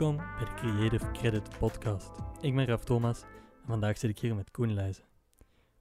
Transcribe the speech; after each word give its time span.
Welkom 0.00 0.16
bij 0.36 0.44
de 0.44 0.54
Creative 0.54 1.10
Credit 1.10 1.58
Podcast. 1.58 2.10
Ik 2.40 2.54
ben 2.54 2.66
Raf 2.66 2.84
Thomas 2.84 3.22
en 3.22 3.66
vandaag 3.66 3.98
zit 3.98 4.10
ik 4.10 4.18
hier 4.18 4.34
met 4.34 4.50
Koen 4.50 4.74
Leijzen. 4.74 5.04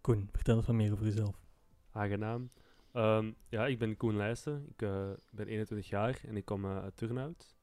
Koen, 0.02 0.29
vertel 0.31 0.55
eens 0.55 0.65
wat 0.65 0.75
meer 0.75 0.91
over 0.91 1.05
jezelf. 1.05 1.45
Aangenaam. 1.91 2.52
Ehm, 2.91 3.31
ja, 3.49 3.66
ik 3.66 3.79
ben 3.79 3.97
Koen 3.97 4.16
Leijsen. 4.16 4.66
Ik 4.70 4.81
eh, 4.81 5.09
ben 5.31 5.47
21 5.47 5.89
jaar 5.89 6.20
en 6.27 6.38
ik 6.38 6.45
kom 6.45 6.66
eh, 6.66 6.77
uit 6.77 6.97
Turnhout. 6.97 7.58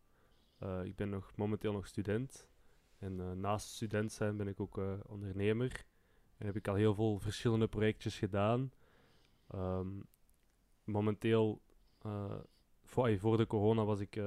Eh, 0.58 0.84
ik 0.84 0.96
ben 0.96 1.08
nog, 1.08 1.32
momenteel 1.34 1.72
nog 1.72 1.86
student. 1.86 2.48
En 2.98 3.40
naast 3.40 3.68
student 3.68 4.12
zijn 4.12 4.36
ben 4.36 4.48
ik 4.48 4.60
ook 4.60 4.80
ondernemer. 5.06 5.84
En 6.36 6.46
heb 6.46 6.56
ik 6.56 6.68
al 6.68 6.74
heel 6.74 6.94
veel 6.94 7.18
verschillende 7.18 7.68
projectjes 7.68 8.18
gedaan. 8.18 8.72
Ehm, 9.50 9.88
momenteel, 10.84 11.62
voor, 12.86 13.18
voor 13.18 13.36
de 13.36 13.46
corona 13.46 13.84
was 13.84 14.00
ik 14.00 14.20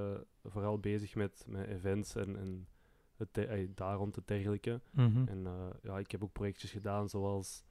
vooral 0.43 0.79
bezig 0.79 1.15
met, 1.15 1.45
met 1.47 1.67
events 1.67 2.15
en, 2.15 2.35
en 2.37 2.67
het 3.15 3.47
daar 3.75 3.95
rond 3.95 4.15
het 4.15 4.27
dergelijke. 4.27 4.81
Mhm. 4.91 5.27
En 5.27 5.47
ja, 5.81 5.99
ik 5.99 6.11
heb 6.11 6.23
ook 6.23 6.31
projectjes 6.31 6.71
gedaan 6.71 7.09
zoals 7.09 7.63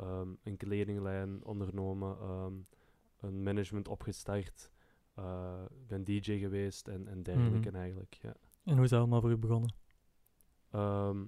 Ehm, 0.00 0.28
een 0.42 0.56
kledinglijn 0.56 1.44
ondernomen, 1.44 2.16
ehm, 2.18 2.54
een 3.20 3.42
management 3.42 3.88
opgestart, 3.88 4.70
uh, 5.18 5.64
ben 5.86 6.04
DJ 6.04 6.38
geweest 6.38 6.88
en, 6.88 7.08
en 7.08 7.22
dergelijke 7.22 7.68
mhm. 7.68 7.78
eigenlijk. 7.78 8.18
Ja. 8.22 8.36
En 8.64 8.74
hoe 8.74 8.84
is 8.84 8.90
dat 8.90 8.98
allemaal 8.98 9.20
voor 9.20 9.30
u 9.30 9.36
begonnen? 9.36 9.74
Ehm, 10.70 11.24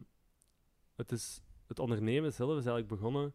het, 0.94 1.12
is, 1.12 1.42
het 1.66 1.78
ondernemen 1.78 2.32
zelf 2.32 2.50
is 2.50 2.66
eigenlijk 2.66 2.88
begonnen 2.88 3.34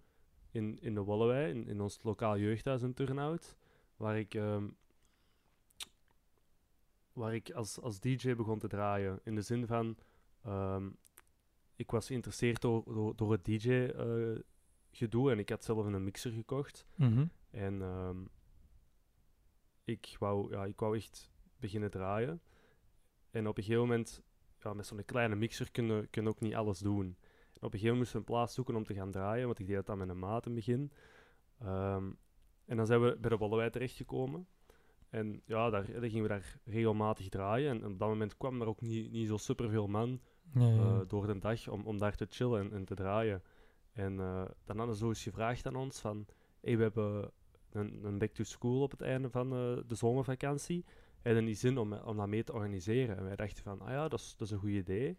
in, 0.51 0.79
in 0.79 0.93
de 0.93 1.03
Wallewij, 1.03 1.49
in, 1.49 1.67
in 1.67 1.81
ons 1.81 2.03
lokaal 2.03 2.37
jeugdhuis 2.37 2.81
in 2.81 2.93
Turnhout, 2.93 3.57
waar 3.97 4.17
ik, 4.17 4.33
waar 7.17 7.35
ik 7.35 7.51
als, 7.51 7.81
als 7.81 7.99
DJ 7.99 8.35
begon 8.35 8.59
te 8.59 8.67
draaien. 8.67 9.19
In 9.23 9.35
de 9.35 9.41
zin 9.41 9.67
van, 9.67 9.97
ik 11.75 11.91
was 11.91 12.07
geïnteresseerd 12.07 12.61
door, 12.61 12.83
door, 12.85 13.15
door 13.15 13.31
het 13.31 13.45
DJ 13.45 13.69
uh, 13.69 14.39
gedoe 14.91 15.31
en 15.31 15.39
ik 15.39 15.49
had 15.49 15.63
zelf 15.63 15.85
een 15.85 16.03
mixer 16.03 16.31
gekocht. 16.31 16.85
Mhm. 16.95 17.25
En 17.49 17.81
ehm, 17.81 18.17
ik, 19.83 20.15
wou, 20.19 20.51
ja, 20.51 20.65
ik 20.65 20.79
wou 20.79 20.95
echt 20.95 21.31
beginnen 21.59 21.91
draaien. 21.91 22.41
En 23.29 23.47
op 23.47 23.57
een 23.57 23.63
gegeven 23.63 23.87
moment, 23.87 24.21
ja, 24.59 24.73
met 24.73 24.85
zo'n 24.85 25.05
kleine 25.05 25.35
mixer 25.35 25.71
kun 25.71 26.07
je, 26.11 26.27
ook 26.27 26.39
niet 26.39 26.55
alles 26.55 26.79
doen. 26.79 27.05
En 27.05 27.63
op 27.63 27.73
een 27.73 27.79
gegeven 27.79 27.81
moment 27.81 27.97
moesten 27.97 28.13
we 28.13 28.25
een 28.25 28.33
plaats 28.33 28.53
zoeken 28.53 28.75
om 28.75 28.83
te 28.83 28.93
gaan 28.93 29.11
draaien, 29.11 29.45
want 29.45 29.59
ik 29.59 29.67
deed 29.67 29.75
dat 29.75 29.85
dan 29.85 29.97
met 29.97 30.09
een 30.09 30.19
maat 30.19 30.45
in 30.45 30.55
het 30.55 30.65
begin. 30.65 30.91
Ehm, 31.59 32.11
en 32.65 32.77
dan 32.77 32.85
zijn 32.85 33.01
we 33.01 33.17
bij 33.19 33.29
de 33.29 33.37
Bollewij 33.37 33.69
terechtgekomen. 33.69 34.47
En 35.09 35.41
ja, 35.45 35.69
daar, 35.69 35.91
dan 35.91 36.09
gingen 36.09 36.21
we 36.21 36.27
daar 36.27 36.59
regelmatig 36.63 37.29
draaien. 37.29 37.69
En, 37.69 37.91
op 37.91 37.99
dat 37.99 38.07
moment 38.07 38.37
kwam 38.37 38.61
er 38.61 38.67
ook 38.67 38.81
niet, 38.81 39.11
niet 39.11 39.27
zo 39.27 39.37
superveel 39.37 39.87
man 39.87 40.19
uh, 40.55 40.99
door 41.07 41.27
de 41.27 41.37
dag 41.39 41.67
om, 41.67 41.85
om 41.85 41.97
daar 41.97 42.15
te 42.15 42.27
chillen 42.29 42.61
en, 42.61 42.73
en 42.73 42.85
te 42.85 42.95
draaien. 42.95 43.43
En 43.91 44.13
uh, 44.13 44.45
dan 44.65 44.77
hadden 44.77 44.95
ze 44.95 45.01
zo 45.01 45.07
eens 45.07 45.23
gevraagd 45.23 45.65
aan 45.65 45.75
ons 45.75 45.99
van... 45.99 46.25
Hey, 46.61 46.77
we 46.77 46.83
hebben 46.83 47.31
een, 47.71 48.05
een 48.05 48.17
back 48.17 48.31
to 48.31 48.43
school 48.43 48.81
op 48.81 48.91
het 48.91 49.01
einde 49.01 49.29
van 49.29 49.53
uh, 49.53 49.77
de 49.87 49.95
zomervakantie. 49.95 50.85
Hebben 51.21 51.43
niet 51.43 51.59
zin 51.59 51.77
om, 51.77 51.93
om 51.93 52.17
dat 52.17 52.27
mee 52.27 52.43
te 52.43 52.53
organiseren? 52.53 53.17
En 53.17 53.23
wij 53.23 53.35
dachten 53.35 53.63
van, 53.63 53.81
ah 53.81 53.89
ja, 53.89 54.07
dat 54.07 54.19
is, 54.19 54.35
dat 54.37 54.47
is 54.47 54.53
een 54.53 54.59
goed 54.59 54.69
idee. 54.69 55.17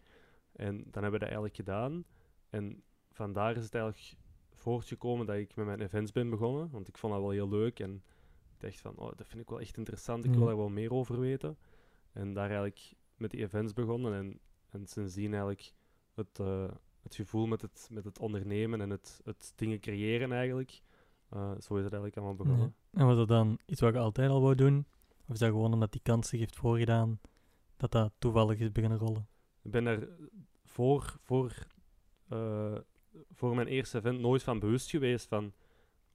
En 0.53 0.77
dan 0.77 1.03
hebben 1.03 1.11
we 1.13 1.19
dat 1.19 1.29
eigenlijk 1.29 1.57
gedaan. 1.57 2.05
En 2.51 2.83
vandaar 3.11 3.57
is 3.57 3.65
het 3.65 3.75
eigenlijk 3.75 4.17
voortgekomen 4.55 5.27
dat 5.27 5.37
ik 5.37 5.57
met 5.57 5.67
mijn 5.67 5.81
events 5.81 6.13
ben 6.13 6.31
begonnen. 6.31 6.71
Want 6.71 6.89
ik 6.89 6.99
vond 6.99 7.13
dat 7.13 7.23
wel 7.23 7.31
heel 7.31 7.49
leuk. 7.49 7.81
En 7.81 8.03
dacht 8.61 8.81
van, 8.81 8.97
oh, 8.97 9.11
dat 9.17 9.27
vind 9.27 9.43
ik 9.43 9.49
wel 9.49 9.61
echt 9.61 9.77
interessant. 9.77 10.25
Ik 10.25 10.35
wil 10.35 10.47
daar 10.47 10.57
wel 10.57 10.69
meer 10.69 10.93
over 10.93 11.21
weten. 11.21 11.59
En 12.13 12.35
daar 12.35 12.47
eigenlijk 12.47 12.95
met 13.17 13.31
die 13.31 13.41
events 13.41 13.73
begonnen. 13.73 14.15
En, 14.15 14.41
en 14.69 14.87
sindsdien 14.87 15.31
eigenlijk 15.31 15.73
het... 16.15 16.39
Uh, 16.41 16.71
het 17.09 17.15
gevoel 17.15 17.47
met 17.47 17.63
het, 17.63 17.89
met 17.91 18.05
het 18.05 18.19
ondernemen 18.19 18.81
en 18.81 18.91
het, 18.91 19.21
het 19.25 19.53
dingen 19.57 19.81
creëren 19.81 20.33
eigenlijk. 20.33 20.81
Uh, 21.35 21.51
zo 21.51 21.77
is 21.77 21.85
het 21.85 21.93
eigenlijk 21.93 22.17
allemaal 22.17 22.35
begonnen. 22.35 22.75
En 22.91 23.07
was 23.07 23.17
dat 23.17 23.29
dan 23.29 23.59
iets 23.67 23.81
wat 23.81 23.93
je 23.93 23.99
altijd 23.99 24.31
al 24.31 24.41
wou 24.41 24.55
doen? 24.55 24.87
Of 25.27 25.35
is 25.35 25.39
dat 25.39 25.51
gewoon 25.51 25.73
omdat 25.73 25.93
die 25.93 26.01
kans 26.03 26.29
zich 26.29 26.39
heeft 26.39 26.57
voorgedaan, 26.57 27.21
dat 27.77 27.93
dat 27.93 28.13
toevallig 28.19 28.59
is 28.59 28.73
beginnen 28.73 28.99
rollen? 28.99 29.29
Ik 29.63 29.71
ben 29.71 29.87
er 29.87 30.09
voor, 30.65 31.17
voor, 31.23 31.67
uh, 32.33 32.79
voor 33.33 33.55
mijn 33.55 33.67
eerste 33.67 33.99
event 33.99 34.21
nooit 34.21 34.43
van 34.43 34.59
bewust 34.59 34.91
geweest 34.91 35.27
van, 35.27 35.53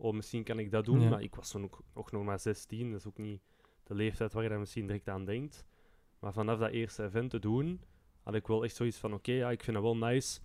oh, 0.03 0.13
misschien 0.13 0.43
kan 0.43 0.59
ik 0.59 0.71
dat 0.71 0.85
doen. 0.85 1.09
Maar 1.09 1.21
ik 1.21 1.35
was 1.35 1.51
toen 1.51 1.63
ook, 1.63 1.81
ook 1.93 2.11
nog 2.11 2.23
maar 2.23 2.39
16, 2.39 2.91
dat 2.91 2.99
is 2.99 3.07
ook 3.07 3.17
niet 3.17 3.41
de 3.83 3.95
leeftijd 3.95 4.33
waar 4.33 4.43
je 4.43 4.49
daar 4.49 4.59
misschien 4.59 4.87
direct 4.87 5.09
aan 5.09 5.25
denkt. 5.25 5.65
Maar 6.19 6.33
vanaf 6.33 6.59
dat 6.59 6.71
eerste 6.71 7.03
event 7.03 7.29
te 7.29 7.39
doen, 7.39 7.81
had 8.23 8.35
ik 8.35 8.47
wel 8.47 8.63
echt 8.63 8.75
zoiets 8.75 8.97
van, 8.97 9.13
oké, 9.13 9.31
ja, 9.31 9.51
ik 9.51 9.63
vind 9.63 9.75
het 9.75 9.85
wel 9.85 9.97
nice 9.97 10.39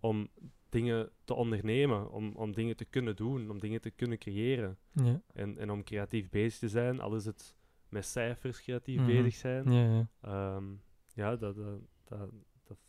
om 0.00 0.28
dingen 0.68 1.10
te 1.24 1.34
ondernemen, 1.34 2.10
om, 2.10 2.32
om 2.36 2.52
dingen 2.52 2.76
te 2.76 2.84
kunnen 2.84 3.16
doen, 3.16 3.50
om 3.50 3.58
dingen 3.58 3.80
te 3.80 3.90
kunnen 3.90 4.18
creëren. 4.18 4.78
Ja. 4.92 5.22
En, 5.32 5.58
en 5.58 5.70
om 5.70 5.84
creatief 5.84 6.28
bezig 6.28 6.58
te 6.58 6.68
zijn, 6.68 7.00
al 7.00 7.14
is 7.14 7.24
het 7.24 7.56
met 7.88 8.04
cijfers 8.04 8.62
creatief 8.62 9.00
mhm. 9.00 9.06
bezig 9.06 9.34
zijn. 9.34 9.72
Ja, 9.72 9.82
ja. 9.82 10.08
Ehm, 10.20 10.64
ja 11.14 11.36
dat, 11.36 11.56
dat, 11.56 11.80
dat, 12.04 12.30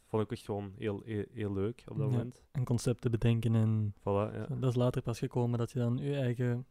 vond 0.09 0.23
ik 0.23 0.31
echt 0.31 0.45
gewoon 0.45 0.73
heel, 0.77 1.01
heel, 1.31 1.53
leuk 1.53 1.83
op 1.87 1.97
dat 1.97 2.09
moment. 2.09 2.43
En 2.51 2.63
concepten 2.63 3.11
bedenken 3.11 3.55
en... 3.55 3.93
Voilà, 3.99 4.33
ja. 4.33 4.45
Dat 4.49 4.69
is 4.69 4.75
later 4.75 5.01
pas 5.01 5.19
gekomen 5.19 5.59
dat 5.59 5.71
je 5.71 5.79
dan 5.79 5.97
je 5.97 6.15
eigen 6.15 6.65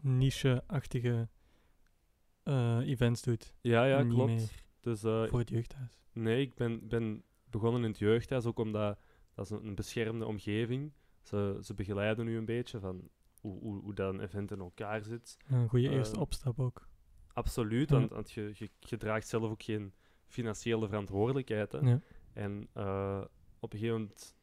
niche-achtige 0.00 1.28
uh, 2.44 2.78
events 2.78 3.22
doet. 3.22 3.54
Ja, 3.60 3.84
ja, 3.84 4.04
klopt. 4.04 4.64
Dus, 4.80 5.04
uh, 5.04 5.26
voor 5.26 5.38
het 5.38 5.48
jeugdhuis. 5.48 6.00
Nee, 6.12 6.40
ik 6.40 6.54
ben, 6.54 6.88
ben 6.88 7.22
begonnen 7.50 7.82
in 7.82 7.90
het 7.90 7.98
jeugdhuis, 7.98 8.44
ook 8.44 8.58
omdat 8.58 8.98
dat 9.34 9.44
is 9.44 9.50
een, 9.50 9.74
beschermde 9.74 10.26
omgeving. 10.26 10.92
Ze, 11.22 11.58
ze 11.62 11.74
begeleiden 11.74 12.24
nu 12.24 12.36
een 12.36 12.44
beetje 12.44 12.80
van 12.80 13.08
hoe, 13.40 13.60
hoe, 13.60 13.82
hoe 13.82 13.94
dat 13.94 14.14
een 14.14 14.20
event 14.20 14.50
in 14.50 14.58
elkaar 14.58 15.02
zit. 15.02 15.36
Een 15.48 15.68
goede 15.68 15.88
uh, 15.88 15.94
eerste 15.94 16.20
opstap 16.20 16.60
ook. 16.60 16.88
Absoluut, 17.32 17.90
want, 17.90 18.10
want 18.10 18.32
je, 18.32 18.50
je, 18.54 18.70
je, 18.78 18.96
draagt 18.96 19.28
zelf 19.28 19.50
ook 19.50 19.62
geen 19.62 19.92
financiële 20.26 20.88
verantwoordelijkheid. 20.88 21.72
Hè. 21.72 21.78
Ja. 21.78 22.00
En 22.40 22.68
uh, 22.76 23.20
op 23.58 23.72
een 23.72 23.78
gegeven 23.78 24.00
moment, 24.00 24.36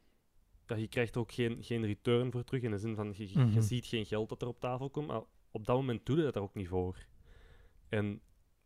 ja, 0.66 0.76
je 0.76 0.88
krijgt 0.88 1.16
ook 1.16 1.32
geen, 1.32 1.64
geen 1.64 1.86
return 1.86 2.30
voor 2.30 2.44
terug, 2.44 2.62
in 2.62 2.70
de 2.70 2.78
zin 2.78 2.94
van, 2.94 3.14
je, 3.16 3.32
je 3.32 3.38
mhm. 3.38 3.60
ziet 3.60 3.86
geen 3.86 4.06
geld 4.06 4.28
dat 4.28 4.42
er 4.42 4.48
op 4.48 4.60
tafel 4.60 4.90
komt, 4.90 5.06
maar 5.06 5.22
op 5.50 5.66
dat 5.66 5.76
moment 5.76 6.06
doe 6.06 6.16
je 6.16 6.22
dat 6.22 6.34
er 6.34 6.42
ook 6.42 6.54
niet 6.54 6.68
voor. 6.68 7.06
En 7.88 8.06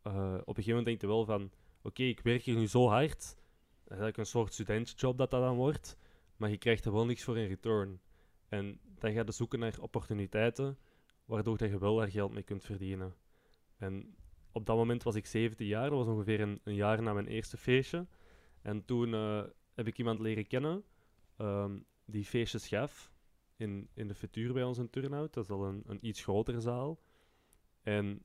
uh, 0.06 0.34
op 0.44 0.56
een 0.56 0.62
gegeven 0.62 0.68
moment 0.68 0.86
denk 0.86 1.00
je 1.00 1.06
wel 1.06 1.24
van, 1.24 1.50
oké, 1.82 2.02
ik 2.02 2.20
werk 2.20 2.42
hier 2.42 2.56
nu 2.56 2.66
zo 2.66 2.88
hard, 2.88 3.18
dat 3.18 3.28
is 3.84 3.88
eigenlijk 3.88 4.16
een 4.16 4.26
soort 4.26 4.52
studentjob 4.52 5.18
dat 5.18 5.30
dat 5.30 5.42
dan 5.42 5.56
wordt, 5.56 5.96
maar 6.36 6.50
je 6.50 6.58
krijgt 6.58 6.84
er 6.84 6.92
wel 6.92 7.06
niks 7.06 7.22
voor 7.22 7.38
in 7.38 7.48
return. 7.48 8.00
En 8.48 8.80
dan 8.98 9.12
ga 9.12 9.22
je 9.24 9.32
zoeken 9.32 9.58
naar 9.58 9.74
opportuniteiten 9.80 10.78
waardoor 11.24 11.66
je 11.66 11.78
wel 11.78 11.96
daar 11.96 12.10
geld 12.10 12.32
mee 12.32 12.42
kunt 12.42 12.64
verdienen. 12.64 13.14
En 13.78 14.14
op 14.52 14.66
dat 14.66 14.76
moment 14.76 15.02
was 15.02 15.14
ik 15.14 15.26
17 15.26 15.66
jaar, 15.66 15.90
dat 15.90 15.98
was 15.98 16.14
ongeveer 16.14 16.40
een, 16.40 16.60
een 16.64 16.74
jaar 16.74 17.02
na 17.02 17.12
mijn 17.12 17.26
eerste 17.26 17.56
feestje. 17.56 18.06
En 18.62 18.84
toen 18.84 19.08
uh, 19.08 19.42
heb 19.74 19.86
ik 19.86 19.98
iemand 19.98 20.18
leren 20.18 20.46
kennen 20.46 20.84
um, 21.38 21.84
die 22.04 22.24
feestjes 22.24 22.68
gaf 22.68 23.12
in, 23.56 23.88
in 23.94 24.08
de 24.08 24.14
Futuur 24.14 24.52
bij 24.52 24.62
ons 24.62 24.78
in 24.78 24.90
Turnhout. 24.90 25.34
Dat 25.34 25.44
is 25.44 25.50
al 25.50 25.64
een, 25.64 25.82
een 25.86 25.98
iets 26.00 26.22
grotere 26.22 26.60
zaal. 26.60 27.00
En 27.82 28.22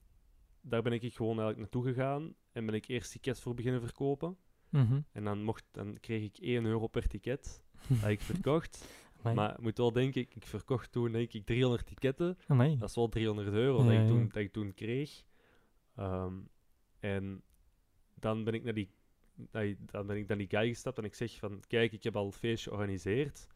daar 0.61 0.81
ben 0.81 0.91
ik 0.91 1.13
gewoon 1.13 1.39
eigenlijk 1.39 1.59
naartoe 1.59 1.93
gegaan 1.93 2.35
en 2.51 2.65
ben 2.65 2.75
ik 2.75 2.87
eerst 2.87 3.11
tickets 3.11 3.41
voor 3.41 3.53
beginnen 3.53 3.81
verkopen. 3.81 4.37
Mhm. 4.69 5.01
En 5.11 5.23
dan, 5.23 5.43
mocht, 5.43 5.63
dan 5.71 5.99
kreeg 5.99 6.23
ik 6.23 6.37
1 6.37 6.65
euro 6.65 6.87
per 6.87 7.07
ticket 7.07 7.63
dat 8.01 8.09
ik 8.09 8.21
verkocht. 8.21 8.87
maar 9.21 9.51
ik 9.51 9.61
moet 9.61 9.77
wel 9.77 9.91
denken, 9.91 10.21
ik, 10.21 10.35
ik 10.35 10.45
verkocht 10.45 10.91
toen 10.91 11.11
denk 11.11 11.33
ik 11.33 11.45
300 11.45 11.85
ticketten. 11.85 12.37
Dat 12.77 12.89
is 12.89 12.95
wel 12.95 13.09
300 13.09 13.47
euro 13.47 13.83
dat, 13.83 13.91
ik 13.91 14.07
toen, 14.07 14.27
dat 14.27 14.35
ik 14.35 14.51
toen 14.51 14.73
kreeg. 14.73 15.23
Ehm, 15.95 16.33
en 16.99 17.41
dan 18.13 18.43
ben 18.43 18.53
ik 18.53 18.63
naar 18.63 18.73
die, 18.73 18.89
dan 19.85 20.07
ben 20.07 20.17
ik 20.17 20.27
naar 20.27 20.37
die 20.37 20.49
guy 20.49 20.67
gestapt 20.67 20.97
en 20.97 21.03
ik 21.03 21.13
zeg 21.13 21.37
van, 21.39 21.63
kijk, 21.67 21.91
ik 21.91 22.03
heb 22.03 22.15
al 22.15 22.25
een 22.25 22.31
feestje 22.31 22.69
georganiseerd. 22.69 23.47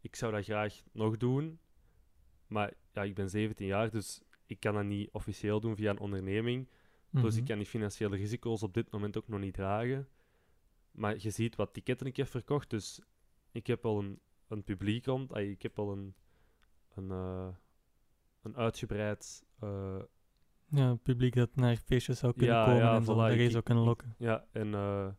Ik 0.00 0.16
zou 0.16 0.32
dat 0.32 0.44
graag 0.44 0.82
nog 0.92 1.16
doen. 1.16 1.58
Maar 2.46 2.72
ja, 2.92 3.02
ik 3.02 3.14
ben 3.14 3.30
17 3.30 3.66
jaar, 3.66 3.90
dus 3.90 4.22
ik 4.46 4.60
kan 4.60 4.74
dat 4.74 4.84
niet 4.84 5.08
officieel 5.12 5.60
doen 5.60 5.76
via 5.76 5.90
een 5.90 5.98
onderneming. 5.98 6.68
Dus 7.10 7.34
ik 7.34 7.40
mhm. 7.40 7.48
kan 7.48 7.58
die 7.58 7.66
financiële 7.66 8.16
risico's 8.16 8.62
op 8.62 8.74
dit 8.74 8.90
moment 8.90 9.16
ook 9.16 9.28
nog 9.28 9.40
niet 9.40 9.54
dragen. 9.54 10.08
Maar 10.90 11.16
je 11.18 11.30
ziet 11.30 11.56
wat 11.56 11.72
ticketten 11.72 12.06
ik 12.06 12.16
heb 12.16 12.26
verkocht, 12.26 12.70
dus 12.70 13.00
ik 13.52 13.66
heb 13.66 13.84
al 13.84 13.98
een, 13.98 14.20
een 14.48 14.64
publiek 14.64 15.04
rond. 15.04 15.36
ik 15.36 15.62
heb 15.62 15.78
al 15.78 15.92
een, 15.92 16.14
een, 16.94 17.08
uh, 17.08 17.48
een 18.42 18.56
uitgebreid... 18.56 19.44
Uh, 19.62 20.02
ja, 20.68 20.94
publiek 20.94 21.34
dat 21.34 21.56
naar 21.56 21.76
feestjes 21.76 22.18
zou 22.18 22.32
kunnen 22.36 22.64
komen 22.64 22.80
ja, 22.80 22.96
en 22.96 23.02
voilà, 23.02 23.06
daar 23.06 23.36
je 23.36 23.50
zou 23.50 23.62
kunnen 23.62 23.84
lokken. 23.84 24.14
Ja, 24.18 24.44
en, 24.52 24.66
uh, 24.66 25.04
en 25.04 25.16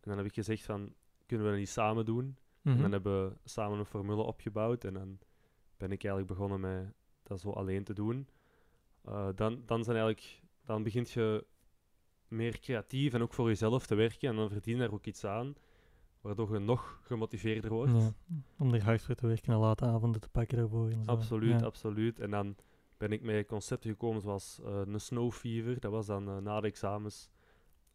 dan 0.00 0.16
heb 0.16 0.26
ik 0.26 0.34
gezegd 0.34 0.64
van, 0.64 0.94
kunnen 1.26 1.46
we 1.46 1.52
dat 1.52 1.60
niet 1.60 1.68
samen 1.68 2.04
doen? 2.04 2.24
Mm 2.24 2.32
-hmm. 2.62 2.72
En 2.72 2.72
mhm. 2.72 2.82
dan 2.82 2.92
hebben 2.92 3.28
we 3.28 3.36
samen 3.44 3.78
een 3.78 3.84
formule 3.84 4.22
opgebouwd 4.22 4.84
en 4.84 4.94
dan 4.94 5.18
ben 5.76 5.92
ik 5.92 6.04
eigenlijk 6.04 6.26
begonnen 6.26 6.60
met 6.60 6.92
dat 7.22 7.40
zo 7.40 7.50
alleen 7.50 7.84
te 7.84 7.94
doen. 7.94 8.28
dan, 9.34 9.62
dan, 9.66 9.84
zijn 9.84 9.96
eigenlijk, 9.96 10.42
dan 10.64 10.82
begint 10.82 11.10
je 11.10 11.46
meer 12.30 12.60
creatief 12.60 13.12
en 13.12 13.22
ook 13.22 13.34
voor 13.34 13.48
jezelf 13.48 13.86
te 13.86 13.94
werken. 13.94 14.28
En 14.28 14.36
dan 14.36 14.48
verdien 14.48 14.74
je 14.74 14.80
daar 14.80 14.92
ook 14.92 15.06
iets 15.06 15.24
aan, 15.24 15.54
waardoor 16.20 16.52
je 16.52 16.58
nog 16.58 17.00
gemotiveerder 17.02 17.70
wordt. 17.70 17.92
Ja, 17.92 18.12
om 18.58 18.74
er 18.74 18.82
hard 18.82 19.02
voor 19.02 19.14
te 19.14 19.26
werken 19.26 19.52
en 19.52 19.58
late 19.58 19.84
avonden 19.84 20.20
te 20.20 20.28
pakken 20.28 20.58
daarvoor. 20.58 20.90
En 20.90 21.04
zo. 21.04 21.10
Absoluut, 21.10 21.62
absoluut. 21.62 22.20
En 22.20 22.30
dan 22.30 22.56
ben 23.00 23.12
ik 23.12 23.22
met 23.22 23.46
concepten 23.46 23.90
gekomen 23.90 24.20
zoals 24.20 24.60
eh, 24.64 24.80
een 24.86 25.00
snow 25.00 25.32
fever. 25.32 25.80
Dat 25.80 25.90
was 25.90 26.06
dan 26.06 26.28
eh, 26.28 26.36
na 26.36 26.60
de 26.60 26.66
examens 26.66 27.30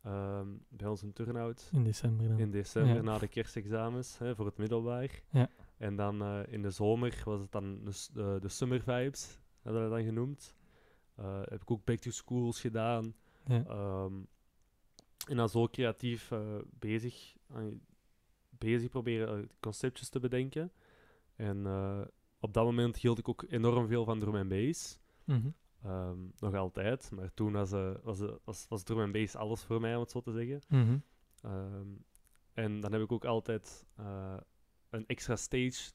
ehm, 0.04 0.48
bij 0.70 0.88
ons 0.88 1.04
in 1.04 1.14
Turnhout. 1.14 1.70
In 1.74 1.84
december 1.84 2.28
dan. 2.28 2.40
In 2.40 2.52
december, 2.52 2.96
Ja. 2.96 3.02
na 3.02 3.18
de 3.18 3.28
kerstexamens, 3.28 4.18
hè, 4.18 4.36
voor 4.36 4.46
het 4.46 4.58
middelbaar. 4.58 5.22
Ja. 5.30 5.50
En 5.78 5.96
dan 5.96 6.22
eh, 6.22 6.40
in 6.48 6.62
de 6.62 6.70
zomer 6.70 7.22
was 7.26 7.40
het 7.40 7.52
dan 7.52 7.84
de, 7.84 8.38
de, 8.42 8.50
summer 8.50 8.82
vibes, 8.82 9.40
hebben 9.62 9.84
we 9.84 9.90
dat 9.90 9.98
dan 9.98 10.08
genoemd. 10.08 10.56
Heb 11.22 11.62
ik 11.62 11.72
ook 11.72 11.86
back 11.86 12.00
to 12.00 12.12
schools 12.12 12.62
gedaan. 12.62 13.16
Ja. 13.46 13.64
Ehm, 13.68 14.14
en 15.28 15.36
dan 15.38 15.50
zo 15.50 15.68
creatief 15.68 16.32
bezig, 16.80 17.36
bezig 18.50 18.90
proberen 18.90 19.50
conceptjes 19.60 20.10
te 20.10 20.20
bedenken. 20.20 20.72
En 21.36 21.66
op 22.46 22.54
dat 22.54 22.66
moment 22.66 22.98
hield 22.98 23.20
ik 23.20 23.30
ook 23.30 23.46
enorm 23.50 23.88
veel 23.88 24.06
van 24.06 24.20
drum 24.20 24.36
en 24.36 24.48
bass. 24.48 25.00
Mhm. 25.24 25.48
Ehm, 25.84 26.18
nog 26.40 26.54
altijd, 26.54 27.12
maar 27.12 27.34
toen 27.34 27.52
was, 27.52 27.72
eh, 27.72 27.92
was, 28.04 28.20
eh, 28.20 28.32
was, 28.44 28.66
was 28.70 28.84
drum 28.84 29.02
en 29.02 29.12
bass 29.12 29.36
alles 29.36 29.64
voor 29.64 29.82
mij, 29.82 29.96
om 29.96 30.02
het 30.02 30.12
zo 30.12 30.22
te 30.22 30.32
zeggen. 30.32 30.62
Mhm. 30.68 30.98
Ehm, 31.42 31.88
en 32.54 32.82
dan 32.82 32.92
heb 32.92 33.02
ik 33.02 33.12
ook 33.12 33.26
altijd 33.26 33.86
eh, 33.96 34.38
een 34.90 35.08
extra 35.08 35.36
stage 35.36 35.92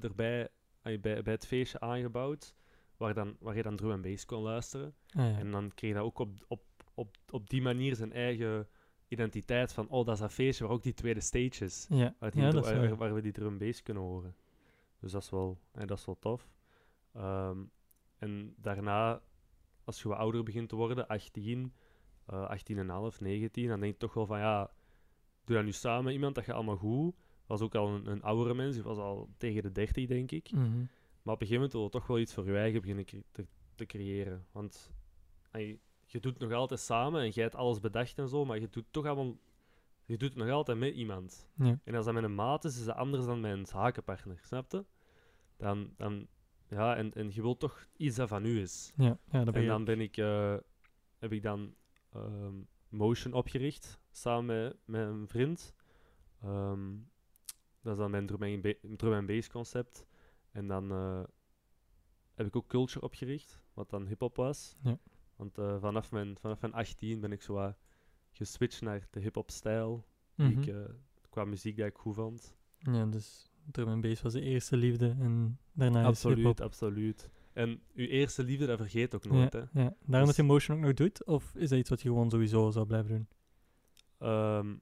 erbij 0.00 0.48
bij, 0.82 0.98
bij 0.98 1.32
het 1.32 1.46
feestje 1.46 1.80
aangebouwd, 1.80 2.54
waar, 2.96 3.14
dan, 3.14 3.36
waar 3.40 3.56
je 3.56 3.62
dan 3.62 3.76
drum 3.76 3.90
en 3.90 4.02
bass 4.02 4.24
kon 4.24 4.42
luisteren. 4.42 4.94
Ah, 5.08 5.30
ja. 5.30 5.38
En 5.38 5.50
dan 5.50 5.74
kreeg 5.74 5.94
je 5.94 6.00
ook 6.00 6.18
op, 6.18 6.44
op, 6.48 6.62
op, 6.94 7.16
op 7.30 7.50
die 7.50 7.62
manier 7.62 7.96
zijn 7.96 8.12
eigen 8.12 8.68
identiteit 9.08 9.72
van, 9.72 9.88
oh, 9.88 10.04
dat 10.04 10.14
is 10.14 10.20
dat 10.20 10.32
feestje 10.32 10.64
waar 10.64 10.72
ook 10.72 10.82
die 10.82 10.94
tweede 10.94 11.20
stage 11.20 11.64
is. 11.64 11.86
ja. 11.88 12.14
Waar, 12.18 12.30
die 12.30 12.42
ja, 12.42 12.50
dat 12.50 12.64
waar, 12.64 12.96
waar. 12.96 13.14
we 13.14 13.20
die 13.20 13.32
drum 13.32 13.58
bass 13.58 13.82
kunnen 13.82 14.02
horen. 14.02 14.34
Dus 15.04 15.12
dat 15.12 15.22
is 15.22 15.30
wel, 15.30 15.58
eh, 15.72 15.86
dat 15.86 15.98
is 15.98 16.04
wel 16.04 16.18
tof. 16.18 16.48
Ehm, 17.12 17.64
en 18.18 18.54
daarna, 18.56 19.22
als 19.84 20.02
je 20.02 20.08
wat 20.08 20.18
ouder 20.18 20.42
begint 20.42 20.68
te 20.68 20.76
worden, 20.76 21.06
18, 21.06 21.72
eh 22.26 22.50
18,5, 22.50 23.20
19, 23.20 23.68
dan 23.68 23.80
denk 23.80 23.92
je 23.92 23.98
toch 23.98 24.14
wel 24.14 24.26
van 24.26 24.38
ja, 24.38 24.70
doe 25.44 25.56
dat 25.56 25.64
nu 25.64 25.72
samen 25.72 26.04
met 26.04 26.12
iemand, 26.12 26.34
dat 26.34 26.44
gaat 26.44 26.54
allemaal 26.54 26.76
goed. 26.76 27.14
Was 27.46 27.60
ook 27.60 27.74
al 27.74 27.88
een, 27.88 28.06
een 28.06 28.22
oudere 28.22 28.54
mens, 28.54 28.74
die 28.74 28.84
was 28.84 28.98
al 28.98 29.28
tegen 29.36 29.62
de 29.62 29.72
30, 29.72 30.06
denk 30.06 30.30
ik. 30.30 30.50
Mhm. 30.52 30.84
Maar 31.22 31.34
op 31.34 31.40
een 31.40 31.46
gegeven 31.46 31.54
moment 31.54 31.72
wil 31.72 31.82
je 31.82 31.88
toch 31.88 32.06
wel 32.06 32.18
iets 32.18 32.34
voor 32.34 32.46
je 32.46 32.56
eigen 32.56 32.80
beginnen 32.80 33.04
te, 33.04 33.46
te 33.74 33.86
creëren. 33.86 34.46
Want 34.52 34.92
ey, 35.50 35.80
je 36.06 36.20
doet 36.20 36.32
het 36.32 36.48
nog 36.48 36.52
altijd 36.52 36.80
samen 36.80 37.20
en 37.20 37.28
jij 37.28 37.42
hebt 37.42 37.56
alles 37.56 37.80
bedacht 37.80 38.18
en 38.18 38.28
zo, 38.28 38.44
maar 38.44 38.60
je 38.60 38.68
doet 38.68 38.84
toch 38.90 39.06
allemaal, 39.06 39.36
je 40.04 40.16
doet 40.16 40.28
het 40.28 40.38
nog 40.38 40.50
altijd 40.50 40.78
met 40.78 40.94
iemand. 40.94 41.48
Ja. 41.54 41.78
En 41.84 41.94
als 41.94 42.04
dat 42.04 42.14
met 42.14 42.24
een 42.24 42.34
maat 42.34 42.64
is, 42.64 42.78
is 42.78 42.84
dat 42.84 42.96
anders 42.96 43.24
dan 43.24 43.40
met 43.40 43.52
een 43.52 43.66
zakenpartner, 43.66 44.38
snap 44.42 44.70
je? 44.72 44.84
Dan, 45.56 45.94
dan, 45.96 46.28
ja, 46.68 46.96
en, 46.96 47.12
en 47.12 47.30
je 47.34 47.42
wilt 47.42 47.60
toch 47.60 47.86
iets 47.96 48.16
dat 48.16 48.28
van 48.28 48.44
u 48.44 48.60
is. 48.60 48.92
Ja, 48.96 49.18
ja, 49.30 49.44
dat 49.44 49.54
En 49.54 49.66
dan 49.66 49.84
ben 49.84 50.00
ik, 50.00 50.16
eh, 50.16 50.56
heb 51.18 51.32
ik 51.32 51.42
dan 51.42 51.74
ehm, 52.12 52.54
Motion 52.88 53.32
opgericht, 53.32 54.00
samen 54.10 54.46
met, 54.46 54.76
met 54.84 55.06
een 55.06 55.28
vriend. 55.28 55.74
Ehm, 56.42 56.92
dat 57.80 57.92
is 57.92 57.98
dan 57.98 58.10
mijn 58.10 58.26
drum 58.26 58.42
en, 58.42 58.96
drum 58.96 59.26
bass 59.26 59.48
concept. 59.48 60.06
En 60.50 60.66
dan 60.66 60.90
eh, 60.90 61.22
heb 62.34 62.46
ik 62.46 62.56
ook 62.56 62.66
Culture 62.66 63.04
opgericht, 63.04 63.60
wat 63.74 63.90
dan 63.90 64.06
hip-hop 64.06 64.36
was. 64.36 64.76
Ja. 64.82 64.98
Want 65.36 65.58
eh, 65.58 65.80
vanaf, 65.80 66.10
mijn, 66.10 66.38
vanaf 66.38 66.60
mijn 66.60 66.72
18 66.72 67.20
ben 67.20 67.32
ik 67.32 67.42
zo 67.42 67.74
geswitcht 68.30 68.80
naar 68.80 69.06
de 69.10 69.20
hip-hop 69.20 69.50
stijl. 69.50 70.06
die 70.34 70.46
Mhm. 70.46 70.68
ik, 70.68 70.74
qua 71.30 71.44
muziek 71.44 71.76
dat 71.76 71.86
ik 71.86 71.96
goed 71.96 72.14
vond. 72.14 72.56
Ja, 72.78 73.06
dus 73.06 73.50
drum 73.70 74.00
bass 74.00 74.22
was 74.22 74.32
de 74.32 74.40
eerste 74.40 74.76
liefde 74.76 75.16
en 75.20 75.58
daarna 75.72 76.00
is 76.00 76.06
absoluut, 76.06 76.36
hiphop. 76.36 76.60
absoluut. 76.60 77.30
En 77.52 77.80
uw 77.94 78.06
eerste 78.06 78.42
liefde, 78.44 78.66
dat 78.66 78.78
vergeet 78.78 79.14
ook 79.14 79.24
nooit. 79.24 79.52
ja, 79.52 79.68
Hè. 79.72 79.82
ja. 79.82 79.94
Daarom 80.06 80.26
dat 80.28 80.36
je 80.36 80.42
Dus- 80.42 80.50
motion 80.50 80.76
ook 80.76 80.82
nog 80.82 80.94
doet? 80.94 81.24
Of 81.26 81.54
is 81.56 81.68
dat 81.68 81.78
iets 81.78 81.90
wat 81.90 82.02
je 82.02 82.08
gewoon 82.08 82.30
sowieso 82.30 82.70
zou 82.70 82.86
blijven 82.86 83.10
doen? 83.10 83.28
Ehm, 84.18 84.74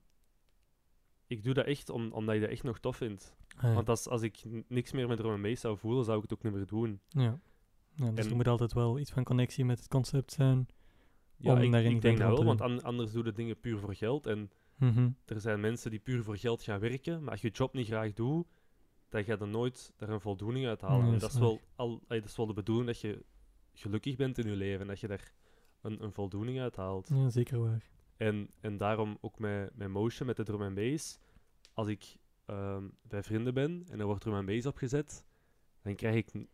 ik 1.26 1.42
doe 1.44 1.54
dat 1.54 1.66
echt 1.66 1.90
om, 1.90 2.12
omdat 2.12 2.34
je 2.34 2.40
dat 2.40 2.50
echt 2.50 2.62
nog 2.62 2.78
tof 2.78 2.96
vindt. 2.96 3.34
Ah, 3.56 3.62
ja. 3.62 3.72
Want 3.74 3.88
als, 3.88 4.08
als 4.08 4.22
ik 4.22 4.42
niks 4.68 4.92
meer 4.92 5.08
met 5.08 5.16
drum 5.18 5.42
bass 5.42 5.60
zou 5.60 5.78
voelen, 5.78 6.04
zou 6.04 6.16
ik 6.16 6.22
het 6.22 6.32
ook 6.32 6.42
niet 6.42 6.52
meer 6.52 6.66
doen. 6.66 7.00
ja. 7.08 7.38
ja, 7.94 8.10
dus 8.10 8.24
en- 8.24 8.30
er 8.30 8.36
moet 8.36 8.48
altijd 8.48 8.72
wel 8.72 8.98
iets 8.98 9.10
van 9.10 9.24
connectie 9.24 9.64
met 9.64 9.78
het 9.78 9.88
concept 9.88 10.32
zijn. 10.32 10.66
Ja, 11.36 11.52
Om 11.54 11.60
ik, 11.60 11.72
daarin 11.72 11.90
ik 11.94 12.00
denk 12.02 12.18
dat 12.18 12.28
wel, 12.28 12.44
want 12.44 12.60
an- 12.60 12.82
anders 12.82 13.12
doe 13.12 13.24
je 13.24 13.32
dingen 13.32 13.60
puur 13.60 13.78
voor 13.78 13.94
geld. 13.94 14.26
En 14.26 14.50
Mhm. 14.76 15.10
er 15.24 15.40
zijn 15.40 15.60
mensen 15.60 15.90
die 15.90 16.00
puur 16.00 16.22
voor 16.22 16.36
geld 16.36 16.62
gaan 16.62 16.80
werken, 16.80 17.20
maar 17.22 17.30
als 17.30 17.40
je 17.40 17.48
je 17.48 17.54
job 17.54 17.72
niet 17.74 17.86
graag 17.86 18.12
doet, 18.12 18.46
dan 19.12 19.24
ga 19.24 19.32
je 19.32 19.38
er 19.38 19.48
nooit 19.48 19.92
daar 19.96 20.08
een 20.08 20.20
voldoening 20.20 20.66
uit 20.66 20.80
halen. 20.80 21.04
Nee, 21.04 21.12
en 21.12 21.18
dat 21.18 21.20
dat 21.20 21.30
is 21.32 21.38
wel 21.38 21.60
al, 21.76 22.00
dat 22.06 22.24
is 22.24 22.36
wel 22.36 22.46
de 22.46 22.52
bedoeling 22.52 22.86
dat 22.86 23.00
je 23.00 23.24
gelukkig 23.72 24.16
bent 24.16 24.38
in 24.38 24.48
je 24.48 24.56
leven 24.56 24.80
en 24.80 24.86
dat 24.86 25.00
je 25.00 25.06
daar 25.06 25.32
een, 25.80 26.02
een 26.02 26.12
voldoening 26.12 26.60
uit 26.60 26.76
haalt. 26.76 27.08
Ja, 27.08 27.28
zeker 27.28 27.58
waar. 27.60 27.90
En, 28.16 28.50
en 28.60 28.76
daarom 28.76 29.18
ook 29.20 29.38
met, 29.38 29.76
met 29.76 29.88
Motion, 29.88 30.26
met 30.26 30.36
de 30.36 30.44
drum 30.44 30.62
en 30.62 30.74
bass. 30.74 31.18
Als 31.72 31.88
ik 31.88 32.16
ehm, 32.44 32.84
bij 33.02 33.22
vrienden 33.22 33.54
ben 33.54 33.84
en 33.90 34.00
er 34.00 34.06
wordt 34.06 34.20
drum 34.20 34.36
en 34.36 34.46
bass 34.46 34.66
opgezet, 34.66 35.24
dan 35.82 35.94
krijg 35.94 36.14
ik 36.14 36.46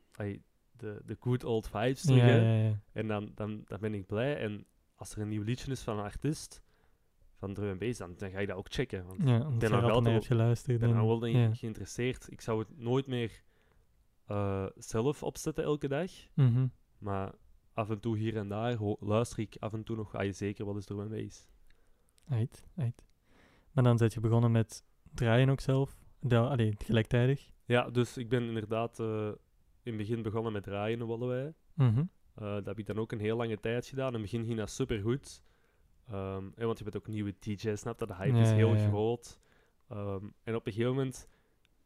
de, 0.76 1.02
de 1.05 1.16
good 1.20 1.44
old 1.44 1.69
vibes 1.69 2.02
terug. 2.02 2.20
Ja, 2.20 2.26
hè. 2.26 2.56
ja, 2.56 2.69
ja. 2.69 2.81
En 2.93 3.08
dan, 3.08 3.32
dan, 3.34 3.62
dan 3.64 3.81
ben 3.81 3.94
ik 3.94 4.06
blij. 4.06 4.37
En 4.37 4.66
als 4.94 5.12
er 5.12 5.20
een 5.20 5.28
nieuw 5.28 5.43
liedje 5.43 5.70
is 5.70 5.82
van 5.82 5.99
een 5.99 6.05
artiest, 6.05 6.62
van 7.38 7.55
drum 7.55 7.70
en 7.70 7.79
bass, 7.79 7.99
dan, 7.99 8.14
dan 8.17 8.31
ga 8.31 8.38
ik 8.38 8.49
dat 8.49 8.56
ook 8.56 8.67
checken. 8.73 9.06
Want 9.06 9.19
Ja, 9.29 9.35
omdat 9.35 9.49
ben 9.58 9.58
je 9.58 9.64
er 9.64 9.70
naar 9.82 10.02
wel- 10.02 10.12
hebt 10.12 10.26
geluisterd. 10.26 10.82
ik 10.82 10.88
ben 10.88 10.94
wel 11.06 11.25
ja. 11.26 11.49
ik 11.49 11.55
geïnteresseerd. 11.55 12.31
Ik 12.31 12.40
zou 12.40 12.58
het 12.58 12.79
nooit 12.79 13.06
meer 13.06 13.43
eh, 14.26 14.67
zelf 14.76 15.23
opzetten 15.23 15.64
elke 15.64 15.88
dag. 15.88 16.11
Mhm. 16.35 16.67
Maar 16.99 17.32
af 17.73 17.90
en 17.90 18.00
toe 18.00 18.17
hier 18.19 18.37
en 18.37 18.49
daar 18.49 18.79
luister 19.00 19.38
ik 19.38 19.56
af 19.58 19.73
en 19.73 19.82
toe 19.85 19.96
nog, 19.96 20.14
ah, 20.14 20.25
je 20.25 20.32
zeker 20.32 20.64
wel 20.64 20.75
eens 20.75 20.85
drum 20.87 21.00
en 21.00 21.08
bass. 21.22 21.46
Uit, 22.29 22.67
uit. 22.77 23.05
Maar 23.72 23.84
dan 23.84 23.98
zet 23.98 24.13
je 24.15 24.20
begonnen 24.20 24.51
met 24.51 24.84
draaien 25.15 25.48
ook 25.48 25.60
zelf. 25.60 25.96
Da 26.20 26.46
allee, 26.46 26.74
gelijktijdig. 26.79 27.51
Ja, 27.65 27.91
dus 27.91 28.17
ik 28.17 28.29
ben 28.29 28.43
inderdaad 28.43 29.01
eh, 29.01 29.27
in 29.82 29.93
het 29.93 29.96
begin 29.96 30.22
begonnen 30.22 30.53
met 30.53 30.63
draaien 30.63 31.01
in 31.01 31.06
Wallewij. 31.06 31.55
Mhm. 31.74 31.98
Eh, 32.34 32.44
dat 32.55 32.67
heb 32.67 32.79
ik 32.79 32.86
dan 32.86 32.98
ook 32.98 33.13
een 33.13 33.20
heel 33.20 33.36
lange 33.36 33.60
tijd 33.60 33.86
gedaan. 33.86 34.06
In 34.06 34.13
het 34.13 34.22
begin 34.22 34.44
ging 34.44 34.58
dat 34.58 34.70
supergoed. 34.70 35.43
Ehm, 36.10 36.44
want 36.56 36.79
je 36.79 36.84
bent 36.84 36.96
ook 36.96 37.06
nieuwe 37.06 37.34
DJ, 37.38 37.74
snap 37.74 38.00
je? 38.00 38.06
De 38.06 38.15
hype 38.15 38.36
Ja, 38.36 38.43
is 38.43 38.50
heel 38.50 38.74
ja, 38.74 38.88
groot. 38.88 39.41
Ehm, 39.88 40.24
en 40.43 40.55
op 40.55 40.67
een 40.67 40.72
gegeven 40.72 40.94
moment, 40.94 41.29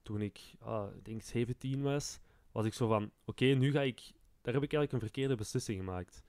toen 0.03 0.21
ik, 0.21 0.41
ah, 0.59 0.97
ik 0.97 1.05
denk 1.05 1.23
17 1.23 1.83
was, 1.83 2.21
was 2.53 2.67
ik 2.67 2.75
zo 2.75 2.89
van, 2.89 3.11
oké, 3.25 3.45
nu 3.45 3.71
ga 3.71 3.81
ik... 3.81 4.01
Daar 4.41 4.55
heb 4.55 4.63
ik 4.63 4.73
eigenlijk 4.73 4.93
een 4.93 5.09
verkeerde 5.09 5.35
beslissing 5.35 5.79
gemaakt. 5.79 6.25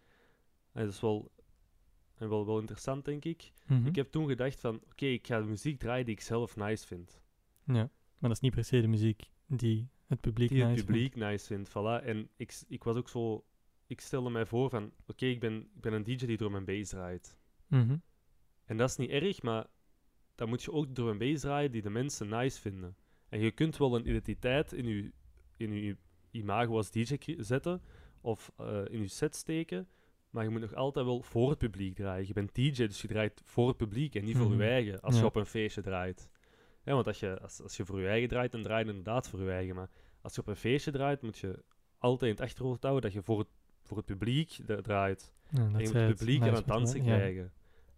En 0.72 0.84
dat 0.84 0.94
is 0.94 1.00
wel, 1.00 1.32
en 2.16 2.30
wel, 2.30 2.46
wel 2.46 2.60
interessant, 2.60 3.06
denk 3.06 3.26
ik. 3.26 3.52
Mhm. 3.68 3.86
Ik 3.86 3.96
heb 3.96 4.12
toen 4.12 4.28
gedacht 4.28 4.60
van, 4.60 4.82
oké, 4.92 5.06
ik 5.06 5.28
ga 5.28 5.40
de 5.40 5.46
muziek 5.46 5.80
draaien 5.80 6.06
die 6.06 6.14
ik 6.14 6.22
zelf 6.22 6.56
nice 6.56 6.88
vind. 6.88 7.22
Ja, 7.64 7.74
maar 7.74 8.30
dat 8.30 8.32
is 8.32 8.40
niet 8.40 8.54
per 8.54 8.64
se 8.64 8.82
de 8.82 8.88
muziek 8.88 9.30
die 9.46 9.90
het 10.08 10.22
publiek 10.22 10.50
die 10.50 10.62
het 10.62 10.70
nice 10.70 10.86
publiek 10.86 11.16
nice 11.16 11.46
vindt. 11.46 11.70
Voilà. 11.70 12.06
En 12.06 12.30
ik, 12.36 12.62
ik 12.68 12.84
was 12.84 12.96
ook 12.96 13.10
zo... 13.10 13.46
Ik 13.88 14.02
stelde 14.02 14.30
mij 14.30 14.46
voor 14.46 14.70
van... 14.70 14.92
Oké, 15.08 15.26
ik, 15.26 15.40
ben, 15.40 15.70
ik 15.76 15.82
ben 15.82 15.94
een 15.94 16.04
DJ 16.04 16.26
die 16.26 16.38
drum 16.38 16.56
en 16.56 16.66
bass 16.66 16.90
draait. 16.90 17.38
Mhm. 17.74 17.98
En 18.66 18.78
dat 18.78 18.90
is 18.90 18.96
niet 18.96 19.10
erg, 19.10 19.42
maar... 19.42 19.66
Dan 20.36 20.50
moet 20.50 20.64
je 20.64 20.72
ook 20.72 20.88
drum 20.94 21.10
en 21.10 21.18
bass 21.18 21.42
draaien 21.42 21.72
die 21.72 21.82
de 21.82 21.90
mensen 21.90 22.30
nice 22.30 22.62
vinden. 22.62 22.96
En 23.30 23.40
je 23.40 23.52
kunt 23.52 23.78
wel 23.78 23.96
een 23.96 24.08
identiteit 24.08 24.74
in 24.74 24.86
je, 24.88 25.12
in 25.58 25.74
je 25.74 25.98
imago 26.32 26.76
als 26.76 26.92
DJ 26.92 27.16
zetten. 27.38 27.82
Of 28.22 28.52
eh, 28.58 28.82
in 28.90 29.00
je 29.00 29.08
set 29.08 29.36
steken. 29.36 29.88
Maar 30.30 30.44
je 30.44 30.50
moet 30.50 30.62
nog 30.62 30.74
altijd 30.76 31.06
wel 31.06 31.22
voor 31.22 31.50
het 31.50 31.58
publiek 31.58 31.96
draaien. 31.96 32.28
Je 32.28 32.34
bent 32.34 32.56
DJ, 32.56 32.72
dus 32.72 33.02
je 33.02 33.08
draait 33.08 33.42
voor 33.46 33.68
het 33.68 33.78
publiek 33.78 34.16
en 34.16 34.24
niet 34.24 34.38
voor 34.38 34.50
Mhm. 34.50 34.62
je 34.62 34.68
eigen. 34.68 35.02
Als 35.02 35.20
je 35.20 35.26
op 35.26 35.36
een 35.36 35.46
feestje 35.46 35.82
draait. 35.82 36.30
Ja, 36.84 36.94
want 36.94 37.08
als 37.08 37.20
je, 37.20 37.40
als, 37.40 37.62
als 37.62 37.78
je 37.78 37.86
voor 37.86 38.00
je 38.02 38.08
eigen 38.08 38.30
draait, 38.30 38.52
dan 38.52 38.62
draai 38.64 38.84
je 38.84 38.90
inderdaad 38.90 39.30
voor 39.30 39.42
je 39.42 39.52
eigen. 39.52 39.76
Maar 39.76 39.90
als 40.22 40.36
je 40.36 40.42
op 40.42 40.48
een 40.48 40.56
feestje 40.56 40.92
draait, 40.92 41.22
moet 41.22 41.38
je 41.38 41.64
altijd 41.98 42.32
in 42.32 42.38
het 42.38 42.46
achterhoofd 42.46 42.82
houden 42.84 43.02
dat 43.04 43.14
je 43.14 43.22
voor 43.22 43.40
het, 43.40 43.48
voor 43.82 43.98
het 43.98 44.06
publiek 44.06 44.50
draait. 44.82 45.34
Ja, 45.50 45.60
en 45.60 45.80
je 45.80 45.86
moet 45.86 45.94
het 45.94 46.16
publiek 46.16 46.42
aan 46.42 46.54
het 46.54 46.68
dansen 46.68 47.02
krijgen. 47.04 47.54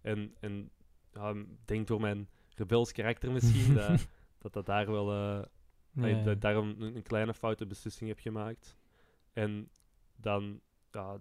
En, 0.06 0.34
en 0.40 0.70
ja, 1.12 1.34
denk 1.64 1.86
door 1.86 2.00
mijn 2.00 2.28
rebels 2.54 2.92
karakter 2.92 3.32
misschien, 3.32 3.74
dat, 3.74 4.06
dat 4.38 4.52
dat 4.52 4.66
daar 4.66 4.90
wel... 4.90 5.12
eh, 5.12 6.24
dat 6.24 6.40
daarom 6.40 6.68
een, 6.78 6.96
een 6.96 7.02
kleine 7.02 7.34
foute 7.34 7.66
beslissing 7.66 8.08
heb 8.08 8.18
gemaakt. 8.18 8.76
En 9.32 9.70
dan 10.16 10.60
ja, 10.90 11.18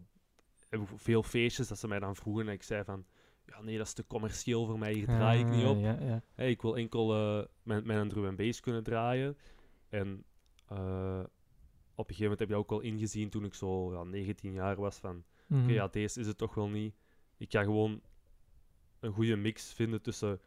veel 0.95 1.23
feestjes 1.23 1.67
dat 1.67 1.79
ze 1.79 1.87
mij 1.87 1.99
dan 1.99 2.15
vroegen 2.15 2.47
en 2.47 2.53
ik 2.53 2.63
zei 2.63 2.83
van... 2.83 3.05
Ja, 3.45 3.61
nee, 3.61 3.77
dat 3.77 3.85
is 3.87 3.93
te 3.93 4.07
commercieel 4.07 4.65
voor 4.65 4.79
mij, 4.79 4.93
hier 4.93 5.05
draai 5.05 5.39
ik 5.39 5.47
niet 5.47 5.63
Ah, 5.63 5.69
op. 5.69 5.79
Ja, 5.79 5.97
ja. 5.99 6.21
Hey, 6.33 6.49
ik 6.49 6.61
wil 6.61 6.77
enkel 6.77 7.07
met, 7.63 7.85
met 7.85 7.97
een 7.97 8.09
drum 8.09 8.25
en 8.25 8.35
bass 8.35 8.59
kunnen 8.59 8.83
draaien. 8.83 9.37
En 9.89 10.23
eh, 10.67 11.23
op 11.95 12.09
een 12.09 12.15
gegeven 12.15 12.21
moment 12.23 12.39
heb 12.39 12.49
je 12.49 12.55
ook 12.55 12.71
al 12.71 12.79
ingezien 12.79 13.29
toen 13.29 13.45
ik 13.45 13.53
zo 13.53 13.93
ja, 13.93 14.03
19 14.03 14.53
jaar 14.53 14.75
was 14.75 14.97
van... 14.97 15.23
Mhm. 15.47 15.63
Oké, 15.63 15.71
ja, 15.71 15.87
deze 15.87 16.19
is 16.19 16.27
het 16.27 16.37
toch 16.37 16.53
wel 16.53 16.69
niet. 16.69 16.95
Ik 17.37 17.51
ga 17.51 17.63
gewoon 17.63 18.01
een 19.05 19.13
goede 19.13 19.35
mix 19.35 19.73
vinden 19.73 20.01
tussen 20.01 20.39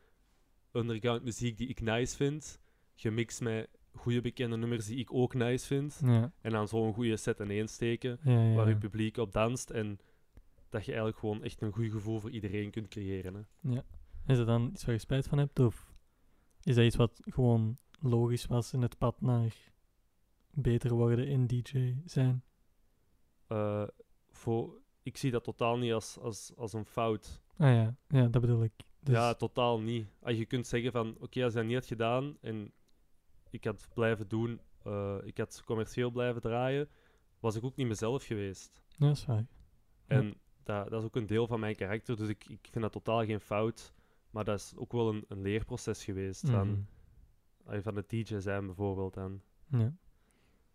underground 0.72 1.24
muziek 1.24 1.56
die 1.56 1.68
ik 1.68 1.80
nice 1.80 2.16
vind, 2.16 2.60
gemixt 2.94 3.40
met 3.40 3.68
goede 3.94 4.20
bekende 4.20 4.56
nummers 4.56 4.86
die 4.86 4.98
ik 4.98 5.12
ook 5.12 5.34
nice 5.34 5.66
vind, 5.66 6.00
Ja, 6.04 6.32
en 6.40 6.50
dan 6.50 6.68
zo'n 6.68 6.94
goede 6.94 7.16
set 7.16 7.40
in 7.40 7.68
steken 7.68 8.18
ja, 8.22 8.42
ja. 8.42 8.54
waar 8.54 8.68
je 8.68 8.76
publiek 8.76 9.16
op 9.16 9.32
danst 9.32 9.70
en 9.70 9.98
dat 10.68 10.84
je 10.84 10.90
eigenlijk 10.90 11.18
gewoon 11.18 11.42
echt 11.42 11.60
een 11.60 11.72
goed 11.72 11.90
gevoel 11.90 12.20
voor 12.20 12.30
iedereen 12.30 12.70
kunt 12.70 12.88
creëren. 12.88 13.34
Hè. 13.34 13.80
Is 14.26 14.36
dat 14.36 14.46
dan 14.46 14.70
iets 14.72 14.84
waar 14.84 14.94
je 14.94 15.00
spijt 15.00 15.26
van 15.26 15.38
hebt? 15.38 15.58
Of 15.58 15.92
is 16.62 16.74
dat 16.74 16.84
iets 16.84 16.96
wat 16.96 17.20
gewoon 17.24 17.78
logisch 18.00 18.46
was 18.46 18.72
in 18.72 18.82
het 18.82 18.98
pad 18.98 19.20
naar 19.20 19.54
beter 20.50 20.94
worden 20.94 21.26
in 21.26 21.46
DJ 21.46 21.96
zijn? 22.04 22.42
Eh, 23.46 23.86
voor, 24.30 24.80
ik 25.02 25.16
zie 25.16 25.30
dat 25.30 25.44
totaal 25.44 25.78
niet 25.78 25.92
als, 25.92 26.18
als, 26.18 26.52
als 26.56 26.72
een 26.72 26.84
fout. 26.84 27.40
Ah 27.58 27.74
ja, 27.74 27.96
ja 28.08 28.26
dat 28.28 28.40
bedoel 28.40 28.62
ik. 28.62 28.72
Dus, 29.00 29.14
Ja, 29.14 29.34
totaal 29.34 29.80
niet. 29.80 30.06
Als 30.20 30.36
je 30.36 30.44
kunt 30.46 30.66
zeggen 30.66 30.92
van, 30.92 31.16
oké, 31.20 31.44
als 31.44 31.52
je 31.52 31.58
dat 31.58 31.64
niet 31.66 31.74
had 31.74 31.86
gedaan 31.86 32.36
en 32.40 32.72
ik 33.50 33.64
had 33.64 33.88
blijven 33.94 34.28
doen, 34.28 34.60
eh, 34.82 35.16
ik 35.24 35.38
had 35.38 35.62
commercieel 35.64 36.10
blijven 36.10 36.40
draaien, 36.40 36.88
was 37.40 37.56
ik 37.56 37.64
ook 37.64 37.76
niet 37.76 37.86
mezelf 37.86 38.24
geweest. 38.24 38.82
ja, 38.88 39.06
dat 39.06 39.16
is 39.16 39.26
waar. 39.26 39.36
Ja. 40.08 40.16
En 40.16 40.34
dat, 40.62 40.90
dat 40.90 41.00
is 41.00 41.06
ook 41.06 41.16
een 41.16 41.26
deel 41.26 41.46
van 41.46 41.60
mijn 41.60 41.76
karakter, 41.76 42.16
dus 42.16 42.28
ik, 42.28 42.44
ik 42.48 42.68
vind 42.70 42.80
dat 42.84 42.92
totaal 42.92 43.24
geen 43.24 43.40
fout. 43.40 43.92
Maar 44.30 44.44
dat 44.44 44.58
is 44.58 44.72
ook 44.76 44.92
wel 44.92 45.08
een, 45.08 45.24
een 45.28 45.40
leerproces 45.42 46.04
geweest 46.04 46.42
Mhm. 46.42 46.52
van, 46.52 46.86
eh, 47.66 47.82
van 47.82 47.96
het 47.96 48.08
DJ 48.08 48.38
zijn 48.38 48.66
bijvoorbeeld. 48.66 49.16
En, 49.16 49.42
Ja. 49.70 49.92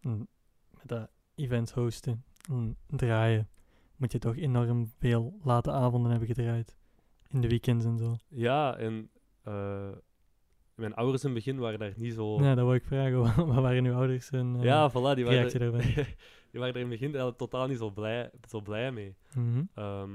Met 0.02 0.88
dat 0.88 1.10
events 1.36 1.72
hosten 1.72 2.24
en 2.50 2.78
draaien 2.88 3.50
moet 3.98 4.12
je 4.12 4.20
toch 4.20 4.38
enorm 4.38 4.92
veel 4.98 5.40
late 5.44 5.72
avonden 5.72 6.12
hebben 6.12 6.28
gedraaid. 6.28 6.78
In 7.28 7.42
de 7.42 7.48
weekends 7.48 7.86
en 7.86 7.98
zo. 7.98 8.16
ja, 8.30 8.78
en 8.78 9.10
eh, 9.44 9.92
mijn 10.76 10.94
ouders 10.94 11.24
in 11.24 11.30
het 11.30 11.44
begin 11.44 11.60
waren 11.60 11.80
daar 11.80 11.94
niet 11.96 12.14
zo... 12.14 12.42
Ja, 12.42 12.56
dat 12.56 12.64
wou 12.64 12.76
ik 12.76 12.86
vragen. 12.86 13.20
Wat 13.54 13.62
waren 13.62 13.86
uw 13.86 13.94
ouders 13.94 14.30
en 14.30 14.56
eh, 14.56 14.64
ja, 14.64 14.90
voilà, 14.90 15.16
die 15.16 15.26
waren, 15.26 15.50
die 16.52 16.60
waren 16.60 16.74
er 16.74 16.82
in 16.82 16.90
het 16.92 17.00
begin 17.00 17.34
totaal 17.36 17.68
niet 17.68 17.78
zo 17.78 17.90
blij, 17.90 18.32
zo 18.48 18.62
blij 18.62 18.92
mee. 18.92 19.16
Mhm. 19.36 19.64
Ehm, 19.74 20.12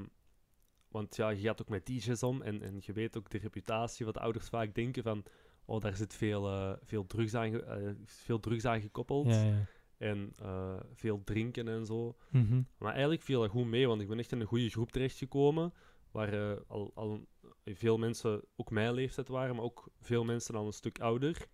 want 0.87 1.15
ja, 1.15 1.29
je 1.29 1.41
gaat 1.41 1.61
ook 1.61 1.69
met 1.69 1.85
DJ's 1.85 2.23
om 2.23 2.41
en, 2.41 2.61
en 2.61 2.77
je 2.79 2.93
weet 2.93 3.17
ook 3.17 3.29
de 3.29 3.37
reputatie 3.37 4.05
wat 4.05 4.17
ouders 4.17 4.49
vaak 4.49 4.75
denken 4.75 5.03
van 5.03 5.23
oh, 5.65 5.81
daar 5.81 5.95
zit 5.95 6.13
veel, 6.13 6.47
eh, 6.47 6.73
veel, 6.83 7.05
drugs, 7.05 7.35
aan 7.35 7.61
veel 8.05 8.39
drugs 8.39 8.65
aan 8.65 8.81
gekoppeld 8.81 9.27
Ja, 9.27 9.43
ja. 9.43 9.65
En 9.99 10.31
eh, 10.41 10.79
veel 10.93 11.21
drinken 11.23 11.67
en 11.67 11.85
zo. 11.85 12.15
Mhm. 12.31 12.61
Maar 12.77 12.91
eigenlijk 12.91 13.21
viel 13.21 13.41
dat 13.41 13.49
goed 13.49 13.65
mee, 13.67 13.87
want 13.87 14.01
ik 14.01 14.07
ben 14.07 14.19
echt 14.19 14.31
in 14.31 14.39
een 14.39 14.47
goede 14.47 14.69
groep 14.69 14.91
terechtgekomen 14.91 15.73
waar 16.11 16.33
eh, 16.33 16.57
al, 16.67 16.91
al 16.95 17.27
veel 17.65 17.97
mensen 17.97 18.41
ook 18.55 18.71
mijn 18.71 18.93
leeftijd 18.93 19.27
waren, 19.27 19.55
maar 19.55 19.63
ook 19.63 19.89
veel 19.99 20.23
mensen 20.25 20.55
al 20.55 20.65
een 20.65 20.73
stuk 20.73 20.99
ouder. 20.99 21.47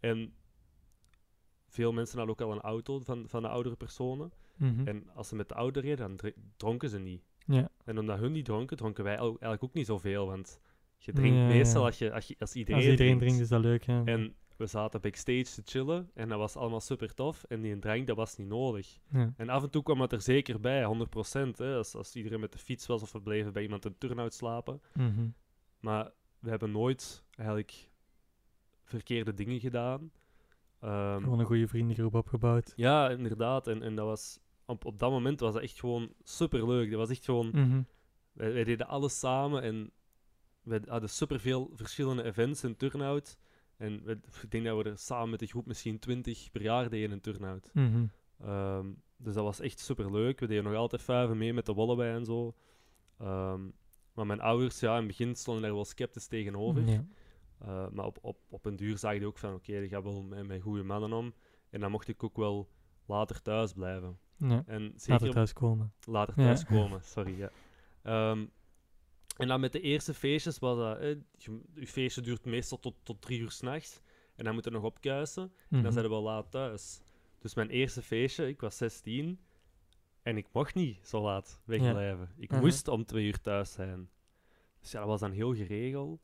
En 0.00 0.34
veel 1.68 1.92
mensen 1.92 2.18
hadden 2.18 2.34
ook 2.40 2.48
al 2.48 2.52
een 2.56 2.60
auto 2.62 2.98
van, 3.00 3.28
van 3.28 3.42
de 3.42 3.48
oudere 3.48 3.76
personen. 3.76 4.32
Mhm. 4.56 4.86
En 4.88 5.08
als 5.14 5.28
ze 5.28 5.34
met 5.36 5.48
de 5.48 5.54
ouder 5.54 5.82
reden, 5.82 5.98
dan 5.98 6.16
dr- 6.16 6.38
dronken 6.56 6.88
ze 6.88 6.98
niet. 6.98 7.22
Ja. 7.46 7.68
En 7.84 7.98
omdat 7.98 8.18
hun 8.18 8.32
niet 8.32 8.44
dronken, 8.44 8.76
dronken 8.76 9.04
wij 9.04 9.16
eigenlijk 9.16 9.62
ook 9.64 9.74
niet 9.74 9.86
zoveel. 9.86 10.26
Want 10.26 10.60
je 10.96 11.12
drinkt 11.12 11.36
Ja, 11.38 11.46
meestal 11.46 11.80
ja. 11.80 11.86
als, 11.86 11.98
je, 11.98 12.12
als, 12.12 12.26
je, 12.28 12.34
als 12.38 12.54
iedereen, 12.54 12.80
Als 12.80 12.90
iedereen 12.90 13.06
drinkt. 13.18 13.24
drinkt, 13.24 13.40
is 13.42 13.48
dat 13.48 13.60
leuk, 13.62 13.82
ja. 13.82 14.02
En 14.04 14.34
we 14.56 14.66
zaten 14.66 15.00
backstage 15.00 15.42
te 15.44 15.62
chillen 15.64 16.10
en 16.14 16.28
dat 16.28 16.38
was 16.38 16.56
allemaal 16.56 16.80
super 16.80 17.14
tof. 17.14 17.44
En 17.44 17.60
die 17.60 17.78
drank, 17.78 18.06
dat 18.06 18.16
was 18.16 18.36
niet 18.36 18.48
nodig. 18.48 18.98
ja. 19.12 19.32
En 19.36 19.48
af 19.48 19.62
en 19.62 19.70
toe 19.70 19.82
kwam 19.82 20.00
het 20.00 20.12
er 20.12 20.20
zeker 20.22 20.60
bij, 20.60 20.84
100%. 20.84 21.56
Hè, 21.56 21.76
als, 21.76 21.94
als 21.94 22.16
iedereen 22.16 22.40
met 22.40 22.52
de 22.52 22.58
fiets 22.58 22.86
was 22.86 23.02
of 23.02 23.12
we 23.12 23.20
bleven 23.20 23.52
bij 23.52 23.62
iemand 23.62 23.84
een 23.84 23.98
turnout 23.98 24.34
slapen. 24.34 24.80
Mhm. 24.94 25.28
Maar 25.80 26.10
we 26.38 26.50
hebben 26.50 26.70
nooit 26.70 27.24
eigenlijk 27.36 27.90
verkeerde 28.84 29.34
dingen 29.34 29.60
gedaan. 29.60 30.10
Ehm, 30.80 31.22
Gewoon 31.22 31.38
een 31.38 31.46
goede 31.46 31.68
vriendengroep 31.68 32.14
opgebouwd. 32.14 32.72
ja, 32.76 33.10
inderdaad. 33.10 33.66
En, 33.66 33.82
en 33.82 33.94
dat 33.94 34.06
was, 34.06 34.38
op, 34.66 34.84
op 34.84 34.98
dat 34.98 35.10
moment 35.10 35.40
was 35.40 35.52
dat 35.52 35.62
echt 35.62 35.80
gewoon 35.80 36.12
super 36.22 36.66
leuk. 36.68 36.90
Dat 36.90 36.98
was 36.98 37.10
echt 37.10 37.24
gewoon 37.24 37.48
Mhm. 37.52 37.82
Wij, 38.32 38.52
wij 38.52 38.64
deden 38.64 38.86
alles 38.88 39.18
samen 39.18 39.62
en 39.62 39.90
we 40.62 40.82
hadden 40.86 41.08
superveel 41.08 41.70
verschillende 41.74 42.22
events 42.24 42.64
in 42.64 42.76
turnout. 42.76 43.38
En 43.82 44.02
we, 44.04 44.12
ik 44.42 44.50
denk 44.50 44.64
dat 44.64 44.82
we 44.82 44.90
er 44.90 44.98
samen 44.98 45.30
met 45.30 45.38
de 45.40 45.46
groep 45.46 45.66
misschien 45.66 45.98
20 45.98 46.50
per 46.50 46.62
jaar 46.62 46.88
deden 46.90 47.10
in 47.10 47.20
turnout. 47.20 47.70
Mhm. 47.72 48.04
Ehm, 48.40 48.86
dus 49.16 49.34
dat 49.34 49.44
was 49.44 49.60
echt 49.60 49.78
super 49.80 50.12
leuk. 50.12 50.40
We 50.40 50.46
deden 50.46 50.64
nog 50.64 50.74
altijd 50.74 51.02
vijven 51.02 51.38
mee 51.38 51.52
met 51.54 51.66
de 51.66 51.74
Wallabei 51.74 52.14
en 52.14 52.24
zo. 52.24 52.54
Ehm, 53.18 53.60
maar 54.14 54.26
mijn 54.26 54.40
ouders, 54.40 54.80
ja, 54.80 54.90
in 54.92 54.96
het 54.98 55.06
begin 55.06 55.34
stonden 55.36 55.62
daar 55.62 55.72
wel 55.74 55.84
sceptisch 55.84 56.26
tegenover. 56.26 56.88
Ja. 56.88 57.04
Eh, 57.58 57.88
maar 57.88 58.04
op, 58.04 58.18
op, 58.20 58.38
op 58.48 58.64
een 58.64 58.76
duur 58.76 58.98
zag 58.98 59.14
je 59.14 59.26
ook 59.26 59.38
van, 59.38 59.54
oké, 59.54 59.80
die 59.80 59.88
gaat 59.88 60.02
wel 60.02 60.22
met, 60.22 60.46
met 60.46 60.62
goede 60.62 60.82
mannen 60.82 61.12
om. 61.12 61.34
En 61.70 61.80
dan 61.80 61.90
mocht 61.90 62.08
ik 62.08 62.22
ook 62.24 62.36
wel 62.36 62.68
later 63.06 63.42
thuis 63.42 63.72
blijven. 63.72 64.18
ja. 64.36 64.62
En 64.66 64.92
zeker 64.96 65.26
we 65.26 65.32
thuis 65.32 65.52
komen. 65.52 65.92
later 66.04 66.34
Ja. 66.40 66.44
thuiskomen, 66.44 67.00
sorry. 67.14 67.38
Ja. 67.38 67.50
Ehm, 68.02 68.46
en 69.36 69.48
dan 69.48 69.60
met 69.60 69.72
de 69.72 69.80
eerste 69.80 70.14
feestjes 70.14 70.58
was 70.58 70.76
dat, 70.78 70.98
eh, 70.98 71.08
je, 71.36 71.60
je 71.74 71.86
feestje 71.86 72.20
duurt 72.20 72.44
meestal 72.44 72.78
tot, 72.78 72.94
tot 73.02 73.20
drie 73.22 73.40
uur 73.40 73.50
s'nachts. 73.50 74.00
En 74.36 74.44
dan 74.44 74.54
moet 74.54 74.64
je 74.64 74.70
nog 74.70 74.82
opkuisen. 74.82 75.42
En 75.42 75.50
Mhm. 75.68 75.82
dan 75.82 75.92
zijn 75.92 76.04
we 76.04 76.10
wel 76.10 76.22
laat 76.22 76.50
thuis. 76.50 77.00
Dus 77.38 77.54
mijn 77.54 77.68
eerste 77.70 78.02
feestje, 78.02 78.48
ik 78.48 78.60
was 78.60 78.76
16. 78.76 79.40
En 80.22 80.36
ik 80.36 80.46
mocht 80.52 80.74
niet 80.74 81.06
zo 81.06 81.22
laat 81.22 81.60
wegblijven. 81.64 82.30
Ik 82.36 82.50
Mhm. 82.50 82.60
moest 82.60 82.88
om 82.88 83.04
twee 83.04 83.26
uur 83.26 83.40
thuis 83.40 83.72
zijn. 83.72 84.10
Dus 84.80 84.90
ja, 84.90 84.98
dat 84.98 85.08
was 85.08 85.20
dan 85.20 85.30
heel 85.30 85.54
geregeld. 85.54 86.20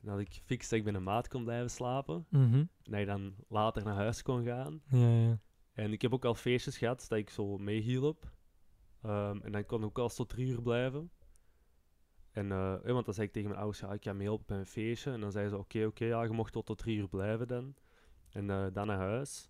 En 0.00 0.06
dat 0.10 0.18
ik 0.18 0.40
fix 0.44 0.68
dat 0.68 0.78
ik 0.78 0.84
bij 0.84 0.94
een 0.94 1.02
maat 1.02 1.28
kon 1.28 1.44
blijven 1.44 1.70
slapen. 1.70 2.26
Mhm. 2.30 2.54
En 2.54 2.68
dat 2.82 3.00
je 3.00 3.06
dan 3.06 3.34
later 3.48 3.84
naar 3.84 3.94
huis 3.94 4.22
kon 4.22 4.44
gaan. 4.44 4.82
Ja, 4.88 5.08
ja. 5.18 5.38
En 5.72 5.92
ik 5.92 6.02
heb 6.02 6.12
ook 6.12 6.24
al 6.24 6.34
feestjes 6.34 6.78
gehad 6.78 7.06
dat 7.08 7.18
ik 7.18 7.30
zo 7.30 7.58
meehielp. 7.58 8.32
Ehm, 9.02 9.40
en 9.42 9.52
dan 9.52 9.66
kon 9.66 9.78
ik 9.78 9.84
ook 9.86 9.98
al 9.98 10.08
tot 10.08 10.28
drie 10.28 10.46
uur 10.46 10.62
blijven. 10.62 11.10
En, 12.34 12.52
eh, 12.52 12.74
eh, 12.74 12.92
want 12.92 13.04
dan 13.04 13.14
zei 13.14 13.26
ik 13.26 13.32
tegen 13.32 13.48
mijn 13.48 13.60
ouders, 13.60 13.80
ja, 13.82 13.92
ik 13.92 14.02
ga 14.04 14.12
meehelpen 14.12 14.46
bij 14.46 14.58
een 14.58 14.66
feestje. 14.66 15.10
En 15.10 15.20
dan 15.20 15.32
zeiden 15.32 15.52
ze, 15.52 15.58
oké, 15.58 15.84
oké, 15.86 16.04
ja, 16.04 16.22
je 16.22 16.30
mocht 16.30 16.52
tot 16.52 16.66
tot 16.66 16.78
drie 16.78 16.96
uur 16.98 17.08
blijven 17.08 17.48
dan. 17.48 17.74
En 18.30 18.50
eh, 18.50 18.66
dan 18.72 18.86
naar 18.86 18.98
huis. 18.98 19.48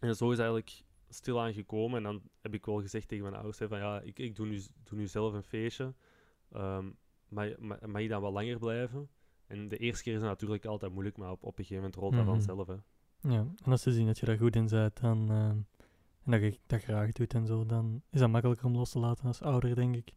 En 0.00 0.16
zo 0.16 0.30
is 0.30 0.38
eigenlijk 0.38 0.82
stilaan 1.08 1.52
gekomen. 1.52 1.96
En 1.96 2.02
dan 2.02 2.22
heb 2.40 2.54
ik 2.54 2.66
wel 2.66 2.80
gezegd 2.80 3.08
tegen 3.08 3.24
mijn 3.24 3.36
ouders, 3.36 3.58
hè, 3.58 3.68
van 3.68 3.78
ja, 3.78 4.00
ik, 4.00 4.18
ik 4.18 4.36
doe, 4.36 4.46
nu, 4.46 4.62
doe 4.82 4.98
nu 4.98 5.06
zelf 5.06 5.32
een 5.32 5.42
feestje. 5.42 5.94
Ehm 6.52 6.86
maar, 7.28 7.54
maar 7.58 7.78
mag 7.88 8.02
je 8.02 8.08
dan 8.08 8.20
wat 8.22 8.32
langer 8.32 8.58
blijven? 8.58 9.08
En 9.46 9.68
de 9.68 9.76
eerste 9.76 10.02
keer 10.02 10.12
is 10.14 10.20
het 10.20 10.28
natuurlijk 10.28 10.64
altijd 10.64 10.92
moeilijk, 10.92 11.16
maar 11.16 11.30
op, 11.30 11.42
op 11.42 11.58
een 11.58 11.64
gegeven 11.64 11.76
moment 11.76 11.94
rolt 11.94 12.12
dat 12.14 12.22
Mhm. 12.24 12.30
vanzelf. 12.32 12.66
Hè. 12.66 12.74
Ja, 13.30 13.46
en 13.64 13.70
als 13.70 13.82
ze 13.82 13.92
zien 13.92 14.06
dat 14.06 14.18
je 14.18 14.26
daar 14.26 14.36
goed 14.38 14.56
in 14.56 14.66
bent 14.66 15.00
dan, 15.00 15.30
eh, 15.30 15.48
en 15.48 15.66
dat 16.24 16.40
je 16.40 16.58
dat 16.66 16.82
graag 16.82 17.12
doet 17.12 17.34
en 17.34 17.46
zo, 17.46 17.66
dan 17.66 18.02
is 18.10 18.20
dat 18.20 18.30
makkelijker 18.30 18.66
om 18.66 18.76
los 18.76 18.90
te 18.90 18.98
laten 18.98 19.26
als 19.26 19.42
ouder, 19.42 19.74
denk 19.74 19.96
ik. 19.96 20.12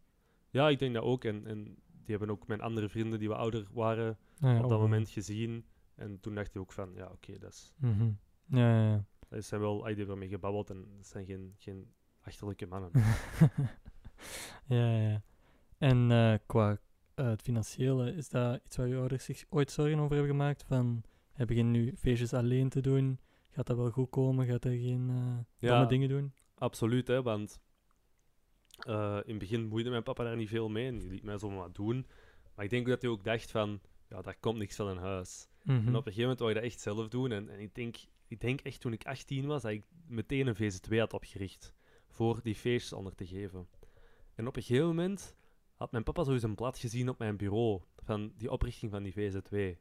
Ja, 0.50 0.68
ik 0.68 0.78
denk 0.78 0.94
dat 0.94 1.02
ook. 1.02 1.24
En, 1.24 1.46
en 1.46 1.64
die 1.90 2.16
hebben 2.16 2.30
ook 2.30 2.46
mijn 2.46 2.60
andere 2.60 2.88
vrienden 2.88 3.18
die 3.18 3.28
wat 3.28 3.38
ouder 3.38 3.66
waren 3.72 4.18
Ah, 4.40 4.50
ja, 4.50 4.56
op 4.56 4.62
dat 4.62 4.72
oh, 4.78 4.80
moment 4.80 5.10
gezien. 5.10 5.64
En 5.94 6.20
toen 6.20 6.34
dacht 6.34 6.52
hij 6.52 6.62
ook 6.62 6.72
van, 6.72 6.92
ja, 6.94 7.06
oké, 7.12 7.38
dat 7.38 7.52
is... 7.52 7.72
mhm. 7.76 8.10
Ja, 8.46 8.74
ja, 8.74 8.90
ja. 8.90 9.04
Dat 9.28 9.44
zijn 9.44 9.60
wel, 9.60 9.82
die 9.82 9.96
hebben 9.96 10.18
mee 10.18 10.28
gebabbeld 10.28 10.70
en 10.70 10.86
dat 10.96 11.06
zijn 11.06 11.24
geen, 11.26 11.54
geen 11.58 11.92
achterlijke 12.20 12.66
mannen. 12.66 12.90
ja, 14.66 14.96
ja. 15.00 15.22
En 15.78 16.10
eh, 16.10 16.34
qua 16.46 16.78
eh, 17.14 17.26
het 17.26 17.42
financiële, 17.42 18.14
is 18.14 18.28
dat 18.28 18.60
iets 18.64 18.76
waar 18.76 18.88
je 18.88 18.96
ouders 18.96 19.24
zich 19.24 19.44
ooit 19.48 19.70
zorgen 19.70 19.98
over 19.98 20.16
hebben 20.16 20.30
gemaakt? 20.30 20.64
Van, 20.64 21.02
heb 21.32 21.50
je 21.50 21.62
nu 21.62 21.96
feestjes 21.96 22.32
alleen 22.34 22.68
te 22.68 22.80
doen? 22.80 23.20
Gaat 23.50 23.66
dat 23.66 23.76
wel 23.76 23.90
goed 23.90 24.10
komen? 24.10 24.46
Gaat 24.46 24.64
hij 24.64 24.78
geen 24.78 25.06
Ja. 25.56 25.70
domme 25.70 25.86
dingen 25.86 26.08
doen? 26.08 26.32
Absoluut, 26.54 27.06
hè, 27.08 27.22
want 27.22 27.60
eh, 28.86 29.18
in 29.24 29.30
het 29.30 29.38
begin 29.38 29.66
moeide 29.66 29.90
mijn 29.90 30.02
papa 30.02 30.24
daar 30.24 30.36
niet 30.36 30.48
veel 30.48 30.68
mee 30.68 30.86
en 30.86 30.98
die 30.98 31.10
liet 31.10 31.22
mij 31.22 31.38
zomaar 31.38 31.58
wat 31.58 31.74
doen. 31.74 32.06
Maar 32.54 32.64
ik 32.64 32.70
denk 32.70 32.86
dat 32.86 33.02
hij 33.02 33.10
ook 33.10 33.24
dacht 33.24 33.50
van, 33.50 33.80
ja, 34.08 34.22
daar 34.22 34.36
komt 34.40 34.58
niks 34.58 34.76
van 34.76 34.90
in 34.90 34.96
huis. 34.96 35.48
Mhm. 35.62 35.76
En 35.76 35.88
op 35.88 36.06
een 36.06 36.12
gegeven 36.12 36.20
moment 36.20 36.38
wou 36.38 36.50
je 36.50 36.56
dat 36.56 36.64
echt 36.64 36.80
zelf 36.80 37.08
doen. 37.08 37.32
En, 37.32 37.48
en 37.48 37.60
ik, 37.60 37.74
denk, 37.74 37.96
ik 38.28 38.40
denk 38.40 38.60
echt 38.60 38.80
toen 38.80 38.92
ik 38.92 39.06
18 39.06 39.46
was, 39.46 39.62
dat 39.62 39.70
ik 39.70 39.84
meteen 40.06 40.46
een 40.46 40.56
VZ2 40.56 40.96
had 40.98 41.12
opgericht. 41.12 41.74
Voor 42.08 42.40
die 42.42 42.54
feestjes 42.54 42.92
onder 42.92 43.14
te 43.14 43.26
geven. 43.26 43.68
En 44.34 44.46
op 44.46 44.56
een 44.56 44.62
gegeven 44.62 44.86
moment 44.86 45.36
had 45.74 45.92
mijn 45.92 46.04
papa 46.04 46.24
sowieso 46.24 46.46
een 46.46 46.54
blad 46.54 46.78
gezien 46.78 47.08
op 47.08 47.18
mijn 47.18 47.36
bureau. 47.36 47.80
Van 47.96 48.32
die 48.36 48.50
oprichting 48.50 48.90
van 48.90 49.02
die 49.02 49.12
VZ2. 49.12 49.78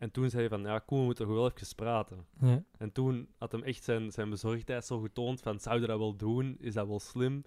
En 0.00 0.10
toen 0.10 0.30
zei 0.30 0.40
hij 0.40 0.58
van, 0.58 0.62
ja, 0.62 0.78
Koen, 0.78 0.98
we 0.98 1.04
moeten 1.04 1.26
toch 1.26 1.34
wel 1.34 1.50
even 1.50 1.74
praten. 1.74 2.26
Ja. 2.40 2.64
En 2.78 2.92
toen 2.92 3.28
had 3.38 3.52
hem 3.52 3.62
echt 3.62 3.84
zijn, 3.84 4.12
zijn 4.12 4.30
bezorgdheid 4.30 4.84
zo 4.84 5.00
getoond 5.00 5.40
van, 5.40 5.60
zou 5.60 5.80
je 5.80 5.86
dat 5.86 5.98
wel 5.98 6.16
doen? 6.16 6.56
Is 6.58 6.74
dat 6.74 6.86
wel 6.86 7.00
slim? 7.00 7.42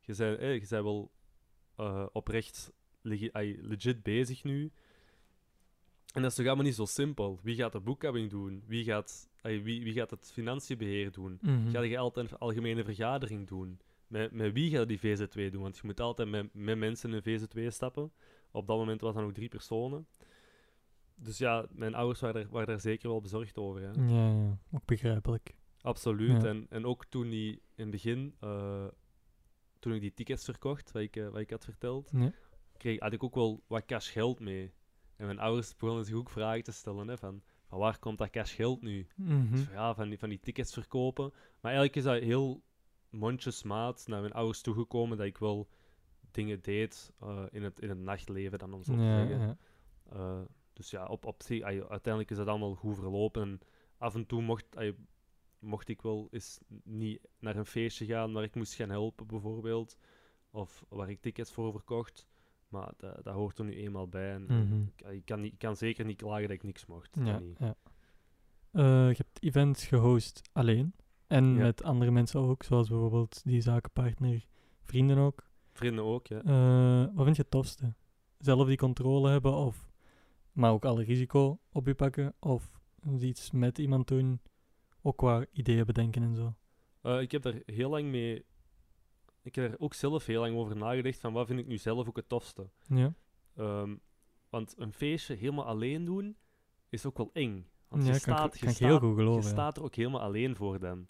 Je 0.00 0.14
zei, 0.14 0.46
je 0.46 0.66
zei 0.66 0.82
wel 0.82 1.10
eh, 1.76 2.06
oprecht 2.12 2.72
legit 3.02 4.02
bezig 4.02 4.44
nu. 4.44 4.72
En 6.12 6.22
dat 6.22 6.30
is 6.30 6.36
toch 6.36 6.46
allemaal 6.46 6.64
niet 6.64 6.74
zo 6.74 6.84
simpel. 6.84 7.40
Wie 7.42 7.56
gaat 7.56 7.72
de 7.72 7.80
boekhouding 7.80 8.30
doen? 8.30 8.62
Wie 8.66 8.84
gaat, 8.84 9.28
wie, 9.42 9.62
wie 9.62 9.92
gaat 9.92 10.10
het 10.10 10.30
financiënbeheer 10.32 11.12
doen? 11.12 11.38
Mhm. 11.40 11.70
Ga 11.70 11.80
je 11.80 11.98
altijd 11.98 12.30
een 12.30 12.38
algemene 12.38 12.84
vergadering 12.84 13.46
doen? 13.46 13.80
Met, 14.06 14.32
met 14.32 14.52
wie 14.52 14.70
ga 14.70 14.78
je 14.78 14.86
die 14.86 14.98
VZ2 14.98 15.50
doen? 15.50 15.62
Want 15.62 15.76
je 15.76 15.82
moet 15.84 16.00
altijd 16.00 16.28
met, 16.28 16.54
met 16.54 16.78
mensen 16.78 17.12
in 17.12 17.20
een 17.24 17.40
VZ2 17.40 17.66
stappen. 17.72 18.12
Op 18.50 18.66
dat 18.66 18.76
moment 18.76 19.00
was 19.00 19.14
dat 19.14 19.22
nog 19.22 19.32
drie 19.32 19.48
personen. 19.48 20.06
Dus 21.20 21.38
ja, 21.38 21.66
mijn 21.70 21.94
ouders 21.94 22.20
waren, 22.20 22.42
er, 22.42 22.48
waren 22.50 22.66
daar 22.66 22.80
zeker 22.80 23.08
wel 23.08 23.20
bezorgd 23.20 23.58
over. 23.58 23.80
Hè. 23.82 23.90
Ja, 23.90 24.28
ja, 24.30 24.58
ook 24.72 24.84
begrijpelijk. 24.84 25.54
Absoluut. 25.80 26.42
Ja. 26.42 26.48
En, 26.48 26.66
en 26.70 26.86
ook 26.86 27.04
toen 27.04 27.28
die 27.28 27.52
in 27.52 27.60
het 27.82 27.90
begin, 27.90 28.34
eh, 28.40 28.86
toen 29.78 29.92
ik 29.92 30.00
die 30.00 30.14
tickets 30.14 30.44
verkocht, 30.44 30.92
wat 30.92 31.02
ik, 31.02 31.16
eh, 31.16 31.28
wat 31.28 31.40
ik 31.40 31.50
had 31.50 31.64
verteld, 31.64 32.10
Ja. 32.12 32.32
kreeg, 32.76 33.00
had 33.00 33.12
ik 33.12 33.22
ook 33.22 33.34
wel 33.34 33.62
wat 33.66 33.84
cash 33.84 34.12
geld 34.12 34.40
mee. 34.40 34.72
En 35.16 35.26
mijn 35.26 35.38
ouders 35.38 35.76
begonnen 35.76 36.04
zich 36.04 36.14
ook 36.14 36.30
vragen 36.30 36.62
te 36.62 36.72
stellen, 36.72 37.08
hè, 37.08 37.18
van, 37.18 37.42
van 37.66 37.78
waar 37.78 37.98
komt 37.98 38.18
dat 38.18 38.30
cash 38.30 38.54
geld 38.54 38.82
nu? 38.82 39.06
Mhm. 39.16 39.50
Dus 39.50 39.60
van, 39.60 39.72
ja, 39.72 39.94
van 39.94 40.08
die, 40.08 40.18
van 40.18 40.28
die 40.28 40.40
tickets 40.40 40.72
verkopen. 40.72 41.30
Maar 41.60 41.72
eigenlijk 41.72 41.96
is 41.96 42.02
dat 42.02 42.22
heel 42.22 42.62
mondjesmaat 43.10 44.04
naar 44.06 44.20
mijn 44.20 44.32
ouders 44.32 44.60
toegekomen 44.60 45.16
dat 45.16 45.26
ik 45.26 45.38
wel 45.38 45.68
dingen 46.30 46.60
deed 46.62 47.12
eh, 47.20 47.44
in, 47.50 47.62
het, 47.62 47.80
in 47.80 47.88
het 47.88 47.98
nachtleven, 47.98 48.58
dan 48.58 48.72
om 48.72 48.84
zo 48.84 48.94
te 48.94 49.02
ja, 49.02 49.26
zeggen. 49.26 49.58
Dus 50.78 50.90
ja, 50.90 51.06
op, 51.06 51.24
op 51.26 51.42
zich, 51.42 51.62
uiteindelijk 51.62 52.30
is 52.30 52.36
dat 52.36 52.46
allemaal 52.46 52.74
goed 52.74 52.94
verlopen. 52.94 53.42
En 53.42 53.60
af 53.98 54.14
en 54.14 54.26
toe 54.26 54.42
mocht, 54.42 54.66
mocht 55.58 55.88
ik 55.88 56.02
wel 56.02 56.28
eens 56.30 56.60
niet 56.84 57.20
naar 57.38 57.56
een 57.56 57.66
feestje 57.66 58.06
gaan 58.06 58.32
waar 58.32 58.42
ik 58.42 58.54
moest 58.54 58.74
gaan 58.74 58.90
helpen, 58.90 59.26
bijvoorbeeld. 59.26 59.96
Of 60.50 60.84
waar 60.88 61.10
ik 61.10 61.20
tickets 61.20 61.52
voor 61.52 61.72
verkocht. 61.72 62.26
Maar 62.68 62.92
dat, 62.96 63.24
dat 63.24 63.34
hoort 63.34 63.58
er 63.58 63.64
nu 63.64 63.74
eenmaal 63.74 64.08
bij. 64.08 64.32
En 64.32 64.42
Mhm. 64.42 64.82
ik, 64.82 65.06
ik 65.12 65.24
kan 65.24 65.40
niet, 65.40 65.52
ik 65.52 65.58
kan 65.58 65.76
zeker 65.76 66.04
niet 66.04 66.16
klagen 66.16 66.42
dat 66.42 66.50
ik 66.50 66.62
niks 66.62 66.86
mocht. 66.86 67.16
Ja, 67.24 67.38
niet. 67.38 67.58
ja. 67.58 67.74
Eh, 68.70 69.08
je 69.08 69.14
hebt 69.16 69.42
events 69.42 69.86
gehost 69.86 70.48
alleen. 70.52 70.94
En 71.26 71.44
Ja. 71.54 71.62
met 71.62 71.82
andere 71.82 72.10
mensen 72.10 72.40
ook, 72.40 72.62
zoals 72.62 72.88
bijvoorbeeld 72.88 73.42
die 73.44 73.60
zakenpartner, 73.60 74.46
vrienden 74.82 75.16
ook. 75.18 75.46
Vrienden 75.72 76.04
ook, 76.04 76.26
ja. 76.26 76.42
Eh, 76.42 77.14
wat 77.14 77.24
vind 77.24 77.36
je 77.36 77.42
het 77.42 77.50
tofste? 77.50 77.94
Zelf 78.38 78.66
die 78.66 78.76
controle 78.76 79.30
hebben, 79.30 79.52
of, 79.54 79.87
maar 80.58 80.72
ook 80.72 80.84
alle 80.84 81.04
risico 81.04 81.60
op 81.72 81.86
je 81.86 81.94
pakken? 81.94 82.34
Of 82.40 82.80
iets 83.20 83.50
met 83.50 83.78
iemand 83.78 84.08
doen, 84.08 84.40
ook 85.02 85.16
qua 85.16 85.46
ideeën 85.52 85.86
bedenken 85.86 86.22
en 86.22 86.34
zo? 86.34 86.54
Eh, 87.02 87.20
ik 87.20 87.30
heb 87.32 87.42
daar 87.42 87.62
heel 87.66 87.90
lang 87.90 88.08
mee... 88.08 88.44
Ik 89.42 89.54
heb 89.54 89.72
er 89.72 89.80
ook 89.80 89.94
zelf 89.94 90.26
heel 90.26 90.40
lang 90.40 90.56
over 90.56 90.76
nagedacht 90.76 91.20
van 91.20 91.32
wat 91.32 91.46
vind 91.46 91.58
ik 91.58 91.66
nu 91.66 91.76
zelf 91.76 92.08
ook 92.08 92.16
het 92.16 92.28
tofste. 92.28 92.70
Ja, 92.86 93.14
Ehm, 93.56 93.96
want 94.48 94.74
een 94.78 94.92
feestje 94.92 95.34
helemaal 95.34 95.64
alleen 95.64 96.04
doen 96.04 96.36
is 96.88 97.06
ook 97.06 97.16
wel 97.16 97.30
eng. 97.32 97.66
Want 97.88 98.02
ja 98.06 98.12
je 98.12 98.18
staat, 98.18 98.54
je 98.54 98.60
kan 98.60 98.68
ik 98.68 98.74
staat, 98.74 98.88
heel 98.88 98.98
goed 98.98 99.08
je 99.08 99.14
geloven. 99.14 99.42
ja. 99.42 99.48
staat 99.48 99.76
er 99.76 99.82
ook 99.82 99.94
helemaal 99.94 100.20
alleen 100.20 100.56
voor 100.56 100.78
dan. 100.78 101.06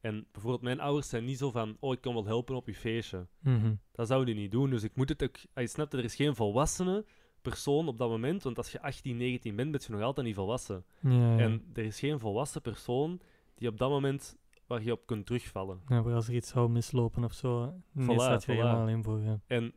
En 0.00 0.26
bijvoorbeeld 0.32 0.62
mijn 0.62 0.80
ouders 0.80 1.08
zijn 1.08 1.24
niet 1.24 1.38
zo 1.38 1.50
van, 1.50 1.76
oh 1.80 1.92
ik 1.92 2.00
kan 2.00 2.14
wel 2.14 2.26
helpen 2.26 2.54
op 2.56 2.66
je 2.66 2.74
feestje. 2.74 3.26
Mhm. 3.38 3.74
Dat 3.92 4.06
zouden 4.06 4.34
die 4.34 4.42
niet 4.42 4.52
doen. 4.52 4.70
Dus 4.70 4.82
ik 4.82 4.96
moet 4.96 5.08
het 5.08 5.22
ook, 5.22 5.36
ah, 5.52 5.62
je 5.62 5.68
snapt, 5.68 5.92
er 5.92 6.04
is 6.04 6.14
geen 6.14 6.34
volwassene 6.34 7.04
persoon 7.50 7.88
op 7.88 7.98
dat 7.98 8.08
moment. 8.08 8.42
Want 8.42 8.56
als 8.56 8.72
je 8.72 8.82
18, 8.82 9.16
19 9.16 9.56
bent, 9.56 9.70
ben 9.70 9.80
je 9.86 9.92
nog 9.92 10.02
altijd 10.02 10.26
niet 10.26 10.34
volwassen. 10.34 10.84
Ja. 11.00 11.38
En 11.38 11.64
er 11.74 11.84
is 11.84 11.98
geen 11.98 12.18
volwassen 12.18 12.62
persoon 12.62 13.20
die 13.54 13.68
op 13.68 13.78
dat 13.78 13.90
moment 13.90 14.36
waar 14.66 14.82
je 14.82 14.92
op 14.92 15.06
kunt 15.06 15.26
terugvallen. 15.26 15.80
ja, 15.88 16.02
maar 16.02 16.14
als 16.14 16.28
er 16.28 16.34
iets 16.34 16.48
zou 16.48 16.70
mislopen 16.70 17.24
of 17.24 17.32
zo, 17.32 17.74
Voilà, 17.98 18.04
staat 18.14 18.44
je 18.44 18.52
voilà. 18.52 18.54
helemaal 18.54 18.80
alleen 18.80 19.02
voor. 19.02 19.20
Ja. 19.20 19.40
En 19.46 19.74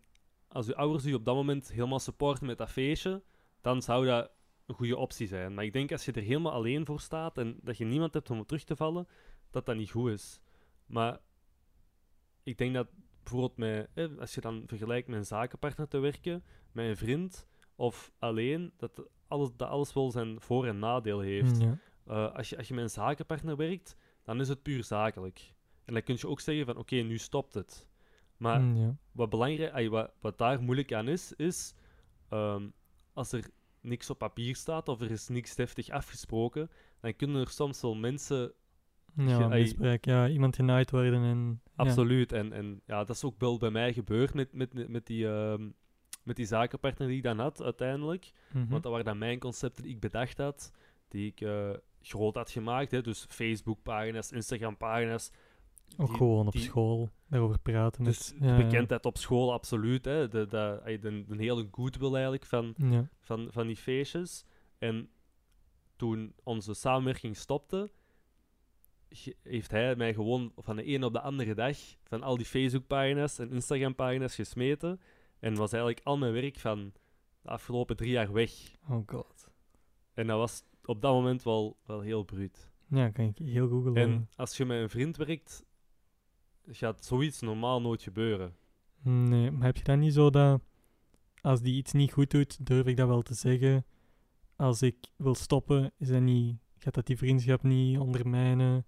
als 0.47 0.65
je 0.65 0.75
ouders 0.75 1.03
je 1.03 1.15
op 1.15 1.25
dat 1.25 1.35
moment 1.35 1.71
helemaal 1.71 1.99
supporten 1.99 2.45
met 2.45 2.57
dat 2.57 2.69
feestje, 2.69 3.23
dan 3.61 3.81
zou 3.81 4.05
dat 4.05 4.31
een 4.65 4.75
goede 4.75 4.97
optie 4.97 5.27
zijn. 5.27 5.53
Maar 5.53 5.63
ik 5.63 5.73
denk 5.73 5.91
als 5.91 6.05
je 6.05 6.11
er 6.11 6.21
helemaal 6.21 6.51
alleen 6.51 6.85
voor 6.85 6.99
staat 6.99 7.37
en 7.37 7.59
dat 7.61 7.77
je 7.77 7.85
niemand 7.85 8.13
hebt 8.13 8.29
om 8.29 8.39
op 8.39 8.47
terug 8.47 8.63
te 8.63 8.75
vallen, 8.75 9.07
dat 9.51 9.65
dat 9.65 9.75
niet 9.75 9.91
goed 9.91 10.11
is. 10.11 10.39
Maar 10.85 11.19
ik 12.43 12.57
denk 12.57 12.73
dat 12.73 12.87
bijvoorbeeld 13.23 13.57
met, 13.57 13.89
eh, 13.93 14.19
als 14.19 14.35
je 14.35 14.41
dan 14.41 14.63
vergelijkt 14.65 15.07
met 15.07 15.17
een 15.17 15.25
zakenpartner 15.25 15.87
te 15.87 15.99
werken, 15.99 16.43
met 16.71 16.85
een 16.85 16.97
vriend 16.97 17.47
of 17.79 18.11
alleen, 18.19 18.71
dat 18.77 19.03
alles, 19.27 19.49
dat 19.57 19.69
alles 19.69 19.93
wel 19.93 20.11
zijn 20.11 20.41
voor- 20.41 20.65
en 20.67 20.79
nadeel 20.79 21.19
heeft. 21.19 21.61
Ja. 21.61 21.77
Eh, 22.05 22.33
als, 22.35 22.49
je, 22.49 22.57
als 22.57 22.67
je 22.67 22.73
met 22.73 22.83
een 22.83 22.89
zakenpartner 22.89 23.55
werkt, 23.55 23.95
dan 24.23 24.39
is 24.39 24.49
het 24.49 24.61
puur 24.61 24.83
zakelijk. 24.83 25.53
En 25.85 25.93
dan 25.93 26.03
kun 26.03 26.15
je 26.19 26.27
ook 26.27 26.39
zeggen 26.39 26.65
van 26.65 26.77
oké, 26.77 26.95
nu 26.95 27.17
stopt 27.17 27.53
het. 27.53 27.87
Maar 28.37 28.61
Mm, 28.61 28.75
ja. 28.75 28.95
wat, 29.11 29.29
belangrijk, 29.29 29.73
ay, 29.73 29.89
wat, 29.89 30.11
wat 30.21 30.37
daar 30.37 30.61
moeilijk 30.61 30.93
aan 30.93 31.07
is, 31.07 31.33
is 31.35 31.73
ehm, 32.29 32.67
als 33.13 33.31
er 33.31 33.49
niks 33.81 34.09
op 34.09 34.17
papier 34.17 34.55
staat 34.55 34.87
of 34.87 35.01
er 35.01 35.11
is 35.11 35.27
niks 35.27 35.55
deftig 35.55 35.89
afgesproken, 35.89 36.69
dan 37.01 37.15
kunnen 37.15 37.41
er 37.41 37.49
soms 37.49 37.81
wel 37.81 37.95
mensen, 37.95 38.53
Ja, 39.15 39.47
misbruik. 39.47 40.05
Ja, 40.05 40.27
iemand 40.27 40.55
genaaid 40.55 40.91
worden 40.91 41.23
en... 41.23 41.61
ja. 41.63 41.71
absoluut, 41.75 42.31
en, 42.31 42.53
en 42.53 42.81
ja, 42.85 42.97
dat 43.03 43.15
is 43.15 43.23
ook 43.23 43.35
wel 43.39 43.57
bij 43.57 43.71
mij 43.71 43.93
gebeurd 43.93 44.33
met, 44.33 44.53
met, 44.53 44.87
met, 44.89 45.05
die, 45.05 45.27
ehm, 45.27 45.69
met 46.29 46.37
die 46.37 46.45
zakenpartner 46.45 47.07
die 47.07 47.17
ik 47.17 47.23
dan 47.23 47.39
had 47.39 47.61
uiteindelijk. 47.63 48.31
Mhm. 48.53 48.67
Want 48.69 48.83
dat 48.83 48.91
waren 48.91 49.05
dan 49.07 49.17
mijn 49.17 49.39
concepten 49.39 49.83
die 49.83 49.93
ik 49.93 49.99
bedacht 49.99 50.37
had, 50.37 50.71
die 51.07 51.27
ik 51.27 51.41
eh, 51.41 51.69
groot 52.01 52.35
had 52.35 52.49
gemaakt. 52.51 52.91
Hè, 52.91 53.01
dus 53.01 53.25
Facebook-pagina's, 53.29 54.31
Instagram-pagina's, 54.31 55.31
Ook 55.97 56.07
die- 56.07 56.17
gewoon 56.17 56.45
op 56.47 56.53
die- 56.53 56.61
school 56.61 57.09
daarover 57.27 57.59
praten. 57.59 58.03
Dus 58.03 58.31
met, 58.33 58.41
de 58.41 58.47
ja, 58.47 58.57
bekendheid 58.57 59.05
op 59.05 59.17
school, 59.17 59.53
absoluut. 59.53 60.05
Hè. 60.05 60.27
De, 60.27 60.47
de, 60.47 60.81
de, 61.01 61.23
de 61.27 61.35
hele 61.37 61.67
goodwill 61.71 62.13
eigenlijk 62.13 62.45
van, 62.45 62.73
Ja. 62.77 63.07
van, 63.19 63.47
van 63.51 63.67
die 63.67 63.77
feestjes. 63.77 64.45
En 64.77 65.09
toen 65.95 66.33
onze 66.43 66.73
samenwerking 66.73 67.37
stopte, 67.37 67.89
heeft 69.43 69.71
hij 69.71 69.95
mij 69.95 70.13
gewoon 70.13 70.51
van 70.55 70.75
de 70.75 70.83
ene 70.83 71.05
op 71.05 71.13
de 71.13 71.21
andere 71.21 71.53
dag 71.53 71.77
van 72.03 72.23
al 72.23 72.37
die 72.37 72.45
Facebook-pagina's 72.45 73.39
en 73.39 73.51
Instagram-pagina's 73.51 74.35
gesmeten. 74.35 74.99
En 75.39 75.55
was 75.55 75.71
eigenlijk 75.71 76.05
al 76.05 76.17
mijn 76.17 76.33
werk 76.33 76.59
van 76.59 76.93
de 77.41 77.49
afgelopen 77.49 77.95
drie 77.95 78.11
jaar 78.11 78.31
weg. 78.33 78.51
Oh 78.89 79.03
god. 79.05 79.47
En 80.13 80.27
dat 80.27 80.37
was 80.37 80.63
op 80.83 81.01
dat 81.01 81.13
moment 81.13 81.43
wel, 81.43 81.77
wel 81.85 81.99
heel 82.01 82.23
bruut. 82.23 82.71
Ja, 82.87 83.09
kan 83.09 83.25
ik 83.25 83.37
heel 83.37 83.67
goed 83.67 83.81
geloven. 83.81 84.01
En 84.01 84.29
als 84.35 84.57
je 84.57 84.65
met 84.65 84.81
een 84.81 84.89
vriend 84.89 85.17
werkt, 85.17 85.65
gaat 86.67 87.05
zoiets 87.05 87.39
normaal 87.41 87.81
nooit 87.81 88.01
gebeuren. 88.01 88.55
Nee, 89.01 89.51
maar 89.51 89.65
heb 89.65 89.77
je 89.77 89.83
dan 89.83 89.99
niet 89.99 90.13
zo 90.13 90.29
dat... 90.29 90.61
Als 91.41 91.61
die 91.61 91.75
iets 91.75 91.91
niet 91.91 92.11
goed 92.13 92.31
doet, 92.31 92.65
durf 92.65 92.85
ik 92.85 92.97
dat 92.97 93.07
wel 93.07 93.21
te 93.21 93.33
zeggen. 93.33 93.85
Als 94.55 94.81
ik 94.81 94.95
wil 95.15 95.35
stoppen, 95.35 95.91
is 95.97 96.07
dat 96.07 96.21
niet... 96.21 96.57
Gaat 96.77 96.93
dat 96.93 97.05
die 97.05 97.17
vriendschap 97.17 97.63
niet 97.63 97.97
ondermijnen? 97.99 98.85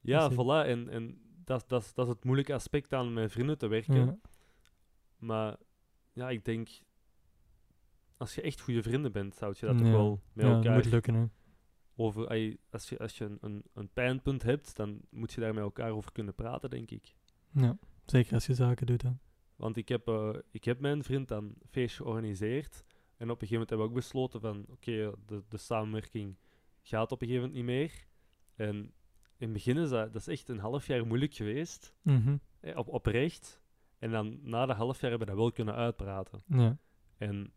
Ja, 0.00 0.24
ik- 0.30 0.32
voilà. 0.32 0.66
En, 0.68 0.88
en 0.88 1.20
dat, 1.44 1.64
dat, 1.68 1.90
dat 1.94 2.06
is 2.06 2.12
het 2.12 2.24
moeilijke 2.24 2.54
aspect 2.54 2.92
aan 2.92 3.12
met 3.12 3.32
vrienden 3.32 3.58
te 3.58 3.66
werken. 3.66 3.94
Ja. 4.06 4.18
Maar 5.16 5.56
ja, 6.18 6.30
ik 6.30 6.44
denk, 6.44 6.68
als 8.16 8.34
je 8.34 8.42
echt 8.42 8.60
goede 8.60 8.82
vrienden 8.82 9.12
bent, 9.12 9.34
zou 9.34 9.54
je 9.60 9.66
dat 9.66 9.74
Ja. 9.78 9.80
toch 9.82 9.90
wel 9.92 10.20
met 10.32 10.46
ja, 10.46 10.52
elkaar 10.52 10.74
moet 10.74 10.84
lukken, 10.90 11.14
hè. 11.14 11.26
over. 11.96 12.26
Als 12.70 12.88
je, 12.88 12.98
als 12.98 13.18
je 13.18 13.24
een, 13.24 13.38
een, 13.40 13.64
een 13.74 13.88
pijnpunt 13.92 14.42
hebt, 14.42 14.76
dan 14.76 15.00
moet 15.10 15.32
je 15.32 15.40
daar 15.40 15.54
met 15.54 15.62
elkaar 15.62 15.90
over 15.90 16.12
kunnen 16.12 16.34
praten, 16.34 16.70
denk 16.70 16.90
ik. 16.90 17.14
Ja, 17.52 17.78
zeker 18.06 18.34
als 18.34 18.46
je 18.46 18.54
zaken 18.54 18.86
doet, 18.86 19.02
hè. 19.02 19.10
Want 19.56 19.76
ik 19.76 19.88
heb, 19.88 20.08
eh, 20.08 20.34
ik 20.50 20.64
heb 20.64 20.80
mijn 20.80 21.02
vriend 21.04 21.28
dan 21.28 21.44
een 21.44 21.56
feest 21.70 21.96
georganiseerd. 21.96 22.84
En 23.16 23.30
op 23.30 23.42
een 23.42 23.48
gegeven 23.48 23.52
moment 23.52 23.68
hebben 23.68 23.86
we 23.86 23.92
ook 23.92 23.98
besloten 23.98 24.40
van, 24.40 24.64
oké, 24.70 25.12
de, 25.26 25.42
de 25.48 25.56
samenwerking 25.58 26.36
gaat 26.82 27.12
op 27.12 27.22
een 27.22 27.28
gegeven 27.28 27.48
moment 27.50 27.66
niet 27.66 27.76
meer. 27.76 28.06
En 28.54 28.76
in 29.36 29.48
het 29.48 29.52
begin 29.52 29.76
is 29.76 29.88
dat, 29.88 30.12
dat 30.12 30.20
is 30.20 30.28
echt 30.28 30.48
een 30.48 30.58
half 30.58 30.86
jaar 30.86 31.06
moeilijk 31.06 31.34
geweest, 31.34 31.94
eh, 32.60 32.76
op, 32.76 32.88
oprecht. 32.88 33.60
En 33.98 34.10
dan 34.10 34.38
na 34.42 34.66
de 34.66 34.72
half 34.72 35.00
jaar 35.00 35.10
hebben 35.10 35.28
we 35.28 35.34
dat 35.34 35.42
wel 35.42 35.52
kunnen 35.52 35.74
uitpraten. 35.74 36.42
Ja. 36.46 36.78
En 37.16 37.52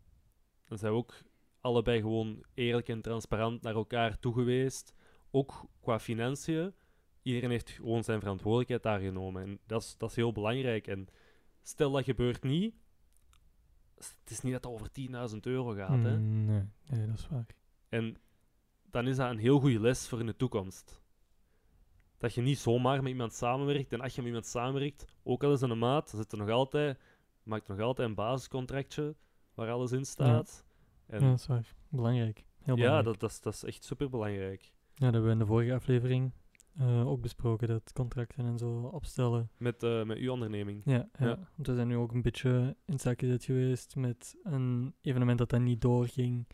dan 0.64 0.78
zijn 0.78 0.92
we 0.92 0.98
ook 0.98 1.14
allebei 1.60 2.00
gewoon 2.00 2.44
eerlijk 2.54 2.88
en 2.88 3.02
transparant 3.02 3.62
naar 3.62 3.74
elkaar 3.74 4.18
toe 4.18 4.34
geweest. 4.34 4.94
Ook 5.30 5.64
qua 5.80 6.00
financiën. 6.00 6.74
Iedereen 7.22 7.50
heeft 7.50 7.70
gewoon 7.70 8.04
zijn 8.04 8.20
verantwoordelijkheid 8.20 8.82
daar 8.82 9.00
genomen. 9.00 9.42
En 9.42 9.58
dat 9.66 9.82
is, 9.82 9.94
dat 9.98 10.10
is 10.10 10.16
heel 10.16 10.32
belangrijk. 10.32 10.86
En 10.86 11.08
stel 11.62 11.90
dat 11.90 12.04
gebeurt 12.04 12.42
niet. 12.42 12.74
Het 13.94 14.30
is 14.30 14.40
niet 14.40 14.52
dat 14.52 14.64
het 14.64 14.72
over 14.72 14.88
10.000 15.34 15.38
euro 15.40 15.74
gaat. 15.74 16.02
Hè? 16.02 16.18
Mm, 16.18 16.44
nee, 16.44 16.62
nee, 16.86 17.06
dat 17.06 17.18
is 17.18 17.28
waar. 17.28 17.46
En 17.88 18.16
dan 18.90 19.06
is 19.08 19.16
dat 19.16 19.30
een 19.30 19.38
heel 19.38 19.60
goede 19.60 19.80
les 19.80 20.08
voor 20.08 20.20
in 20.20 20.26
de 20.26 20.36
toekomst. 20.36 21.01
Dat 22.22 22.34
je 22.34 22.42
niet 22.42 22.58
zomaar 22.58 23.02
met 23.02 23.12
iemand 23.12 23.32
samenwerkt. 23.32 23.92
En 23.92 24.00
als 24.00 24.14
je 24.14 24.20
met 24.20 24.26
iemand 24.26 24.46
samenwerkt, 24.46 25.04
ook 25.22 25.44
al 25.44 25.52
is 25.52 25.60
het 25.60 25.70
een 25.70 25.78
maat, 25.78 26.10
dan 26.10 26.20
zit 26.20 26.32
er 26.32 26.38
nog 26.38 26.48
altijd, 26.48 26.98
maakt 27.42 27.68
nog 27.68 27.80
altijd 27.80 28.08
een 28.08 28.14
basiscontractje 28.14 29.14
waar 29.54 29.70
alles 29.70 29.92
in 29.92 30.04
staat. 30.04 30.64
En 31.06 31.20
ja, 31.20 31.30
dat 31.30 31.38
is 31.38 31.46
waar. 31.46 31.74
Belangrijk. 31.88 32.44
Heel 32.58 32.76
ja, 32.76 32.82
belangrijk. 32.82 33.04
dat, 33.04 33.20
dat, 33.20 33.30
is, 33.30 33.40
dat 33.40 33.52
is 33.54 33.64
echt 33.64 33.84
super 33.84 34.10
belangrijk. 34.10 34.62
Ja, 34.94 35.04
dat 35.04 35.12
hebben 35.12 35.24
we 35.24 35.30
in 35.30 35.38
de 35.38 35.46
vorige 35.46 35.74
aflevering 35.74 36.32
eh, 36.76 37.08
ook 37.08 37.20
besproken, 37.20 37.68
dat 37.68 37.92
contracten 37.92 38.44
en 38.44 38.58
zo 38.58 38.90
opstellen. 38.92 39.50
Met, 39.56 39.82
eh, 39.82 40.04
met 40.04 40.18
uw 40.18 40.32
onderneming. 40.32 40.82
Ja, 40.84 41.08
ja. 41.18 41.26
Ja. 41.26 41.38
want 41.54 41.66
we 41.66 41.74
zijn 41.74 41.88
nu 41.88 41.96
ook 41.96 42.12
een 42.12 42.22
beetje 42.22 42.76
in 42.84 42.92
het 42.92 43.02
zakje 43.02 43.38
geweest 43.40 43.96
met 43.96 44.36
een 44.42 44.94
evenement 45.00 45.38
dat 45.38 45.50
dan 45.50 45.62
niet 45.62 45.80
doorging, 45.80 46.46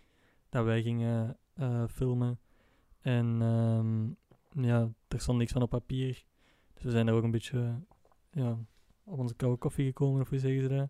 dat 0.48 0.64
wij 0.64 0.82
gingen 0.82 1.36
eh, 1.54 1.84
filmen. 1.88 2.38
En 3.00 3.42
ehm, 3.42 4.06
ja, 4.64 4.88
er 5.08 5.20
stond 5.20 5.38
niks 5.38 5.52
van 5.52 5.62
op 5.62 5.70
papier. 5.70 6.24
Dus 6.74 6.82
we 6.82 6.90
zijn 6.90 7.06
daar 7.06 7.14
ook 7.14 7.22
een 7.22 7.30
beetje 7.30 7.80
ja, 8.30 8.58
op 9.04 9.18
onze 9.18 9.34
koude 9.34 9.58
koffie 9.58 9.86
gekomen, 9.86 10.20
of 10.20 10.28
hoe 10.28 10.38
zeggen 10.38 10.62
ze 10.62 10.68
dat? 10.68 10.88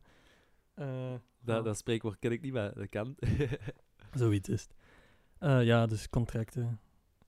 Eh, 0.75 1.15
Dat, 1.41 1.65
dat 1.65 1.77
spreekwoord 1.79 2.19
ken 2.19 2.33
ik 2.33 2.41
niet, 2.41 2.53
maar 2.53 2.75
dat 2.75 2.89
kan. 2.89 3.15
Zoiets 4.13 4.49
is 4.49 4.63
het. 4.63 4.75
Eh, 5.39 5.65
ja, 5.65 5.87
dus 5.87 6.09
contracten. 6.09 6.81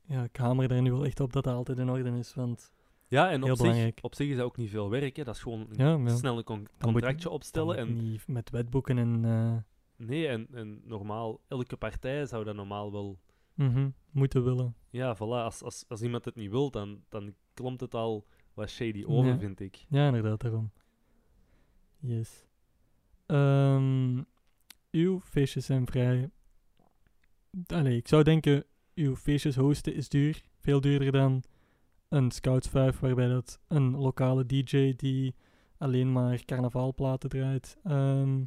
Ja, 0.07 0.23
ik 0.25 0.37
hamer 0.37 0.71
er 0.73 0.83
nu 0.83 0.93
wel 0.93 1.05
echt 1.05 1.21
op 1.21 1.33
dat 1.33 1.45
dat 1.45 1.55
altijd 1.55 1.79
in 1.79 1.91
orde 1.91 2.19
is, 2.19 2.35
want 2.35 2.73
ja, 3.09 3.31
en 3.31 3.43
op 3.43 3.57
zich, 3.57 3.93
op 4.01 4.15
zich 4.15 4.29
is 4.29 4.37
dat 4.37 4.45
ook 4.45 4.57
niet 4.57 4.71
veel 4.71 4.91
werk. 4.91 5.17
Hè. 5.17 5.25
Dat 5.25 5.35
is 5.35 5.41
gewoon 5.43 5.67
een 5.77 6.05
ja, 6.07 6.17
snel 6.17 6.39
een 6.39 6.45
con- 6.45 6.59
moet 6.59 6.71
je- 6.79 6.85
contractje 6.85 7.31
opstellen. 7.31 7.77
En, 7.77 7.97
niet 8.11 8.27
met 8.29 8.51
wetboeken 8.51 8.99
en... 8.99 9.25
eh, 9.25 9.57
nee, 10.07 10.29
en, 10.29 10.47
en 10.53 10.81
normaal, 10.85 11.41
elke 11.49 11.77
partij 11.77 12.27
zou 12.27 12.45
dat 12.45 12.55
normaal 12.55 12.93
wel... 12.93 13.19
mhm, 13.55 13.91
moeten 14.11 14.45
willen. 14.45 14.75
Ja, 14.91 15.17
voilà. 15.17 15.19
Als, 15.19 15.63
als, 15.63 15.85
als 15.89 16.03
iemand 16.03 16.25
het 16.25 16.35
niet 16.35 16.51
wil, 16.51 16.71
dan, 16.71 17.03
dan 17.09 17.35
klomt 17.55 17.81
het 17.81 17.95
al 17.95 18.27
wat 18.55 18.71
shady 18.71 19.05
over, 19.07 19.31
Ja. 19.31 19.39
vind 19.39 19.61
ik. 19.61 19.85
Ja, 19.89 20.07
inderdaad, 20.07 20.41
daarom. 20.41 20.71
Yes. 21.99 22.47
Ehm, 23.27 24.23
uw 24.91 25.21
feestjes 25.21 25.67
zijn 25.67 25.87
vrij... 25.87 26.31
Allee, 27.67 27.97
ik 27.97 28.09
zou 28.09 28.23
denken, 28.23 28.65
uw 28.95 29.17
feestjes 29.17 29.57
hosten 29.57 29.95
is 29.95 30.09
duur. 30.09 30.43
Veel 30.59 30.81
duurder 30.81 31.13
dan 31.13 31.43
een 32.09 32.31
Scouts 32.31 32.69
5, 32.69 32.99
waarbij 32.99 33.29
dat 33.29 33.61
een 33.69 33.97
lokale 33.97 34.47
DJ 34.47 34.95
die 34.97 35.35
alleen 35.79 36.13
maar 36.13 36.45
carnavalplaten 36.45 37.29
draait. 37.29 37.79
Ehm 37.83 38.43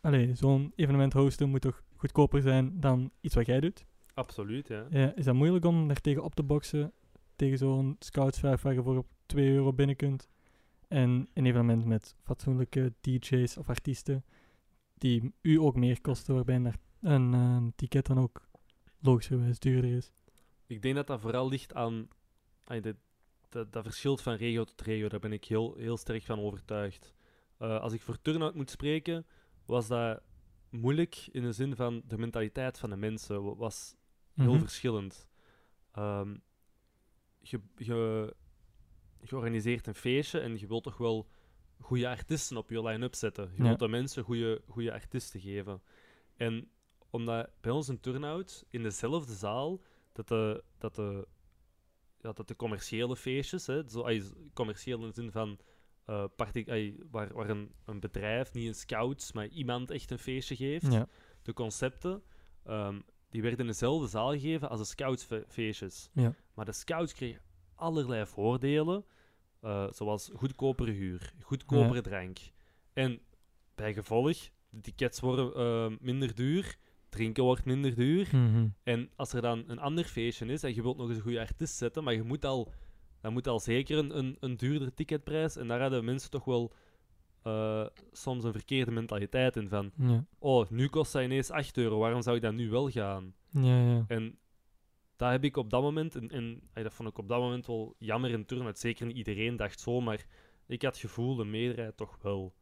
allee, 0.00 0.34
zo'n 0.34 0.72
evenement 0.74 1.12
hosten 1.12 1.48
moet 1.50 1.60
toch 1.60 1.82
goedkoper 2.04 2.42
zijn 2.42 2.80
dan 2.80 3.10
iets 3.20 3.34
wat 3.34 3.46
jij 3.46 3.60
doet? 3.60 3.84
Absoluut, 4.14 4.68
ja. 4.68 4.86
Ja, 4.90 5.14
is 5.14 5.24
dat 5.24 5.34
moeilijk 5.34 5.64
om 5.64 5.88
daar 5.88 6.00
tegen 6.00 6.22
op 6.22 6.34
te 6.34 6.42
boksen? 6.42 6.92
Tegen 7.36 7.58
zo'n 7.58 7.96
Scouts 7.98 8.38
5 8.38 8.62
waar 8.62 8.74
je 8.74 8.82
voor 8.82 8.96
op 8.96 9.06
2 9.26 9.50
euro 9.50 9.72
binnen 9.72 9.96
kunt. 9.96 10.28
En 10.88 11.28
een 11.34 11.46
evenement 11.46 11.84
met 11.84 12.16
fatsoenlijke 12.22 12.92
DJ's 13.00 13.56
of 13.56 13.68
artiesten 13.68 14.24
die 14.94 15.34
u 15.42 15.58
ook 15.58 15.76
meer 15.76 16.00
kosten, 16.00 16.34
waarbij 16.34 16.72
een, 17.00 17.32
een 17.32 17.72
ticket 17.76 18.06
dan 18.06 18.18
ook 18.18 18.48
logischerwijs 19.00 19.58
duurder 19.58 19.96
is. 19.96 20.12
Ik 20.66 20.82
denk 20.82 20.94
dat 20.94 21.06
dat 21.06 21.20
vooral 21.20 21.48
ligt 21.48 21.74
aan... 21.74 22.08
ay, 22.64 22.80
dat, 22.80 22.96
dat, 23.48 23.72
dat 23.72 23.84
verschilt 23.84 24.22
van 24.22 24.34
regio 24.34 24.64
tot 24.64 24.80
regio. 24.80 25.08
Daar 25.08 25.20
ben 25.20 25.32
ik 25.32 25.44
heel, 25.44 25.74
heel 25.76 25.96
sterk 25.96 26.22
van 26.22 26.40
overtuigd. 26.40 27.14
Eh, 27.58 27.80
als 27.80 27.92
ik 27.92 28.00
voor 28.00 28.22
turnout 28.22 28.54
moet 28.54 28.70
spreken, 28.70 29.26
was 29.66 29.86
dat 29.86 30.22
moeilijk 30.80 31.28
in 31.32 31.42
de 31.42 31.52
zin 31.52 31.76
van 31.76 32.02
de 32.06 32.18
mentaliteit 32.18 32.78
van 32.78 32.90
de 32.90 32.96
mensen 32.96 33.42
wa- 33.44 33.54
was 33.54 33.94
heel 34.34 34.52
Mhm. 34.52 34.60
verschillend. 34.60 35.28
Ehm, 35.92 36.36
je, 37.40 37.60
je, 37.76 38.34
je 39.20 39.36
organiseert 39.36 39.86
een 39.86 39.94
feestje 39.94 40.40
en 40.40 40.58
je 40.58 40.66
wilt 40.66 40.82
toch 40.82 40.96
wel 40.96 41.28
goede 41.80 42.08
artiesten 42.08 42.56
op 42.56 42.70
je 42.70 42.82
line-up 42.82 43.14
zetten. 43.14 43.50
Je 43.52 43.56
Ja. 43.62 43.64
wilt 43.64 43.78
de 43.78 43.88
mensen 43.88 44.24
goede, 44.24 44.62
goede 44.68 44.92
artiesten 44.92 45.40
geven. 45.40 45.82
En 46.36 46.70
omdat 47.10 47.50
bij 47.60 47.72
ons 47.72 47.88
een 47.88 48.00
turnout 48.00 48.64
in 48.70 48.82
dezelfde 48.82 49.32
zaal, 49.34 49.80
dat 50.12 50.28
de, 50.28 50.64
dat 50.78 50.94
de, 50.94 51.26
ja, 52.20 52.32
dat 52.32 52.48
de 52.48 52.56
commerciële 52.56 53.16
feestjes, 53.16 53.66
hè, 53.66 53.88
zo, 53.88 54.06
commercieel 54.52 55.00
in 55.00 55.06
de 55.08 55.14
zin 55.14 55.30
van 55.30 55.58
ay, 56.06 56.94
waar, 57.10 57.32
waar 57.34 57.50
een, 57.50 57.72
een 57.84 58.00
bedrijf, 58.00 58.52
niet 58.52 58.66
een 58.66 58.74
scouts, 58.74 59.32
maar 59.32 59.46
iemand 59.46 59.90
echt 59.90 60.10
een 60.10 60.18
feestje 60.18 60.56
geeft, 60.56 60.92
Ja. 60.92 61.08
de 61.42 61.52
concepten, 61.52 62.22
ehm, 62.64 63.00
die 63.30 63.42
werden 63.42 63.60
in 63.60 63.66
dezelfde 63.66 64.06
zaal 64.08 64.30
gegeven 64.30 64.68
als 64.70 64.80
de 64.80 64.86
scoutsfeestjes. 64.86 66.08
Ja. 66.12 66.34
Maar 66.54 66.64
de 66.64 66.72
scouts 66.72 67.12
kregen 67.12 67.40
allerlei 67.74 68.26
voordelen, 68.26 69.04
eh, 69.60 69.86
zoals 69.90 70.30
goedkopere 70.34 70.90
huur, 70.90 71.32
goedkopere 71.40 72.00
drank. 72.00 72.38
En 72.92 73.20
bij 73.74 73.94
gevolg, 73.94 74.36
de 74.70 74.80
tickets 74.80 75.20
worden 75.20 75.54
eh, 75.54 75.98
minder 76.00 76.34
duur, 76.34 76.76
drinken 77.08 77.42
wordt 77.44 77.64
minder 77.64 77.94
duur. 77.94 78.28
Mhm. 78.32 78.68
En 78.82 79.10
als 79.16 79.32
er 79.32 79.42
dan 79.42 79.64
een 79.66 79.78
ander 79.78 80.04
feestje 80.04 80.46
is 80.46 80.62
en 80.62 80.74
je 80.74 80.82
wilt 80.82 80.96
nog 80.96 81.08
eens 81.08 81.16
een 81.16 81.22
goede 81.22 81.40
artiest 81.40 81.76
zetten, 81.76 82.04
maar 82.04 82.14
je 82.14 82.22
moet 82.22 82.44
al, 82.44 82.72
dan 83.24 83.32
moet 83.32 83.46
al 83.46 83.60
zeker 83.60 83.98
een, 83.98 84.18
een, 84.18 84.36
een 84.40 84.56
duurdere 84.56 84.94
ticketprijs. 84.94 85.56
En 85.56 85.68
daar 85.68 85.80
hadden 85.80 86.04
mensen 86.04 86.30
toch 86.30 86.44
wel 86.44 86.72
eh, 87.42 87.86
soms 88.12 88.44
een 88.44 88.52
verkeerde 88.52 88.90
mentaliteit 88.90 89.56
in 89.56 89.68
van, 89.68 89.90
Ja. 89.96 90.24
oh, 90.38 90.68
nu 90.70 90.88
kost 90.88 91.12
dat 91.12 91.22
ineens 91.22 91.50
8 91.50 91.76
euro, 91.76 91.98
waarom 91.98 92.22
zou 92.22 92.36
ik 92.36 92.42
dan 92.42 92.54
nu 92.54 92.70
wel 92.70 92.90
gaan? 92.90 93.34
Ja, 93.50 93.86
ja. 93.88 94.04
En 94.08 94.38
dat 95.16 95.30
heb 95.30 95.44
ik 95.44 95.56
op 95.56 95.70
dat 95.70 95.82
moment, 95.82 96.14
en, 96.16 96.30
en 96.30 96.62
dat 96.72 96.94
vond 96.94 97.08
ik 97.08 97.18
op 97.18 97.28
dat 97.28 97.38
moment 97.40 97.66
wel 97.66 97.94
jammer 97.98 98.30
in 98.30 98.44
Turnhout. 98.46 98.78
Zeker 98.78 99.06
niet 99.06 99.16
iedereen 99.16 99.56
dacht 99.56 99.80
zo, 99.80 100.00
maar 100.00 100.26
ik 100.66 100.82
had 100.82 100.92
het 100.92 101.00
gevoel, 101.00 101.34
de 101.36 101.44
meerderheid 101.44 101.96
toch 101.96 102.18
wel. 102.22 102.54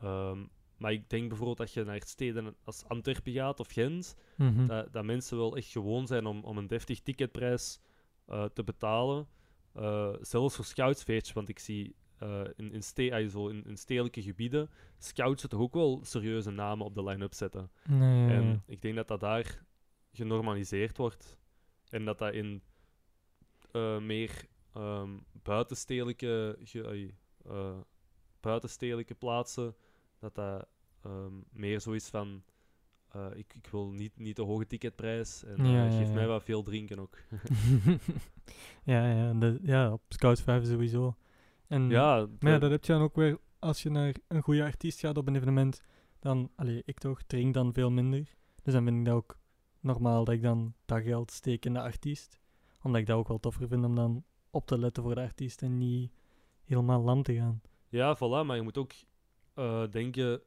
Ehm, 0.00 0.44
maar 0.76 0.92
ik 0.92 1.10
denk 1.10 1.28
bijvoorbeeld 1.28 1.58
dat 1.58 1.72
je 1.72 1.84
naar 1.84 2.02
steden 2.06 2.56
als 2.64 2.84
Antwerpen 2.84 3.32
gaat 3.32 3.60
of 3.60 3.70
Gent, 3.72 4.16
Mhm. 4.36 4.66
dat, 4.66 4.92
dat 4.92 5.04
mensen 5.04 5.36
wel 5.36 5.56
echt 5.56 5.70
gewoon 5.70 6.06
zijn 6.06 6.26
om, 6.26 6.44
om 6.44 6.58
een 6.58 6.66
deftig 6.66 7.00
ticketprijs 7.00 7.80
eh, 8.26 8.44
te 8.44 8.64
betalen. 8.64 9.26
Eh, 9.78 10.14
zelfs 10.20 10.56
voor 10.56 10.64
scoutsfeestjes, 10.64 11.34
want 11.34 11.48
ik 11.48 11.58
zie 11.58 11.94
eh, 12.18 12.40
in, 12.56 12.72
in, 12.72 12.82
ste 12.82 13.12
ay, 13.12 13.28
zo 13.28 13.48
in, 13.48 13.64
in 13.64 13.76
stedelijke 13.76 14.22
gebieden 14.22 14.70
scouts 14.98 15.46
toch 15.48 15.60
ook 15.60 15.74
wel 15.74 16.00
serieuze 16.04 16.50
namen 16.50 16.86
op 16.86 16.94
de 16.94 17.04
line-up 17.04 17.34
zetten. 17.34 17.70
En 18.30 18.62
ik 18.66 18.82
denk 18.82 18.94
dat 18.96 19.08
dat 19.08 19.20
daar 19.20 19.64
genormaliseerd 20.12 20.96
wordt. 20.96 21.36
En 21.90 22.04
dat 22.04 22.18
dat 22.18 22.32
in 22.34 22.62
eh, 23.72 23.98
meer 23.98 24.44
ehm, 24.72 25.10
buitenstedelijke, 25.42 26.58
ge- 26.64 27.14
buitenstedelijke 28.40 29.14
plaatsen, 29.14 29.74
dat 30.18 30.34
dat 30.34 30.66
ehm, 31.02 31.32
meer 31.52 31.80
zo 31.80 31.92
is 31.92 32.08
van... 32.08 32.42
eh, 33.18 33.38
ik, 33.38 33.54
ik 33.54 33.66
wil 33.66 33.90
niet, 33.90 34.18
niet 34.18 34.36
de 34.36 34.42
hoge 34.42 34.66
ticketprijs 34.66 35.44
en 35.44 35.66
ja, 35.66 35.90
geef 35.90 36.08
ja. 36.08 36.14
mij 36.14 36.26
wat 36.26 36.42
veel 36.42 36.62
drinken 36.62 36.98
ook. 36.98 37.18
ja, 38.92 39.06
ja, 39.12 39.32
dat- 39.32 39.58
ja, 39.62 39.92
op 39.92 40.02
Scouts 40.08 40.40
5 40.42 40.66
sowieso. 40.66 41.14
En, 41.66 41.88
ja, 41.90 42.26
Maar 42.40 42.60
dat- 42.60 42.70
heb 42.70 42.84
je 42.84 42.92
dan 42.92 43.02
ook 43.02 43.16
weer, 43.16 43.38
als 43.58 43.82
je 43.82 43.90
naar 43.90 44.14
een 44.28 44.42
goede 44.42 44.62
artiest 44.64 45.00
gaat 45.00 45.16
op 45.16 45.26
een 45.26 45.36
evenement, 45.36 45.82
dan, 46.18 46.50
allee, 46.56 46.82
ik 46.84 46.98
toch, 46.98 47.22
drink 47.22 47.54
dan 47.54 47.72
veel 47.72 47.90
minder. 47.90 48.36
Dus 48.62 48.72
dan 48.74 48.84
vind 48.84 48.98
ik 48.98 49.04
dat 49.04 49.14
ook 49.14 49.38
normaal 49.80 50.24
dat 50.24 50.34
ik 50.34 50.42
dan 50.42 50.74
dat 50.84 51.02
geld 51.02 51.30
steek 51.30 51.64
in 51.64 51.72
de 51.72 51.80
artiest. 51.82 52.40
Omdat 52.82 53.00
ik 53.00 53.06
dat 53.06 53.16
ook 53.16 53.28
wel 53.28 53.40
toffer 53.40 53.68
vind 53.68 53.84
om 53.84 53.94
dan 53.94 54.24
op 54.50 54.66
te 54.66 54.78
letten 54.78 55.02
voor 55.02 55.14
de 55.14 55.20
artiest 55.20 55.62
en 55.62 55.78
niet 55.78 56.12
helemaal 56.64 57.02
lam 57.02 57.22
te 57.22 57.34
gaan. 57.34 57.60
Ja, 57.88 58.16
voilà, 58.16 58.46
maar 58.46 58.56
je 58.56 58.62
moet 58.62 58.78
ook 58.78 58.92
eh, 59.54 59.82
denken, 59.90 60.40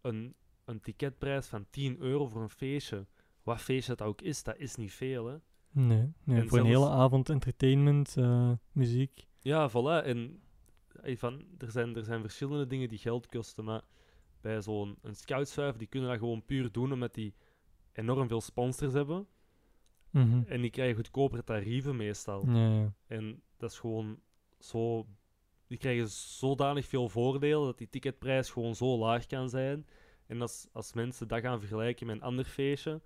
een, 0.00 0.34
een 0.70 0.80
ticketprijs 0.80 1.46
van 1.46 1.66
10 1.70 1.98
euro 2.00 2.26
voor 2.26 2.42
een 2.42 2.50
feestje, 2.50 3.06
wat 3.42 3.60
feestje 3.60 3.94
dat 3.94 4.06
ook 4.06 4.20
is, 4.20 4.42
dat 4.42 4.56
is 4.58 4.76
niet 4.76 4.92
veel, 4.92 5.26
hè. 5.26 5.36
Nee, 5.72 6.12
nee 6.24 6.40
En 6.40 6.48
voor 6.48 6.58
een 6.58 6.64
hele 6.64 6.88
avond 6.88 7.28
entertainment, 7.28 8.16
eh, 8.16 8.52
muziek. 8.72 9.26
Ja, 9.40 9.70
voilà, 9.70 10.04
en 10.04 10.40
van, 11.02 11.44
er, 11.58 11.70
zijn, 11.70 11.96
er 11.96 12.04
zijn 12.04 12.20
verschillende 12.20 12.66
dingen 12.66 12.88
die 12.88 12.98
geld 12.98 13.26
kosten, 13.26 13.64
maar 13.64 13.82
bij 14.40 14.62
zo'n 14.62 14.98
een 15.02 15.14
scoutsvuif, 15.14 15.76
die 15.76 15.86
kunnen 15.86 16.08
dat 16.08 16.18
gewoon 16.18 16.44
puur 16.44 16.72
doen 16.72 16.92
omdat 16.92 17.14
die 17.14 17.34
enorm 17.92 18.28
veel 18.28 18.40
sponsors 18.40 18.92
hebben, 18.92 19.26
Mhm. 20.10 20.42
en 20.46 20.60
die 20.60 20.70
krijgen 20.70 20.94
goedkopere 20.96 21.44
tarieven 21.44 21.96
meestal. 21.96 22.46
Ja, 22.48 22.72
ja. 22.74 22.92
En 23.06 23.42
dat 23.56 23.70
is 23.70 23.78
gewoon 23.78 24.20
zo. 24.58 25.06
Die 25.66 25.78
krijgen 25.78 26.08
zodanig 26.08 26.86
veel 26.86 27.08
voordelen 27.08 27.64
dat 27.66 27.78
die 27.78 27.88
ticketprijs 27.88 28.50
gewoon 28.50 28.74
zo 28.74 28.98
laag 28.98 29.26
kan 29.26 29.48
zijn. 29.48 29.86
En 30.30 30.40
als, 30.40 30.66
als 30.72 30.92
mensen 30.92 31.28
dat 31.28 31.40
gaan 31.40 31.58
vergelijken 31.58 32.06
met 32.06 32.16
een 32.16 32.22
ander 32.22 32.44
feestje, 32.44 33.00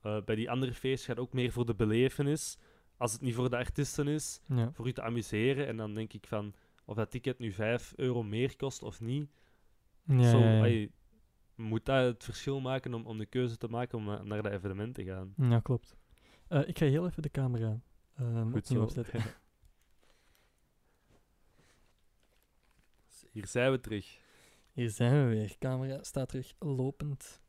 eh, 0.00 0.22
bij 0.24 0.34
die 0.34 0.50
andere 0.50 0.72
feestjes 0.72 1.04
gaat 1.06 1.16
het 1.16 1.24
ook 1.26 1.32
meer 1.32 1.52
voor 1.52 1.66
de 1.66 1.74
belevenis. 1.74 2.58
Als 2.96 3.12
het 3.12 3.20
niet 3.20 3.34
voor 3.34 3.50
de 3.50 3.56
artiesten 3.56 4.08
is, 4.08 4.40
ja. 4.46 4.72
voor 4.72 4.86
u 4.86 4.92
te 4.92 5.02
amuseren. 5.02 5.66
En 5.66 5.76
dan 5.76 5.94
denk 5.94 6.12
ik 6.12 6.26
van, 6.26 6.54
of 6.84 6.96
dat 6.96 7.10
ticket 7.10 7.38
nu 7.38 7.52
5 7.52 7.92
euro 7.96 8.22
meer 8.22 8.56
kost 8.56 8.82
of 8.82 9.00
niet. 9.00 9.30
Ja, 10.06 10.30
zo, 10.30 10.38
ja, 10.38 10.86
moet 11.54 11.84
dat 11.84 12.04
het 12.04 12.24
verschil 12.24 12.60
maken 12.60 12.94
om, 12.94 13.06
om 13.06 13.18
de 13.18 13.26
keuze 13.26 13.56
te 13.56 13.68
maken 13.68 13.98
om 13.98 14.04
na- 14.04 14.22
naar 14.22 14.42
dat 14.42 14.52
evenement 14.52 14.94
te 14.94 15.04
gaan. 15.04 15.34
Ja, 15.36 15.60
klopt. 15.60 15.96
Eh, 16.48 16.68
ik 16.68 16.78
ga 16.78 16.86
heel 16.86 17.06
even 17.06 17.22
de 17.22 17.30
camera 17.30 17.80
Goed 18.16 18.44
opnieuw 18.46 18.62
zo. 18.62 18.82
opzetten. 18.82 19.22
Hier 23.32 23.46
zijn 23.46 23.70
we 23.70 23.80
terug. 23.80 24.22
Hier 24.74 24.90
zijn 24.90 25.12
we 25.12 25.34
weer. 25.34 25.58
Camera 25.58 26.02
staat 26.02 26.28
terug 26.28 26.54
lopend. 26.58 27.40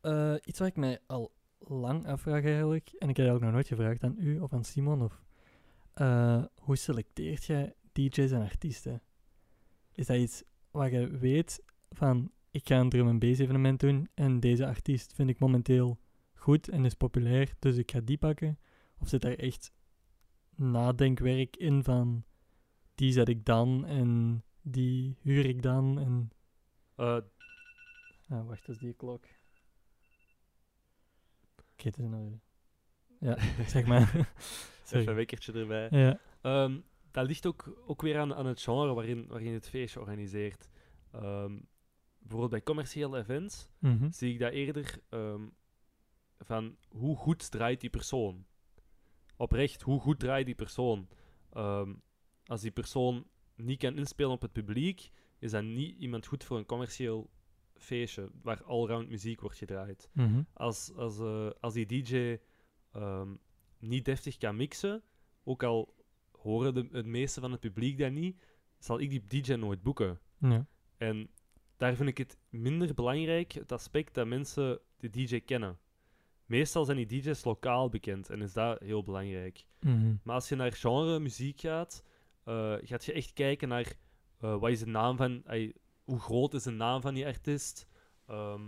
Eh, 0.00 0.34
iets 0.44 0.58
wat 0.58 0.68
ik 0.68 0.76
mij 0.76 0.98
al 1.06 1.32
lang 1.58 2.06
afvraag 2.06 2.44
eigenlijk, 2.44 2.88
en 2.88 3.08
ik 3.08 3.16
heb 3.16 3.26
eigenlijk 3.26 3.44
nog 3.44 3.52
nooit 3.52 3.66
gevraagd 3.66 4.02
aan 4.02 4.16
u 4.18 4.40
of 4.40 4.52
aan 4.52 4.64
Simon, 4.64 5.02
of 5.02 5.22
eh, 5.94 6.44
hoe 6.54 6.76
selecteert 6.76 7.44
jij 7.44 7.74
DJ's 7.92 8.30
en 8.30 8.42
artiesten? 8.42 9.02
Is 9.92 10.06
dat 10.06 10.16
iets 10.16 10.42
waar 10.70 10.92
je 10.92 11.18
weet 11.18 11.62
van, 11.90 12.30
ik 12.50 12.68
ga 12.68 12.80
een 12.80 12.88
drum 12.88 13.08
and 13.08 13.18
bass 13.18 13.38
evenement 13.38 13.80
doen 13.80 14.08
en 14.14 14.40
deze 14.40 14.66
artiest 14.66 15.12
vind 15.14 15.30
ik 15.30 15.38
momenteel 15.38 15.98
goed 16.34 16.68
en 16.68 16.84
is 16.84 16.94
populair, 16.94 17.54
dus 17.58 17.76
ik 17.76 17.90
ga 17.90 18.00
die 18.00 18.18
pakken? 18.18 18.58
Of 18.98 19.08
zit 19.08 19.22
daar 19.22 19.34
echt 19.34 19.72
nadenkwerk 20.54 21.56
in 21.56 21.84
van, 21.84 22.24
die 22.94 23.12
zet 23.12 23.28
ik 23.28 23.44
dan 23.44 23.84
en 23.86 24.42
die 24.62 25.16
huur 25.20 25.46
ik 25.46 25.62
dan 25.62 25.98
en... 25.98 26.32
Eh, 26.96 27.16
Ah, 28.28 28.46
wacht, 28.46 28.66
dat 28.66 28.74
is 28.74 28.78
die 28.80 28.92
klok. 28.94 29.24
Oké, 31.72 31.88
het 31.88 31.98
is 31.98 32.04
nou. 32.06 32.38
Ja, 33.20 33.36
zeg 33.74 33.86
maar. 33.86 34.14
even 34.14 34.26
Sorry. 34.84 35.06
een 35.08 35.14
wekkertje 35.14 35.52
erbij. 35.52 35.88
Ja. 35.90 36.18
Ehm, 36.40 36.80
dat 37.10 37.26
ligt 37.26 37.46
ook, 37.46 37.82
ook 37.86 38.02
weer 38.02 38.18
aan, 38.18 38.34
aan 38.34 38.46
het 38.46 38.60
genre 38.62 38.94
waarin, 38.94 39.26
waarin 39.26 39.48
je 39.48 39.54
het 39.54 39.68
feestje 39.68 40.00
organiseert. 40.00 40.68
Ehm, 41.12 41.58
bijvoorbeeld 42.18 42.50
bij 42.50 42.62
commerciële 42.62 43.18
events 43.18 43.68
Mhm. 43.78 44.10
zie 44.10 44.32
ik 44.32 44.38
dat 44.38 44.52
eerder 44.52 44.98
ehm, 45.08 45.46
van 46.38 46.76
hoe 46.88 47.16
goed 47.16 47.50
draait 47.50 47.80
die 47.80 47.90
persoon. 47.90 48.46
Oprecht, 49.36 49.82
hoe 49.82 50.00
goed 50.00 50.18
draait 50.20 50.46
die 50.46 50.54
persoon. 50.54 51.08
Ehm, 51.52 51.94
als 52.46 52.60
die 52.60 52.70
persoon 52.70 53.26
niet 53.54 53.78
kan 53.78 53.96
inspelen 53.96 54.30
op 54.32 54.42
het 54.42 54.52
publiek, 54.52 55.10
is 55.44 55.50
dat 55.50 55.62
niet 55.62 55.96
iemand 55.98 56.26
goed 56.26 56.44
voor 56.44 56.58
een 56.58 56.66
commercieel 56.66 57.30
feestje 57.76 58.30
waar 58.42 58.62
allround 58.62 59.08
muziek 59.08 59.40
wordt 59.40 59.56
gedraaid. 59.56 60.08
Mhm. 60.12 60.42
Als, 60.52 60.92
als, 60.96 61.18
eh, 61.18 61.50
als 61.60 61.74
die 61.74 61.86
DJ 61.86 62.38
ehm, 62.92 63.34
niet 63.78 64.04
deftig 64.04 64.36
kan 64.36 64.56
mixen, 64.56 65.02
ook 65.42 65.62
al 65.62 65.94
horen 66.30 66.74
de, 66.74 66.88
het 66.92 67.06
meeste 67.06 67.40
van 67.40 67.50
het 67.50 67.60
publiek 67.60 67.98
dat 67.98 68.12
niet, 68.12 68.42
zal 68.78 69.00
ik 69.00 69.10
die 69.10 69.42
DJ 69.42 69.52
nooit 69.54 69.82
boeken. 69.82 70.20
Ja. 70.38 70.66
En 70.96 71.30
daar 71.76 71.94
vind 71.94 72.08
ik 72.08 72.18
het 72.18 72.38
minder 72.48 72.94
belangrijk, 72.94 73.52
het 73.52 73.72
aspect 73.72 74.14
dat 74.14 74.26
mensen 74.26 74.80
de 74.96 75.10
DJ 75.10 75.40
kennen. 75.40 75.78
Meestal 76.46 76.84
zijn 76.84 77.06
die 77.06 77.20
DJ's 77.20 77.44
lokaal 77.44 77.88
bekend 77.88 78.30
en 78.30 78.42
is 78.42 78.52
dat 78.52 78.80
heel 78.80 79.02
belangrijk. 79.02 79.64
Mhm. 79.80 80.14
Maar 80.22 80.34
als 80.34 80.48
je 80.48 80.54
naar 80.54 80.72
genre 80.72 81.18
muziek 81.18 81.60
gaat, 81.60 82.04
eh, 82.44 82.74
gaat 82.82 83.04
je 83.04 83.12
echt 83.12 83.32
kijken 83.32 83.68
naar 83.68 83.96
eh, 84.44 84.56
wat 84.58 84.70
is 84.70 84.78
de 84.78 84.86
naam 84.86 85.16
van, 85.16 85.42
hoe 86.04 86.20
groot 86.20 86.54
is 86.54 86.62
de 86.62 86.70
naam 86.70 87.00
van 87.00 87.14
die 87.14 87.26
artiest, 87.26 87.86
Ehm, 88.26 88.60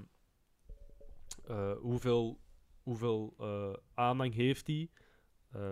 eh, 1.46 1.72
hoeveel, 1.72 2.40
hoeveel 2.82 3.34
eh, 3.38 3.72
aanhang 3.94 4.34
heeft 4.34 4.66
die, 4.66 4.90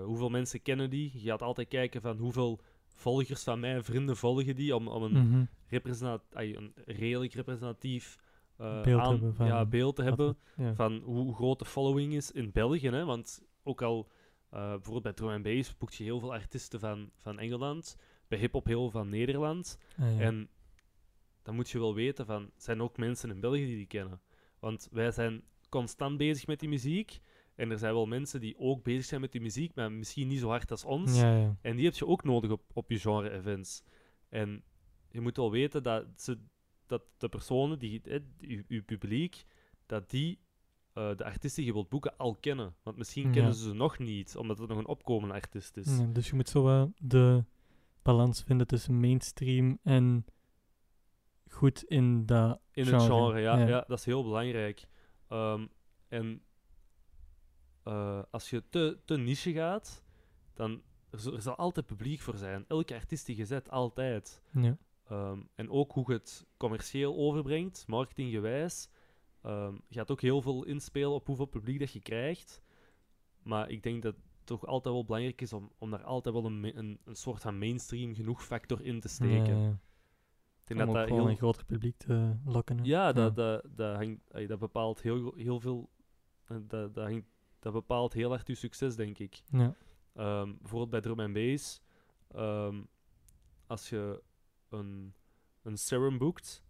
hoeveel 0.05 0.29
mensen 0.31 0.63
kennen 0.63 0.91
die. 0.91 1.11
Je 1.15 1.29
gaat 1.31 1.43
altijd 1.43 1.69
kijken 1.69 2.01
van 2.01 2.19
hoeveel 2.19 2.61
volgers 2.95 3.43
van 3.45 3.61
mijn 3.61 3.85
vrienden 3.85 4.17
volgen 4.17 4.57
die, 4.57 4.77
om, 4.77 4.89
om 4.89 5.03
een 5.03 5.49
ay, 6.33 6.55
een 6.57 6.73
redelijk 6.85 7.33
representatief 7.33 8.19
Beeld 8.57 8.87
aan- 9.01 9.11
hebben 9.13 9.35
van 9.35 9.47
ja, 9.47 9.67
beeld 9.67 9.97
te 9.97 10.03
hebben 10.03 10.39
Ja. 10.57 10.75
van 10.75 10.97
hoe 11.05 11.35
groot 11.35 11.59
de 11.59 11.65
following 11.65 12.13
is 12.15 12.31
in 12.31 12.51
België. 12.53 12.89
Hè? 12.91 13.05
Want 13.05 13.43
ook 13.63 13.83
al 13.83 14.09
bijvoorbeeld 14.51 15.03
bij 15.03 15.13
drum 15.13 15.43
bass 15.43 15.77
boekt 15.77 15.95
je 15.95 16.05
heel 16.05 16.21
veel 16.21 16.33
artiesten 16.33 16.81
van, 16.81 17.11
van 17.19 17.39
Engeland, 17.39 17.97
bij 18.29 18.39
hip-hop 18.39 18.67
heel 18.67 18.91
van 18.91 19.09
Nederland. 19.09 19.79
Ah, 19.99 20.17
ja. 20.17 20.21
En 20.21 20.49
dan 21.43 21.55
moet 21.55 21.71
je 21.71 21.79
wel 21.79 21.95
weten 21.95 22.27
van, 22.27 22.51
zijn 22.57 22.83
ook 22.83 22.97
mensen 22.97 23.31
in 23.31 23.41
België 23.41 23.67
die 23.67 23.77
die 23.77 23.87
kennen? 23.87 24.21
Want 24.59 24.89
wij 24.91 25.11
zijn 25.11 25.43
constant 25.69 26.17
bezig 26.17 26.47
met 26.47 26.61
die 26.61 26.69
muziek. 26.69 27.19
En 27.55 27.71
er 27.71 27.79
zijn 27.79 27.95
wel 27.95 28.07
mensen 28.07 28.41
die 28.41 28.59
ook 28.59 28.83
bezig 28.83 29.05
zijn 29.05 29.21
met 29.21 29.33
die 29.33 29.41
muziek, 29.41 29.75
maar 29.75 29.93
misschien 29.93 30.29
niet 30.29 30.39
zo 30.39 30.49
hard 30.49 30.71
als 30.71 30.85
ons. 30.85 31.21
ja, 31.21 31.37
ja. 31.37 31.57
En 31.61 31.77
die 31.77 31.85
heb 31.85 31.95
je 31.95 32.07
ook 32.07 32.25
nodig 32.25 32.51
op, 32.51 32.63
op 32.73 32.91
je 32.91 32.99
genre-events. 32.99 33.83
En 34.29 34.63
je 35.11 35.21
moet 35.21 35.37
wel 35.37 35.51
weten 35.51 35.83
dat, 35.83 36.07
ze, 36.17 36.39
dat 36.87 37.03
de 37.19 37.29
personen, 37.29 37.79
die, 37.79 38.01
eh, 38.03 38.21
je, 38.39 38.65
je 38.69 38.83
publiek, 38.83 39.45
dat 39.87 40.11
die 40.11 40.39
eh, 40.93 41.17
de 41.17 41.25
artiesten 41.25 41.57
die 41.63 41.65
je 41.67 41.73
wilt 41.73 41.89
boeken 41.89 42.17
al 42.17 42.37
kennen. 42.37 42.75
Want 42.83 42.97
misschien 42.97 43.27
Ja. 43.27 43.31
kennen 43.33 43.55
ze 43.55 43.63
ze 43.63 43.75
nog 43.75 43.99
niet, 43.99 44.37
omdat 44.37 44.59
het 44.59 44.69
nog 44.69 44.79
een 44.79 44.87
opkomende 44.87 45.35
artiest 45.35 45.77
is. 45.77 45.99
Dus 46.13 46.29
je 46.29 46.35
moet 46.35 46.49
zo 46.49 46.63
wel 46.63 46.93
de 46.99 47.45
balans 48.05 48.43
vinden 48.43 48.67
tussen 48.67 49.01
mainstream 49.01 49.79
en 49.83 50.25
goed 51.51 51.83
in 51.85 52.27
dat 52.27 52.61
In 52.73 52.85
genre. 52.85 53.03
het 53.03 53.13
genre, 53.13 53.41
ja, 53.41 53.59
Ja. 53.59 53.67
ja. 53.67 53.85
dat 53.87 53.99
is 53.99 54.05
heel 54.05 54.23
belangrijk. 54.23 54.89
Ehm, 55.29 55.67
en 56.09 56.43
eh, 57.83 58.23
als 58.31 58.51
je 58.51 58.63
te, 58.69 58.99
te 59.05 59.17
niche 59.17 59.53
gaat, 59.53 60.05
dan 60.55 60.83
er, 61.11 61.19
zal- 61.19 61.33
er 61.35 61.43
zal 61.43 61.57
altijd 61.57 61.87
publiek 61.87 62.21
voor 62.21 62.37
zijn. 62.37 62.65
Elke 62.69 62.95
artiest 62.95 63.27
die 63.27 63.37
je 63.37 63.45
zet, 63.47 63.71
altijd. 63.71 64.43
Ja. 64.53 64.77
Ehm, 65.05 65.41
en 65.55 65.71
ook 65.71 65.93
hoe 65.93 66.05
je 66.07 66.13
het 66.13 66.47
commercieel 66.57 67.17
overbrengt, 67.17 67.87
marketinggewijs, 67.87 68.89
ehm 69.43 69.75
gaat 69.91 70.11
ook 70.11 70.21
heel 70.21 70.43
veel 70.43 70.65
inspelen 70.65 71.11
op 71.13 71.27
hoeveel 71.27 71.45
publiek 71.47 71.79
dat 71.79 71.93
je 71.93 72.01
krijgt. 72.01 72.63
Maar 73.43 73.71
ik 73.71 73.83
denk 73.83 74.03
dat 74.03 74.15
toch 74.45 74.67
altijd 74.67 74.95
wel 74.95 75.05
belangrijk 75.05 75.41
is 75.41 75.53
om, 75.53 75.71
om 75.79 75.91
daar 75.91 76.03
altijd 76.05 76.35
wel 76.35 76.45
een, 76.45 76.79
een, 76.79 76.99
een 77.05 77.15
soort 77.17 77.43
van 77.43 77.59
mainstream 77.59 78.15
genoeg 78.15 78.45
factor 78.45 78.81
in 78.83 79.01
te 79.01 79.09
steken. 79.09 79.57
Ja, 79.59 79.63
ja. 79.65 79.79
Ik 80.61 80.71
denk 80.71 80.81
Om 80.81 80.87
dat 80.87 80.95
dat 81.09 81.17
heel, 81.17 81.29
een 81.29 81.37
groter 81.37 81.65
publiek 81.65 81.97
te 81.97 82.37
lokken. 82.45 82.79
hè. 82.79 82.85
ja, 82.85 83.13
dat, 83.13 83.37
dat, 83.37 83.63
dat, 83.69 83.97
hangt, 83.97 84.49
dat 84.49 84.59
bepaalt 84.59 85.03
heel, 85.03 85.35
heel 85.37 85.61
veel. 85.61 85.91
eh, 86.47 86.57
Dat, 86.67 86.95
dat, 86.95 87.05
hangt, 87.05 87.27
dat 87.59 87.73
bepaalt 87.73 88.13
heel 88.13 88.33
erg 88.33 88.47
je 88.47 88.55
succes, 88.55 88.97
denk 88.97 89.19
ik. 89.19 89.43
Ja. 89.51 89.75
Ehm, 90.15 90.53
bijvoorbeeld 90.59 90.91
bij 90.91 91.01
drum 91.01 91.21
and 91.21 91.33
bass, 91.33 91.81
ehm, 92.29 92.83
als 93.67 93.89
je 93.89 94.23
een, 94.69 95.15
een 95.63 95.79
serum 95.79 96.19
boekt, 96.19 96.65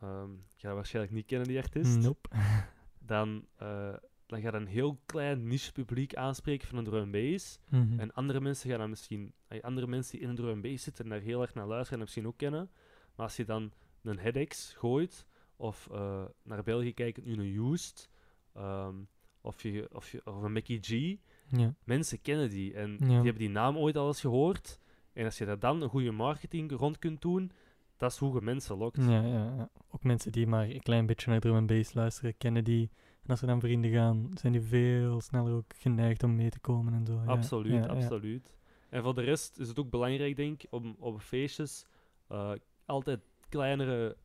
ehm 0.00 0.32
ik 0.32 0.62
ga 0.62 0.66
dat 0.68 0.76
waarschijnlijk 0.76 1.14
niet 1.14 1.26
kennen, 1.26 1.48
die 1.48 1.58
artiest, 1.58 1.98
Nope. 1.98 2.28
dan, 2.98 3.46
eh, 3.56 3.94
dan 4.26 4.40
gaat 4.40 4.54
een 4.54 4.66
heel 4.66 5.00
klein 5.06 5.46
niche 5.46 5.72
publiek 5.72 6.14
aanspreken 6.14 6.68
van 6.68 6.78
een 6.78 6.84
drum. 6.84 7.10
Mhm. 7.10 8.00
En 8.00 8.12
andere 8.12 8.40
mensen 8.40 8.70
gaan 8.70 8.78
dan 8.78 8.90
misschien, 8.90 9.32
andere 9.60 9.86
mensen 9.86 10.12
die 10.12 10.20
in 10.20 10.28
een 10.28 10.34
drum 10.36 10.60
bass 10.60 10.84
zitten 10.84 11.04
en 11.04 11.10
daar 11.10 11.20
heel 11.20 11.40
erg 11.42 11.54
naar 11.54 11.66
luisteren 11.66 11.94
en 11.98 12.04
misschien 12.04 12.26
ook 12.26 12.36
kennen. 12.36 12.70
Maar 13.14 13.26
als 13.26 13.36
je 13.36 13.44
dan 13.44 13.72
een 14.02 14.18
headaches 14.18 14.74
gooit, 14.78 15.26
of 15.56 15.88
eh, 15.92 16.24
naar 16.42 16.62
België 16.62 16.92
kijkt, 16.94 17.24
nu 17.24 17.32
een 17.32 17.72
Used, 17.72 18.08
ehm, 18.54 18.94
of, 19.40 19.62
je, 19.62 19.88
of, 19.92 20.10
je, 20.12 20.20
of 20.24 20.42
een 20.42 20.52
Mickey 20.52 20.78
G, 20.80 21.16
ja. 21.56 21.74
mensen 21.84 22.20
kennen 22.20 22.50
die 22.50 22.74
en 22.74 22.90
Ja. 22.90 22.96
die 22.96 23.14
hebben 23.14 23.38
die 23.38 23.50
naam 23.50 23.76
ooit 23.76 23.96
al 23.96 24.06
eens 24.06 24.20
gehoord. 24.20 24.78
En 25.12 25.24
als 25.24 25.38
je 25.38 25.44
daar 25.44 25.58
dan 25.58 25.82
een 25.82 25.88
goede 25.88 26.10
marketing 26.10 26.72
rond 26.72 26.98
kunt 26.98 27.20
doen, 27.22 27.50
dat 27.96 28.10
is 28.12 28.18
hoe 28.18 28.34
je 28.34 28.40
mensen 28.40 28.76
lokt. 28.76 28.96
Ja, 28.96 29.20
ja, 29.20 29.54
ja. 29.56 29.70
Ook 29.90 30.02
mensen 30.02 30.32
die 30.32 30.46
maar 30.46 30.68
een 30.68 30.82
klein 30.82 31.06
beetje 31.06 31.30
naar 31.30 31.40
drum 31.40 31.66
bass 31.66 31.94
luisteren, 31.94 32.36
kennen 32.36 32.64
die. 32.64 32.90
En 33.26 33.32
als 33.32 33.40
er 33.40 33.46
dan 33.46 33.60
vrienden 33.60 33.90
gaan, 33.90 34.30
zijn 34.34 34.52
die 34.52 34.62
veel 34.62 35.20
sneller 35.20 35.52
ook 35.52 35.72
geneigd 35.76 36.22
om 36.22 36.34
mee 36.34 36.50
te 36.50 36.60
komen 36.60 36.94
en 36.94 37.06
zo. 37.06 37.18
Absoluut, 37.26 37.72
ja, 37.72 37.78
ja. 37.78 37.86
absoluut. 37.86 38.56
En 38.88 39.02
voor 39.02 39.14
de 39.14 39.20
rest 39.22 39.58
is 39.58 39.68
het 39.68 39.78
ook 39.78 39.90
belangrijk, 39.90 40.36
denk 40.36 40.62
ik, 40.62 40.72
om 40.72 40.96
op 40.98 41.20
feestjes 41.20 41.84
eh, 42.28 42.52
altijd 42.84 43.20
kleinere 43.48 44.16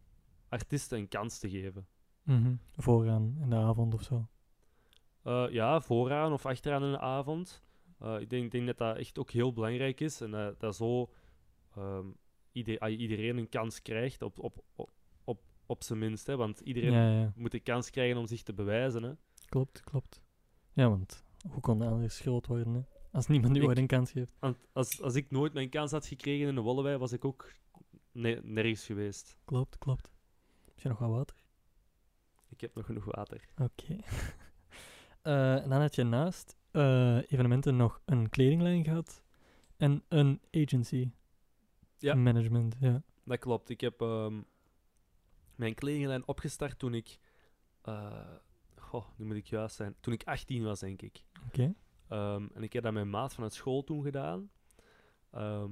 artiesten 0.49 0.97
een 0.97 1.07
kans 1.07 1.39
te 1.39 1.49
geven. 1.49 1.87
Mhm. 2.23 2.53
Vooraan 2.75 3.37
in 3.41 3.49
de 3.49 3.55
avond 3.55 3.93
of 3.93 4.01
zo. 4.03 4.27
Eh, 5.23 5.45
ja, 5.49 5.79
vooraan 5.81 6.33
of 6.33 6.45
achteraan 6.45 6.83
in 6.83 6.91
de 6.91 6.99
avond. 6.99 7.63
Eh, 7.99 8.19
ik 8.19 8.29
denk, 8.29 8.51
denk 8.51 8.65
dat 8.67 8.77
dat 8.77 8.97
echt 8.97 9.19
ook 9.19 9.31
heel 9.31 9.53
belangrijk 9.53 9.99
is. 9.99 10.21
En 10.21 10.31
dat 10.31 10.59
dat 10.59 10.75
zo 10.75 11.09
ehm, 11.75 12.05
ieder- 12.51 12.79
ah, 12.79 12.99
iedereen 12.99 13.37
een 13.37 13.49
kans 13.49 13.81
krijgt, 13.81 14.21
op, 14.21 14.39
op, 14.39 14.63
op, 14.75 14.91
op, 15.71 15.83
zijn 15.83 15.99
minst. 15.99 16.27
Hè, 16.27 16.35
want 16.35 16.59
iedereen 16.59 16.91
Ja, 16.91 17.19
ja. 17.19 17.33
moet 17.35 17.51
de 17.51 17.59
kans 17.59 17.89
krijgen 17.89 18.17
om 18.17 18.27
zich 18.27 18.43
te 18.43 18.53
bewijzen. 18.53 19.03
Hè. 19.03 19.11
Klopt, 19.45 19.81
klopt. 19.83 20.21
Ja, 20.73 20.89
want 20.89 21.23
hoe 21.49 21.61
kon 21.61 21.79
dat 21.79 21.91
anders 21.91 22.19
groot 22.19 22.47
worden, 22.47 22.73
hè? 22.73 22.81
Als 23.11 23.27
niemand 23.27 23.53
nu 23.53 23.65
ooit 23.65 23.77
een 23.77 23.87
kans 23.87 24.11
geeft. 24.11 24.35
Want 24.39 24.57
als, 24.73 25.01
als 25.01 25.15
ik 25.15 25.31
nooit 25.31 25.53
mijn 25.53 25.69
kans 25.69 25.91
had 25.91 26.05
gekregen 26.07 26.47
in 26.47 26.55
de 26.55 26.61
Wollewij, 26.61 26.97
was 26.97 27.11
ik 27.11 27.25
ook 27.25 27.51
ne- 28.11 28.41
nergens 28.43 28.85
geweest. 28.85 29.37
Klopt, 29.45 29.77
klopt. 29.77 30.11
Heb 30.65 30.79
je 30.79 30.89
nog 30.89 30.97
wat 30.97 31.09
water? 31.09 31.35
Ik 32.49 32.61
heb 32.61 32.75
nog 32.75 32.85
genoeg 32.85 33.05
water. 33.05 33.45
Oké. 33.57 33.95
Eh, 35.21 35.63
en 35.63 35.69
dan 35.69 35.81
had 35.81 35.95
je 35.95 36.03
naast 36.03 36.55
eh, 36.71 37.17
evenementen 37.17 37.75
nog 37.75 38.01
een 38.05 38.29
kledinglijn 38.29 38.83
gehad 38.83 39.23
en 39.77 40.03
een 40.07 40.41
agency. 40.51 41.11
Ja. 41.97 42.13
Management, 42.15 42.75
ja. 42.79 43.03
Dat 43.23 43.39
klopt. 43.39 43.69
Ik 43.69 43.81
heb 43.81 44.01
ehm, 44.01 44.41
mijn 45.61 45.73
kledinglijn 45.75 46.27
opgestart 46.27 46.79
toen 46.79 46.93
ik... 46.93 47.19
eh, 47.81 48.35
goh, 48.75 49.05
nu 49.15 49.25
moet 49.25 49.35
ik 49.35 49.45
juist 49.47 49.75
zijn. 49.75 49.95
Toen 49.99 50.13
ik 50.13 50.23
18 50.23 50.63
was, 50.63 50.79
denk 50.79 51.01
ik. 51.01 51.23
Oké. 51.47 51.73
Ehm, 52.07 52.47
en 52.53 52.63
ik 52.63 52.73
heb 52.73 52.83
dat 52.83 52.93
met 52.93 53.01
mijn 53.03 53.09
maat 53.21 53.33
vanuit 53.33 53.53
school 53.53 53.83
toen 53.83 54.03
gedaan. 54.03 54.49
Ehm, 55.31 55.71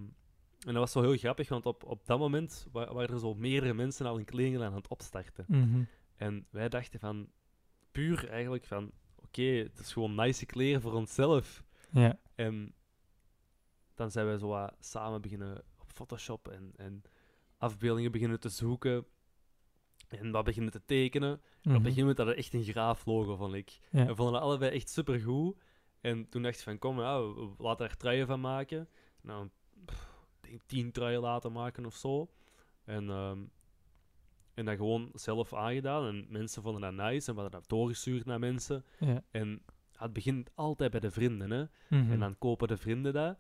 en 0.60 0.74
dat 0.74 0.76
was 0.76 0.92
zo 0.92 1.02
heel 1.02 1.18
grappig, 1.18 1.50
want 1.50 1.66
op, 1.66 1.84
op 1.84 2.06
dat 2.06 2.20
moment 2.20 2.68
wa- 2.72 2.94
waren 2.94 3.14
er 3.14 3.20
zo 3.20 3.34
meerdere 3.34 3.74
mensen 3.74 4.06
al 4.06 4.18
een 4.18 4.26
kledinglijn 4.26 4.70
aan 4.72 4.76
het 4.78 4.88
opstarten. 4.88 5.46
Mhm. 5.48 5.84
En 6.16 6.46
wij 6.50 6.70
dachten 6.70 7.00
van, 7.00 7.30
puur 7.92 8.30
eigenlijk 8.30 8.66
van, 8.66 8.92
oké, 9.16 9.42
het 9.44 9.80
is 9.80 9.94
gewoon 9.94 10.16
nice 10.16 10.46
kleren 10.46 10.82
voor 10.82 10.94
onszelf. 10.94 11.64
Ja. 11.92 12.20
En 12.36 12.74
dan 13.94 14.12
zijn 14.12 14.26
wij 14.26 14.38
zo 14.38 14.48
wat 14.48 14.76
samen 14.80 15.22
beginnen 15.22 15.64
op 15.78 15.92
Photoshop 15.92 16.48
en, 16.48 16.72
en 16.76 17.02
afbeeldingen 17.58 18.12
beginnen 18.12 18.40
te 18.40 18.50
zoeken. 18.50 19.06
En 20.10 20.32
wat 20.32 20.44
beginnen 20.44 20.72
te 20.72 20.86
tekenen. 20.86 21.30
En 21.32 21.40
op 21.62 21.66
een 21.66 21.74
gegeven 21.82 22.00
moment 22.00 22.18
had 22.18 22.28
echt 22.30 22.54
een 22.54 22.64
graaf 22.64 23.06
logo, 23.06 23.36
vond 23.36 23.54
ik. 23.54 23.80
Ja. 23.92 24.06
We 24.06 24.16
vonden 24.16 24.34
het 24.34 24.44
allebei 24.44 24.72
echt 24.72 24.90
supergoed. 24.90 25.58
En 26.02 26.30
toen 26.30 26.42
dacht 26.42 26.58
ik 26.58 26.64
van, 26.64 26.78
kom, 26.78 27.00
ja, 27.00 27.22
we- 27.22 27.34
we 27.58 27.64
laten 27.64 27.90
er 27.90 27.98
truien 27.98 28.28
van 28.28 28.42
maken. 28.42 28.88
Nou, 29.22 29.50
pff, 29.86 30.10
ik 30.42 30.50
denk 30.50 30.62
tien 30.66 30.92
truien 30.92 31.22
laten 31.22 31.52
maken 31.52 31.86
of 31.86 31.96
zo. 31.96 32.30
En, 32.86 33.10
ehm, 33.10 33.40
en 34.54 34.66
dat 34.66 34.76
gewoon 34.76 35.10
zelf 35.14 35.54
aangedaan. 35.54 36.06
En 36.08 36.26
mensen 36.30 36.62
vonden 36.62 36.82
dat 36.82 36.94
nice 37.08 37.30
en 37.30 37.36
we 37.36 37.42
hadden 37.42 37.60
dat 37.60 37.70
doorgestuurd 37.70 38.26
naar 38.26 38.40
mensen. 38.40 38.84
Ja. 39.00 39.24
En 39.32 39.62
het 39.98 40.14
begint 40.14 40.50
altijd 40.56 40.92
bij 40.92 41.00
de 41.00 41.12
vrienden, 41.12 41.52
hè. 41.52 41.64
Mhm. 41.90 42.12
En 42.12 42.20
dan 42.20 42.38
kopen 42.38 42.68
de 42.68 42.78
vrienden 42.78 43.14
dat. 43.14 43.38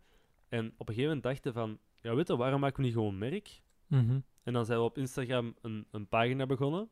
En 0.50 0.66
op 0.78 0.88
een 0.90 0.94
gegeven 0.96 1.04
moment 1.04 1.24
dachten 1.24 1.54
van, 1.54 1.80
ja 2.02 2.16
weet 2.16 2.28
je, 2.28 2.38
waarom 2.38 2.60
maken 2.60 2.78
we 2.78 2.84
niet 2.84 2.94
gewoon 2.94 3.18
merk? 3.18 3.62
Mhm. 3.88 4.20
En 4.50 4.56
dan 4.56 4.66
zijn 4.66 4.80
we 4.80 4.86
op 4.86 4.98
Instagram 4.98 5.56
een, 5.62 5.88
een 5.92 6.08
pagina 6.08 6.46
begonnen. 6.46 6.90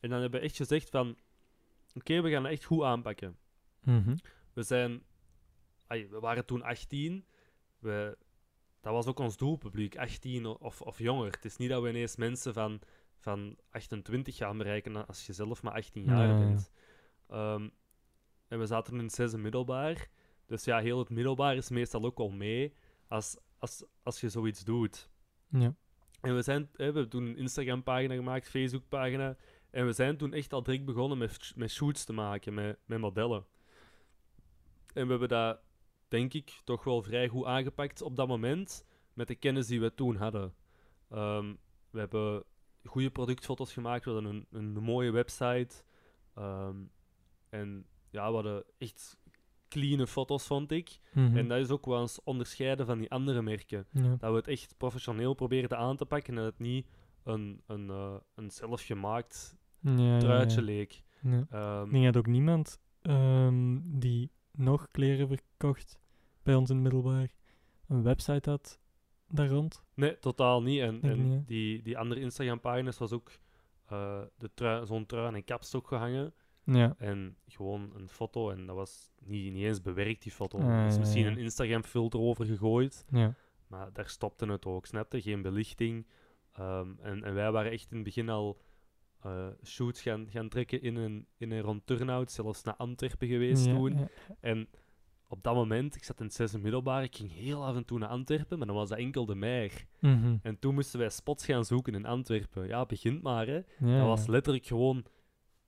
En 0.00 0.10
dan 0.10 0.20
hebben 0.20 0.40
we 0.40 0.46
echt 0.46 0.56
gezegd 0.56 0.90
van, 0.90 1.16
oké, 1.94 2.20
we 2.20 2.30
gaan 2.30 2.42
het 2.42 2.52
echt 2.52 2.64
goed 2.64 2.82
aanpakken. 2.82 3.36
Mhm. 3.82 4.16
We 4.52 4.62
zijn, 4.62 5.02
we 5.88 6.18
waren 6.20 6.46
toen 6.46 6.62
18. 6.62 7.26
We, 7.78 8.18
dat 8.80 8.92
was 8.92 9.06
ook 9.06 9.18
ons 9.18 9.36
doelpubliek, 9.36 9.96
18 9.96 10.46
of, 10.46 10.80
of 10.80 10.98
jonger. 10.98 11.30
Het 11.30 11.44
is 11.44 11.56
niet 11.56 11.68
dat 11.68 11.82
we 11.82 11.88
ineens 11.88 12.16
mensen 12.16 12.52
van, 12.52 12.80
van 13.16 13.56
28 13.70 14.36
gaan 14.36 14.58
bereiken 14.58 15.06
als 15.06 15.26
je 15.26 15.32
zelf 15.32 15.62
maar 15.62 15.72
18 15.72 16.04
jaar 16.04 16.26
Ja, 16.26 16.32
ja, 16.32 16.38
ja. 16.38 16.46
bent. 16.46 16.70
Ehm, 17.28 17.68
en 18.48 18.58
we 18.58 18.66
zaten 18.66 18.94
in 18.96 19.04
het 19.04 19.14
zesde 19.14 19.38
middelbaar. 19.38 20.08
Dus 20.46 20.64
ja, 20.64 20.78
heel 20.78 20.98
het 20.98 21.10
middelbaar 21.10 21.56
is 21.56 21.70
meestal 21.70 22.04
ook 22.04 22.18
al 22.18 22.30
mee 22.30 22.74
als, 23.08 23.36
als, 23.58 23.84
als 24.02 24.20
je 24.20 24.28
zoiets 24.28 24.64
doet. 24.64 25.10
Ja. 25.48 25.74
En 26.24 26.34
we 26.34 26.42
zijn, 26.42 26.68
we 26.72 26.82
hebben 26.82 27.08
toen 27.08 27.26
een 27.26 27.36
Instagram-pagina 27.36 28.14
gemaakt, 28.14 28.48
Facebook-pagina. 28.48 29.36
En 29.70 29.86
we 29.86 29.92
zijn 29.92 30.16
toen 30.16 30.32
echt 30.32 30.52
al 30.52 30.62
direct 30.62 30.84
begonnen 30.84 31.18
met, 31.18 31.52
met 31.56 31.70
shoots 31.70 32.04
te 32.04 32.12
maken, 32.12 32.54
met, 32.54 32.78
met 32.84 32.98
modellen. 32.98 33.46
En 34.92 35.04
we 35.04 35.10
hebben 35.10 35.28
dat, 35.28 35.60
denk 36.08 36.34
ik, 36.34 36.60
toch 36.64 36.84
wel 36.84 37.02
vrij 37.02 37.28
goed 37.28 37.44
aangepakt 37.44 38.02
op 38.02 38.16
dat 38.16 38.28
moment, 38.28 38.84
met 39.12 39.28
de 39.28 39.34
kennis 39.34 39.66
die 39.66 39.80
we 39.80 39.94
toen 39.94 40.16
hadden. 40.16 40.54
Ehm, 41.10 41.54
we 41.90 41.98
hebben 41.98 42.44
goede 42.84 43.10
productfoto's 43.10 43.72
gemaakt, 43.72 44.04
we 44.04 44.10
hadden 44.10 44.30
een, 44.30 44.46
een 44.50 44.82
mooie 44.82 45.10
website. 45.10 45.74
Ehm, 46.34 46.76
en 47.48 47.86
ja, 48.10 48.28
we 48.28 48.34
hadden 48.34 48.64
echt 48.78 49.18
clean 49.74 50.06
foto's, 50.06 50.46
vond 50.46 50.70
ik. 50.70 50.98
Mhm. 51.12 51.36
En 51.36 51.48
dat 51.48 51.58
is 51.58 51.70
ook 51.70 51.86
wel 51.86 52.00
eens 52.00 52.22
onderscheiden 52.24 52.86
van 52.86 52.98
die 52.98 53.10
andere 53.10 53.42
merken 53.42 53.86
ja. 53.90 54.16
dat 54.18 54.30
we 54.30 54.36
het 54.36 54.48
echt 54.48 54.74
professioneel 54.76 55.34
probeerden 55.34 55.78
aan 55.78 55.96
te 55.96 56.04
pakken 56.06 56.28
en 56.36 56.42
dat 56.42 56.50
het 56.52 56.58
niet 56.60 56.86
een, 57.24 57.60
een, 57.66 57.90
eh, 57.90 58.14
een 58.34 58.50
zelfgemaakt 58.50 59.56
Ja, 59.80 60.18
truitje 60.18 60.60
ja. 60.60 60.66
leek. 60.66 61.02
Ehm, 61.50 61.84
Ik 61.84 61.90
denk 61.90 62.04
dat 62.04 62.16
ook 62.16 62.26
niemand 62.26 62.78
ehm, 63.02 63.78
die 63.82 64.30
nog 64.52 64.88
kleren 64.90 65.28
verkocht 65.28 65.98
bij 66.42 66.54
ons 66.54 66.68
in 66.70 66.74
het 66.76 66.84
middelbaar 66.84 67.32
een 67.88 68.02
website 68.02 68.50
had 68.50 68.80
daar 69.28 69.48
rond. 69.48 69.82
nee, 69.94 70.18
totaal 70.18 70.62
niet. 70.62 70.80
En, 70.80 71.02
en 71.02 71.28
niet, 71.28 71.46
die, 71.48 71.82
die 71.82 71.98
andere 71.98 72.20
Instagram-pagina's 72.20 72.98
was 72.98 73.12
ook 73.12 73.30
de 74.38 74.50
trui, 74.54 74.86
zo'n 74.86 75.06
trui 75.06 75.34
en 75.34 75.44
kapstok 75.44 75.86
gehangen. 75.88 76.34
Ja. 76.64 76.94
En 76.98 77.36
gewoon 77.46 77.92
een 77.96 78.08
foto. 78.08 78.50
En 78.50 78.66
dat 78.66 78.76
was 78.76 79.10
niet, 79.18 79.52
niet 79.52 79.64
eens 79.64 79.80
bewerkt, 79.80 80.22
die 80.22 80.32
foto. 80.32 80.58
Ah, 80.58 80.80
er 80.80 80.86
is 80.86 80.98
misschien 80.98 81.26
een 81.26 81.38
Instagram-filter 81.38 82.20
over 82.20 82.46
gegooid. 82.46 83.04
Ja. 83.10 83.34
Maar 83.66 83.92
daar 83.92 84.08
stopte 84.08 84.46
het 84.46 84.66
ook, 84.66 84.86
snapte? 84.86 85.20
Geen 85.22 85.42
belichting. 85.42 86.06
Ehm, 86.52 86.88
en, 87.02 87.24
en 87.24 87.34
wij 87.34 87.52
waren 87.52 87.72
echt 87.72 87.90
in 87.90 87.96
het 87.96 88.04
begin 88.04 88.28
al 88.28 88.60
eh, 89.22 89.46
shoots 89.64 90.02
gaan, 90.02 90.26
gaan 90.30 90.48
trekken 90.48 90.82
in 90.82 90.96
een, 90.96 91.26
in 91.36 91.50
een 91.50 91.60
rond 91.60 91.86
turnout, 91.86 92.32
zelfs 92.32 92.62
naar 92.62 92.76
Antwerpen 92.76 93.28
geweest 93.28 93.66
ja, 93.66 93.74
toen. 93.74 93.98
ja. 93.98 94.08
En 94.40 94.68
op 95.28 95.42
dat 95.42 95.54
moment, 95.54 95.94
ik 95.94 96.04
zat 96.04 96.18
in 96.18 96.24
het 96.24 96.34
zesde 96.34 96.58
middelbaar, 96.58 97.02
ik 97.02 97.16
ging 97.16 97.32
heel 97.32 97.64
af 97.64 97.76
en 97.76 97.84
toe 97.84 97.98
naar 97.98 98.08
Antwerpen, 98.08 98.58
maar 98.58 98.66
dan 98.66 98.76
was 98.76 98.88
dat 98.88 98.98
enkel 98.98 99.26
de 99.26 99.34
Meijer. 99.34 99.86
Mhm. 100.00 100.36
En 100.42 100.58
toen 100.58 100.74
moesten 100.74 100.98
wij 100.98 101.08
spots 101.08 101.44
gaan 101.44 101.64
zoeken 101.64 101.94
in 101.94 102.06
Antwerpen. 102.06 102.66
Ja, 102.66 102.86
begint 102.86 103.22
maar, 103.22 103.46
hè. 103.46 103.60
Dat 103.78 104.06
was 104.06 104.26
letterlijk 104.26 104.66
gewoon... 104.66 105.04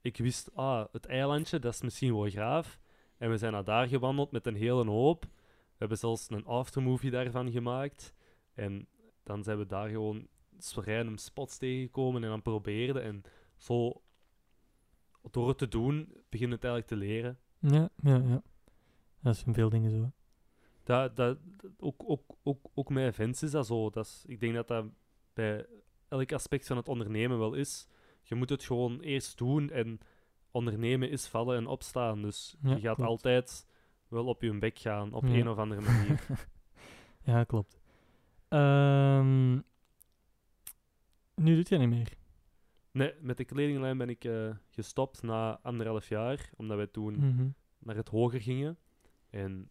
Ik 0.07 0.17
wist, 0.17 0.49
ah, 0.55 0.85
het 0.91 1.05
eilandje, 1.05 1.59
dat 1.59 1.73
is 1.73 1.81
misschien 1.81 2.15
wel 2.15 2.29
graaf. 2.29 2.79
En 3.17 3.29
we 3.29 3.37
zijn 3.37 3.51
naar 3.51 3.63
daar 3.63 3.87
gewandeld 3.87 4.31
met 4.31 4.45
een 4.47 4.55
hele 4.55 4.85
hoop. 4.89 5.23
We 5.23 5.75
hebben 5.77 5.97
zelfs 5.97 6.29
een 6.29 6.45
aftermovie 6.45 7.11
daarvan 7.11 7.51
gemaakt. 7.51 8.13
En 8.53 8.87
dan 9.23 9.43
zijn 9.43 9.57
we 9.57 9.65
daar 9.65 9.89
gewoon 9.89 10.27
random 10.75 11.17
spots 11.17 11.57
tegengekomen 11.57 12.23
en 12.23 12.29
dan 12.29 12.41
probeerden. 12.41 13.03
En 13.03 13.23
zo, 13.57 14.01
door 15.31 15.47
het 15.47 15.57
te 15.57 15.67
doen, 15.67 16.13
begin 16.29 16.51
het 16.51 16.63
eigenlijk 16.63 16.87
te 16.93 16.95
leren. 17.07 17.39
Ja, 17.59 17.89
ja, 18.03 18.15
ja. 18.17 18.41
Dat 19.19 19.35
is 19.35 19.43
in 19.43 19.53
veel 19.53 19.69
dingen 19.69 19.91
zo. 19.91 20.11
Dat, 20.83 21.15
dat, 21.15 21.37
dat- 21.43 21.71
ook, 21.79 22.03
ook, 22.05 22.35
ook, 22.43 22.65
ook 22.73 22.89
met 22.89 23.03
events 23.07 23.43
is 23.43 23.51
dat 23.51 23.65
zo. 23.67 23.89
Dat 23.89 24.05
is, 24.05 24.23
ik 24.27 24.39
denk 24.39 24.53
dat 24.53 24.67
dat 24.67 24.85
bij 25.33 25.65
elk 26.07 26.31
aspect 26.33 26.67
van 26.67 26.77
het 26.77 26.89
ondernemen 26.89 27.37
wel 27.39 27.53
is. 27.53 27.87
Je 28.27 28.35
moet 28.35 28.49
het 28.49 28.63
gewoon 28.63 28.99
eerst 28.99 29.37
doen 29.37 29.69
en 29.69 29.99
ondernemen 30.51 31.09
is 31.09 31.27
vallen 31.27 31.57
en 31.57 31.67
opstaan. 31.67 32.21
Dus 32.21 32.55
Ja, 32.61 32.69
je 32.69 32.79
gaat 32.81 32.95
klopt. 32.95 33.09
altijd 33.09 33.65
wel 34.07 34.25
op 34.25 34.41
je 34.41 34.57
bek 34.59 34.79
gaan, 34.79 35.13
op 35.13 35.25
Ja. 35.25 35.33
een 35.33 35.47
of 35.49 35.57
andere 35.57 35.81
manier. 35.81 36.25
ja, 37.23 37.43
klopt. 37.43 37.79
Ehm, 38.47 39.53
nu 41.35 41.55
doet 41.55 41.69
jij 41.69 41.77
niet 41.77 41.89
meer. 41.89 42.13
nee, 42.91 43.13
met 43.21 43.37
de 43.37 43.45
kledinglijn 43.45 43.97
ben 43.97 44.09
ik 44.09 44.23
eh, 44.25 44.49
gestopt 44.69 45.21
na 45.21 45.59
anderhalf 45.61 46.09
jaar, 46.09 46.49
omdat 46.55 46.77
wij 46.77 46.87
toen 46.87 47.13
Mhm. 47.13 47.47
naar 47.79 47.95
het 47.95 48.09
hoger 48.09 48.41
gingen. 48.41 48.77
En 49.29 49.69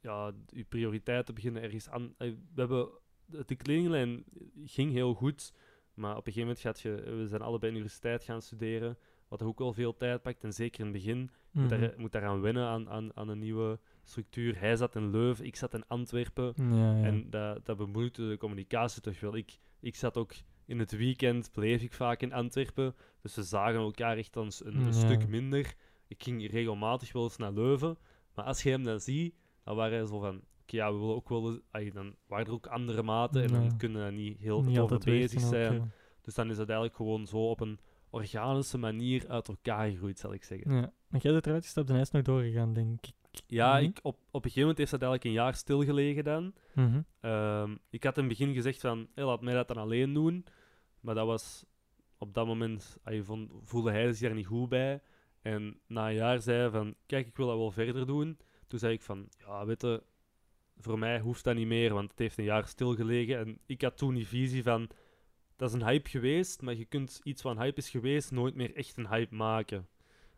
ja, 0.00 0.32
je 0.46 0.64
prioriteiten 0.64 1.34
beginnen 1.34 1.62
ergens 1.62 1.88
aan. 1.88 2.14
eh, 2.18 2.30
We 2.54 2.60
hebben, 2.60 2.88
de 3.26 3.54
kledinglijn 3.56 4.24
ging 4.64 4.92
heel 4.92 5.14
goed, 5.14 5.52
maar 5.94 6.16
op 6.16 6.26
een 6.26 6.32
gegeven 6.32 6.40
moment 6.48 6.60
gaat 6.60 6.80
je, 6.80 7.16
we 7.16 7.26
zijn 7.26 7.42
allebei 7.42 7.72
universiteit 7.72 8.24
gaan 8.24 8.42
studeren, 8.42 8.98
wat 9.28 9.42
ook 9.42 9.58
wel 9.58 9.72
veel 9.72 9.96
tijd 9.96 10.22
pakt. 10.22 10.44
En 10.44 10.52
zeker 10.52 10.80
in 10.80 10.86
het 10.86 10.94
begin 10.94 11.30
Mhm. 11.50 11.60
moet, 11.60 11.70
daar, 11.80 11.94
moet 11.96 12.12
daaraan 12.12 12.40
wennen 12.40 12.66
aan, 12.66 12.88
aan, 12.90 13.16
aan 13.16 13.28
een 13.28 13.38
nieuwe 13.38 13.78
structuur. 14.02 14.58
Hij 14.58 14.76
zat 14.76 14.94
in 14.96 15.10
Leuven, 15.10 15.44
ik 15.44 15.56
zat 15.56 15.74
in 15.74 15.86
Antwerpen. 15.86 16.52
Ja, 16.56 16.96
ja. 16.96 17.02
En 17.04 17.30
dat, 17.30 17.66
dat 17.66 17.76
bemoeite 17.76 18.28
de 18.28 18.36
communicatie 18.36 19.00
toch 19.02 19.20
wel. 19.20 19.36
Ik, 19.36 19.58
ik 19.80 19.96
zat 19.96 20.16
ook 20.16 20.32
in 20.66 20.78
het 20.78 20.96
weekend, 20.96 21.50
bleef 21.52 21.82
ik 21.82 21.92
vaak 21.92 22.20
in 22.22 22.32
Antwerpen. 22.32 22.94
Dus 23.22 23.34
we 23.34 23.42
zagen 23.42 23.80
elkaar 23.80 24.16
echt 24.16 24.32
dan 24.32 24.52
een, 24.64 24.76
een 24.76 24.84
Ja. 24.84 24.92
stuk 24.92 25.28
minder. 25.28 25.74
Ik 26.08 26.22
ging 26.22 26.50
regelmatig 26.50 27.12
wel 27.12 27.22
eens 27.22 27.36
naar 27.36 27.52
Leuven. 27.52 27.98
Maar 28.34 28.44
als 28.44 28.62
je 28.62 28.70
hem 28.70 28.82
dan 28.84 29.00
ziet, 29.00 29.34
dan 29.64 29.76
waren 29.76 29.98
hij 29.98 30.06
zo 30.06 30.18
van... 30.20 30.42
Ja, 30.66 30.92
we 30.92 30.98
willen 30.98 31.14
ook 31.14 31.28
wel... 31.28 31.60
ai, 31.70 31.90
dan 31.90 32.16
waren 32.26 32.46
er 32.46 32.52
ook 32.52 32.66
andere 32.66 33.02
maten 33.02 33.42
en 33.42 33.48
dan 33.48 33.76
kunnen 33.76 34.04
we 34.04 34.10
niet 34.10 34.38
heel 34.38 34.62
Niet 34.62 34.74
veel 34.74 34.84
over 34.84 34.98
bezig 34.98 35.42
ook, 35.42 35.48
zijn. 35.48 35.92
Dus 36.20 36.34
dan 36.34 36.50
is 36.50 36.58
het 36.58 36.68
eigenlijk 36.68 36.96
gewoon 36.96 37.26
zo 37.26 37.50
op 37.50 37.60
een 37.60 37.78
organische 38.10 38.78
manier 38.78 39.28
uit 39.28 39.48
elkaar 39.48 39.90
gegroeid, 39.90 40.18
zal 40.18 40.32
ik 40.32 40.44
zeggen. 40.44 40.74
Ja. 40.74 40.92
Maar 41.08 41.20
jij 41.20 41.32
bent 41.32 41.46
eruit 41.46 41.64
gestapt 41.64 41.88
en 41.88 41.94
hij 41.94 42.02
is 42.02 42.10
nog 42.10 42.22
doorgegaan, 42.22 42.72
denk 42.72 43.06
ik. 43.06 43.12
Ja, 43.46 43.78
ik, 43.78 43.98
op, 44.02 44.14
op 44.14 44.44
een 44.44 44.50
gegeven 44.50 44.60
moment 44.60 44.78
heeft 44.78 44.90
dat 44.90 45.02
eigenlijk 45.02 45.30
een 45.30 45.42
jaar 45.42 45.54
stilgelegen 45.54 46.24
dan. 46.24 46.54
Mhm. 46.74 47.02
Ehm, 47.20 47.76
ik 47.90 48.04
had 48.04 48.16
in 48.16 48.24
het 48.24 48.38
begin 48.38 48.54
gezegd 48.54 48.80
van, 48.80 49.08
hey, 49.14 49.24
laat 49.24 49.40
mij 49.40 49.54
dat 49.54 49.68
dan 49.68 49.76
alleen 49.76 50.12
doen. 50.12 50.44
Maar 51.00 51.14
dat 51.14 51.26
was 51.26 51.64
op 52.18 52.34
dat 52.34 52.46
moment, 52.46 52.98
je 53.04 53.24
vond, 53.24 53.52
voelde 53.62 53.90
hij 53.90 54.12
zich 54.12 54.26
daar 54.26 54.36
niet 54.36 54.46
goed 54.46 54.68
bij. 54.68 55.02
En 55.42 55.80
na 55.86 56.08
een 56.08 56.14
jaar 56.14 56.42
zei 56.42 56.58
hij 56.58 56.70
van, 56.70 56.94
kijk, 57.06 57.26
ik 57.26 57.36
wil 57.36 57.46
dat 57.46 57.56
wel 57.56 57.70
verder 57.70 58.06
doen. 58.06 58.38
Toen 58.66 58.78
zei 58.78 58.92
ik 58.92 59.02
van, 59.02 59.28
ja, 59.38 59.66
weet 59.66 59.82
je, 59.82 60.02
voor 60.76 60.98
mij 60.98 61.20
hoeft 61.20 61.44
dat 61.44 61.54
niet 61.54 61.66
meer, 61.66 61.94
want 61.94 62.10
het 62.10 62.18
heeft 62.18 62.38
een 62.38 62.44
jaar 62.44 62.66
stilgelegen. 62.66 63.38
En 63.38 63.58
ik 63.66 63.82
had 63.82 63.96
toen 63.96 64.14
die 64.14 64.26
visie 64.26 64.62
van, 64.62 64.88
dat 65.56 65.68
is 65.68 65.74
een 65.74 65.86
hype 65.86 66.08
geweest, 66.08 66.62
maar 66.62 66.74
je 66.74 66.84
kunt 66.84 67.20
iets 67.22 67.42
wat 67.42 67.56
een 67.56 67.62
hype 67.62 67.80
is 67.80 67.90
geweest 67.90 68.30
nooit 68.30 68.54
meer 68.54 68.74
echt 68.74 68.96
een 68.96 69.08
hype 69.08 69.34
maken. 69.34 69.88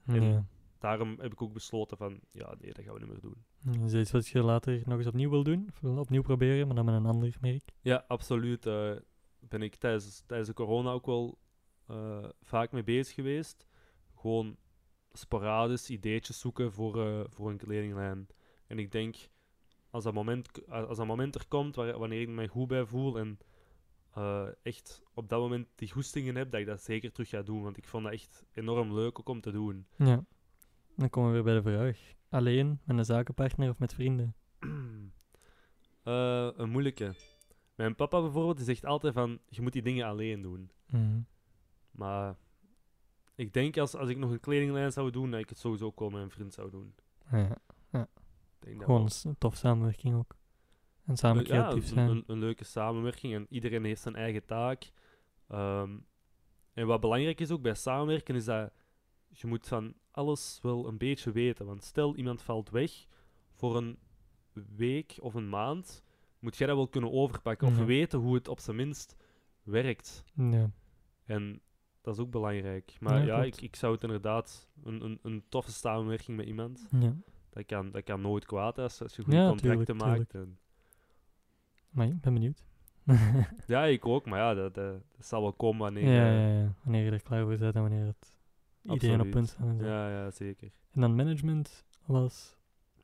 En-. 0.07 0.49
Daarom 0.79 1.17
heb 1.21 1.33
ik 1.33 1.43
ook 1.43 1.53
besloten 1.53 1.97
van, 1.97 2.21
ja, 2.31 2.55
nee, 2.61 2.73
dat 2.73 2.85
gaan 2.85 2.95
we 2.95 3.01
niet 3.01 3.09
meer 3.09 3.21
doen. 3.21 3.85
Is 3.85 3.93
dat 3.93 4.01
iets 4.01 4.11
wat 4.11 4.29
je 4.29 4.43
later 4.43 4.83
nog 4.85 4.99
eens 4.99 5.07
opnieuw 5.07 5.31
wil 5.31 5.43
doen? 5.43 5.69
Of 5.71 5.99
opnieuw 5.99 6.23
proberen, 6.23 6.67
maar 6.67 6.77
dan 6.77 6.85
met 6.85 6.95
een 6.95 7.07
ander 7.07 7.37
merk? 7.41 7.63
Ja, 7.81 8.05
absoluut. 8.09 8.67
eh, 8.67 8.93
ben 9.39 9.63
ik 9.63 9.75
tijdens, 9.75 10.23
tijdens 10.27 10.49
de 10.49 10.55
corona 10.55 10.91
ook 10.91 11.07
wel 11.07 11.39
eh, 11.87 12.25
vaak 12.43 12.73
mee 12.73 12.85
bezig 12.85 13.15
geweest. 13.15 13.67
Gewoon 14.15 14.57
sporadisch 15.13 15.91
ideetjes 15.91 16.41
zoeken 16.41 16.73
voor, 16.73 17.07
eh, 17.07 17.21
voor 17.29 17.51
een 17.51 17.57
kledinglijn. 17.57 18.27
En 18.67 18.79
ik 18.79 18.93
denk, 18.93 19.17
als 19.97 20.05
dat 20.05 20.15
moment, 20.15 20.69
als 20.69 20.97
dat 20.97 21.07
moment 21.07 21.35
er 21.35 21.47
komt 21.49 21.75
waar, 21.75 21.99
wanneer 21.99 22.21
ik 22.21 22.29
me 22.29 22.49
goed 22.49 22.69
bij 22.69 22.85
voel 22.85 23.19
en 23.19 23.39
eh, 24.15 24.47
echt 24.63 25.03
op 25.15 25.29
dat 25.29 25.41
moment 25.41 25.69
die 25.75 25.91
goestingen 25.91 26.37
heb, 26.37 26.51
dat 26.51 26.61
ik 26.61 26.67
dat 26.67 26.83
zeker 26.83 27.13
terug 27.13 27.29
ga 27.29 27.43
doen. 27.43 27.63
Want 27.63 27.77
ik 27.77 27.89
vond 27.89 28.05
dat 28.05 28.13
echt 28.13 28.45
enorm 28.53 28.95
leuk 28.95 29.19
ook 29.19 29.29
om 29.29 29.41
te 29.41 29.51
doen. 29.51 29.87
Ja. 29.97 30.25
Dan 30.97 31.11
komen 31.11 31.31
we 31.31 31.35
weer 31.35 31.45
bij 31.45 31.55
de 31.55 31.63
vraag. 31.63 32.15
Alleen, 32.29 32.81
met 32.85 32.99
een 32.99 33.05
zakenpartner 33.05 33.71
of 33.71 33.79
met 33.79 33.95
vrienden? 33.95 34.35
Eh, 36.03 36.51
een 36.57 36.71
moeilijke. 36.71 37.15
Mijn 37.75 37.95
papa 37.95 38.21
bijvoorbeeld 38.21 38.57
die 38.57 38.65
zegt 38.65 38.85
altijd 38.85 39.15
van, 39.15 39.39
je 39.49 39.63
moet 39.63 39.73
die 39.73 39.83
dingen 39.83 40.07
alleen 40.07 40.43
doen. 40.43 40.71
Mhm. 40.87 41.21
Maar 41.91 42.37
ik 43.35 43.53
denk 43.53 43.77
als, 43.77 43.95
als 43.95 44.09
ik 44.09 44.17
nog 44.17 44.31
een 44.31 44.41
kledinglijn 44.41 44.93
zou 44.93 45.11
doen, 45.11 45.31
dat 45.31 45.41
ik 45.41 45.49
het 45.49 45.59
sowieso 45.59 45.87
ook 45.87 46.01
wel 46.01 46.11
met 46.11 46.23
een 46.23 46.31
vriend 46.31 46.55
zou 46.55 46.71
doen. 46.71 46.95
Ja. 47.31 47.59
Ik 48.67 48.73
denk 48.73 48.87
dat 48.87 48.97
Gewoon 48.97 49.11
wel. 49.23 49.33
een 49.33 49.39
tof 49.39 49.57
samenwerking 49.57 50.15
ook. 50.17 50.37
En 51.05 51.17
samen 51.17 51.43
Eh, 51.45 51.49
ja, 51.51 51.61
creatief 51.63 51.83
een, 51.89 51.95
zijn. 51.95 52.09
een, 52.09 52.25
een 52.27 52.39
leuke 52.39 52.65
samenwerking 52.65 53.35
en 53.35 53.47
iedereen 53.49 53.85
heeft 53.85 54.03
zijn 54.03 54.15
eigen 54.17 54.45
taak. 54.47 54.91
Ehm, 55.49 55.99
en 56.73 56.87
wat 56.87 57.01
belangrijk 57.01 57.41
is 57.41 57.51
ook 57.51 57.63
bij 57.63 57.75
samenwerken, 57.75 58.35
is 58.35 58.45
dat 58.45 58.73
je 59.29 59.47
moet 59.47 59.69
van 59.69 59.95
alles 60.11 60.59
wel 60.63 60.89
een 60.89 60.99
beetje 60.99 61.33
weten. 61.33 61.67
Want 61.67 61.85
stel, 61.85 62.17
iemand 62.17 62.43
valt 62.43 62.71
weg 62.71 63.07
voor 63.55 63.77
een 63.77 63.99
week 64.77 65.17
of 65.21 65.35
een 65.35 65.49
maand, 65.49 66.03
moet 66.39 66.57
jij 66.57 66.67
dat 66.67 66.77
wel 66.77 66.89
kunnen 66.89 67.13
overpakken. 67.13 67.69
Of 67.69 67.79
Ja. 67.79 67.85
weten 67.85 68.19
hoe 68.19 68.35
het 68.35 68.49
op 68.49 68.61
zijn 68.61 68.77
minst 68.77 69.17
werkt. 69.63 70.25
Ja. 70.35 70.71
En 71.25 71.61
dat 72.01 72.15
is 72.15 72.21
ook 72.21 72.31
belangrijk. 72.31 72.97
Maar 73.01 73.19
Ja, 73.19 73.25
ja, 73.37 73.45
ik, 73.45 73.61
ik 73.61 73.77
zou 73.77 73.93
het 73.95 74.03
inderdaad 74.03 74.69
een, 74.83 75.05
een, 75.05 75.19
een 75.23 75.45
toffe 75.49 75.73
samenwerking 75.73 76.37
met 76.37 76.47
iemand. 76.47 76.87
ja. 76.91 77.15
Dat 77.57 77.67
kan, 77.67 77.91
dat 77.91 78.05
kan 78.05 78.21
nooit 78.21 78.45
kwaad 78.45 78.79
als, 78.79 79.03
als 79.03 79.17
je 79.17 79.23
goede 79.23 79.39
Ja, 79.39 79.49
contracten 79.49 79.85
tuurlijk, 79.85 80.19
maakt. 80.19 80.35
En, 80.35 80.59
Maar 81.91 82.07
ik 82.07 82.21
ben 82.21 82.35
benieuwd. 82.35 82.65
ja, 83.67 83.85
ik 83.85 84.07
ook, 84.07 84.27
maar 84.27 84.39
ja, 84.39 84.55
dat, 84.55 84.75
dat, 84.75 85.03
dat 85.17 85.27
zal 85.27 85.43
wel 85.43 85.53
komen 85.53 85.81
wanneer. 85.81 86.13
ja, 86.13 86.27
eh, 86.27 86.53
ja, 86.53 86.61
ja. 86.61 86.75
Wanneer 86.83 87.05
je 87.05 87.11
er 87.11 87.23
klaar 87.23 87.45
voor 87.45 87.59
bent 87.59 87.75
en 87.75 87.81
wanneer 87.81 88.07
het 88.07 88.37
iedereen 88.83 89.21
op 89.21 89.31
punt 89.31 89.49
staat. 89.49 89.67
En, 89.67 89.79
zo. 89.79 89.85
ja, 89.85 90.11
ja, 90.11 90.31
zeker. 90.31 90.71
en 90.93 91.01
dan 91.01 91.15
management 91.15 91.85
was 92.05 92.57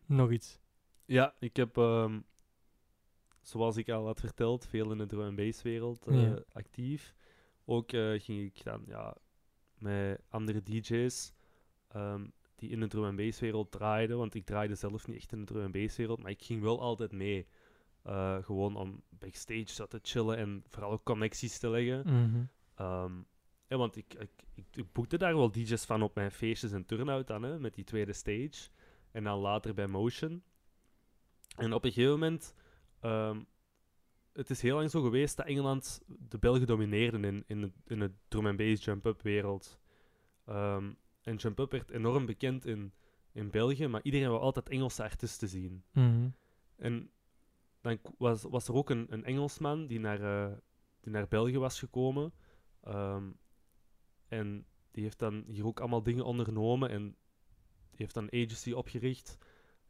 nog 0.06 0.30
iets. 0.30 0.60
Ja, 1.04 1.34
ik 1.38 1.56
heb, 1.56 1.76
ehm, 1.76 2.20
zoals 3.40 3.76
ik 3.76 3.88
al 3.88 4.06
had 4.06 4.20
verteld, 4.20 4.66
veel 4.66 4.90
in 4.90 4.98
de 4.98 5.06
drum 5.06 5.36
bass 5.36 5.62
wereld 5.62 6.06
eh, 6.06 6.32
actief. 6.52 7.14
Ook 7.64 7.92
eh, 7.92 8.20
ging 8.20 8.40
ik 8.40 8.64
dan 8.64 8.82
ja, 8.86 9.16
met 9.78 10.20
andere 10.28 10.62
DJ's 10.62 11.32
ehm, 11.88 12.24
die 12.62 12.70
in 12.70 12.80
de 12.80 12.88
drum 12.88 13.04
and 13.04 13.16
bass 13.16 13.40
wereld 13.40 13.70
draaiden, 13.70 14.16
want 14.16 14.34
ik 14.34 14.44
draaide 14.44 14.74
zelf 14.74 15.06
niet 15.06 15.16
echt 15.16 15.32
in 15.32 15.38
de 15.38 15.44
drum 15.44 15.62
and 15.62 15.72
bass 15.72 15.96
wereld, 15.96 16.22
maar 16.22 16.30
ik 16.30 16.42
ging 16.42 16.62
wel 16.62 16.80
altijd 16.80 17.12
mee. 17.12 17.46
Eh, 18.02 18.36
gewoon 18.42 18.76
om 18.76 19.02
backstage 19.08 19.88
te 19.88 19.98
chillen 20.02 20.36
en 20.36 20.64
vooral 20.68 20.90
ook 20.90 21.04
connecties 21.04 21.58
te 21.58 21.68
leggen. 21.68 22.02
Mhm. 22.06 22.44
Ehm, 22.74 23.12
ja, 23.66 23.76
want 23.76 23.96
ik, 23.96 24.14
ik, 24.14 24.30
ik, 24.54 24.64
ik 24.72 24.92
boekte 24.92 25.16
daar 25.16 25.36
wel 25.36 25.50
DJ's 25.50 25.84
van 25.84 26.02
op 26.02 26.14
mijn 26.14 26.30
feestjes 26.30 26.72
en 26.72 26.86
turnout 26.86 27.26
dan, 27.26 27.42
hè, 27.42 27.58
met 27.58 27.74
die 27.74 27.84
tweede 27.84 28.12
stage. 28.12 28.70
En 29.10 29.24
dan 29.24 29.38
later 29.38 29.74
bij 29.74 29.86
Motion. 29.86 30.42
En 31.56 31.72
op 31.72 31.84
een 31.84 31.92
gegeven 31.92 32.12
moment, 32.12 32.54
ehm, 33.00 33.40
het 34.32 34.50
is 34.50 34.62
heel 34.62 34.76
lang 34.76 34.90
zo 34.90 35.02
geweest 35.02 35.36
dat 35.36 35.46
Engeland 35.46 36.02
de 36.06 36.38
Belgen 36.38 36.66
domineerde 36.66 37.18
in, 37.18 37.44
in, 37.46 37.62
het, 37.62 37.72
in 37.86 38.00
het 38.00 38.12
drum 38.28 38.46
and 38.46 38.56
bass 38.56 38.84
jump-up 38.84 39.22
wereld. 39.22 39.80
Ehm, 40.44 40.92
en 41.22 41.36
jump-up 41.36 41.70
werd 41.70 41.90
enorm 41.90 42.26
bekend 42.26 42.66
in, 42.66 42.92
in 43.32 43.50
België, 43.50 43.86
maar 43.86 44.02
iedereen 44.02 44.28
wil 44.28 44.40
altijd 44.40 44.68
Engelse 44.68 45.02
artiesten 45.02 45.48
zien. 45.48 45.84
Mhm. 45.92 46.28
En 46.76 47.10
dan 47.80 47.98
was, 48.18 48.42
was 48.42 48.68
er 48.68 48.74
ook 48.74 48.90
een, 48.90 49.06
een 49.10 49.24
Engelsman 49.24 49.86
die 49.86 50.00
naar, 50.00 50.20
eh, 50.20 50.56
die 51.00 51.12
naar 51.12 51.28
België 51.28 51.58
was 51.58 51.78
gekomen. 51.78 52.32
Ehm, 52.80 53.30
en 54.28 54.66
die 54.90 55.02
heeft 55.02 55.18
dan 55.18 55.44
hier 55.46 55.66
ook 55.66 55.80
allemaal 55.80 56.02
dingen 56.02 56.24
ondernomen. 56.24 56.90
En 56.90 57.02
die 57.90 58.00
heeft 58.00 58.14
dan 58.14 58.28
een 58.30 58.44
agency 58.44 58.72
opgericht. 58.72 59.38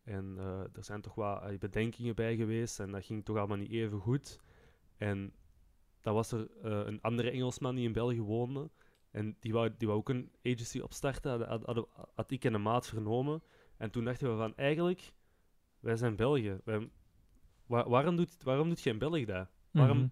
En 0.05 0.35
eh, 0.39 0.61
er 0.61 0.85
zijn 0.85 1.01
toch 1.01 1.15
wat 1.15 1.43
eh, 1.43 1.59
bedenkingen 1.59 2.15
bij 2.15 2.37
geweest. 2.37 2.81
En 2.81 2.91
dat 2.91 3.05
ging 3.05 3.25
toch 3.25 3.37
allemaal 3.37 3.57
niet 3.57 3.71
even 3.71 4.01
goed. 4.01 4.41
En 4.97 5.33
dan 6.01 6.15
was 6.15 6.33
er 6.33 6.65
een 6.65 7.01
andere 7.01 7.31
Engelsman 7.31 7.75
die 7.75 7.87
in 7.87 7.93
België 7.93 8.21
woonde. 8.21 8.71
En 9.13 9.37
die 9.41 9.53
wou, 9.53 9.71
die 9.79 9.87
wou 9.89 9.99
ook 10.01 10.09
een 10.09 10.31
agency 10.45 10.79
opstarten. 10.81 11.31
Had, 11.31 11.65
had, 11.65 11.77
had, 11.77 11.89
had 12.15 12.31
ik 12.31 12.45
en 12.45 12.55
een 12.55 12.63
maat 12.63 12.87
vernomen. 12.87 13.43
En 13.77 13.91
toen 13.91 14.05
dachten 14.05 14.31
we 14.31 14.37
van, 14.37 14.57
eigenlijk, 14.57 15.13
wij 15.81 15.97
zijn 15.97 16.17
België. 16.17 16.59
Wij, 16.65 16.89
Wa- 17.67 17.89
waarom, 17.89 18.17
doet, 18.17 18.43
waarom 18.43 18.69
doet 18.69 18.81
geen 18.81 18.99
Belg 18.99 19.25
dat? 19.25 19.49
Waarom? 19.71 19.97
Mhm. 19.99 20.07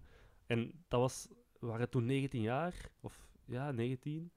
En 0.45 0.71
dat 0.87 0.99
was, 0.99 1.27
we 1.59 1.67
waren 1.67 1.89
toen 1.89 2.05
19 2.05 2.41
jaar, 2.41 2.89
of 2.99 3.27
ja, 3.45 3.71
19. 3.71 4.31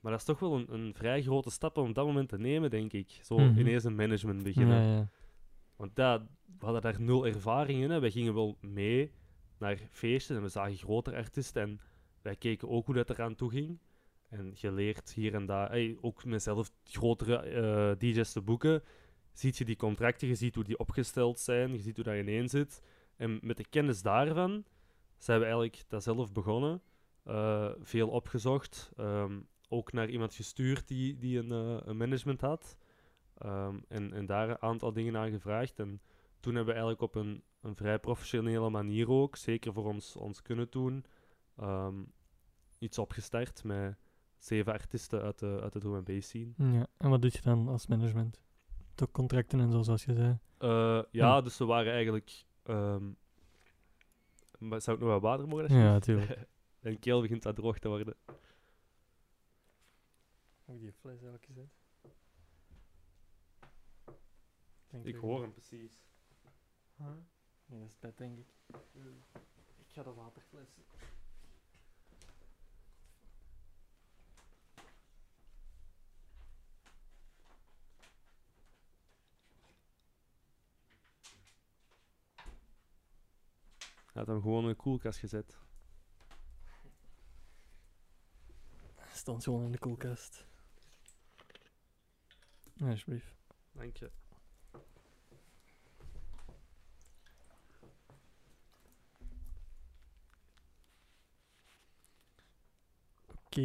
Maar 0.00 0.10
dat 0.12 0.20
is 0.20 0.26
toch 0.26 0.38
wel 0.38 0.54
een, 0.54 0.72
een 0.74 0.94
vrij 0.94 1.22
grote 1.22 1.50
stap 1.50 1.76
om 1.78 1.88
op 1.88 1.94
dat 1.94 2.06
moment 2.06 2.28
te 2.28 2.38
nemen, 2.38 2.70
denk 2.70 2.92
ik. 2.92 3.18
Zo 3.22 3.38
Mhm. 3.38 3.58
ineens 3.58 3.84
een 3.84 3.94
management 3.94 4.42
beginnen. 4.42 4.82
Ja, 4.82 4.96
ja. 4.96 5.08
Want 5.76 5.96
dat, 5.96 6.22
we 6.58 6.64
hadden 6.64 6.82
daar 6.82 7.00
nul 7.00 7.26
ervaring 7.26 7.82
in. 7.82 7.90
Hè. 7.90 8.00
Wij 8.00 8.10
gingen 8.10 8.34
wel 8.34 8.56
mee 8.60 9.12
naar 9.58 9.76
feesten 9.90 10.36
en 10.36 10.42
we 10.42 10.48
zagen 10.48 10.76
grotere 10.76 11.16
artiesten. 11.16 11.62
En 11.62 11.80
wij 12.22 12.36
keken 12.36 12.68
ook 12.68 12.86
hoe 12.86 12.94
dat 12.94 13.10
eraan 13.10 13.34
toe 13.34 13.50
ging. 13.50 13.78
En 14.30 14.52
je 14.54 14.72
leert 14.72 15.12
hier 15.12 15.34
en 15.34 15.46
daar, 15.46 15.78
ook 16.00 16.24
mezelf 16.24 16.70
grotere 16.84 17.36
eh, 17.36 17.98
DJ's 17.98 18.32
te 18.32 18.40
boeken. 18.40 18.82
Ziet 19.32 19.58
je 19.58 19.64
die 19.64 19.76
contracten, 19.76 20.28
je 20.28 20.34
ziet 20.34 20.54
hoe 20.54 20.64
die 20.64 20.78
opgesteld 20.78 21.40
zijn, 21.40 21.72
je 21.72 21.80
ziet 21.80 21.96
hoe 21.96 22.04
dat 22.04 22.14
ineen 22.14 22.48
zit. 22.48 22.82
En 23.16 23.38
met 23.42 23.56
de 23.56 23.68
kennis 23.68 24.02
daarvan 24.02 24.64
zijn 25.18 25.38
we 25.38 25.44
eigenlijk 25.44 25.82
dat 25.88 26.02
zelf 26.02 26.32
begonnen. 26.32 26.82
Eh, 27.24 27.70
veel 27.80 28.08
opgezocht. 28.08 28.90
ehm, 28.96 29.40
ook 29.68 29.92
naar 29.92 30.08
iemand 30.08 30.34
gestuurd 30.34 30.88
die, 30.88 31.16
die 31.16 31.38
een, 31.38 31.52
eh, 31.52 31.86
een 31.86 31.96
management 31.96 32.40
had. 32.40 32.76
Ehm, 33.38 33.78
en, 33.88 34.12
en 34.12 34.26
daar 34.26 34.48
een 34.48 34.62
aantal 34.62 34.92
dingen 34.92 35.16
aan 35.16 35.30
gevraagd. 35.30 35.78
En 35.78 36.00
toen 36.40 36.54
hebben 36.54 36.74
we 36.74 36.80
eigenlijk 36.80 37.02
op 37.02 37.14
een, 37.14 37.42
een 37.60 37.76
vrij 37.76 37.98
professionele 37.98 38.70
manier 38.70 39.10
ook, 39.10 39.36
zeker 39.36 39.72
voor 39.72 39.84
ons, 39.84 40.16
ons 40.16 40.42
kunnen 40.42 40.66
doen, 40.70 41.04
ehm, 41.56 42.02
iets 42.78 42.98
opgestart 42.98 43.64
met 43.64 43.96
zeven 44.40 44.72
artiesten 44.72 45.22
uit 45.22 45.38
de, 45.38 45.58
uit 45.62 45.72
de 45.72 45.78
drum 45.78 45.94
and 45.94 46.04
bass 46.04 46.28
scene. 46.28 46.52
ja. 46.56 46.86
En 46.96 47.10
wat 47.10 47.22
doe 47.22 47.30
je 47.32 47.40
dan 47.40 47.68
als 47.68 47.86
management? 47.86 48.40
Toch 48.94 49.10
contracten 49.10 49.60
en 49.60 49.70
zo, 49.72 49.82
zoals 49.82 50.04
je 50.04 50.14
zei. 50.14 50.38
Eh, 50.58 51.02
ja, 51.10 51.38
Hm. 51.38 51.44
dus 51.44 51.58
we 51.58 51.64
waren 51.64 51.92
eigenlijk... 51.92 52.44
ehm, 52.62 53.10
maar 54.58 54.80
zou 54.80 54.96
ik 54.96 55.02
nog 55.02 55.12
wat 55.12 55.22
water 55.22 55.48
mogen? 55.48 55.74
Ja, 55.76 55.92
natuurlijk. 55.92 56.48
Mijn 56.80 56.98
keel 57.04 57.20
begint 57.20 57.44
wat 57.44 57.56
droog 57.56 57.78
te 57.78 57.88
worden. 57.88 58.14
Heb 60.64 60.74
ik 60.74 60.80
die 60.80 60.92
fles 60.92 61.12
eigenlijk 61.22 61.44
gezet? 61.46 61.68
Ik 65.02 65.16
hoor 65.16 65.40
hem 65.42 65.52
precies. 65.52 66.02
Nee, 67.66 67.80
dat 67.80 67.88
is 67.88 67.98
bed, 67.98 68.18
denk 68.18 68.38
ik. 68.38 68.46
Ik 69.78 69.86
ga 69.92 70.02
de 70.02 70.12
waterfles. 70.12 70.68
Had 84.12 84.26
hem 84.26 84.40
gewoon 84.40 84.62
in 84.62 84.68
de 84.68 84.74
koelkast 84.74 85.18
gezet. 85.18 85.58
Stond 89.12 89.44
gewoon 89.44 89.64
in 89.64 89.72
de 89.72 89.78
koelkast. 89.78 90.46
Alsjeblieft. 92.80 93.34
Dank 93.72 93.96
je. 93.96 94.10
Oké, 103.46 103.60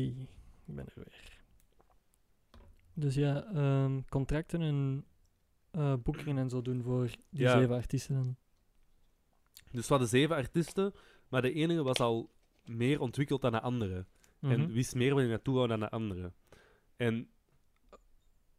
ik 0.66 0.76
ben 0.76 0.86
er 0.86 0.93
weer. 0.96 1.43
Dus 2.93 3.16
ja, 3.16 3.43
ehm, 3.54 4.02
contracten 4.10 4.62
en 4.62 5.06
eh, 5.72 5.93
boekingen 6.04 6.38
en 6.38 6.50
zo 6.50 6.62
doen 6.62 6.84
voor 6.84 7.06
die 7.30 7.41
Ja. 7.41 7.60
zeven 7.60 7.76
artiesten. 7.76 8.38
Dus 9.72 9.82
we 9.82 9.88
hadden 9.88 10.08
zeven 10.08 10.36
artiesten, 10.36 10.93
maar 11.28 11.41
de 11.41 11.53
enige 11.53 11.84
was 11.84 11.97
al 11.97 12.30
meer 12.66 12.99
ontwikkeld 13.01 13.41
dan 13.41 13.51
de 13.51 13.62
andere. 13.62 14.06
En 14.41 14.60
Mhm. 14.62 14.72
wist 14.72 14.95
meer 14.95 15.10
waar 15.14 15.22
hij 15.22 15.30
naartoe 15.30 15.56
wou 15.56 15.68
dan 15.68 15.80
de 15.80 15.89
andere. 15.89 16.32
En 16.95 17.30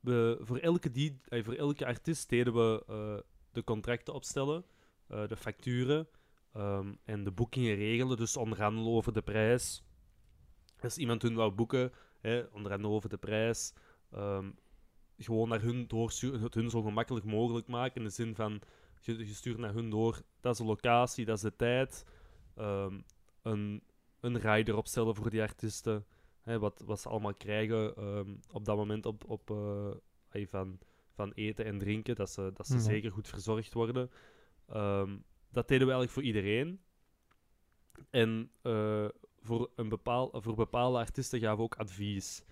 we, 0.01 0.39
voor, 0.41 0.57
elke 0.59 0.91
die, 0.91 1.21
eh, 1.29 1.45
voor 1.45 1.55
elke 1.55 1.87
artiest 1.87 2.29
deden 2.29 2.55
we 2.55 2.83
eh, 2.89 3.31
de 3.53 3.65
contracten 3.65 4.15
opstellen, 4.15 4.65
eh, 5.07 5.27
de 5.29 5.37
facturen 5.37 6.09
ehm, 6.53 6.93
en 7.05 7.25
de 7.25 7.31
boekingen 7.31 7.75
regelen. 7.75 8.17
Dus 8.17 8.37
onderhandelen 8.37 8.93
over 8.93 9.13
de 9.13 9.23
prijs. 9.23 9.83
Als 10.81 10.99
iemand 10.99 11.23
hun 11.23 11.35
wou 11.35 11.53
boeken, 11.53 11.93
hè, 12.21 12.41
onderhandelen 12.53 12.97
over 12.97 13.09
de 13.09 13.17
prijs. 13.17 13.73
ehm, 14.13 14.51
gewoon 15.19 15.49
naar 15.49 15.61
hun 15.61 15.87
doorsturen, 15.87 16.41
het 16.41 16.55
hun 16.55 16.71
zo 16.71 16.83
gemakkelijk 16.83 17.25
mogelijk 17.27 17.67
maken. 17.67 17.97
In 17.97 18.05
de 18.05 18.11
zin 18.11 18.35
van, 18.35 18.61
je, 19.01 19.19
je 19.19 19.35
stuurt 19.35 19.59
naar 19.59 19.73
hun 19.75 19.91
door, 19.91 20.23
dat 20.47 20.55
is 20.55 20.61
de 20.61 20.67
locatie, 20.73 21.25
dat 21.25 21.37
is 21.37 21.43
de 21.43 21.57
tijd. 21.57 22.05
ehm, 22.57 23.01
een, 23.43 23.83
een 24.21 24.39
rider 24.39 24.77
opstellen 24.77 25.15
voor 25.15 25.31
die 25.31 25.43
artiesten. 25.43 26.07
Hè, 26.43 26.59
wat, 26.59 26.83
wat 26.87 27.01
ze 27.01 27.09
allemaal 27.09 27.35
krijgen 27.35 27.97
ehm, 27.97 28.35
op 28.53 28.65
dat 28.65 28.77
moment 28.77 29.07
op, 29.07 29.31
op, 29.31 29.51
eh, 30.31 30.47
van, 30.49 30.79
van 31.13 31.33
eten 31.33 31.65
en 31.65 31.79
drinken. 31.79 32.15
Dat 32.15 32.31
ze, 32.31 32.51
dat 32.55 32.67
ze 32.67 32.75
Ja. 32.75 32.81
zeker 32.81 33.11
goed 33.13 33.29
verzorgd 33.29 33.73
worden. 33.75 34.11
Ehm, 34.67 35.17
dat 35.51 35.69
deden 35.69 35.87
we 35.87 35.93
eigenlijk 35.93 36.11
voor 36.13 36.23
iedereen. 36.23 36.81
En 38.11 38.51
eh, 38.63 39.09
voor, 39.41 39.71
een 39.75 39.89
bepaal, 39.89 40.31
voor 40.33 40.55
bepaalde 40.55 40.99
artiesten 40.99 41.41
gaven 41.41 41.57
we 41.57 41.63
ook 41.63 41.77
advies. 41.77 42.45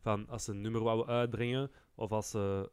Van 0.00 0.28
als 0.28 0.44
ze 0.44 0.50
een 0.50 0.60
nummer 0.60 0.82
wouden 0.82 1.06
uitbrengen, 1.06 1.70
of 1.94 2.12
als 2.12 2.30
ze 2.30 2.70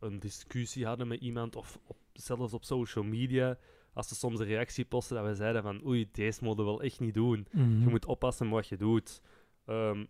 een 0.00 0.18
discussie 0.18 0.86
hadden 0.86 1.08
met 1.08 1.20
iemand, 1.20 1.56
of 1.56 1.78
op, 1.86 1.96
zelfs 2.12 2.52
op 2.52 2.64
social 2.64 3.04
media, 3.04 3.58
als 3.92 4.08
ze 4.08 4.14
soms 4.14 4.40
een 4.40 4.46
reactie 4.46 4.84
posten 4.84 5.16
dat 5.16 5.26
we 5.26 5.34
zeiden 5.34 5.62
van 5.62 5.86
oei, 5.86 6.08
deze 6.12 6.44
we 6.44 6.62
wel 6.62 6.82
echt 6.82 7.00
niet 7.00 7.14
doen. 7.14 7.46
Mhm. 7.50 7.82
Je 7.82 7.88
moet 7.88 8.06
oppassen 8.06 8.46
met 8.46 8.54
wat 8.54 8.68
je 8.68 8.76
doet. 8.76 9.20
Ehm, 9.66 10.04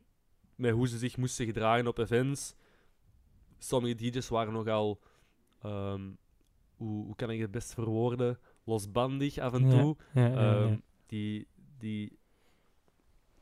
met 0.54 0.72
hoe 0.72 0.88
ze 0.88 0.98
zich 0.98 1.16
moesten 1.16 1.46
gedragen 1.46 1.86
op 1.86 1.98
events. 1.98 2.54
Sommige 3.58 3.94
DJ's 3.94 4.28
waren 4.28 4.52
nogal, 4.52 5.00
ehm, 5.62 6.10
hoe, 6.76 7.04
hoe 7.04 7.14
kan 7.16 7.30
ik 7.30 7.40
het 7.40 7.50
best 7.50 7.74
verwoorden, 7.74 8.38
losbandig 8.64 9.38
af 9.38 9.52
en 9.52 9.68
toe. 9.68 9.96
Ja, 10.14 10.26
ja, 10.26 10.28
ja. 10.28 10.64
Ehm, 10.64 10.76
die, 11.06 11.46
die, 11.78 12.18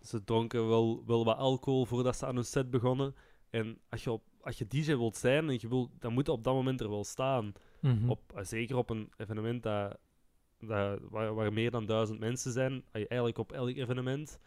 ze 0.01 0.25
dronken 0.25 0.69
wel, 0.69 1.03
wel 1.07 1.25
wat 1.25 1.37
alcohol 1.37 1.85
voordat 1.85 2.17
ze 2.17 2.27
aan 2.27 2.35
hun 2.35 2.45
set 2.45 2.71
begonnen. 2.71 3.15
En 3.51 3.79
als 3.89 4.05
je, 4.05 4.11
op, 4.11 4.23
als 4.49 4.59
je 4.59 4.67
DJ 4.67 4.97
wilt 4.97 5.17
zijn, 5.17 5.49
en 5.49 5.57
je 5.61 5.69
wil, 5.69 5.91
dan 5.99 6.13
moet 6.13 6.27
je 6.27 6.33
op 6.33 6.45
dat 6.45 6.55
moment 6.55 6.81
er 6.81 6.89
wel 6.91 7.05
staan. 7.05 7.53
Mhm. 7.81 8.11
Op, 8.11 8.33
eh, 8.35 8.45
zeker 8.45 8.77
op 8.77 8.91
een 8.91 9.13
evenement 9.17 9.63
dat, 9.63 9.99
dat, 10.59 11.01
waar, 11.11 11.35
waar 11.35 11.53
meer 11.53 11.71
dan 11.71 11.87
duizend 11.87 12.19
mensen 12.19 12.53
zijn. 12.53 12.85
Eigenlijk 12.93 13.39
op 13.39 13.53
elk 13.53 13.77
evenement. 13.77 14.39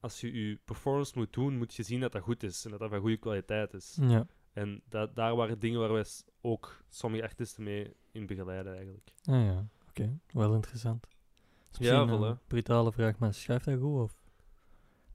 Als 0.00 0.20
je 0.20 0.32
je 0.48 0.58
performance 0.64 1.12
moet 1.18 1.32
doen, 1.32 1.56
moet 1.56 1.74
je 1.74 1.82
zien 1.82 2.00
dat 2.00 2.12
dat 2.12 2.22
goed 2.22 2.42
is. 2.42 2.64
En 2.64 2.70
dat 2.70 2.80
dat 2.80 2.90
van 2.90 3.00
goede 3.00 3.16
kwaliteit 3.16 3.74
is. 3.74 3.98
Ja, 4.00 4.26
En 4.52 4.82
dat, 4.88 5.16
daar 5.16 5.36
waren 5.36 5.58
dingen 5.58 5.80
waar 5.80 5.92
wij 5.92 6.04
ook 6.40 6.82
sommige 6.88 7.22
artiesten 7.22 7.62
mee 7.62 7.96
in 8.12 8.26
begeleiden 8.26 8.74
eigenlijk. 8.74 9.12
ah, 9.24 9.44
ja. 9.44 9.68
oké. 9.88 10.18
Wel 10.32 10.54
interessant. 10.54 11.06
Ja, 11.70 12.00
een 12.00 12.38
brutale 12.46 12.92
vraag, 12.92 13.18
maar 13.18 13.34
schrijft 13.34 13.64
dat 13.64 13.80
goed? 13.80 14.00
Of? 14.00 14.16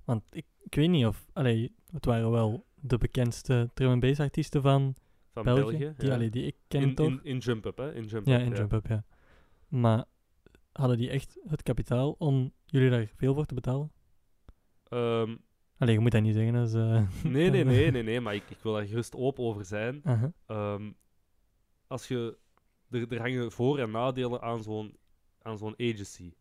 Want 0.03 0.23
ik, 0.29 0.45
ik 0.59 0.75
weet 0.75 0.89
niet 0.89 1.05
of... 1.05 1.25
Allee, 1.33 1.75
het 1.91 2.05
waren 2.05 2.31
wel 2.31 2.65
de 2.81 2.97
bekendste 2.97 3.69
drum 3.73 3.91
and 3.91 4.01
bass 4.01 4.19
artiesten 4.19 4.61
van 4.61 4.95
Van 5.33 5.43
België. 5.43 5.61
België. 5.77 5.93
die, 5.97 6.07
ja. 6.07 6.13
allee, 6.13 6.29
die 6.29 6.45
ik 6.45 6.55
ken 6.67 6.81
in, 6.81 6.95
toch? 6.95 7.07
in, 7.07 7.19
in 7.23 7.37
Jump 7.37 7.65
Up, 7.65 7.77
hè? 7.77 7.93
In 7.93 8.05
Jump 8.05 8.27
ja, 8.27 8.39
Up, 8.39 8.45
in 8.45 8.55
Jump 8.55 8.73
Up, 8.73 8.87
ja. 8.87 9.03
Maar 9.67 10.05
hadden 10.71 10.97
die 10.97 11.09
echt 11.09 11.39
het 11.47 11.63
kapitaal 11.63 12.15
om 12.17 12.51
jullie 12.65 12.89
daar 12.89 13.11
veel 13.15 13.33
voor 13.33 13.45
te 13.45 13.53
betalen? 13.53 13.91
Allee, 15.77 15.93
je 15.93 15.99
moet 15.99 16.11
dat 16.11 16.21
niet 16.21 16.33
zeggen 16.35 16.55
als... 16.55 16.73
eh, 16.73 17.01
nee, 17.23 17.49
nee, 17.49 17.63
nee, 17.63 17.91
nee, 17.91 18.03
nee, 18.03 18.21
maar 18.21 18.35
ik, 18.35 18.49
ik 18.49 18.57
wil 18.61 18.73
daar 18.73 18.85
gerust 18.85 19.15
open 19.15 19.43
over 19.43 19.65
zijn. 19.65 20.01
Ehm, 20.45 20.91
als 21.87 22.07
je, 22.07 22.37
er, 22.89 23.11
er 23.13 23.19
hangen 23.19 23.51
voor- 23.51 23.79
en 23.79 23.91
nadelen 23.91 24.41
aan 24.41 24.63
zo'n, 24.63 24.97
aan 25.41 25.57
zo'n 25.57 25.73
agency. 25.77 26.33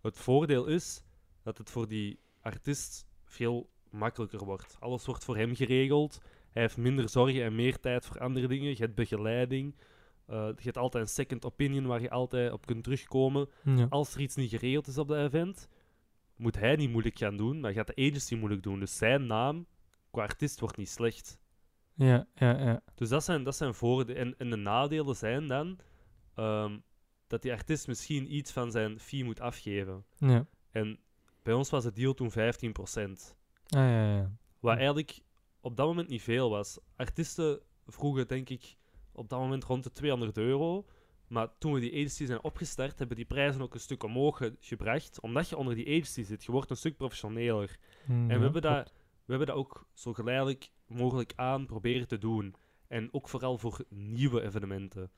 Het 0.00 0.16
voordeel 0.18 0.66
is 0.66 1.02
dat 1.42 1.58
het 1.58 1.70
voor 1.70 1.88
die 1.88 2.18
artiest 2.40 3.06
veel 3.24 3.70
makkelijker 3.90 4.44
wordt. 4.44 4.76
Alles 4.80 5.06
wordt 5.06 5.24
voor 5.24 5.36
hem 5.36 5.54
geregeld. 5.54 6.20
Hij 6.50 6.62
heeft 6.62 6.76
minder 6.76 7.08
zorgen 7.08 7.42
en 7.42 7.54
meer 7.54 7.80
tijd 7.80 8.06
voor 8.06 8.18
andere 8.20 8.48
dingen. 8.48 8.70
Je 8.70 8.76
hebt 8.76 8.94
begeleiding. 8.94 9.74
Eh, 10.26 10.48
je 10.56 10.62
hebt 10.62 10.76
altijd 10.76 11.02
een 11.02 11.10
second 11.10 11.44
opinion 11.44 11.86
waar 11.86 12.00
je 12.00 12.10
altijd 12.10 12.52
op 12.52 12.66
kunt 12.66 12.84
terugkomen. 12.84 13.48
Ja. 13.64 13.86
Als 13.88 14.14
er 14.14 14.20
iets 14.20 14.36
niet 14.36 14.50
geregeld 14.50 14.86
is 14.86 14.98
op 14.98 15.08
dat 15.08 15.18
event, 15.18 15.68
moet 16.36 16.58
hij 16.58 16.76
niet 16.76 16.90
moeilijk 16.90 17.18
gaan 17.18 17.36
doen, 17.36 17.60
maar 17.60 17.72
gaat 17.72 17.86
de 17.86 18.08
agency 18.08 18.34
moeilijk 18.34 18.62
doen. 18.62 18.78
Dus 18.80 18.96
zijn 18.96 19.26
naam 19.26 19.66
qua 20.10 20.22
artiest 20.22 20.60
wordt 20.60 20.76
niet 20.76 20.88
slecht. 20.88 21.38
ja, 21.94 22.26
ja, 22.34 22.58
ja. 22.58 22.82
Dus 22.94 23.08
dat 23.08 23.24
zijn, 23.24 23.42
dat 23.44 23.56
zijn 23.56 23.74
voordelen. 23.74 24.16
En, 24.22 24.34
en 24.38 24.50
de 24.50 24.56
nadelen 24.56 25.16
zijn 25.16 25.46
dan 25.46 25.78
ehm, 26.34 26.78
dat 27.26 27.42
die 27.42 27.52
artiest 27.52 27.86
misschien 27.86 28.34
iets 28.34 28.52
van 28.52 28.70
zijn 28.70 29.00
fee 29.00 29.24
moet 29.24 29.40
afgeven. 29.40 30.04
ja. 30.18 30.46
En 30.70 30.98
bij 31.42 31.54
ons 31.54 31.70
was 31.70 31.84
de 31.84 31.92
deal 31.92 32.14
toen 32.14 32.30
15%. 32.30 33.36
Ah, 33.68 33.80
ja, 33.80 34.16
ja. 34.16 34.30
Wat 34.60 34.76
eigenlijk 34.76 35.20
op 35.60 35.76
dat 35.76 35.86
moment 35.86 36.08
niet 36.08 36.22
veel 36.22 36.50
was. 36.50 36.78
Artiesten 36.96 37.60
vroegen, 37.86 38.28
denk 38.28 38.48
ik, 38.48 38.76
op 39.12 39.28
dat 39.28 39.38
moment 39.38 39.64
rond 39.64 39.84
de 39.84 39.92
200 39.92 40.36
euro. 40.38 40.86
Maar 41.28 41.48
toen 41.58 41.72
we 41.72 41.80
die 41.80 41.92
agency 41.92 42.24
zijn 42.26 42.42
opgestart, 42.42 42.98
hebben 42.98 43.16
die 43.16 43.24
prijzen 43.26 43.62
ook 43.62 43.74
een 43.74 43.80
stuk 43.80 44.02
omhoog 44.02 44.36
ge- 44.36 44.56
gebracht. 44.60 45.20
Omdat 45.20 45.48
je 45.48 45.56
onder 45.56 45.74
die 45.74 45.86
agency 45.86 46.22
zit, 46.22 46.44
je 46.44 46.52
wordt 46.52 46.70
een 46.70 46.76
stuk 46.76 46.96
professioneler. 46.96 47.78
Mm, 48.06 48.30
En 48.30 48.36
we 48.38 48.42
hebben, 48.44 48.62
dat, 48.62 48.92
we 49.24 49.30
hebben 49.30 49.46
dat 49.46 49.56
ook 49.56 49.86
zo 49.92 50.12
geleidelijk 50.12 50.70
mogelijk 50.86 51.32
aan 51.36 51.66
proberen 51.66 52.08
te 52.08 52.18
doen. 52.18 52.54
En 52.88 53.08
ook 53.12 53.28
vooral 53.28 53.58
voor 53.58 53.84
nieuwe 53.88 54.42
evenementen. 54.42 55.10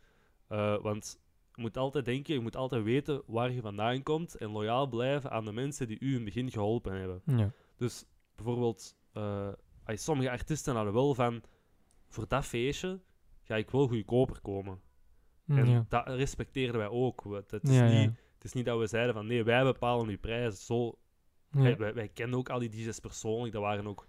Eh, 0.48 0.82
want 0.82 1.20
je 1.54 1.62
moet 1.62 1.76
altijd 1.76 2.04
denken, 2.04 2.34
je 2.34 2.40
moet 2.40 2.56
altijd 2.56 2.82
weten 2.82 3.22
waar 3.26 3.52
je 3.52 3.60
vandaan 3.60 4.02
komt. 4.02 4.34
En 4.34 4.50
loyaal 4.50 4.86
blijven 4.86 5.30
aan 5.30 5.44
de 5.44 5.52
mensen 5.52 5.86
die 5.88 6.00
u 6.00 6.08
in 6.08 6.14
het 6.14 6.24
begin 6.24 6.50
geholpen 6.50 6.92
hebben. 6.98 7.22
Ja. 7.24 7.52
Dus 7.76 8.04
bijvoorbeeld, 8.42 8.96
eh, 9.12 9.48
als 9.84 10.04
sommige 10.04 10.30
artiesten 10.30 10.74
hadden 10.74 10.92
wel 10.94 11.14
van, 11.14 11.42
voor 12.08 12.28
dat 12.28 12.44
feestje 12.44 13.00
ga 13.42 13.56
ik 13.56 13.70
wel 13.70 13.88
goedkoper 13.88 14.40
komen. 14.40 14.80
Mm, 15.44 15.58
En 15.58 15.68
ja. 15.68 15.86
dat 15.88 16.06
respecteerden 16.06 16.78
wij 16.80 16.88
ook. 16.88 17.24
Het 17.50 17.62
is, 17.62 17.76
Ja, 17.76 17.88
niet, 17.88 18.10
het 18.34 18.44
is 18.44 18.52
niet 18.52 18.64
dat 18.64 18.78
we 18.78 18.86
zeiden 18.86 19.14
van, 19.14 19.26
nee, 19.26 19.44
wij 19.44 19.62
bepalen 19.64 20.08
uw 20.08 20.18
prijs. 20.18 20.66
Zo, 20.66 20.98
wij, 21.48 21.76
wij, 21.76 21.94
wij 21.94 22.08
kenden 22.08 22.38
ook 22.38 22.48
al 22.48 22.58
die 22.58 22.68
DJ's 22.68 22.98
persoonlijk. 22.98 23.52
Dat 23.52 23.62
waren 23.62 23.86
ook, 23.86 24.06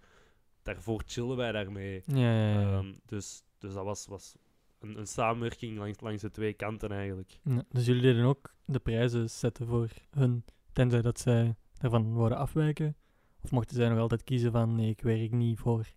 daarvoor 0.62 1.04
chillen 1.06 1.38
wij 1.38 1.52
daarmee. 1.52 2.04
Ja, 2.06 2.16
ja, 2.16 2.52
ja, 2.52 2.60
ja. 2.60 2.78
Ehm, 2.78 2.94
dus, 3.06 3.44
dus 3.58 3.74
dat 3.74 3.84
was, 3.84 4.06
was 4.08 4.36
een, 4.80 4.98
een 4.98 5.08
samenwerking 5.08 5.78
langs, 5.78 6.00
langs 6.00 6.22
de 6.22 6.32
twee 6.32 6.54
kanten 6.54 6.92
eigenlijk. 6.92 7.40
Dus 7.70 7.86
jullie 7.86 8.02
deden 8.02 8.26
ook 8.26 8.54
de 8.66 8.80
prijzen 8.80 9.30
zetten 9.30 9.68
voor 9.68 9.90
hun, 10.12 10.46
tenzij 10.74 11.02
dat 11.02 11.20
zij 11.20 11.56
daarvan 11.80 12.14
worden 12.14 12.38
afwijken? 12.38 12.96
Of 13.42 13.52
mochten 13.52 13.76
zij 13.76 13.90
nog 13.90 14.00
altijd 14.00 14.24
kiezen 14.24 14.52
van, 14.52 14.76
nee, 14.76 14.90
ik 14.90 15.02
werk 15.02 15.32
niet 15.32 15.60
voor 15.60 15.92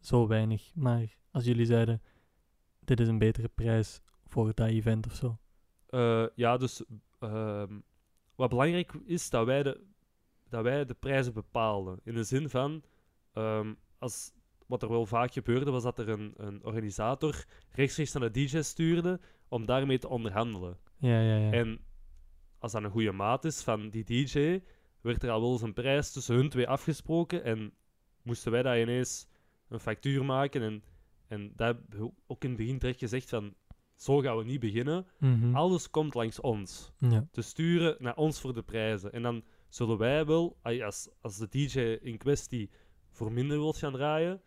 zo 0.00 0.26
weinig. 0.26 0.70
Maar 0.74 1.16
als 1.30 1.44
jullie 1.44 1.66
zeiden, 1.66 2.02
dit 2.80 3.00
is 3.00 3.08
een 3.08 3.18
betere 3.18 3.48
prijs 3.48 4.00
voor 4.24 4.54
dat 4.54 4.68
event 4.68 5.06
of 5.06 5.14
zo. 5.14 5.38
Eh, 5.86 6.26
ja, 6.34 6.56
dus 6.56 6.84
ehm, 7.18 7.78
wat 8.34 8.48
belangrijk 8.48 8.92
is, 9.04 9.30
dat 9.30 9.46
wij 9.46 9.62
de, 9.62 9.80
dat 10.48 10.62
wij 10.62 10.84
de 10.84 10.94
prijzen 10.94 11.32
bepaalden. 11.32 12.00
In 12.04 12.14
de 12.14 12.24
zin 12.24 12.48
van, 12.48 12.82
ehm, 13.32 13.74
als, 13.98 14.32
wat 14.66 14.82
er 14.82 14.88
wel 14.88 15.06
vaak 15.06 15.32
gebeurde, 15.32 15.70
was 15.70 15.82
dat 15.82 15.98
er 15.98 16.08
een, 16.08 16.32
een 16.36 16.64
organisator 16.64 17.44
rechtstreeks 17.70 18.12
naar 18.12 18.32
de 18.32 18.46
DJ 18.46 18.60
stuurde 18.60 19.20
om 19.48 19.66
daarmee 19.66 19.98
te 19.98 20.08
onderhandelen. 20.08 20.78
Ja, 20.96 21.20
ja, 21.20 21.36
ja. 21.36 21.52
En 21.52 21.80
als 22.58 22.72
dat 22.72 22.82
een 22.82 22.90
goede 22.90 23.12
maat 23.12 23.44
is 23.44 23.62
van 23.62 23.90
die 23.90 24.04
DJ, 24.04 24.60
werd 25.02 25.22
er 25.22 25.30
al 25.30 25.40
wel 25.40 25.52
eens 25.52 25.62
een 25.62 25.72
prijs 25.72 26.12
tussen 26.12 26.34
hun 26.34 26.48
twee 26.48 26.68
afgesproken 26.68 27.44
en 27.44 27.72
moesten 28.22 28.52
wij 28.52 28.62
dat 28.62 28.76
ineens 28.76 29.26
een 29.68 29.80
factuur 29.80 30.24
maken. 30.24 30.62
En, 30.62 30.84
en 31.26 31.52
dat 31.56 31.66
hebben 31.66 31.98
we 31.98 32.12
ook 32.26 32.42
in 32.42 32.48
het 32.48 32.58
begin 32.58 32.78
terecht 32.78 32.98
gezegd 32.98 33.28
van, 33.28 33.54
zo 33.94 34.18
gaan 34.18 34.36
we 34.36 34.44
niet 34.44 34.60
beginnen. 34.60 35.06
Mhm. 35.18 35.54
Alles 35.54 35.90
komt 35.90 36.14
langs 36.14 36.40
ons. 36.40 36.92
ja. 36.98 37.26
Te 37.30 37.42
sturen 37.42 37.96
naar 37.98 38.16
ons 38.16 38.40
voor 38.40 38.54
de 38.54 38.62
prijzen. 38.62 39.12
En 39.12 39.22
dan 39.22 39.44
zullen 39.68 39.98
wij 39.98 40.26
wel, 40.26 40.58
als, 40.62 41.08
als 41.20 41.36
de 41.36 41.48
DJ 41.48 41.80
in 41.80 42.18
kwestie 42.18 42.70
voor 43.10 43.32
minder 43.32 43.58
wilt 43.58 43.76
gaan 43.76 43.92
draaien, 43.92 44.40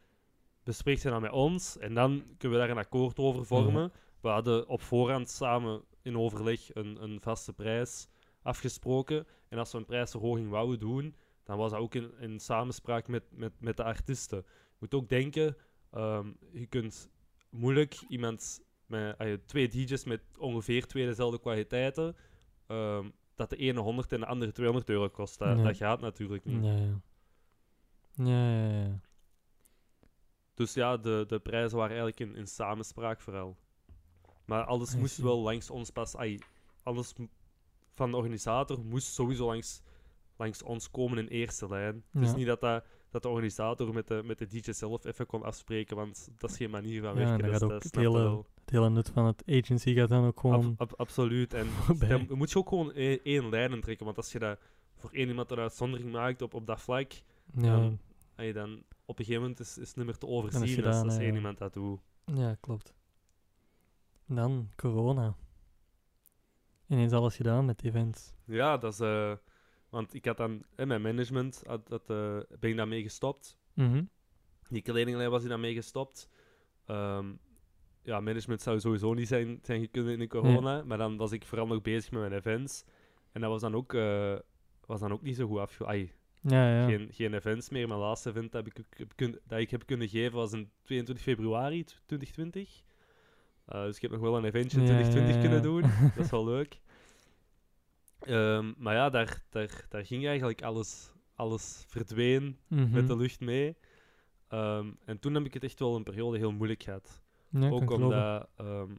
bespreekt 0.64 1.04
hij 1.04 1.12
dan 1.12 1.22
met 1.22 1.32
ons. 1.32 1.78
En 1.78 1.94
dan 1.94 2.24
kunnen 2.38 2.60
we 2.60 2.66
daar 2.66 2.76
een 2.76 2.84
akkoord 2.84 3.18
over 3.18 3.46
vormen. 3.46 3.92
We 4.22 4.28
hadden 4.28 4.68
op 4.68 4.82
voorhand 4.82 5.30
samen 5.30 5.84
in 6.02 6.18
overleg 6.18 6.76
een, 6.76 7.04
een 7.04 7.22
vaste 7.22 7.54
prijs 7.54 8.08
afgesproken. 8.46 9.28
En 9.50 9.58
als 9.58 9.72
we 9.72 9.78
een 9.78 9.86
prijsverhoging 9.86 10.50
wouden 10.50 10.80
doen, 10.80 11.16
dan 11.44 11.58
was 11.58 11.72
dat 11.72 11.80
ook 11.80 11.96
in, 11.96 12.12
in 12.20 12.40
samenspraak 12.40 13.08
met, 13.08 13.24
met, 13.30 13.52
met 13.60 13.78
de 13.78 13.84
artiesten. 13.84 14.38
Je 14.48 14.76
moet 14.80 14.94
ook 14.94 15.10
denken, 15.10 15.58
ehm, 15.92 16.32
je 16.52 16.66
kunt 16.66 17.10
moeilijk 17.50 18.02
iemand 18.08 18.62
met 18.86 19.18
ah, 19.18 19.38
twee 19.46 19.68
DJ's 19.68 20.04
met 20.04 20.22
ongeveer 20.38 20.88
twee 20.88 21.06
dezelfde 21.06 21.40
kwaliteiten, 21.40 22.16
ehm, 22.68 23.10
dat 23.36 23.50
de 23.50 23.56
ene 23.56 23.80
100 23.80 24.12
en 24.12 24.20
de 24.20 24.26
andere 24.26 24.52
200 24.52 24.90
euro 24.90 25.10
kost. 25.10 25.40
Dat, 25.40 25.78
gaat 25.78 26.02
natuurlijk 26.02 26.46
niet. 26.46 26.64
Ja, 26.64 26.76
ja. 26.76 27.02
Ja, 28.16 28.50
ja, 28.58 28.84
ja. 28.84 29.00
Dus 30.54 30.74
ja, 30.74 30.98
de, 30.98 31.26
de 31.28 31.40
prijzen 31.40 31.78
waren 31.78 31.98
eigenlijk 31.98 32.20
in, 32.20 32.36
in 32.40 32.48
samenspraak 32.48 33.22
vooral. 33.22 33.58
Maar 34.46 34.64
alles 34.64 34.96
moest 34.96 35.18
wel 35.18 35.40
langs 35.40 35.70
ons 35.70 35.90
pas. 35.90 36.16
Ai, 36.16 36.40
alles 36.84 37.14
van 37.96 38.12
de 38.12 38.18
organisator 38.18 38.80
moest 38.86 39.08
sowieso 39.14 39.46
langs, 39.46 39.82
langs 40.38 40.64
ons 40.64 40.92
komen 40.92 41.18
in 41.18 41.28
eerste 41.28 41.68
lijn. 41.68 42.04
Het 42.12 42.22
is 42.24 42.30
Ja. 42.30 42.36
niet 42.36 42.46
dat, 42.46 42.62
dat, 42.62 42.86
dat 43.10 43.22
de 43.22 43.28
organisator 43.30 43.94
met 43.94 44.08
de, 44.08 44.22
met 44.26 44.38
de 44.38 44.48
DJ 44.48 44.72
zelf 44.72 45.06
even 45.06 45.26
kon 45.26 45.44
afspreken, 45.44 45.96
want 45.96 46.30
dat 46.38 46.50
is 46.50 46.58
geen 46.58 46.70
manier 46.70 47.02
van 47.02 47.10
Ja, 47.10 47.16
werken. 47.18 47.38
dan 47.38 47.50
dat, 47.50 47.52
gaat 47.52 47.64
ook 47.64 47.70
dat 47.70 47.84
het 47.84 47.94
je 47.94 48.00
hele-. 48.00 48.44
Het 48.62 48.70
hele 48.74 48.90
nut 48.90 49.10
van 49.10 49.26
het 49.26 49.44
agency 49.46 49.94
gaat 49.94 50.10
dan 50.10 50.26
ook 50.26 50.40
gewoon 50.40 50.76
ab- 50.78 50.94
absoluut. 50.98 51.54
En 51.54 51.68
dan 52.10 52.28
moet 52.30 52.52
je 52.52 52.58
ook 52.58 52.70
gewoon 52.70 52.92
e- 52.96 53.20
één 53.24 53.50
lijn 53.50 53.82
trekken, 53.82 54.06
want 54.06 54.18
als 54.18 54.32
je 54.32 54.40
dat 54.40 54.60
voor 54.96 55.10
één 55.14 55.28
iemand 55.28 55.52
een 55.52 55.58
uitzondering 55.60 56.12
maakt 56.12 56.42
op, 56.42 56.54
op 56.54 56.66
dat 56.68 56.82
vlak, 56.82 57.12
Ja, 57.12 57.62
dan, 57.62 58.00
ai, 58.36 58.52
dan 58.54 58.84
op 59.06 59.20
een 59.20 59.26
gegeven 59.26 59.42
moment 59.42 59.60
is, 59.60 59.78
is 59.78 59.88
het 59.88 59.96
niet 59.98 60.06
meer 60.06 60.18
te 60.18 60.28
overzien 60.28 60.86
als, 60.86 61.02
als 61.04 61.18
één 61.18 61.28
ja. 61.28 61.34
iemand 61.36 61.58
dat 61.58 61.74
doet. 61.74 62.00
ja, 62.26 62.56
klopt. 62.60 62.94
Dan 64.28 64.70
corona. 64.76 65.36
Ineens 66.88 67.12
alles 67.12 67.36
gedaan 67.36 67.66
met 67.66 67.84
events. 67.84 68.34
Ja, 68.46 68.78
dat 68.78 68.94
is... 68.94 69.00
eh, 69.00 69.34
want 69.90 70.14
ik 70.14 70.26
had 70.26 70.38
dan... 70.38 70.64
In 70.76 70.88
mijn 70.88 71.02
management 71.02 71.64
had, 71.66 71.82
had, 71.90 72.10
eh, 72.10 72.38
ben 72.60 72.70
ik 72.70 72.76
daarmee 72.78 73.02
gestopt. 73.02 73.58
Mhm. 73.74 74.04
Die 74.70 74.82
kledinglijn 74.82 75.30
was 75.30 75.44
ik 75.44 75.50
daarmee 75.50 75.74
gestopt. 75.74 76.30
Ehm, 76.86 77.34
ja, 78.02 78.20
management 78.20 78.62
zou 78.62 78.80
sowieso 78.80 79.14
niet 79.14 79.28
zijn, 79.28 79.60
zijn 79.62 79.82
gekund 79.82 80.08
in 80.08 80.20
de 80.20 80.28
corona. 80.28 80.84
Maar 80.84 80.98
dan 80.98 81.18
was 81.18 81.32
ik 81.32 81.46
vooral 81.46 81.68
nog 81.68 81.82
bezig 81.82 82.12
met 82.12 82.22
mijn 82.22 82.34
events. 82.34 82.84
En 83.32 83.42
dat 83.42 83.50
was 83.50 83.62
dan 83.62 83.76
ook, 83.76 83.94
eh, 83.94 84.36
was 84.86 85.00
dan 85.00 85.12
ook 85.12 85.22
niet 85.22 85.36
zo 85.36 85.48
goed 85.48 85.60
afge... 85.60 86.10
Ja, 86.48 86.70
ja. 86.80 86.86
geen, 86.88 87.08
geen 87.12 87.34
events 87.34 87.70
meer. 87.70 87.88
Mijn 87.88 88.00
laatste 88.00 88.30
event 88.30 88.52
dat 88.52 88.66
ik, 88.66 88.78
heb 88.90 89.14
dat 89.48 89.60
ik 89.60 89.72
heb 89.72 89.86
kunnen 89.86 90.08
geven 90.10 90.34
was 90.34 90.54
in 90.54 90.70
22 90.84 91.24
februari 91.26 91.84
2020. 91.84 92.84
Eh, 93.66 93.84
dus 93.84 93.96
ik 93.96 94.02
heb 94.02 94.12
nog 94.12 94.20
wel 94.20 94.38
een 94.38 94.46
eventje 94.46 94.78
in 94.78 94.86
Ja, 94.86 94.90
2020 94.90 95.36
ja, 95.36 95.42
kunnen 95.42 95.62
doen. 95.62 95.82
Dat 96.16 96.26
is 96.26 96.32
wel 96.32 96.46
leuk. 96.46 96.80
Ehm, 98.20 98.74
maar 98.78 98.94
ja, 98.94 99.10
daar, 99.10 99.44
daar, 99.50 99.86
daar 99.90 100.06
ging 100.06 100.26
eigenlijk 100.26 100.62
alles, 100.62 101.12
alles 101.36 101.84
verdween 101.88 102.58
Mhm. 102.68 102.92
met 102.92 103.08
de 103.08 103.16
lucht 103.16 103.40
mee. 103.40 103.78
Ehm, 104.48 104.92
en 105.06 105.20
toen 105.20 105.34
heb 105.34 105.46
ik 105.46 105.54
het 105.54 105.64
echt 105.64 105.80
wel 105.80 105.96
een 105.96 106.04
periode 106.04 106.38
heel 106.38 106.52
moeilijk 106.52 106.84
gehad. 106.84 107.22
Ook 107.72 107.90
omdat 107.92 108.48
ehm, 108.56 108.92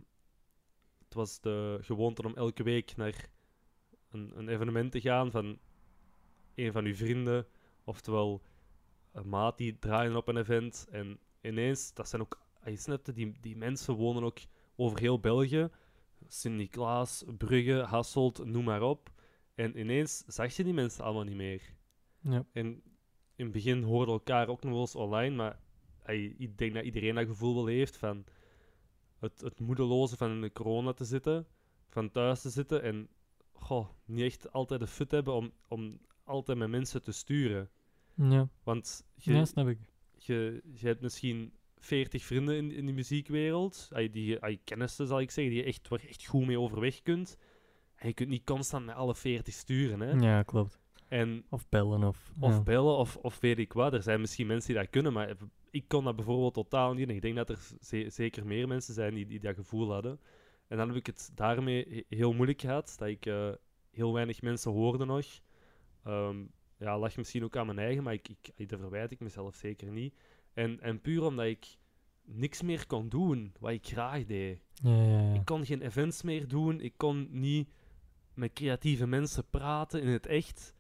het 1.05 1.15
was 1.15 1.41
de 1.41 1.79
gewoonte 1.81 2.23
om 2.23 2.37
elke 2.37 2.63
week 2.63 2.97
naar 2.97 3.29
een, 4.11 4.33
een 4.39 4.49
evenement 4.49 4.93
te 4.93 5.01
gaan 5.01 5.31
van 5.31 5.59
een 6.55 6.73
van 6.73 6.85
uw 6.85 6.95
vrienden, 6.95 7.47
oftewel 7.85 8.43
een 9.13 9.29
maat 9.29 9.59
die 9.59 9.79
draaien 9.79 10.17
op 10.17 10.29
een 10.29 10.37
event. 10.37 10.87
En 10.91 11.19
ineens, 11.41 11.95
dat 11.95 12.09
zijn 12.09 12.23
ook, 12.23 12.41
ah, 12.61 12.69
je 12.71 12.77
snapt 12.77 13.15
die, 13.15 13.37
die 13.41 13.57
mensen 13.57 13.95
wonen 13.95 14.23
ook 14.23 14.39
over 14.77 14.99
heel 14.99 15.21
België. 15.21 15.69
Sint-Niklaas, 16.29 17.25
Brugge, 17.37 17.83
Hasselt, 17.83 18.45
noem 18.45 18.65
maar 18.65 18.83
op. 18.83 19.11
En 19.55 19.79
ineens 19.79 20.25
zag 20.27 20.57
je 20.57 20.65
die 20.65 20.75
mensen 20.75 21.05
allemaal 21.05 21.25
niet 21.25 21.37
meer. 21.37 21.75
Ja. 22.21 22.47
En 22.53 22.83
in 23.37 23.45
het 23.45 23.53
begin 23.53 23.83
hoorden 23.83 24.15
we 24.15 24.21
elkaar 24.21 24.49
ook 24.49 24.63
nog 24.63 24.73
wel 24.73 24.81
eens 24.81 24.95
online, 24.95 25.37
maar 25.37 25.61
ik 26.39 26.59
denk 26.59 26.75
dat 26.75 26.85
iedereen 26.85 27.15
dat 27.15 27.27
gevoel 27.27 27.55
wel 27.55 27.67
heeft 27.67 27.97
van 27.97 28.25
het, 29.19 29.41
het 29.41 29.61
moedeloze 29.61 30.17
van 30.17 30.31
in 30.31 30.41
de 30.41 30.53
corona 30.53 30.93
te 30.93 31.05
zitten, 31.05 31.47
van 31.89 32.11
thuis 32.11 32.41
te 32.41 32.51
zitten 32.51 32.83
en 32.83 33.09
goh, 33.53 33.89
niet 34.05 34.25
echt 34.25 34.53
altijd 34.53 34.81
de 34.81 34.87
fut 34.87 35.11
hebben 35.11 35.35
om, 35.35 35.53
om 35.69 35.99
altijd 36.25 36.59
met 36.59 36.69
mensen 36.69 37.03
te 37.03 37.13
sturen. 37.13 37.71
Ja. 38.15 38.49
Want 38.63 39.07
je, 39.15 39.33
ja, 39.33 39.45
snap 39.45 39.69
ik. 39.69 39.79
je, 40.19 40.63
je 40.73 40.87
hebt 40.87 41.01
misschien 41.01 41.53
40 41.87 42.25
vrienden 42.25 42.57
in, 42.57 42.73
in 42.73 42.87
de 42.87 42.93
muziekwereld, 42.93 43.89
die 44.11 44.25
je 44.25 44.39
ey, 44.39 44.61
kennissen 44.65 45.07
zal 45.07 45.21
ik 45.21 45.31
zeggen, 45.31 45.55
die 45.55 45.63
je 45.63 45.69
echt, 45.69 45.89
waar 45.89 46.01
je 46.03 46.09
echt 46.09 46.27
goed 46.27 46.47
mee 46.47 46.61
overweg 46.61 47.03
kunt. 47.03 47.37
En 47.97 48.09
je 48.09 48.15
kunt 48.15 48.29
niet 48.29 48.45
constant 48.45 48.87
met 48.87 48.95
alle 48.95 49.15
40 49.15 49.55
sturen. 49.55 50.01
Hè? 50.01 50.11
Ja, 50.27 50.43
klopt. 50.43 50.79
En 51.09 51.45
Of 51.51 51.69
bellen 51.69 52.05
of... 52.05 52.33
of 52.41 52.53
ja. 52.53 52.63
bellen, 52.63 52.97
of, 52.97 53.17
of 53.17 53.41
weet 53.41 53.59
ik 53.59 53.73
wat. 53.73 53.93
Er 53.93 54.03
zijn 54.03 54.21
misschien 54.21 54.47
mensen 54.47 54.73
die 54.73 54.83
dat 54.83 54.91
kunnen, 54.91 55.13
maar 55.13 55.37
ik 55.71 55.85
kon 55.89 56.05
dat 56.05 56.17
bijvoorbeeld 56.17 56.55
totaal 56.55 56.95
niet. 56.95 57.09
En 57.09 57.15
ik 57.15 57.23
denk 57.23 57.37
dat 57.37 57.51
er 57.51 57.59
ze- 57.81 58.11
zeker 58.11 58.47
meer 58.47 58.69
mensen 58.69 58.95
zijn 58.95 59.15
die, 59.15 59.27
die 59.27 59.41
dat 59.41 59.55
gevoel 59.55 59.93
hadden. 59.93 60.21
En 60.69 60.77
dan 60.77 60.89
heb 60.89 60.97
ik 60.97 61.07
het 61.07 61.31
daarmee 61.35 61.87
he- 62.09 62.17
heel 62.17 62.33
moeilijk 62.33 62.61
gehad, 62.61 62.95
dat 62.99 63.09
ik 63.09 63.27
eh, 63.27 63.51
heel 63.91 64.13
weinig 64.13 64.43
mensen 64.43 64.73
hoorde 64.73 65.05
nog. 65.05 65.27
Ehm 66.05 66.37
ja, 66.79 66.99
lag 66.99 67.17
misschien 67.17 67.45
ook 67.45 67.57
aan 67.57 67.67
mijn 67.67 67.79
eigen, 67.79 68.03
maar 68.03 68.13
ik, 68.13 68.29
ik, 68.57 68.69
dat 68.69 68.81
verwijt 68.81 69.11
ik 69.11 69.21
mezelf 69.21 69.55
zeker 69.55 69.91
niet. 69.91 70.15
En, 70.57 70.81
en 70.81 71.01
puur 71.01 71.23
omdat 71.23 71.47
ik 71.47 71.77
niks 72.25 72.63
meer 72.63 72.87
kon 72.87 73.09
doen 73.09 73.53
wat 73.61 73.71
ik 73.71 73.87
graag 73.87 74.25
deed. 74.25 74.59
Ja, 74.75 75.03
ja, 75.03 75.21
ja. 75.21 75.35
Ik 75.35 75.45
kon 75.45 75.65
geen 75.65 75.83
events 75.83 76.23
meer 76.23 76.49
doen. 76.49 76.81
Ik 76.81 76.95
kon 76.97 77.29
niet 77.31 77.69
met 78.35 78.53
creatieve 78.53 79.07
mensen 79.07 79.45
praten 79.51 80.03
in 80.03 80.09
het 80.09 80.27
echt. 80.27 80.75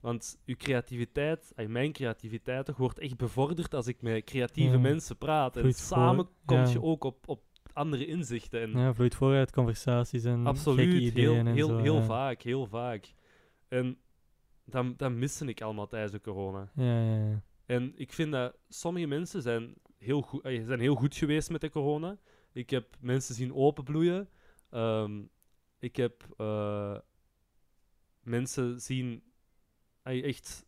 Want 0.00 0.38
uw 0.46 0.56
creativiteit, 0.56 1.52
mijn 1.66 1.92
creativiteit 1.92 2.66
toch, 2.66 2.76
wordt 2.76 2.98
echt 2.98 3.16
bevorderd 3.16 3.74
als 3.74 3.86
ik 3.86 4.02
met 4.02 4.24
creatieve 4.24 4.78
mensen 4.78 5.18
praat. 5.18 5.56
En 5.56 5.72
samen 5.72 6.28
kom 6.44 6.66
je 6.66 6.82
ook 6.82 7.04
op, 7.04 7.28
op 7.28 7.42
andere 7.72 8.06
inzichten. 8.06 8.60
En 8.60 8.70
Ja, 8.70 8.94
vloeit 8.94 9.14
vooruit 9.14 9.52
conversaties 9.52 10.24
en 10.24 10.34
gekke 10.34 10.48
absoluut, 10.48 10.92
heel, 10.92 11.00
ideeën 11.00 11.46
en 11.46 11.54
heel, 11.54 11.68
zo. 11.68 11.76
heel 11.78 12.02
vaak, 12.02 12.42
heel 12.42 12.66
vaak. 12.66 13.14
En 13.68 13.98
dat, 14.64 14.98
dat 14.98 15.12
miste 15.12 15.44
ik 15.44 15.60
allemaal 15.60 15.86
tijdens 15.86 16.12
de 16.12 16.20
corona. 16.20 16.70
Ja, 16.74 17.02
ja, 17.02 17.16
ja. 17.16 17.42
En 17.70 17.92
ik 17.96 18.12
vind 18.12 18.32
dat 18.32 18.56
sommige 18.68 19.06
mensen 19.06 19.42
zijn 19.42 19.74
heel, 19.98 20.22
goed, 20.22 20.42
eh, 20.42 20.66
zijn 20.66 20.80
heel 20.80 20.94
goed 20.94 21.14
geweest 21.16 21.50
met 21.50 21.60
de 21.60 21.70
corona. 21.70 22.18
Ik 22.52 22.70
heb 22.70 22.96
mensen 23.00 23.34
zien 23.34 23.54
openbloeien. 23.54 24.28
Ehm, 24.70 25.22
ik 25.78 25.96
heb 25.96 26.34
eh, 26.36 26.98
mensen 28.20 28.80
zien 28.80 29.22
eh, 30.02 30.24
echt 30.24 30.66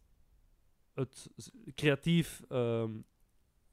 het 0.94 1.30
creatief, 1.74 2.42
ehm, 2.48 2.90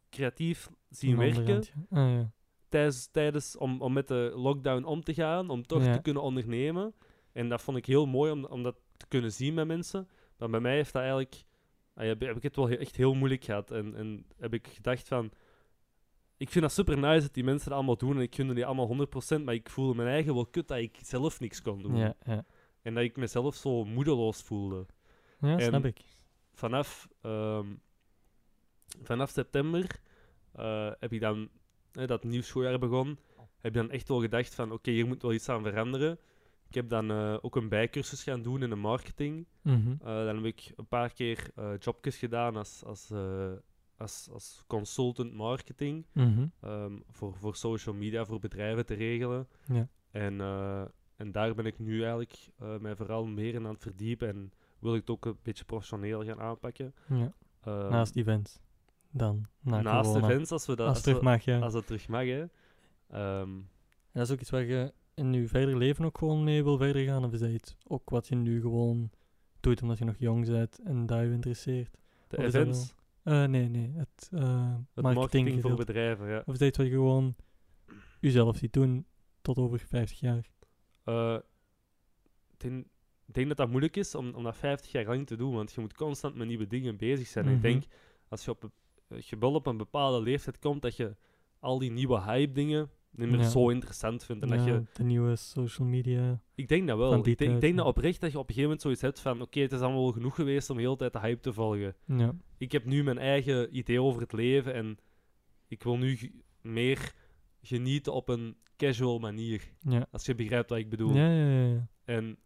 creatief 0.09 0.69
zien 0.89 1.17
werken 1.17 1.45
kant, 1.45 1.73
ja. 1.89 2.03
Ah, 2.03 2.11
ja. 2.11 2.31
tijdens, 2.69 3.07
tijdens 3.07 3.57
om, 3.57 3.81
om 3.81 3.93
met 3.93 4.07
de 4.07 4.31
lockdown 4.35 4.83
om 4.83 5.03
te 5.03 5.13
gaan, 5.13 5.49
om 5.49 5.65
toch 5.65 5.83
Ja. 5.83 5.93
te 5.93 6.01
kunnen 6.01 6.23
ondernemen. 6.23 6.93
En 7.31 7.49
dat 7.49 7.61
vond 7.61 7.77
ik 7.77 7.85
heel 7.85 8.05
mooi 8.05 8.31
om, 8.31 8.45
om 8.45 8.63
dat 8.63 8.75
te 8.97 9.07
kunnen 9.07 9.31
zien 9.31 9.53
met 9.53 9.67
mensen. 9.67 10.07
Maar 10.37 10.49
bij 10.49 10.59
mij 10.59 10.75
heeft 10.75 10.93
dat 10.93 11.01
eigenlijk, 11.01 11.45
heb, 12.07 12.19
heb 12.21 12.35
ik 12.37 12.43
het 12.43 12.55
wel 12.55 12.69
echt 12.69 12.95
heel 12.95 13.13
moeilijk 13.13 13.43
gehad. 13.43 13.71
En, 13.71 13.95
en 13.95 14.25
heb 14.37 14.53
ik 14.53 14.67
gedacht 14.67 15.07
van, 15.07 15.31
ik 16.37 16.49
vind 16.49 16.63
dat 16.63 16.73
super 16.73 16.97
nice 16.97 17.21
dat 17.21 17.33
die 17.33 17.43
mensen 17.43 17.69
dat 17.69 17.77
allemaal 17.77 17.97
doen 17.97 18.15
en 18.15 18.21
ik 18.21 18.35
gun 18.35 18.53
die 18.53 18.65
allemaal 18.65 19.07
100%, 19.39 19.43
maar 19.43 19.53
ik 19.53 19.69
voelde 19.69 19.95
mijn 19.95 20.07
eigen 20.09 20.33
wel 20.33 20.45
kut 20.45 20.67
dat 20.67 20.77
ik 20.77 20.97
zelf 21.01 21.39
niks 21.39 21.61
kon 21.61 21.81
doen. 21.81 21.95
Ja, 21.95 22.15
ja. 22.25 22.45
En 22.81 22.93
dat 22.93 23.03
ik 23.03 23.17
mezelf 23.17 23.55
zo 23.55 23.85
moedeloos 23.85 24.41
voelde 24.41 24.85
Ja, 25.39 25.57
En- 25.57 25.61
snap 25.61 25.85
ik. 25.85 25.99
vanaf, 26.53 27.07
ehm, 27.21 27.67
vanaf 29.01 29.29
september 29.29 29.99
eh, 30.53 30.91
heb 30.99 31.13
ik 31.13 31.19
dan, 31.19 31.49
hè, 31.91 32.07
dat 32.07 32.23
nieuw 32.23 32.41
schooljaar 32.41 32.79
begon, 32.79 33.19
heb 33.57 33.73
je 33.73 33.79
dan 33.79 33.91
echt 33.91 34.07
wel 34.07 34.21
gedacht 34.21 34.55
van, 34.55 34.71
oké, 34.71 34.91
hier 34.91 35.07
moet 35.07 35.21
wel 35.21 35.33
iets 35.33 35.49
aan 35.49 35.63
veranderen. 35.63 36.19
Ik 36.69 36.75
heb 36.75 36.89
dan 36.89 37.11
eh, 37.11 37.37
ook 37.41 37.55
een 37.55 37.69
bijcursus 37.69 38.23
gaan 38.23 38.41
doen 38.41 38.63
in 38.63 38.69
de 38.69 38.75
marketing. 38.75 39.47
Mhm. 39.61 39.91
Eh, 39.91 40.05
dan 40.25 40.35
heb 40.35 40.45
ik 40.45 40.73
een 40.75 40.87
paar 40.87 41.13
keer 41.13 41.51
eh 41.55 41.71
jobjes 41.79 42.17
gedaan 42.17 42.55
als, 42.55 42.83
als, 42.85 43.11
eh, 43.11 43.51
als, 43.97 44.29
als 44.31 44.63
consultant 44.67 45.33
marketing. 45.33 46.05
Mhm. 46.13 46.47
ehm, 46.61 46.93
voor, 47.09 47.35
voor 47.35 47.55
social 47.55 47.95
media, 47.95 48.25
voor 48.25 48.39
bedrijven 48.39 48.85
te 48.85 48.93
regelen. 48.93 49.47
Ja. 49.73 49.87
En, 50.11 50.41
eh, 50.41 50.81
en 51.15 51.31
daar 51.31 51.55
ben 51.55 51.65
ik 51.65 51.79
nu 51.79 51.99
eigenlijk 52.01 52.35
eh, 52.59 52.77
mij 52.77 52.95
vooral 52.95 53.25
meer 53.25 53.53
in 53.53 53.65
aan 53.65 53.73
het 53.73 53.81
verdiepen. 53.81 54.27
En 54.27 54.51
wil 54.79 54.93
ik 54.93 54.99
het 54.99 55.09
ook 55.09 55.25
een 55.25 55.37
beetje 55.43 55.65
professioneel 55.65 56.23
gaan 56.25 56.39
aanpakken. 56.41 56.93
Ja. 57.07 57.33
Ehm, 57.63 57.89
Naast 57.89 58.15
events. 58.15 58.59
Dan, 59.11 59.45
na 59.61 59.81
naast 59.81 60.11
corona. 60.11 60.27
events, 60.29 60.51
als, 60.51 60.65
we 60.65 60.75
dat, 60.75 60.85
Als 60.87 60.95
als, 60.95 61.03
terug 61.03 61.17
we- 61.17 61.23
mag, 61.23 61.41
ja. 61.43 61.59
als 61.59 61.73
dat 61.73 61.85
terug 61.85 62.07
mag. 62.07 62.23
Hè. 62.25 62.45
Ehm, 63.09 63.49
En 64.11 64.19
dat 64.19 64.27
is 64.27 64.31
ook 64.33 64.39
iets 64.41 64.49
waar 64.49 64.63
je 64.63 64.93
in 65.19 65.33
je 65.33 65.47
verder 65.47 65.77
leven 65.77 66.05
ook 66.05 66.17
gewoon 66.17 66.43
mee 66.43 66.63
wil 66.63 66.77
verder 66.77 67.05
gaan? 67.05 67.25
Of 67.25 67.33
is 67.33 67.39
dat 67.39 67.75
ook 67.87 68.09
wat 68.09 68.27
je 68.27 68.35
nu 68.35 68.61
gewoon 68.61 69.09
doet 69.59 69.81
omdat 69.81 69.97
je 69.97 70.05
nog 70.05 70.15
jong 70.17 70.45
bent 70.47 70.79
en 70.83 71.05
daar 71.05 71.25
je 71.25 71.31
interesseert? 71.31 71.97
de 72.27 72.37
Of 72.37 72.43
events, 72.43 72.93
Eh, 73.23 73.43
nee, 73.45 73.67
nee. 73.69 73.91
Het, 73.95 74.29
eh 74.33 74.73
het 74.93 75.03
marketing, 75.03 75.15
marketing 75.15 75.61
voor 75.61 75.75
bedrijven. 75.75 76.27
Ja. 76.29 76.43
Of 76.45 76.53
is 76.53 76.59
dat 76.59 76.67
iets 76.67 76.77
wat 76.77 76.87
je 76.87 76.93
gewoon 76.93 77.35
jezelf 78.19 78.57
ziet 78.57 78.73
doen 78.73 79.05
tot 79.41 79.57
over 79.57 79.79
50 79.79 80.19
jaar? 80.19 80.49
Eh, 81.03 81.37
ik 82.53 82.59
denk, 82.59 82.85
ik 83.25 83.33
denk 83.33 83.47
dat 83.47 83.57
dat 83.57 83.69
moeilijk 83.69 83.97
is 83.97 84.15
om, 84.15 84.33
om 84.33 84.43
dat 84.43 84.57
50 84.57 84.91
jaar 84.91 85.05
lang 85.05 85.27
te 85.27 85.35
doen, 85.35 85.53
want 85.53 85.71
je 85.71 85.81
moet 85.81 85.93
constant 85.93 86.35
met 86.35 86.47
nieuwe 86.47 86.67
dingen 86.67 86.97
bezig 86.97 87.27
zijn. 87.27 87.45
En 87.45 87.51
Mhm. 87.55 87.65
ik 87.65 87.71
denk, 87.71 87.83
als 88.27 88.45
je, 88.45 88.51
op, 88.51 88.69
je 89.07 89.37
wel 89.37 89.53
op 89.53 89.65
een 89.65 89.77
bepaalde 89.77 90.21
leeftijd 90.21 90.59
komt, 90.59 90.81
dat 90.81 90.95
je 90.95 91.15
al 91.59 91.79
die 91.79 91.91
nieuwe 91.91 92.21
hype-dingen 92.21 92.89
niet 93.11 93.29
meer 93.29 93.39
Ja. 93.39 93.49
zo 93.49 93.69
interessant 93.69 94.23
vindt. 94.25 94.43
En 94.43 94.49
dat 94.49 94.59
Ja, 94.65 94.73
je, 94.73 94.83
de 94.93 95.03
nieuwe 95.03 95.35
social 95.35 95.87
media. 95.87 96.41
ik 96.55 96.67
denk 96.67 96.87
dat 96.87 96.97
wel. 96.97 97.25
Ik 97.25 97.37
denk, 97.37 97.63
ik 97.63 97.75
dat 97.75 97.85
oprecht 97.85 98.21
dat 98.21 98.31
je 98.31 98.37
op 98.37 98.47
een 98.47 98.53
gegeven 98.55 98.63
moment 98.63 98.81
zoiets 98.81 99.01
hebt 99.01 99.19
van, 99.19 99.41
oké, 99.41 99.59
het 99.59 99.71
is 99.71 99.79
allemaal 99.79 100.01
wel 100.03 100.11
genoeg 100.11 100.35
geweest 100.35 100.69
om 100.69 100.75
de 100.75 100.81
hele 100.83 100.95
tijd 100.95 101.13
de 101.13 101.19
hype 101.19 101.39
te 101.41 101.53
volgen. 101.53 101.95
Ja. 102.05 102.35
Ik 102.57 102.71
heb 102.71 102.85
nu 102.85 103.03
mijn 103.03 103.17
eigen 103.17 103.77
idee 103.77 104.01
over 104.01 104.21
het 104.21 104.33
leven 104.33 104.73
en 104.73 104.97
ik 105.67 105.83
wil 105.83 105.97
nu 105.97 106.17
meer 106.61 107.13
genieten 107.61 108.13
op 108.13 108.29
een 108.29 108.55
casual 108.77 109.19
manier. 109.19 109.61
Als 110.11 110.25
je 110.25 110.35
begrijpt 110.35 110.69
wat 110.69 110.79
ik 110.79 110.89
bedoel. 110.89 111.13
Ja, 111.15 111.31
ja, 111.31 111.49
ja, 111.49 111.65
ja. 111.67 111.87
En 112.05 112.37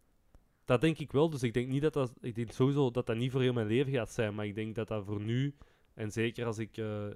dat 0.64 0.80
denk 0.80 0.98
ik 0.98 1.12
wel. 1.12 1.30
Dus 1.30 1.42
ik 1.42 1.54
denk 1.54 1.68
niet 1.68 1.82
dat 1.82 1.92
dat... 1.92 2.12
Ik 2.20 2.34
denk 2.34 2.50
sowieso 2.52 2.90
dat 2.90 3.06
dat 3.06 3.16
niet 3.16 3.30
voor 3.30 3.40
heel 3.40 3.52
mijn 3.52 3.66
leven 3.66 3.92
gaat 3.92 4.10
zijn. 4.12 4.34
Maar 4.34 4.46
ik 4.46 4.54
denk 4.54 4.74
dat 4.74 4.88
dat 4.88 5.04
voor 5.04 5.20
nu... 5.20 5.54
En 5.94 6.10
zeker 6.12 6.46
als 6.46 6.58
ik... 6.58 6.76
eh, 6.76 7.06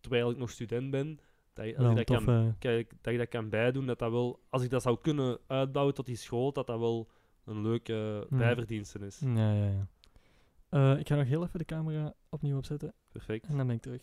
terwijl 0.00 0.30
ik 0.30 0.36
nog 0.36 0.50
student 0.50 0.90
ben... 0.90 1.18
Dat, 1.54 1.66
je- 1.66 1.76
als 1.76 1.88
ik 1.98 2.06
dat, 2.06 2.24
kan, 2.24 2.54
dat 3.00 3.12
je 3.12 3.18
dat 3.18 3.28
kan 3.28 3.48
bijdoen, 3.48 3.86
dat 3.86 3.98
dat 3.98 4.10
wel... 4.10 4.40
Als 4.50 4.62
ik 4.62 4.70
dat 4.70 4.82
zou 4.82 4.98
kunnen 5.00 5.38
uitbouwen 5.46 5.94
tot 5.94 6.06
die 6.06 6.16
school, 6.16 6.52
dat 6.52 6.66
dat 6.66 6.78
wel 6.78 7.08
een 7.44 7.62
leuke 7.62 8.26
Hmm. 8.28 8.38
bijverdienste 8.38 8.98
is. 8.98 9.18
Ja, 9.20 9.52
ja, 9.54 9.64
ja. 9.70 9.86
Eh, 10.68 10.98
ik 10.98 11.08
ga 11.08 11.16
nog 11.16 11.26
heel 11.26 11.42
even 11.44 11.58
de 11.58 11.64
camera 11.64 12.14
opnieuw 12.28 12.56
opzetten 12.56 12.94
Perfect. 13.12 13.46
en 13.46 13.56
dan 13.56 13.66
ben 13.66 13.76
ik 13.76 13.82
terug. 13.82 14.02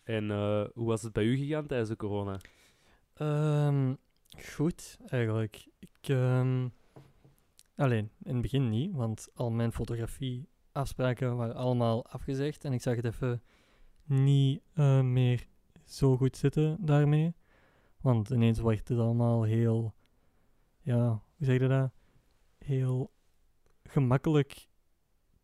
En 0.06 0.30
eh, 0.30 0.64
hoe 0.74 0.86
was 0.86 1.02
het 1.02 1.12
bij 1.12 1.24
u 1.24 1.36
gegaan 1.36 1.66
tijdens 1.66 1.88
de 1.88 1.96
corona? 1.96 2.38
Ehm, 3.14 3.94
goed, 4.54 4.98
eigenlijk. 5.06 5.68
Ik, 5.78 6.08
ehm, 6.08 6.68
alleen, 7.76 8.10
in 8.22 8.32
het 8.32 8.42
begin 8.42 8.68
niet, 8.68 8.94
want 8.94 9.28
al 9.34 9.50
mijn 9.50 9.72
fotografieafspraken 9.72 11.36
waren 11.36 11.54
allemaal 11.54 12.06
afgezegd. 12.06 12.64
En 12.64 12.72
ik 12.72 12.82
zag 12.82 12.96
het 12.96 13.04
even 13.04 13.42
niet 14.04 14.62
eh, 14.74 15.00
meer 15.00 15.46
zo 15.84 16.16
goed 16.16 16.36
zitten 16.36 16.76
daarmee. 16.80 17.34
Want 18.00 18.30
ineens 18.30 18.58
wordt 18.58 18.88
het 18.88 18.98
allemaal 18.98 19.42
heel, 19.42 19.94
ja, 20.82 21.08
hoe 21.08 21.46
zeg 21.46 21.60
je 21.60 21.68
dat? 21.68 21.90
Heel 22.58 23.12
gemakkelijk 23.84 24.68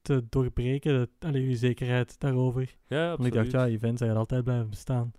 te 0.02 0.26
doorbreken, 0.28 0.98
dat, 0.98 1.08
allee, 1.18 1.48
je 1.48 1.56
zekerheid 1.56 2.20
daarover. 2.20 2.76
Ja, 2.86 3.08
Want 3.08 3.24
ik 3.24 3.32
dacht, 3.32 3.50
ja, 3.50 3.66
events 3.66 4.02
gaan 4.02 4.16
altijd 4.16 4.44
blijven 4.44 4.70
bestaan. 4.70 5.12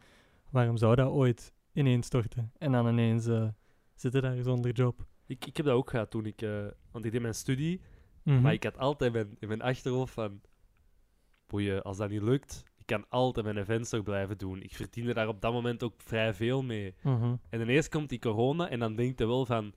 Waarom 0.49 0.77
zou 0.77 0.95
dat 0.95 1.09
ooit 1.09 1.53
ineens 1.73 2.05
storten? 2.05 2.51
En 2.57 2.71
dan 2.71 2.87
ineens 2.87 3.25
eh, 3.27 3.47
zitten 3.95 4.21
daar 4.21 4.41
zonder 4.43 4.71
job. 4.71 5.05
ik, 5.25 5.45
ik 5.45 5.57
heb 5.57 5.65
dat 5.65 5.75
ook 5.75 5.89
gehad 5.89 6.11
toen 6.11 6.25
ik... 6.25 6.41
eh, 6.41 6.65
want 6.91 7.05
ik 7.05 7.11
deed 7.11 7.21
mijn 7.21 7.33
studie, 7.35 7.81
Mhm. 8.23 8.41
maar 8.41 8.53
ik 8.53 8.63
had 8.63 8.77
altijd 8.77 9.13
mijn, 9.13 9.35
in 9.39 9.47
mijn 9.47 9.61
achterhoofd 9.61 10.13
van... 10.13 10.41
Boeien, 11.47 11.81
als 11.83 11.97
dat 11.97 12.09
niet 12.09 12.21
lukt, 12.21 12.63
ik 12.77 12.85
kan 12.85 13.05
altijd 13.09 13.45
mijn 13.45 13.57
events 13.57 13.91
nog 13.91 14.03
blijven 14.03 14.37
doen. 14.37 14.61
Ik 14.61 14.75
verdiende 14.75 15.13
daar 15.13 15.27
op 15.27 15.41
dat 15.41 15.53
moment 15.53 15.83
ook 15.83 15.93
vrij 16.01 16.33
veel 16.33 16.63
mee. 16.63 16.95
Mhm. 17.03 17.35
En 17.49 17.61
ineens 17.61 17.89
komt 17.89 18.09
die 18.09 18.19
corona 18.19 18.69
en 18.69 18.79
dan 18.79 18.95
denk 18.95 19.19
je 19.19 19.25
wel 19.27 19.45
van... 19.45 19.73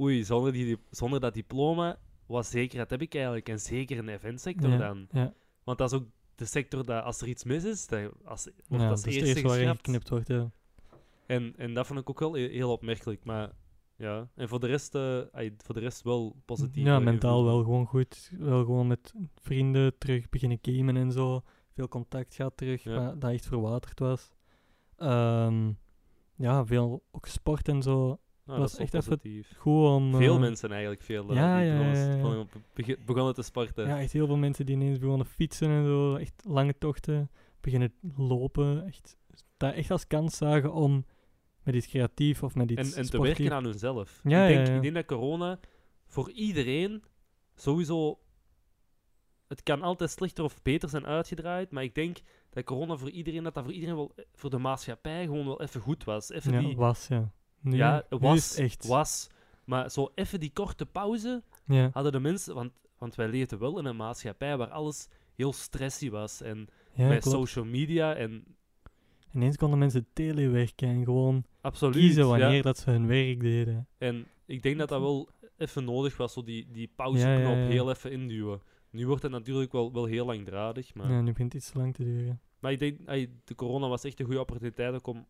Oei, 0.00 0.24
zonder, 0.24 0.52
die, 0.52 0.76
zonder 0.90 1.20
dat 1.20 1.34
diploma, 1.34 1.98
wat 2.26 2.46
zekerheid 2.46 2.90
heb 2.90 3.02
ik 3.02 3.14
eigenlijk? 3.14 3.48
En 3.48 3.60
zeker 3.60 3.96
in 3.96 4.06
de 4.06 4.12
eventsector 4.12 4.70
Ja, 4.70 4.76
dan. 4.78 5.06
Ja, 5.10 5.32
Want 5.64 5.78
dat 5.78 5.92
is 5.92 5.98
ook 5.98 6.06
de 6.34 6.44
sector 6.44 6.84
dat 6.84 7.04
als 7.04 7.20
er 7.20 7.28
iets 7.28 7.44
mis 7.44 7.64
is, 7.64 7.86
dat, 7.86 8.10
als, 8.24 8.44
wordt 8.68 8.82
ja 8.84 8.88
dat 8.88 8.96
dat 8.96 9.06
eerste 9.06 9.26
eerste 9.28 9.48
geschrapt. 9.48 9.76
geknipt 9.76 10.08
wordt. 10.08 10.28
Ja. 10.28 10.50
En, 11.26 11.54
en 11.56 11.74
dat 11.74 11.86
vond 11.86 11.98
ik 12.00 12.10
ook 12.10 12.20
wel 12.20 12.32
he- 12.34 12.48
heel 12.48 12.72
opmerkelijk. 12.72 13.24
Maar 13.24 13.52
ja, 13.96 14.28
en 14.34 14.48
voor 14.48 14.60
de 14.60 14.66
rest, 14.66 14.94
eh, 14.94 15.20
ai, 15.32 15.54
voor 15.58 15.74
de 15.74 15.80
rest 15.80 16.02
wel 16.02 16.36
positief. 16.44 16.84
Ja, 16.84 16.98
mentaal 16.98 17.44
wel 17.44 17.62
gewoon 17.62 17.86
goed. 17.86 18.30
Wel 18.38 18.64
gewoon 18.64 18.86
met 18.86 19.14
vrienden 19.34 19.98
terug 19.98 20.28
beginnen 20.28 20.58
gamen 20.62 20.96
en 20.96 21.12
zo. 21.12 21.42
Veel 21.74 21.88
contact 21.88 22.34
gaat 22.34 22.56
terug, 22.56 22.82
Ja. 22.82 22.96
maar 23.00 23.18
dat 23.18 23.30
echt 23.30 23.46
verwaterd 23.46 23.98
was. 23.98 24.32
Ehm, 24.96 25.72
ja, 26.36 26.66
veel 26.66 27.02
ook 27.10 27.26
sport 27.26 27.68
en 27.68 27.82
zo. 27.82 28.18
Nou, 28.46 28.58
was 28.60 28.70
dat 28.70 28.80
is 28.80 28.84
echt 28.86 28.94
even 28.94 29.18
positief. 29.18 29.64
Om... 29.64 30.14
Veel 30.14 30.34
eh, 30.34 30.40
mensen 30.40 30.70
eigenlijk, 30.70 31.02
veel. 31.02 31.28
eh, 31.30 31.36
ja, 31.36 31.58
die 31.58 31.66
ja, 31.66 31.72
begonnen, 31.76 32.00
ja, 32.00 32.10
ja. 32.10 32.16
begonnen- 32.16 32.48
begi- 32.74 32.96
begonnen 33.06 33.34
te 33.34 33.42
sporten. 33.42 33.86
Ja, 33.86 34.00
echt 34.00 34.12
heel 34.12 34.26
veel 34.26 34.36
mensen 34.36 34.66
die 34.66 34.74
ineens 34.74 34.98
begonnen 34.98 35.26
fietsen 35.26 35.68
en 35.68 35.84
zo. 35.84 36.14
Echt 36.16 36.42
lange 36.44 36.78
tochten. 36.78 37.30
Beginnen 37.60 37.92
lopen. 38.16 38.86
Echt, 38.86 39.16
dat 39.56 39.74
echt 39.74 39.90
als 39.90 40.06
kans 40.06 40.36
zagen 40.36 40.72
om 40.72 41.04
met 41.62 41.74
iets 41.74 41.86
creatief 41.86 42.42
of 42.42 42.54
met 42.54 42.70
iets 42.70 42.92
en, 42.94 43.02
en 43.02 43.10
te 43.10 43.20
werken 43.22 43.52
aan 43.52 43.64
hunzelf. 43.64 44.20
Ja, 44.24 44.44
ik, 44.46 44.50
ja, 44.50 44.56
denk, 44.56 44.66
ja. 44.68 44.74
ik 44.74 44.82
denk 44.82 44.94
dat 44.94 45.04
corona 45.06 45.58
voor 46.06 46.30
iedereen 46.30 47.02
sowieso. 47.54 48.18
Het 49.48 49.62
kan 49.62 49.82
altijd 49.82 50.10
slechter 50.10 50.44
of 50.44 50.62
beter 50.62 50.88
zijn 50.88 51.06
uitgedraaid, 51.06 51.70
maar 51.70 51.82
ik 51.82 51.94
denk 51.94 52.16
dat 52.50 52.64
corona 52.64 52.96
voor 52.96 53.10
iedereen, 53.10 53.42
dat 53.42 53.54
dat 53.54 53.64
voor 53.64 53.72
iedereen 53.72 53.94
wel, 53.94 54.14
voor 54.34 54.50
de 54.50 54.58
maatschappij 54.58 55.24
gewoon 55.24 55.46
wel 55.46 55.62
even 55.62 55.80
goed 55.80 56.04
was. 56.04 56.30
Even 56.30 56.58
die, 56.58 56.76
was, 56.76 57.08
ja. 57.08 57.32
Nu, 57.66 57.76
ja, 57.76 58.04
was, 58.08 58.56
echt. 58.56 58.86
was. 58.86 59.28
Maar 59.64 59.90
zo 59.90 60.10
even 60.14 60.40
die 60.40 60.50
korte 60.52 60.86
pauze 60.86 61.42
Ja, 61.64 61.90
hadden 61.92 62.12
de 62.12 62.20
mensen, 62.20 62.54
want, 62.54 62.72
want 62.98 63.14
wij 63.14 63.28
leefden 63.28 63.58
wel 63.58 63.78
in 63.78 63.84
een 63.84 63.96
maatschappij 63.96 64.56
waar 64.56 64.70
alles 64.70 65.08
heel 65.34 65.52
stressy 65.52 66.10
was. 66.10 66.42
En 66.42 66.68
ja 66.92 67.08
klopt. 67.08 67.24
social 67.24 67.64
media 67.64 68.14
en 68.14 68.44
Ineens 69.36 69.56
konden 69.56 69.78
mensen 69.78 70.06
telewerken 70.12 70.88
en 70.88 71.04
gewoon 71.04 71.44
absoluut. 71.60 71.96
kiezen 71.96 72.22
ja. 72.22 72.28
wanneer 72.28 72.62
dat 72.62 72.78
ze 72.78 72.90
hun 72.90 73.06
werk 73.06 73.40
deden. 73.40 73.88
En 73.98 74.26
ik 74.46 74.62
denk 74.62 74.78
dat 74.78 74.88
dat 74.88 75.00
wel 75.00 75.28
even 75.56 75.84
nodig 75.84 76.16
was, 76.16 76.32
zo 76.32 76.42
die, 76.42 76.66
die 76.72 76.90
pauzeknop 76.96 77.54
heel 77.54 77.90
even 77.90 78.12
induwen. 78.12 78.60
Nu 78.90 79.06
wordt 79.06 79.22
het 79.22 79.32
natuurlijk 79.32 79.72
wel, 79.72 79.92
wel 79.92 80.04
heel 80.04 80.26
langdradig, 80.26 80.94
maar, 80.94 81.10
Ja, 81.10 81.20
nu 81.20 81.30
begint 81.30 81.52
het 81.52 81.62
iets 81.62 81.70
te 81.70 81.78
lang 81.78 81.94
te 81.94 82.04
duren. 82.04 82.40
Maar 82.58 82.72
ik 82.72 82.78
denk, 82.78 83.00
ey, 83.06 83.30
de 83.44 83.54
corona 83.54 83.88
was 83.88 84.04
echt 84.04 84.20
een 84.20 84.24
goede 84.26 84.40
opportuniteit 84.40 84.94
ook 84.94 85.06
om, 85.06 85.26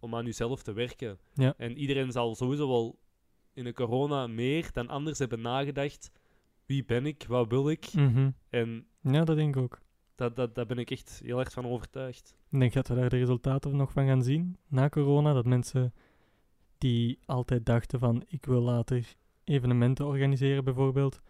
om, 0.00 0.14
aan 0.14 0.24
jezelf 0.24 0.62
te 0.62 0.72
werken. 0.72 1.18
Ja. 1.34 1.54
En 1.56 1.76
iedereen 1.78 2.12
zal 2.12 2.34
sowieso 2.34 2.68
wel 2.68 2.98
in 3.52 3.64
de 3.64 3.72
corona 3.72 4.26
meer 4.26 4.68
dan 4.72 4.88
anders 4.88 5.18
hebben 5.18 5.40
nagedacht. 5.40 6.10
Wie 6.66 6.84
ben 6.84 7.06
ik? 7.06 7.24
Wat 7.28 7.48
wil 7.48 7.70
ik? 7.70 7.92
Mhm. 7.92 8.30
En 8.50 8.86
Ja, 9.00 9.24
dat 9.24 9.36
denk 9.36 9.56
ik 9.56 9.62
ook. 9.62 9.80
dat, 10.14 10.36
dat, 10.36 10.54
daar 10.54 10.66
ben 10.66 10.78
ik 10.78 10.90
echt 10.90 11.20
heel 11.24 11.38
erg 11.38 11.52
van 11.52 11.66
overtuigd. 11.66 12.36
Ik 12.50 12.58
denk 12.60 12.72
dat 12.72 12.88
we 12.88 12.94
daar 12.94 13.08
de 13.08 13.18
resultaten 13.18 13.76
nog 13.76 13.92
van 13.92 14.06
gaan 14.06 14.22
zien 14.22 14.56
na 14.68 14.88
corona. 14.88 15.32
Dat 15.32 15.44
mensen 15.46 15.94
die 16.78 17.18
altijd 17.24 17.66
dachten 17.66 17.98
van 17.98 18.22
ik 18.26 18.44
wil 18.44 18.60
later 18.62 19.14
evenementen 19.44 20.06
organiseren 20.06 20.64
bijvoorbeeld. 20.64 21.20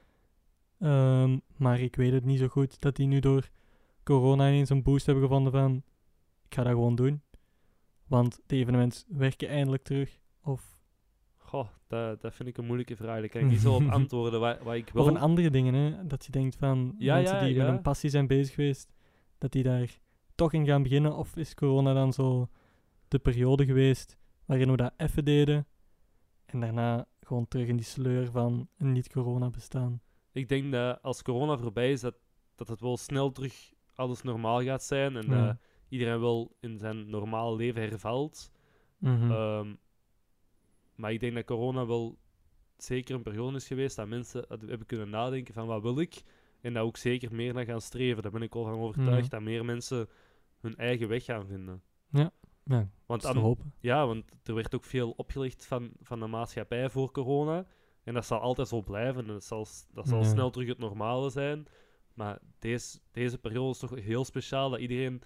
ehm, 0.79 1.39
maar 1.57 1.81
ik 1.81 1.97
weet 1.97 2.13
het 2.13 2.25
niet 2.25 2.39
zo 2.39 2.49
goed. 2.49 2.81
Dat 2.81 2.97
die 2.97 3.07
nu 3.07 3.21
door 3.21 3.49
corona 4.07 4.49
ineens 4.49 4.71
een 4.71 4.83
boost 4.83 5.07
hebben 5.07 5.25
gevonden 5.25 5.53
van 5.53 5.83
ik 6.45 6.55
ga 6.55 6.63
dat 6.63 6.73
gewoon 6.73 6.95
doen. 6.95 7.23
Want 8.07 8.41
de 8.47 8.57
evenementen 8.57 9.05
werken 9.09 9.49
eindelijk 9.49 9.83
terug. 9.83 10.21
Of, 10.43 10.83
Goh, 11.37 11.69
dat, 11.87 12.21
dat 12.21 12.35
vind 12.35 12.49
ik 12.49 12.57
een 12.57 12.65
moeilijke 12.65 12.97
vraag. 12.97 13.21
Daar 13.21 13.29
kan 13.29 13.41
ik 13.41 13.47
niet 13.51 13.61
zo 13.61 13.75
op 13.75 13.89
antwoorden. 13.89 14.41
Waar, 14.41 14.65
waar 14.65 14.77
ik 14.77 14.91
wel... 14.93 15.03
of 15.03 15.09
een 15.09 15.19
andere 15.19 15.51
dingen, 15.51 15.75
hè. 15.75 16.07
Dat 16.07 16.25
je 16.25 16.33
denkt 16.33 16.57
van 16.57 16.95
Ja, 16.99 17.15
mensen 17.15 17.37
ja, 17.37 17.45
die 17.45 17.57
met 17.57 17.67
een 17.67 17.83
passie 17.83 18.11
zijn 18.11 18.27
bezig 18.27 18.55
geweest. 18.55 18.95
Dat 19.39 19.53
die 19.53 19.63
daar 19.63 19.99
toch 20.35 20.53
in 20.53 20.67
gaan 20.67 20.83
beginnen. 20.83 21.17
Of 21.17 21.37
is 21.37 21.55
corona 21.55 21.95
dan 21.95 22.13
zo 22.13 22.49
de 23.09 23.19
periode 23.19 23.65
geweest 23.65 24.17
waarin 24.45 24.71
we 24.71 24.77
dat 24.77 24.93
even 24.97 25.25
deden. 25.25 25.67
En 26.45 26.61
daarna 26.61 27.09
gewoon 27.21 27.49
terug 27.49 27.69
in 27.69 27.77
die 27.77 27.85
sleur 27.85 28.31
van 28.31 28.69
een 28.79 28.93
niet-corona 28.93 29.51
bestaan. 29.51 30.01
Ik 30.33 30.49
denk 30.49 30.73
dat 30.73 31.03
als 31.03 31.23
corona 31.23 31.59
voorbij 31.59 31.93
is, 31.93 32.01
dat, 32.01 32.15
dat 32.55 32.69
het 32.69 32.81
wel 32.81 32.97
snel 32.97 33.33
terug 33.33 33.75
alles 33.97 34.23
normaal 34.23 34.63
gaat 34.63 34.83
zijn. 34.83 35.17
En 35.17 35.27
Ja. 35.31 35.47
dat 35.47 35.57
iedereen 35.89 36.21
wel 36.21 36.57
in 36.61 36.79
zijn 36.79 37.11
normale 37.11 37.57
leven 37.57 37.83
hervalt. 37.83 38.51
Mhm. 38.99 39.31
Ehm, 39.31 39.75
maar 40.95 41.13
ik 41.13 41.21
denk 41.21 41.35
dat 41.35 41.45
corona 41.45 41.87
wel 41.87 42.19
zeker 42.77 43.15
een 43.15 43.23
periode 43.23 43.57
is 43.57 43.67
geweest 43.67 43.97
dat 43.97 44.09
mensen 44.09 44.45
hebben 44.49 44.87
kunnen 44.87 45.11
nadenken 45.11 45.55
van 45.55 45.67
wat 45.67 45.83
wil 45.83 45.99
ik. 45.99 46.23
En 46.61 46.73
dat 46.75 46.83
ook 46.85 46.97
zeker 46.97 47.35
meer 47.35 47.55
naar 47.55 47.65
gaan 47.65 47.81
streven. 47.81 48.23
Daar 48.23 48.33
ben 48.33 48.43
ik 48.43 48.55
wel 48.55 48.65
van 48.65 48.79
overtuigd 48.79 49.23
Ja. 49.23 49.29
dat 49.29 49.41
meer 49.41 49.65
mensen 49.65 50.09
hun 50.61 50.77
eigen 50.77 51.09
weg 51.09 51.25
gaan 51.25 51.47
vinden. 51.47 51.83
ja, 52.11 52.33
Want, 52.65 52.91
dat 53.07 53.17
is 53.17 53.23
te 53.23 53.29
aan- 53.29 53.37
hopen. 53.45 53.73
ja, 53.81 54.07
want 54.07 54.25
er 54.45 54.55
werd 54.55 54.75
ook 54.75 54.85
veel 54.85 55.11
opgelegd 55.11 55.67
van, 55.67 55.91
van 56.01 56.21
de 56.21 56.27
maatschappij 56.27 56.91
voor 56.91 57.11
corona. 57.11 57.67
En 58.05 58.15
dat 58.15 58.27
zal 58.27 58.39
altijd 58.41 58.69
zo 58.69 58.83
blijven. 58.83 59.23
En 59.23 59.27
dat 59.29 59.45
zal, 59.45 59.67
dat 59.93 60.09
zal 60.09 60.19
Ja. 60.19 60.25
snel 60.25 60.51
terug 60.51 60.69
het 60.69 60.79
normale 60.79 61.31
zijn. 61.31 61.67
Maar 62.17 62.39
deze, 62.59 62.99
deze 63.11 63.39
periode 63.39 63.71
is 63.71 63.79
toch 63.79 63.95
heel 63.95 64.25
speciaal 64.25 64.71
dat 64.71 64.81
iedereen 64.81 65.23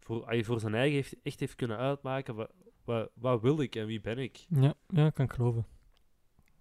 voor, 0.00 0.44
voor 0.44 0.60
zijn 0.60 0.74
eigen 0.74 0.94
heeft, 0.94 1.16
echt 1.22 1.40
heeft 1.40 1.54
kunnen 1.54 1.76
uitmaken. 1.76 2.34
Wat, 2.34 2.50
wat, 2.84 3.10
wat 3.14 3.40
wil 3.40 3.60
ik 3.60 3.76
en 3.76 3.86
wie 3.86 4.00
ben 4.00 4.18
ik? 4.18 4.46
Ja, 4.48 4.74
ja, 4.88 5.10
kan 5.10 5.24
ik 5.24 5.32
geloven. 5.32 5.66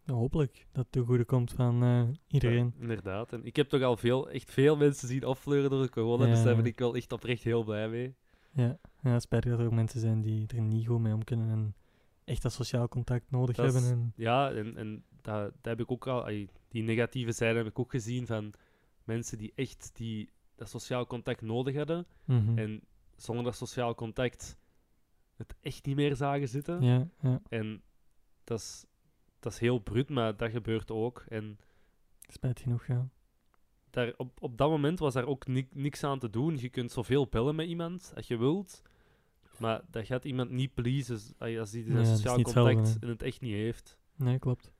Ja, 0.03 0.13
hopelijk 0.13 0.65
dat 0.71 0.83
het 0.83 0.91
ten 0.91 1.05
goede 1.05 1.25
komt 1.25 1.51
van 1.51 1.83
eh, 1.83 2.03
iedereen. 2.27 2.73
Ja, 2.75 2.81
inderdaad. 2.81 3.33
En 3.33 3.45
ik 3.45 3.55
heb 3.55 3.69
toch 3.69 3.81
al 3.81 3.97
veel, 3.97 4.29
echt 4.29 4.51
veel 4.51 4.77
mensen 4.77 5.07
zien 5.07 5.25
opfleuren 5.25 5.69
door 5.69 5.81
de 5.81 5.89
corona. 5.89 6.25
Dus 6.25 6.43
daar 6.43 6.55
ben 6.55 6.65
ik 6.65 6.79
wel 6.79 6.95
echt 6.95 7.11
oprecht 7.11 7.43
heel 7.43 7.63
blij 7.63 7.89
mee. 7.89 8.15
Ja, 8.51 8.79
ja 9.01 9.19
spijtig 9.19 9.51
dat 9.51 9.59
er 9.59 9.65
ook 9.65 9.71
mensen 9.71 9.99
zijn 9.99 10.21
die 10.21 10.47
er 10.47 10.61
niet 10.61 10.87
goed 10.87 10.99
mee 10.99 11.13
om 11.13 11.23
kunnen 11.23 11.49
en 11.49 11.75
echt 12.23 12.41
dat 12.41 12.53
sociaal 12.53 12.87
contact 12.87 13.31
nodig 13.31 13.55
Dat 13.55 13.73
hebben. 13.73 13.91
En, 13.91 14.13
Ja, 14.15 14.51
en, 14.51 14.77
en 14.77 15.03
dat, 15.21 15.43
dat 15.43 15.53
heb 15.61 15.79
ik 15.79 15.91
ook 15.91 16.07
al. 16.07 16.25
die 16.67 16.83
negatieve 16.83 17.31
zijde 17.31 17.57
heb 17.57 17.67
ik 17.67 17.79
ook 17.79 17.91
gezien 17.91 18.25
van 18.25 18.53
mensen 19.07 19.37
die 19.37 19.51
echt 19.55 19.89
die, 19.93 20.29
dat 20.55 20.69
sociaal 20.69 21.07
contact 21.07 21.41
nodig 21.41 21.75
hadden. 21.75 22.07
Mhm. 22.25 22.57
En 22.57 22.81
zonder 23.15 23.43
dat 23.43 23.55
sociaal 23.55 23.95
contact 23.95 24.57
het 25.35 25.55
echt 25.61 25.85
niet 25.85 25.95
meer 25.95 26.15
zagen 26.15 26.47
zitten. 26.49 26.81
ja, 26.81 27.07
ja, 27.21 27.41
En 27.49 27.81
dat 28.43 28.59
is, 28.59 28.85
dat 29.39 29.51
is 29.53 29.59
heel 29.59 29.79
bruut, 29.79 30.09
maar 30.09 30.37
dat 30.37 30.51
gebeurt 30.51 30.91
ook. 30.91 31.25
En 31.29 31.59
spijt 32.27 32.59
genoeg, 32.59 32.85
ja. 32.87 33.09
daar, 33.89 34.13
op, 34.17 34.41
op 34.41 34.57
dat 34.57 34.69
moment 34.69 34.99
was 34.99 35.13
daar 35.13 35.25
ook 35.25 35.47
ni- 35.47 35.67
niks 35.71 36.03
aan 36.03 36.19
te 36.19 36.29
doen. 36.29 36.57
Je 36.57 36.69
kunt 36.69 36.91
zoveel 36.91 37.27
bellen 37.27 37.55
met 37.55 37.67
iemand 37.67 38.11
als 38.15 38.27
je 38.27 38.37
wilt. 38.37 38.81
Maar 39.57 39.81
dat 39.91 40.05
gaat 40.05 40.25
iemand 40.25 40.49
niet 40.49 40.73
pleasen 40.73 41.19
als 41.37 41.71
hij 41.71 41.83
Ja, 41.83 42.03
sociaal 42.03 42.41
contact 42.41 42.97
in 42.99 43.07
het 43.07 43.21
echt 43.21 43.41
niet 43.41 43.53
heeft. 43.53 43.97
Nee, 44.15 44.39
klopt. 44.39 44.71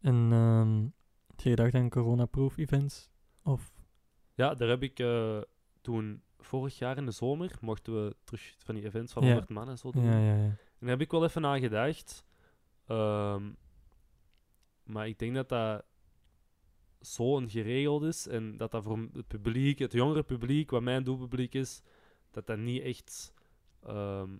En 0.00 0.28
ehm 0.32 0.82
heb 1.26 1.40
je 1.40 1.50
gedacht 1.50 1.74
aan 1.74 1.88
corona-proof 1.90 2.56
events? 2.56 3.10
Of, 3.44 3.72
Ja, 4.34 4.54
daar 4.54 4.68
heb 4.68 4.82
ik 4.82 4.98
eh, 4.98 5.40
toen 5.80 6.22
vorig 6.38 6.78
jaar 6.78 6.96
in 6.96 7.04
de 7.04 7.10
zomer 7.10 7.56
mochten 7.60 8.04
we 8.04 8.16
terug 8.24 8.54
van 8.58 8.74
die 8.74 8.84
events 8.84 9.12
van 9.12 9.22
Ja. 9.22 9.28
100 9.28 9.50
man 9.50 9.68
en 9.68 9.78
zo 9.78 9.90
doen. 9.90 10.04
ja, 10.04 10.18
ja, 10.18 10.34
ja. 10.36 10.42
En 10.44 10.58
daar 10.80 10.88
heb 10.88 11.00
ik 11.00 11.10
wel 11.10 11.24
even 11.24 11.46
aan 11.46 11.60
gedacht. 11.60 12.24
Ehm, 12.86 13.52
maar 14.82 15.08
ik 15.08 15.18
denk 15.18 15.34
dat 15.34 15.48
dat 15.48 15.84
zo 17.00 17.36
een 17.36 17.50
geregeld 17.50 18.02
is 18.02 18.26
en 18.26 18.56
dat 18.56 18.70
dat 18.70 18.82
voor 18.84 19.08
het 19.12 19.28
publiek, 19.28 19.78
het 19.78 19.92
jongere 19.92 20.22
publiek, 20.22 20.70
wat 20.70 20.82
mijn 20.82 21.04
doelpubliek 21.04 21.54
is, 21.54 21.82
dat 22.30 22.46
dat 22.46 22.58
niet 22.58 22.82
echt, 22.82 23.32
ehm, 23.82 24.30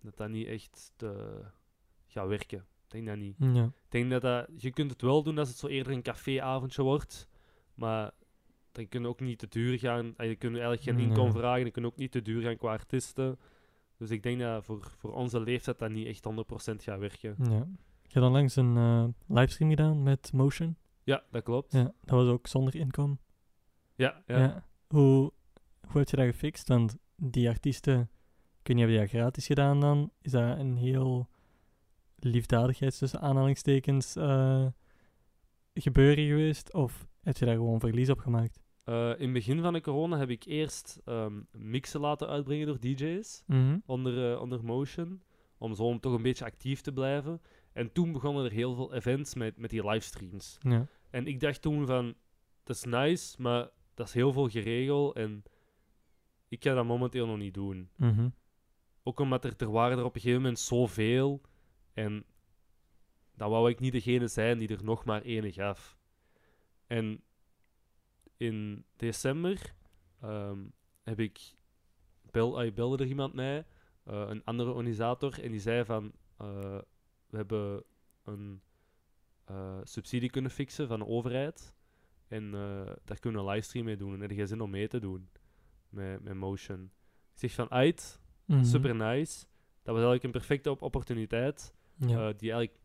dat 0.00 0.16
dat 0.16 0.28
niet 0.28 0.46
echt 0.46 0.92
te, 0.96 1.40
gaat 2.06 2.28
werken. 2.28 2.58
Ik 2.58 2.90
denk 2.90 3.06
dat 3.06 3.16
niet. 3.16 3.36
Ik 3.64 3.90
denk 3.90 4.10
dat, 4.10 4.22
dat 4.22 4.62
je 4.62 4.70
kunt 4.70 4.90
het 4.90 5.02
wel 5.02 5.22
doen 5.22 5.38
als 5.38 5.48
het 5.48 5.58
zo 5.58 5.66
eerder 5.66 5.92
een 5.92 6.02
caféavondje 6.02 6.82
wordt, 6.82 7.28
maar 7.74 8.10
dan 8.72 8.88
kun 8.88 9.02
je 9.02 9.08
ook 9.08 9.20
niet 9.20 9.38
te 9.38 9.48
duur 9.48 9.78
gaan. 9.78 10.14
En 10.16 10.26
je 10.28 10.36
kunt 10.36 10.52
eigenlijk 10.52 10.82
geen 10.82 10.94
Nee. 10.96 11.06
inkomen 11.06 11.32
vragen, 11.32 11.62
dan 11.62 11.70
kun 11.70 11.82
je 11.82 11.88
ook 11.88 11.96
niet 11.96 12.12
te 12.12 12.22
duur 12.22 12.42
gaan 12.42 12.56
qua 12.56 12.70
artiesten. 12.70 13.38
Dus 13.96 14.10
ik 14.10 14.22
denk 14.22 14.40
dat 14.40 14.64
voor, 14.64 14.92
voor 14.98 15.12
onze 15.12 15.40
leeftijd 15.40 15.78
dat 15.78 15.90
niet 15.90 16.06
echt 16.06 16.24
100% 16.24 16.82
gaat 16.82 16.98
werken. 16.98 17.34
ja. 17.38 17.66
Je 18.06 18.20
hebt 18.20 18.26
onlangs 18.26 18.56
een 18.56 18.76
eh, 18.76 19.04
livestream 19.36 19.70
gedaan 19.70 20.02
met 20.02 20.32
Motion. 20.32 20.76
Ja, 21.02 21.22
dat 21.30 21.42
klopt. 21.42 21.72
Ja, 21.72 21.82
dat 21.82 21.94
was 22.24 22.28
ook 22.28 22.46
zonder 22.46 22.74
inkomen. 22.76 23.18
Ja, 23.94 24.22
ja. 24.26 24.38
Ja. 24.38 24.66
Hoe, 24.88 25.32
hoe 25.88 25.98
heb 25.98 26.08
je 26.08 26.16
dat 26.16 26.26
gefixt? 26.26 26.68
Want 26.68 26.96
die 27.16 27.48
artiesten, 27.48 28.10
kun 28.62 28.74
je 28.76 28.80
hebben 28.80 28.98
die 29.00 29.08
dat 29.10 29.20
gratis 29.20 29.46
gedaan 29.46 29.80
dan? 29.80 30.10
Is 30.20 30.30
dat 30.30 30.58
een 30.58 30.76
heel 30.76 31.28
liefdadigheids 32.16 32.98
tussen 32.98 33.20
aanhalingstekens 33.20 34.16
eh, 34.16 34.66
gebeuren 35.74 36.26
geweest? 36.26 36.72
Of 36.72 37.06
heb 37.24 37.36
je 37.36 37.44
daar 37.44 37.54
gewoon 37.54 37.80
verlies 37.80 38.10
op 38.10 38.18
gemaakt? 38.18 38.62
Eh, 38.84 39.08
in 39.10 39.24
het 39.24 39.32
begin 39.32 39.60
van 39.60 39.72
de 39.72 39.80
corona 39.80 40.18
heb 40.18 40.30
ik 40.30 40.44
eerst 40.44 41.00
ehm, 41.04 41.40
mixen 41.52 42.00
laten 42.00 42.28
uitbrengen 42.28 42.66
door 42.66 42.78
DJ's 42.80 43.42
Mhm. 43.46 43.78
onder, 43.86 44.32
eh, 44.32 44.40
onder 44.40 44.64
Motion. 44.64 45.22
Om 45.58 45.74
zo 45.74 45.82
om 45.82 46.00
toch 46.00 46.12
een 46.14 46.22
beetje 46.22 46.44
actief 46.44 46.80
te 46.80 46.92
blijven. 46.92 47.40
En 47.72 47.92
toen 47.92 48.12
begonnen 48.12 48.44
er 48.44 48.50
heel 48.52 48.74
veel 48.74 48.94
events 48.94 49.34
met, 49.34 49.58
met 49.58 49.70
die 49.70 49.86
livestreams. 49.88 50.56
Ja. 50.60 50.86
En 51.10 51.26
ik 51.26 51.40
dacht 51.40 51.62
toen 51.62 51.86
van, 51.86 52.14
dat 52.64 52.76
is 52.76 52.84
nice, 52.84 53.42
maar 53.42 53.68
dat 53.94 54.06
is 54.06 54.12
heel 54.14 54.32
veel 54.32 54.48
geregeld 54.48 55.16
en 55.16 55.42
ik 56.48 56.62
ga 56.64 56.74
dat 56.74 56.84
momenteel 56.84 57.26
nog 57.26 57.38
niet 57.38 57.54
doen. 57.54 57.88
Mhm. 57.96 58.28
Ook 59.02 59.20
omdat 59.20 59.44
er, 59.44 59.54
er 59.56 59.70
waren 59.70 59.98
er 59.98 60.04
op 60.04 60.14
een 60.14 60.20
gegeven 60.20 60.42
moment 60.42 60.58
zoveel 60.60 61.40
en 61.92 62.24
dan 63.36 63.50
wou 63.50 63.70
ik 63.70 63.80
niet 63.80 63.92
degene 63.92 64.28
zijn 64.28 64.58
die 64.58 64.68
er 64.68 64.84
nog 64.84 65.04
maar 65.04 65.22
ene 65.22 65.52
gaf. 65.52 65.96
En 66.86 67.22
in 68.36 68.84
december 68.96 69.74
ehm, 70.20 70.58
heb 71.02 71.20
ik, 71.20 71.40
bel, 72.30 72.60
ah, 72.60 72.74
belde 72.74 73.02
er 73.02 73.08
iemand 73.08 73.34
mij, 73.34 73.66
eh, 74.04 74.24
een 74.28 74.44
andere 74.44 74.70
organisator, 74.70 75.42
en 75.42 75.50
die 75.50 75.60
zei 75.60 75.84
van, 75.84 76.12
eh, 76.36 76.78
we 77.26 77.36
hebben 77.36 77.84
een 78.24 78.60
eh, 79.44 79.78
subsidie 79.82 80.30
kunnen 80.30 80.50
fixen 80.50 80.88
van 80.88 80.98
de 80.98 81.06
overheid. 81.06 81.74
En 82.28 82.50
daar 83.04 83.18
kunnen 83.20 83.40
we 83.44 83.46
een 83.48 83.52
livestream 83.54 83.84
mee 83.86 83.96
doen. 83.96 84.14
En 84.14 84.20
heb 84.20 84.30
je 84.30 84.46
zin 84.46 84.60
om 84.60 84.70
mee 84.70 84.88
te 84.88 84.98
doen 85.00 85.28
met, 85.88 86.22
met 86.22 86.34
Motion. 86.34 86.82
Ik 87.32 87.38
zeg 87.40 87.52
van, 87.52 87.70
uit, 87.70 88.20
Mhm. 88.44 88.64
super 88.64 88.94
nice. 88.94 89.44
Dat 89.82 89.94
was 89.94 90.04
eigenlijk 90.04 90.24
een 90.24 90.30
perfecte 90.30 90.70
op- 90.70 90.82
opportuniteit. 90.82 91.74
Ja. 91.96 92.32
die 92.32 92.52
eigenlijk 92.52 92.80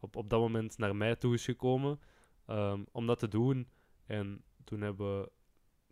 op, 0.00 0.16
op 0.16 0.30
dat 0.30 0.40
moment 0.40 0.78
naar 0.78 0.96
mij 0.96 1.16
toe 1.16 1.34
is 1.34 1.44
gekomen. 1.44 2.00
Ehm, 2.46 2.82
om 2.92 3.06
dat 3.06 3.18
te 3.18 3.28
doen. 3.28 3.68
En 4.06 4.42
toen 4.64 4.80
hebben 4.80 5.28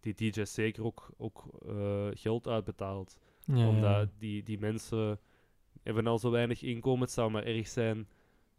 die 0.01 0.15
DJ's 0.15 0.55
zeker 0.55 0.85
ook, 0.85 1.11
ook 1.17 1.45
eh, 1.67 2.07
geld 2.13 2.49
uitbetaald. 2.49 3.19
ja, 3.45 3.69
Omdat 3.69 4.09
die, 4.19 4.43
die 4.43 4.59
mensen 4.59 5.19
hebben 5.83 6.07
al 6.07 6.19
zo 6.19 6.31
weinig 6.31 6.63
inkomen. 6.63 7.01
Het 7.01 7.11
zou 7.11 7.31
maar 7.31 7.45
erg 7.45 7.69
zijn 7.69 8.09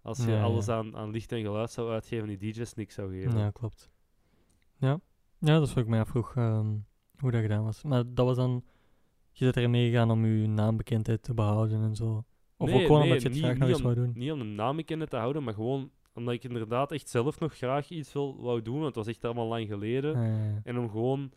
als 0.01 0.25
je 0.25 0.31
Ja, 0.31 0.43
alles 0.43 0.67
aan, 0.69 0.95
aan 0.97 1.11
licht 1.11 1.31
en 1.31 1.41
geluid 1.41 1.71
zou 1.71 1.91
uitgeven 1.91 2.29
en 2.29 2.37
die 2.37 2.51
DJ's 2.53 2.73
niks 2.73 2.93
zou 2.95 3.11
geven. 3.11 3.37
Ja, 3.39 3.49
klopt. 3.51 3.91
Ja, 4.77 4.99
ja 5.39 5.53
dat 5.59 5.67
is 5.67 5.73
wat 5.73 5.83
ik 5.83 5.89
mij 5.89 5.99
afvroeg 5.99 6.35
ehm, 6.35 6.75
hoe 7.19 7.31
dat 7.31 7.41
gedaan 7.41 7.63
was. 7.63 7.83
Maar 7.83 8.03
dat 8.13 8.25
was 8.25 8.35
dan, 8.35 8.63
je 9.31 9.45
zit 9.45 9.57
ermee 9.57 9.89
gegaan 9.89 10.11
om 10.11 10.25
je 10.25 10.47
naambekendheid 10.47 11.23
te 11.23 11.33
behouden 11.33 11.81
en 11.83 11.95
zo. 11.95 12.23
Of 12.57 12.67
Nee, 12.67 12.75
ook 12.75 12.81
gewoon 12.85 12.99
nee, 13.01 13.07
omdat 13.07 13.21
je 13.21 13.27
het 13.27 13.37
niet- 13.37 13.45
graag 13.45 13.57
nog 13.57 13.67
eens 13.69 13.77
om- 13.77 13.83
wou 13.83 13.95
doen. 13.95 14.11
Niet 14.13 14.31
om 14.31 14.39
de 14.39 14.45
naam 14.45 14.75
bekend 14.75 15.09
te 15.09 15.15
houden, 15.17 15.43
maar 15.43 15.53
gewoon 15.53 15.91
omdat 16.13 16.33
ik 16.33 16.43
inderdaad 16.43 16.91
echt 16.91 17.09
zelf 17.09 17.39
nog 17.39 17.55
graag 17.55 17.89
iets 17.89 18.13
wil, 18.13 18.41
wou 18.41 18.61
doen. 18.61 18.73
Want 18.73 18.85
het 18.85 18.95
was 18.95 19.07
echt 19.07 19.25
allemaal 19.25 19.47
lang 19.47 19.67
geleden. 19.67 20.15
En 20.63 20.77
om 20.77 20.89
gewoon... 20.89 21.31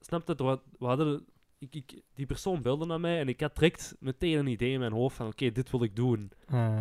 Snap 0.00 0.26
het? 0.26 0.40
we, 0.40 0.60
we 0.78 0.86
hadden... 0.86 1.26
Ik, 1.58 1.74
ik, 1.74 2.02
die 2.14 2.26
persoon 2.26 2.62
belde 2.62 2.86
naar 2.86 3.00
mij 3.00 3.20
en 3.20 3.28
ik 3.28 3.40
had 3.40 3.54
direct 3.54 3.96
meteen 4.00 4.38
een 4.38 4.46
idee 4.46 4.72
in 4.72 4.78
mijn 4.78 4.92
hoofd 4.92 5.16
van 5.16 5.26
oké, 5.26 5.52
dit 5.52 5.70
wil 5.70 5.82
ik 5.82 5.96
doen. 5.96 6.32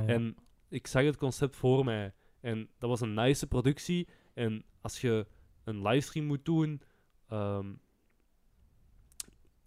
En 0.05 0.35
ik 0.69 0.87
zag 0.87 1.03
het 1.03 1.17
concept 1.17 1.55
voor 1.55 1.85
mij. 1.85 2.13
En 2.39 2.69
dat 2.77 2.89
was 2.89 3.01
een 3.01 3.13
nice 3.13 3.47
productie. 3.47 4.07
En 4.33 4.63
als 4.81 5.01
je 5.01 5.27
een 5.63 5.81
livestream 5.81 6.25
moet 6.25 6.45
doen, 6.45 6.81
ehm, 7.27 7.73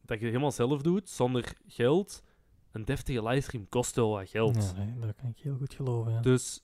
dat 0.01 0.19
je 0.19 0.25
het 0.25 0.33
helemaal 0.33 0.51
zelf 0.51 0.83
doet, 0.83 1.09
zonder 1.09 1.57
geld, 1.67 2.23
een 2.73 2.85
deftige 2.85 3.23
livestream 3.23 3.69
kost 3.69 3.95
wel 3.95 4.11
wat 4.11 4.29
geld. 4.29 4.75
Ja, 4.77 5.07
dat 5.07 5.17
kan 5.17 5.31
ik 5.31 5.39
heel 5.39 5.57
goed 5.57 5.75
geloven. 5.75 6.13
Ja. 6.13 6.21
Dus 6.21 6.63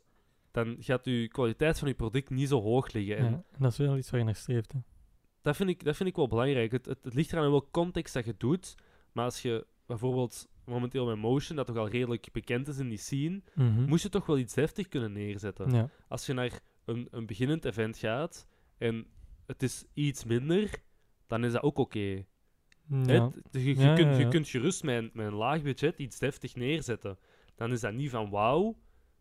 dan 0.54 0.76
gaat 0.80 1.04
je 1.04 1.28
kwaliteit 1.28 1.78
van 1.78 1.88
je 1.88 1.94
product 1.94 2.30
niet 2.30 2.48
zo 2.48 2.60
hoog 2.62 2.92
liggen. 2.92 3.16
En 3.16 3.30
Ja, 3.30 3.42
dat 3.58 3.70
is 3.72 3.78
wel 3.78 3.96
iets 3.96 4.10
waar 4.10 4.20
je 4.20 4.26
naar 4.26 4.34
streeft. 4.34 4.72
Hè. 4.72 4.78
dat, 5.42 5.56
vind 5.56 5.68
ik, 5.68 5.84
dat 5.84 5.96
vind 5.96 6.08
ik 6.08 6.16
wel 6.16 6.28
belangrijk. 6.28 6.72
Het, 6.72 6.86
het, 6.86 7.04
het 7.04 7.14
ligt 7.14 7.32
eraan 7.32 7.44
in 7.44 7.50
welke 7.50 7.70
context 7.70 8.14
dat 8.14 8.24
je 8.24 8.34
doet. 8.38 8.74
Maar 9.12 9.24
als 9.24 9.42
je 9.42 9.66
bijvoorbeeld 9.86 10.48
momenteel 10.64 11.06
met 11.06 11.16
Motion, 11.16 11.56
dat 11.56 11.66
toch 11.66 11.76
al 11.76 11.88
redelijk 11.88 12.28
bekend 12.32 12.68
is 12.68 12.78
in 12.78 12.88
die 12.88 12.98
scene, 12.98 13.42
Mhm. 13.54 13.82
moest 13.84 14.02
je 14.02 14.08
toch 14.08 14.26
wel 14.26 14.38
iets 14.38 14.54
deftig 14.54 14.88
kunnen 14.88 15.12
neerzetten. 15.12 15.70
Ja. 15.70 15.88
Als 16.08 16.26
je 16.26 16.32
naar 16.32 16.60
een, 16.84 17.08
een 17.10 17.26
beginnend 17.26 17.64
event 17.64 17.96
gaat 17.98 18.46
en 18.78 19.06
het 19.46 19.62
is 19.62 19.84
iets 19.94 20.24
minder, 20.24 20.70
dan 21.26 21.44
is 21.44 21.52
dat 21.52 21.62
ook 21.62 21.78
oké. 21.78 22.24
Hè? 22.88 23.12
Ja. 23.14 23.32
Je, 23.50 23.64
je, 23.64 23.74
Ja, 23.80 23.94
kunt, 23.94 24.16
je 24.16 24.28
kunt 24.28 24.48
gerust 24.48 24.82
met 24.82 24.96
een, 25.02 25.10
met 25.12 25.26
een 25.26 25.34
laag 25.34 25.62
budget 25.62 25.98
iets 25.98 26.18
deftig 26.18 26.54
neerzetten. 26.54 27.18
Dan 27.54 27.72
is 27.72 27.80
dat 27.80 27.92
niet 27.92 28.10
van 28.10 28.30
wauw, 28.30 28.76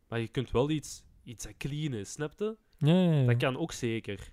maar 0.08 0.20
je 0.20 0.28
kunt 0.28 0.52
wel 0.52 0.70
iets, 0.70 1.04
iets 1.24 1.44
dat 1.44 1.58
clean 1.58 1.94
is, 1.94 2.12
snap 2.12 2.34
je? 2.38 2.58
Ja, 2.78 2.94
ja, 2.94 3.12
ja. 3.12 3.26
Dat 3.26 3.38
kan 3.38 3.58
ook 3.58 3.72
zeker. 3.72 4.32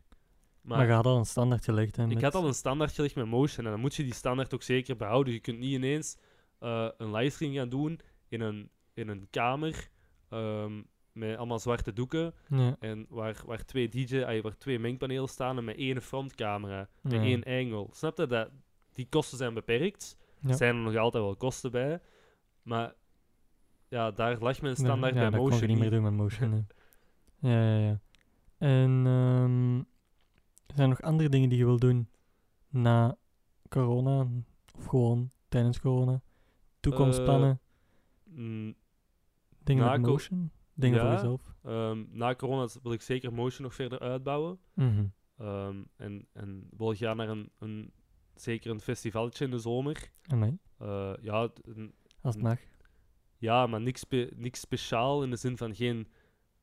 Maar, 0.62 0.78
Maar, 0.78 0.86
je 0.86 0.92
had 0.92 1.06
al 1.06 1.16
een 1.18 1.24
standaard 1.24 1.64
gelegd. 1.64 1.96
Hè, 1.96 2.06
ik 2.08 2.20
had 2.20 2.34
al 2.34 2.46
een 2.46 2.54
standaard 2.54 2.92
gelegd 2.92 3.14
met 3.14 3.26
Motion 3.26 3.64
en 3.64 3.70
dan 3.70 3.80
moet 3.80 3.94
je 3.94 4.02
die 4.02 4.14
standaard 4.14 4.54
ook 4.54 4.62
zeker 4.62 4.96
behouden. 4.96 5.32
Je 5.32 5.40
kunt 5.40 5.58
niet 5.58 5.72
ineens 5.72 6.16
eh, 6.58 6.88
een 6.98 7.10
livestream 7.10 7.54
gaan 7.54 7.68
doen 7.68 8.00
in 8.28 8.40
een, 8.40 8.70
in 8.94 9.08
een 9.08 9.26
kamer 9.30 9.88
ehm, 10.28 10.82
met 11.12 11.36
allemaal 11.36 11.58
zwarte 11.58 11.92
doeken 11.92 12.34
Ja. 12.48 12.76
en 12.80 13.06
waar, 13.08 13.42
waar 13.46 13.64
twee 13.64 13.88
DJ, 13.88 14.40
waar 14.40 14.58
twee 14.58 14.78
mengpanelen 14.78 15.28
staan 15.28 15.56
en 15.58 15.64
met 15.64 15.76
één 15.76 16.02
frontcamera, 16.02 16.88
met 17.02 17.12
Ja. 17.12 17.20
één 17.22 17.44
angle. 17.44 17.86
Snap 17.90 18.16
je 18.18 18.26
dat? 18.26 18.50
Die 18.92 19.06
kosten 19.08 19.38
zijn 19.38 19.54
beperkt. 19.54 20.16
Ja. 20.40 20.48
Er 20.48 20.54
zijn 20.56 20.74
er 20.76 20.82
nog 20.82 20.96
altijd 20.96 21.24
wel 21.24 21.36
kosten 21.36 21.70
bij. 21.70 22.00
Maar 22.62 22.94
ja, 23.88 24.10
daar 24.10 24.38
lag 24.38 24.60
mijn 24.60 24.76
standaard 24.76 25.14
bij 25.14 25.22
dat 25.22 25.32
kon 25.32 25.40
Motion 25.42 25.60
je 25.60 25.66
niet 25.66 25.78
meer 25.78 25.90
doen 25.90 26.02
met 26.02 26.12
Motion. 26.12 26.66
ja, 27.40 27.50
ja, 27.76 27.78
ja. 27.78 28.00
En 28.58 29.06
er 30.66 30.74
zijn 30.74 30.88
nog 30.88 31.02
andere 31.02 31.28
dingen 31.28 31.48
die 31.48 31.58
je 31.58 31.64
wil 31.64 31.78
doen 31.78 32.08
na 32.68 33.16
corona? 33.68 34.28
Of 34.76 34.84
gewoon 34.86 35.30
tijdens 35.48 35.80
corona? 35.80 36.20
Toekomstplannen? 36.80 37.60
Mm, 38.24 38.74
dingen 39.64 39.90
met 39.90 40.00
Motion? 40.10 40.50
Dingen 40.74 40.98
voor 41.00 41.08
ja. 41.08 41.14
jezelf? 41.14 41.54
ehm, 41.62 42.04
na 42.10 42.34
corona 42.34 42.68
wil 42.82 42.92
ik 42.92 43.02
zeker 43.02 43.32
Motion 43.32 43.62
nog 43.62 43.74
verder 43.74 43.98
uitbouwen. 43.98 44.58
Mhm. 44.74 45.04
Ehm, 45.38 45.82
en, 45.96 46.26
en 46.32 46.68
wil 46.76 46.94
gaan 46.94 47.16
naar 47.16 47.28
een, 47.28 47.50
een, 47.58 47.92
zeker 48.34 48.70
een 48.70 48.80
festivaltje 48.80 49.44
in 49.44 49.50
de 49.50 49.58
zomer. 49.58 50.10
Amai, 50.26 50.58
Eh, 50.78 51.12
ja, 51.20 51.48
een- 51.62 51.94
als 52.20 52.34
het 52.34 52.42
mag. 52.44 52.58
ja, 53.38 53.66
maar 53.66 53.80
niks, 53.80 54.00
spe- 54.00 54.30
niks 54.36 54.60
speciaal 54.60 55.22
in 55.22 55.30
de 55.30 55.36
zin 55.36 55.56
van 55.56 55.74
geen 55.74 56.08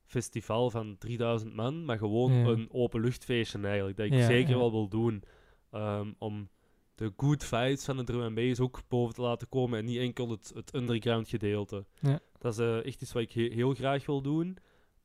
festival 0.08 0.70
van 0.70 0.96
3000 0.98 1.54
man, 1.54 1.84
maar 1.84 1.98
gewoon 1.98 2.32
Ja. 2.32 2.46
een 2.46 2.68
openluchtfeestje 2.72 3.58
eigenlijk. 3.60 3.96
Dat 3.96 4.06
ik 4.06 4.12
Ja, 4.12 4.26
zeker 4.26 4.50
ja. 4.52 4.56
wel 4.58 4.70
wil 4.70 4.88
doen. 4.88 5.22
Ehm, 5.70 6.12
om 6.18 6.48
de 6.94 7.12
good 7.16 7.44
vibes 7.44 7.84
van 7.84 7.96
de 7.96 8.04
drum 8.04 8.20
and 8.22 8.34
bass 8.34 8.60
ook 8.60 8.80
boven 8.88 9.14
te 9.14 9.20
laten 9.22 9.48
komen 9.48 9.78
en 9.78 9.84
niet 9.84 9.98
enkel 9.98 10.30
het, 10.30 10.50
het 10.54 10.74
underground 10.74 11.28
gedeelte. 11.28 11.84
Ja. 12.00 12.20
Dat 12.38 12.52
is 12.52 12.58
eh, 12.58 12.84
echt 12.84 13.02
iets 13.02 13.12
wat 13.12 13.22
ik 13.22 13.32
he- 13.32 13.52
heel 13.54 13.74
graag 13.74 14.06
wil 14.06 14.22
doen. 14.22 14.56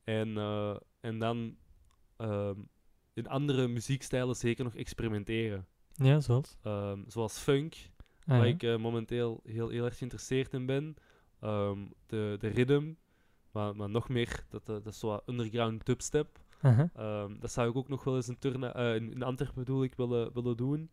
En, 0.04 0.36
eh, 0.38 0.76
en 1.00 1.18
dan 1.18 1.56
ehm, 2.16 2.58
in 3.14 3.28
andere 3.28 3.68
muziekstijlen 3.68 4.34
zeker 4.36 4.64
nog 4.64 4.74
experimenteren. 4.74 5.66
Ja, 5.94 6.20
zoals? 6.20 6.56
Ehm, 6.62 7.00
zoals 7.06 7.38
funk, 7.38 7.74
Ah, 8.26 8.38
waar 8.38 8.46
ik 8.48 8.62
eh, 8.62 8.76
momenteel 8.76 9.40
heel, 9.44 9.68
heel 9.68 9.84
erg 9.84 9.96
geïnteresseerd 9.98 10.52
in 10.52 10.66
ben. 10.66 10.94
De, 12.06 12.36
de 12.38 12.48
rhythm, 12.48 12.92
maar, 13.54 13.76
maar 13.76 13.90
nog 13.90 14.08
meer, 14.08 14.44
dat, 14.48 14.68
eh, 14.68 14.74
dat 14.74 14.86
is 14.86 14.98
zo 14.98 15.08
wat 15.08 15.22
underground 15.26 15.86
dubstep. 15.86 16.38
Aha. 16.60 16.90
Ehm, 16.94 17.38
dat 17.40 17.52
zou 17.52 17.70
ik 17.70 17.76
ook 17.76 17.88
nog 17.88 18.04
wel 18.04 18.16
eens 18.16 18.28
in, 18.28 18.38
Turne, 18.38 18.66
eh, 18.68 18.94
in, 18.94 19.12
in 19.12 19.22
Antwerpen 19.22 19.64
bedoel 19.64 19.82
ik 19.82 19.94
willen, 19.94 20.32
willen 20.32 20.56
doen. 20.56 20.88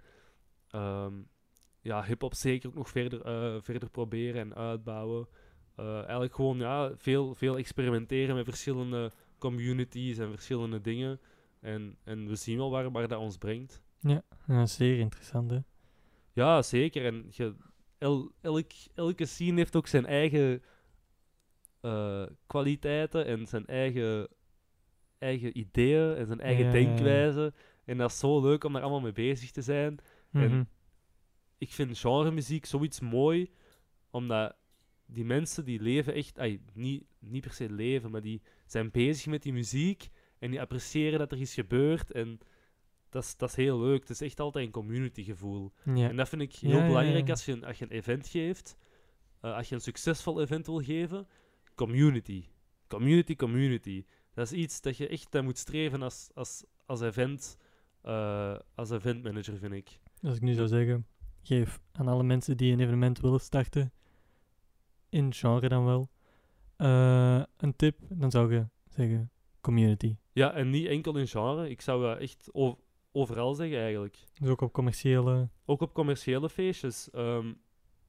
Ehm, 0.70 1.14
ja, 1.82 2.04
hip-hop 2.04 2.34
zeker 2.34 2.70
ook 2.70 2.76
nog 2.76 2.90
verder, 2.90 3.22
eh, 3.22 3.62
verder 3.62 3.90
proberen 3.90 4.42
en 4.42 4.56
uitbouwen. 4.56 5.28
Eh, 5.76 5.96
eigenlijk 5.96 6.36
gewoon 6.36 6.58
ja, 6.58 6.92
veel, 6.98 7.36
veel 7.36 7.58
experimenteren 7.58 8.36
met 8.36 8.46
verschillende 8.46 9.12
communities 9.38 10.18
en 10.18 10.30
verschillende 10.30 10.82
dingen. 10.82 11.20
En, 11.60 11.98
en 12.04 12.28
we 12.28 12.36
zien 12.36 12.58
wel 12.58 12.70
waar, 12.70 12.92
waar 12.92 13.08
dat 13.08 13.20
ons 13.20 13.38
brengt. 13.38 13.82
Ja, 14.48 14.66
zeer 14.66 15.00
interessant. 15.00 15.52
Hè. 15.52 15.60
Ja, 16.34 16.62
zeker. 16.62 17.06
En 17.06 17.26
je, 17.30 17.56
el, 17.98 18.32
elk, 18.42 18.72
elke 18.94 19.26
scene 19.26 19.58
heeft 19.58 19.76
ook 19.76 19.88
zijn 19.88 20.06
eigen 20.06 20.64
eh, 21.82 22.24
kwaliteiten 22.48 23.26
en 23.26 23.48
zijn 23.48 23.66
eigen, 23.66 24.28
eigen 25.18 25.58
ideeën 25.58 26.16
en 26.16 26.26
zijn 26.26 26.40
eigen 26.40 26.66
Ja, 26.66 26.72
ja, 26.72 26.78
ja. 26.78 26.86
denkwijze. 26.86 27.54
En 27.86 27.98
dat 27.98 28.10
is 28.12 28.20
zo 28.20 28.42
leuk 28.42 28.64
om 28.64 28.74
daar 28.74 28.82
allemaal 28.82 29.02
mee 29.02 29.12
bezig 29.12 29.52
te 29.52 29.62
zijn. 29.62 29.98
Mhm. 30.30 30.64
Ik 31.58 31.72
vind 31.74 31.98
genremuziek 31.98 32.66
zoiets 32.66 33.00
mooi, 33.00 33.52
omdat 34.10 34.56
die 35.06 35.26
mensen 35.26 35.66
die 35.66 35.82
leven 35.82 36.14
echt, 36.14 36.40
ay, 36.40 36.62
niet, 36.74 37.04
niet 37.20 37.42
per 37.42 37.54
se 37.54 37.70
leven, 37.72 38.12
maar 38.12 38.22
die 38.22 38.42
zijn 38.66 38.92
bezig 38.92 39.26
met 39.26 39.42
die 39.44 39.54
muziek 39.54 40.10
en 40.40 40.52
die 40.52 40.62
appreciëren 40.62 41.20
dat 41.20 41.32
er 41.32 41.38
iets 41.38 41.54
gebeurt. 41.54 42.12
En 42.12 42.40
dat 43.10 43.24
is, 43.24 43.38
dat 43.38 43.50
is 43.50 43.56
heel 43.56 43.80
leuk. 43.80 44.00
Het 44.00 44.10
is 44.10 44.22
echt 44.22 44.40
altijd 44.40 44.66
een 44.66 44.72
community 44.72 45.24
gevoel. 45.24 45.72
Ja. 45.86 46.10
En 46.10 46.16
dat 46.16 46.30
vind 46.30 46.42
ik 46.42 46.56
heel 46.56 46.78
ja, 46.78 46.88
belangrijk 46.88 47.26
ja. 47.26 47.32
Als, 47.32 47.46
je 47.46 47.52
een, 47.52 47.64
als 47.64 47.78
je 47.78 47.86
een 47.86 47.92
event 47.92 48.28
geeft. 48.28 48.78
eh, 49.42 49.56
als 49.56 49.70
je 49.70 49.76
een 49.76 49.82
succesvol 49.82 50.42
event 50.42 50.66
wil 50.66 50.82
geven. 50.84 51.28
Community. 51.82 52.46
Community, 52.88 53.36
community. 53.36 54.06
Dat 54.34 54.52
is 54.52 54.58
iets 54.58 54.82
dat 54.82 54.98
je 54.98 55.08
echt 55.08 55.34
naar 55.34 55.44
moet 55.44 55.58
streven 55.58 56.02
als, 56.02 56.30
als, 56.34 56.64
als, 56.86 57.02
event, 57.02 57.58
eh, 58.02 58.56
als 58.76 58.90
eventmanager, 58.90 59.58
vind 59.58 59.74
ik. 59.74 60.00
Als 60.22 60.36
ik 60.36 60.42
nu 60.42 60.54
zou 60.54 60.68
zeggen, 60.68 61.08
geef 61.42 61.80
aan 61.92 62.08
alle 62.08 62.24
mensen 62.24 62.58
die 62.58 62.74
een 62.74 62.80
evenement 62.80 63.20
willen 63.20 63.40
starten, 63.40 63.94
in 65.10 65.34
genre 65.34 65.68
dan 65.68 65.86
wel, 65.86 66.10
eh, 66.76 67.44
een 67.58 67.76
tip, 67.76 67.98
dan 68.10 68.32
zou 68.32 68.54
je 68.54 68.68
zeggen 68.90 69.32
community. 69.62 70.16
Ja, 70.32 70.54
en 70.54 70.70
niet 70.70 70.88
enkel 70.88 71.18
in 71.18 71.28
genre. 71.28 71.70
Ik 71.70 71.82
zou 71.82 72.02
dat 72.04 72.18
echt 72.18 72.50
overal 73.12 73.54
zeggen, 73.54 73.80
eigenlijk. 73.80 74.18
Dus 74.34 74.50
ook 74.50 74.62
op 74.62 74.74
commerciële... 74.74 75.50
Ook 75.66 75.82
op 75.82 75.94
commerciële 75.94 76.50
feestjes. 76.50 77.10
Ehm, 77.10 77.54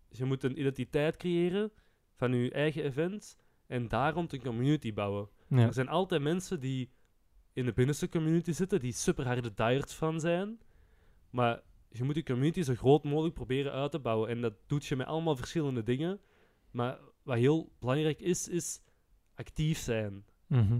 je 0.09 0.25
moet 0.25 0.43
een 0.43 0.59
identiteit 0.59 1.17
creëren 1.17 1.73
van 2.15 2.35
je 2.35 2.51
eigen 2.51 2.85
event. 2.85 3.37
En 3.67 3.89
daar 3.89 4.13
rond 4.13 4.33
een 4.33 4.43
community 4.43 4.93
bouwen. 4.93 5.29
Ja. 5.49 5.59
Er 5.59 5.73
zijn 5.73 5.89
altijd 5.89 6.23
mensen 6.23 6.61
die 6.61 6.91
in 7.53 7.65
de 7.65 7.73
binnenste 7.73 8.09
community 8.09 8.53
zitten, 8.53 8.81
die 8.81 8.93
super 8.93 9.27
harde 9.27 9.55
diehard 9.55 9.93
fan 9.93 10.21
zijn. 10.21 10.61
Maar 11.31 11.63
je 11.89 12.05
moet 12.05 12.15
je 12.15 12.23
community 12.23 12.63
zo 12.63 12.75
groot 12.75 13.05
mogelijk 13.05 13.35
proberen 13.35 13.73
uit 13.73 13.91
te 13.91 13.99
bouwen. 13.99 14.29
En 14.29 14.41
dat 14.41 14.55
doet 14.67 14.87
je 14.87 14.97
met 14.97 15.07
allemaal 15.07 15.37
verschillende 15.37 15.83
dingen. 15.83 16.21
Maar 16.71 16.99
wat 17.23 17.37
heel 17.37 17.73
belangrijk 17.79 18.21
is, 18.21 18.49
is 18.49 18.81
actief 19.35 19.79
zijn. 19.79 20.25
Mhm. 20.47 20.79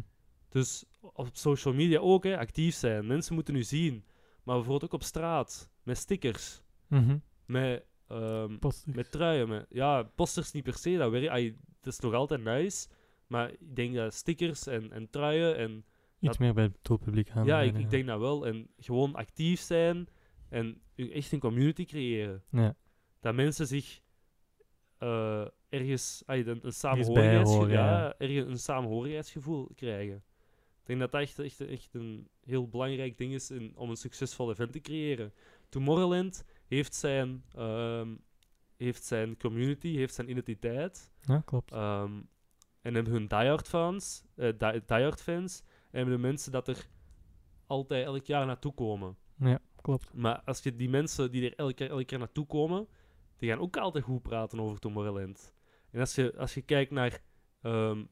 Dus 0.49 0.85
op 1.01 1.29
social 1.33 1.75
media 1.75 1.99
ook, 1.99 2.25
hè, 2.25 2.39
actief 2.39 2.75
zijn. 2.75 3.07
Mensen 3.07 3.35
moeten 3.35 3.55
u 3.55 3.63
zien. 3.63 4.05
Maar 4.43 4.55
bijvoorbeeld 4.55 4.85
ook 4.85 5.01
op 5.01 5.03
straat, 5.07 5.71
met 5.83 5.99
stickers, 5.99 6.63
Mhm. 6.87 7.19
met, 7.47 7.85
Posters. 8.61 8.97
met 8.97 9.11
truien. 9.11 9.49
Met, 9.49 9.67
ja, 9.71 10.03
posters 10.03 10.53
niet 10.53 10.63
per 10.65 10.75
se, 10.75 10.97
dat, 10.97 11.11
werkt, 11.11 11.55
dat 11.83 11.93
is 11.93 12.01
nog 12.01 12.15
altijd 12.15 12.43
nice. 12.43 12.89
Maar 13.27 13.51
ik 13.51 13.77
denk 13.77 13.95
dat 13.95 14.15
stickers 14.15 14.67
en, 14.67 14.93
en 14.93 15.11
truien 15.11 15.57
en 15.57 15.85
Iets 16.19 16.39
meer 16.39 16.55
bij 16.55 16.65
het 16.65 16.77
doelpubliek 16.83 17.31
aan. 17.31 17.45
Ja, 17.45 17.61
ik, 17.61 17.79
ik 17.79 17.91
denk 17.91 18.07
dat 18.07 18.21
wel. 18.21 18.47
En 18.47 18.69
gewoon 18.79 19.15
actief 19.15 19.61
zijn 19.61 20.09
en 20.49 20.83
echt 20.97 21.33
een 21.33 21.39
community 21.39 21.85
creëren. 21.85 22.43
Ja. 22.51 22.77
Dat 23.21 23.35
mensen 23.35 23.67
zich 23.67 24.01
eh, 24.99 25.47
ergens 25.69 26.23
ay, 26.27 26.47
een, 26.47 26.67
een, 26.67 26.73
samenhorigheidsgevoel, 26.73 27.69
ja. 27.69 28.15
ergens 28.19 28.47
een 28.47 28.59
samenhorigheidsgevoel 28.59 29.71
krijgen. 29.75 30.17
Ik 30.81 30.89
denk 30.89 31.01
dat 31.01 31.13
dat 31.13 31.21
echt, 31.21 31.39
echt, 31.39 31.61
echt 31.61 31.95
een 31.95 32.29
heel 32.41 32.69
belangrijk 32.69 33.19
ding 33.19 33.33
is 33.33 33.51
in, 33.51 33.73
om 33.77 33.91
een 33.91 33.97
succesvol 33.97 34.51
event 34.51 34.73
te 34.73 34.81
creëren. 34.81 35.33
Tomorrowland 35.69 36.45
heeft 36.67 36.95
zijn, 36.95 37.45
ehm, 37.55 38.15
heeft 38.77 39.05
zijn 39.05 39.37
community, 39.37 39.97
heeft 39.97 40.15
zijn 40.15 40.31
identiteit. 40.31 41.11
Ja, 41.21 41.43
klopt. 41.45 41.73
Ehm, 41.73 42.21
en 42.83 42.95
hebben 42.95 43.13
hun 43.13 43.29
diehard 43.29 43.69
fans, 43.69 44.25
eh, 44.35 44.53
die, 44.59 44.83
diehard 44.87 45.23
fans, 45.23 45.63
en 45.91 45.99
hebben 45.99 46.15
de 46.15 46.21
mensen 46.21 46.53
dat 46.53 46.69
er 46.69 46.89
altijd 47.67 48.05
elk 48.05 48.25
jaar 48.25 48.47
naartoe 48.47 48.75
komen. 48.75 49.17
Ja, 49.37 49.59
klopt. 49.81 50.15
Maar 50.15 50.43
als 50.45 50.63
je 50.63 50.77
die 50.77 50.89
mensen 50.89 51.31
die 51.31 51.51
er 51.51 51.57
elk 51.57 51.79
jaar, 51.79 51.89
elk 51.89 52.11
jaar 52.11 52.19
naartoe 52.19 52.47
komen, 52.47 52.89
die 53.37 53.51
gaan 53.51 53.59
ook 53.59 53.77
altijd 53.77 54.05
goed 54.05 54.23
praten 54.23 54.61
over 54.61 54.79
Tomorrowland. 54.79 55.55
En 55.91 56.01
als 56.01 56.15
je, 56.15 56.37
als 56.37 56.55
je 56.55 56.63
kijkt 56.63 56.91
naar, 56.91 57.23
ehm, 57.63 58.05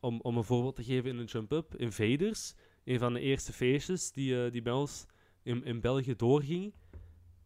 om, 0.00 0.20
om 0.20 0.36
een 0.36 0.44
voorbeeld 0.44 0.76
te 0.76 0.84
geven 0.84 1.10
in 1.10 1.18
een 1.18 1.24
jump-up, 1.24 1.74
Invaders, 1.74 2.54
een 2.84 2.98
van 2.98 3.12
de 3.12 3.20
eerste 3.20 3.52
feestjes 3.52 4.12
die, 4.12 4.44
eh, 4.44 4.52
die 4.52 4.62
bij 4.62 4.72
ons 4.72 5.06
in, 5.42 5.64
in 5.64 5.80
België 5.80 6.16
doorging, 6.16 6.74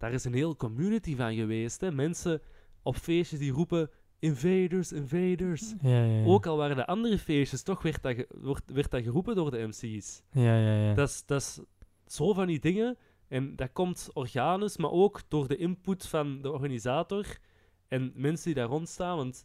daar 0.01 0.13
is 0.13 0.25
een 0.25 0.35
hele 0.35 0.57
community 0.57 1.17
van 1.17 1.35
geweest. 1.35 1.81
Hè? 1.81 1.93
Mensen 1.93 2.41
op 2.83 2.97
feestjes 2.97 3.39
die 3.39 3.53
roepen, 3.53 3.91
Invaders, 4.19 4.93
Invaders. 4.93 5.75
Ja, 5.83 6.05
ja, 6.05 6.05
ja. 6.21 6.25
Ook 6.25 6.47
al 6.47 6.57
waren 6.57 6.77
de 6.77 6.87
andere 6.87 7.19
feestjes, 7.19 7.63
toch 7.63 7.83
werd 7.83 8.03
dat, 8.03 8.27
wordt, 8.31 8.71
werd 8.73 8.91
dat 8.91 9.03
geroepen 9.03 9.35
door 9.35 9.51
de 9.51 9.67
MC's. 9.67 10.23
Ja, 10.33 10.59
ja, 10.59 10.83
ja. 10.89 10.95
Dat 10.95 11.09
is- 11.09 11.23
dat 11.27 11.41
is 11.41 11.61
zo 12.07 12.33
van 12.33 12.47
die 12.47 12.61
dingen. 12.61 12.97
En 13.29 13.57
dat 13.57 13.73
komt 13.73 14.11
organisch, 14.13 14.77
maar 14.77 14.91
ook 14.91 15.23
door 15.29 15.49
de 15.49 15.57
input 15.57 16.07
van 16.07 16.43
de 16.43 16.51
organisator 16.51 17.39
en 17.89 18.13
mensen 18.15 18.45
die 18.45 18.55
daar 18.55 18.69
rondstaan. 18.69 19.17
Want 19.17 19.45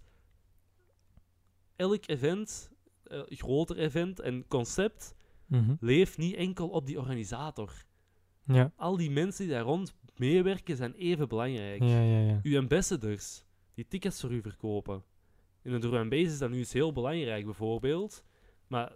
elk 1.76 2.08
event, 2.08 2.72
eh, 3.04 3.22
groter 3.26 3.78
event 3.78 4.20
en 4.20 4.48
concept, 4.48 5.16
Mhm. 5.46 5.76
leeft 5.80 6.18
niet 6.18 6.36
enkel 6.36 6.70
op 6.70 6.86
die 6.86 7.00
organisator. 7.00 7.86
Ja. 8.46 8.72
Al 8.76 8.98
die 8.98 9.12
mensen 9.12 9.46
die 9.46 9.54
daar 9.54 9.64
rond 9.64 9.96
meewerken 10.20 10.76
zijn 10.76 10.94
even 10.94 11.28
belangrijk. 11.28 11.82
Ja, 11.82 12.02
ja, 12.02 12.20
ja. 12.20 12.40
Uw 12.44 12.58
ambassadors, 12.58 13.44
die 13.74 13.88
tickets 13.88 14.22
voor 14.22 14.32
u 14.32 14.42
verkopen. 14.42 15.04
In 15.62 15.72
de 15.72 15.80
drum 15.80 16.12
is 16.12 16.38
dat 16.38 16.50
nu 16.50 16.58
eens 16.58 16.74
heel 16.74 16.92
belangrijk, 16.92 17.46
bijvoorbeeld. 17.46 18.24
Maar 18.68 18.96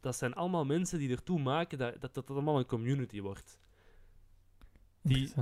dat 0.00 0.16
zijn 0.16 0.34
allemaal 0.34 0.64
mensen 0.64 0.98
die 0.98 1.10
ertoe 1.10 1.40
maken 1.40 1.78
dat 1.78 2.00
dat, 2.00 2.14
dat 2.14 2.30
allemaal 2.30 2.58
een 2.58 2.66
community 2.66 3.20
wordt. 3.20 3.58
Die, 5.02 5.32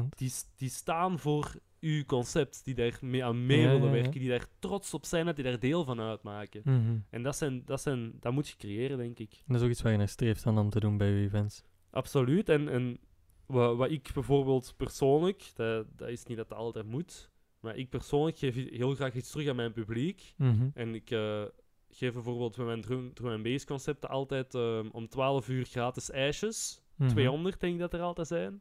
die, 0.56 0.70
staan 0.70 1.18
voor 1.18 1.54
uw 1.80 2.04
concept, 2.04 2.64
die 2.64 2.74
daar 2.74 2.98
mee 3.00 3.24
aan 3.24 3.46
mee 3.46 3.60
Ja, 3.60 3.64
willen 3.64 3.80
ja, 3.80 3.94
ja. 3.94 4.02
werken, 4.02 4.20
die 4.20 4.28
daar 4.28 4.46
trots 4.58 4.94
op 4.94 5.04
zijn, 5.04 5.26
dat 5.26 5.36
die 5.36 5.44
daar 5.44 5.58
deel 5.58 5.84
van 5.84 6.00
uitmaken. 6.00 6.60
Mhm. 6.64 6.98
En 7.10 7.22
dat, 7.22 7.36
zijn, 7.36 7.62
dat, 7.64 7.80
zijn, 7.80 8.12
dat 8.20 8.32
moet 8.32 8.48
je 8.48 8.56
creëren, 8.56 8.98
denk 8.98 9.18
ik. 9.18 9.42
Dat 9.46 9.56
is 9.56 9.62
ook 9.62 9.70
iets 9.70 9.82
waar 9.82 9.92
je 9.92 9.98
naar 9.98 10.08
streeft 10.08 10.44
dan 10.44 10.58
om 10.58 10.70
te 10.70 10.80
doen 10.80 10.96
bij 10.96 11.10
je 11.10 11.24
events. 11.24 11.64
Absoluut. 11.90 12.48
En, 12.48 12.68
en 12.68 12.98
wat, 13.46 13.76
wat 13.76 13.90
ik 13.90 14.10
bijvoorbeeld 14.14 14.74
persoonlijk, 14.76 15.50
dat, 15.54 15.86
dat 15.96 16.08
is 16.08 16.24
niet 16.24 16.36
dat 16.36 16.48
dat 16.48 16.58
altijd 16.58 16.86
moet, 16.86 17.30
maar 17.60 17.76
ik 17.76 17.90
persoonlijk 17.90 18.38
geef 18.38 18.54
heel 18.54 18.94
graag 18.94 19.14
iets 19.14 19.30
terug 19.30 19.48
aan 19.48 19.56
mijn 19.56 19.72
publiek. 19.72 20.34
Mhm. 20.36 20.68
En 20.74 20.94
ik 20.94 21.10
eh, 21.10 21.44
geef 21.90 22.12
bijvoorbeeld 22.12 22.56
bij 22.56 22.64
mijn 22.64 22.80
drum, 22.80 23.14
drum 23.14 23.32
and 23.32 23.42
bass 23.42 23.64
concepten 23.64 24.08
altijd 24.08 24.54
ehm, 24.54 24.88
om 24.92 25.08
12 25.08 25.48
uur 25.48 25.64
gratis 25.64 26.10
ijsjes. 26.10 26.82
Mhm. 26.94 27.10
200 27.10 27.60
denk 27.60 27.74
ik 27.74 27.80
dat 27.80 27.92
er 27.92 28.00
altijd 28.00 28.26
zijn. 28.26 28.60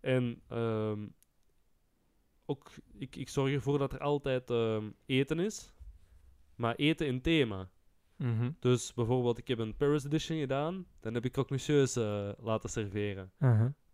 En 0.00 0.42
ehm, 0.48 1.06
ook, 2.46 2.70
ik, 2.98 3.16
ik 3.16 3.28
zorg 3.28 3.52
ervoor 3.52 3.78
dat 3.78 3.92
er 3.92 4.00
altijd 4.00 4.50
ehm, 4.50 4.90
eten 5.06 5.38
is. 5.38 5.72
Maar 6.54 6.74
eten 6.74 7.06
in 7.06 7.20
thema. 7.20 7.70
Mhm. 8.16 8.50
Dus 8.58 8.94
bijvoorbeeld, 8.94 9.38
ik 9.38 9.48
heb 9.48 9.58
een 9.58 9.76
Paris 9.76 10.04
Edition 10.04 10.38
gedaan. 10.38 10.86
Dan 11.00 11.14
heb 11.14 11.24
ik 11.24 11.38
ook 11.38 11.50
monsieur 11.50 11.92
eh, 11.96 12.44
laten 12.44 12.70
serveren. 12.70 13.32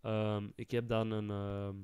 Ehm, 0.01 0.47
ik 0.55 0.71
heb 0.71 0.87
dan 0.87 1.11
een, 1.11 1.29
ehm 1.29 1.75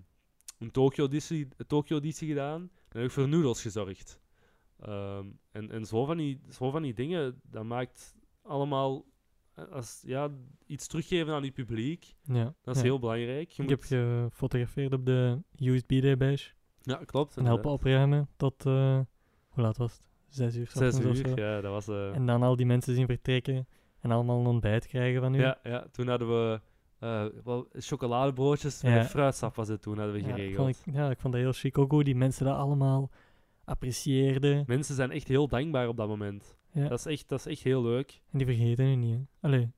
een 0.59 0.71
Tokyo 0.71 1.05
Editie, 1.05 1.47
Tokyo 1.67 1.99
gedaan. 2.01 2.59
Dan 2.59 3.01
heb 3.01 3.03
ik 3.03 3.11
voor 3.11 3.27
noodles 3.27 3.61
gezorgd. 3.61 4.19
Ehm, 4.79 5.25
en 5.51 5.71
en 5.71 5.85
zo, 5.85 6.05
van 6.05 6.17
die, 6.17 6.41
zo 6.49 6.69
van 6.71 6.81
die 6.81 6.93
dingen, 6.93 7.39
dat 7.43 7.63
maakt 7.63 8.15
allemaal 8.41 9.05
eh, 9.53 9.65
als, 9.71 10.03
ja, 10.05 10.29
iets 10.65 10.87
teruggeven 10.87 11.33
aan 11.33 11.43
je 11.43 11.51
publiek. 11.51 12.15
Ja. 12.23 12.55
Dat 12.61 12.75
is 12.75 12.81
ja. 12.81 12.87
heel 12.87 12.99
belangrijk. 12.99 13.49
Je 13.49 13.63
Ik 13.63 13.69
moet, 13.69 13.89
heb 13.89 14.01
gefotografeerd 14.29 14.93
op 14.93 15.05
de 15.05 15.41
USB 15.59 16.01
Day 16.01 16.17
Bash. 16.17 16.49
ja, 16.81 16.95
klopt. 17.05 17.37
En 17.37 17.45
helpen 17.45 17.71
opruimen 17.71 18.29
tot, 18.35 18.65
eh, 18.65 18.99
hoe 19.49 19.63
laat 19.63 19.77
was 19.77 19.93
het? 19.93 20.01
Zes 20.27 20.55
uur. 20.55 20.69
Zes 20.73 20.99
uur, 20.99 21.39
ja, 21.39 21.61
dat 21.61 21.71
was... 21.71 21.87
eh, 21.87 22.15
En 22.15 22.25
dan 22.25 22.43
al 22.43 22.55
die 22.55 22.65
mensen 22.65 22.95
zien 22.95 23.05
vertrekken 23.05 23.67
en 23.99 24.11
allemaal 24.11 24.39
een 24.39 24.45
ontbijt 24.45 24.87
krijgen 24.87 25.21
van 25.21 25.33
u. 25.33 25.39
ja, 25.39 25.59
ja, 25.63 25.87
toen 25.91 26.07
hadden 26.07 26.27
we 26.27 26.61
eh, 27.05 27.25
wel, 27.43 27.67
chocoladebroodjes 27.71 28.81
Ja. 28.81 28.93
met 28.93 29.07
fruitsap 29.07 29.55
was 29.55 29.67
het 29.67 29.81
toen, 29.81 29.97
hadden 29.97 30.15
we 30.15 30.23
geregeld. 30.23 30.69
ik, 30.85 30.93
ja, 30.93 31.09
ik 31.09 31.19
vond 31.19 31.33
dat 31.33 31.41
heel 31.41 31.51
chic 31.53 31.77
ook 31.77 31.91
hoe 31.91 32.03
die 32.03 32.15
mensen 32.15 32.45
dat 32.45 32.55
allemaal 32.57 33.09
apprecieerden. 33.63 34.63
Mensen 34.67 34.95
zijn 34.95 35.11
echt 35.11 35.27
heel 35.27 35.47
dankbaar 35.47 35.87
op 35.87 35.97
dat 35.97 36.07
moment. 36.07 36.57
Ja. 36.71 36.87
Dat, 36.87 36.99
is 36.99 37.05
echt, 37.05 37.29
dat 37.29 37.39
is 37.39 37.45
echt 37.45 37.63
heel 37.63 37.81
leuk. 37.83 38.21
En 38.31 38.37
die 38.37 38.47
vergeten 38.47 38.85
het 38.85 38.99
niet. 38.99 39.15
Hè. 39.15 39.21
Allee, 39.47 39.71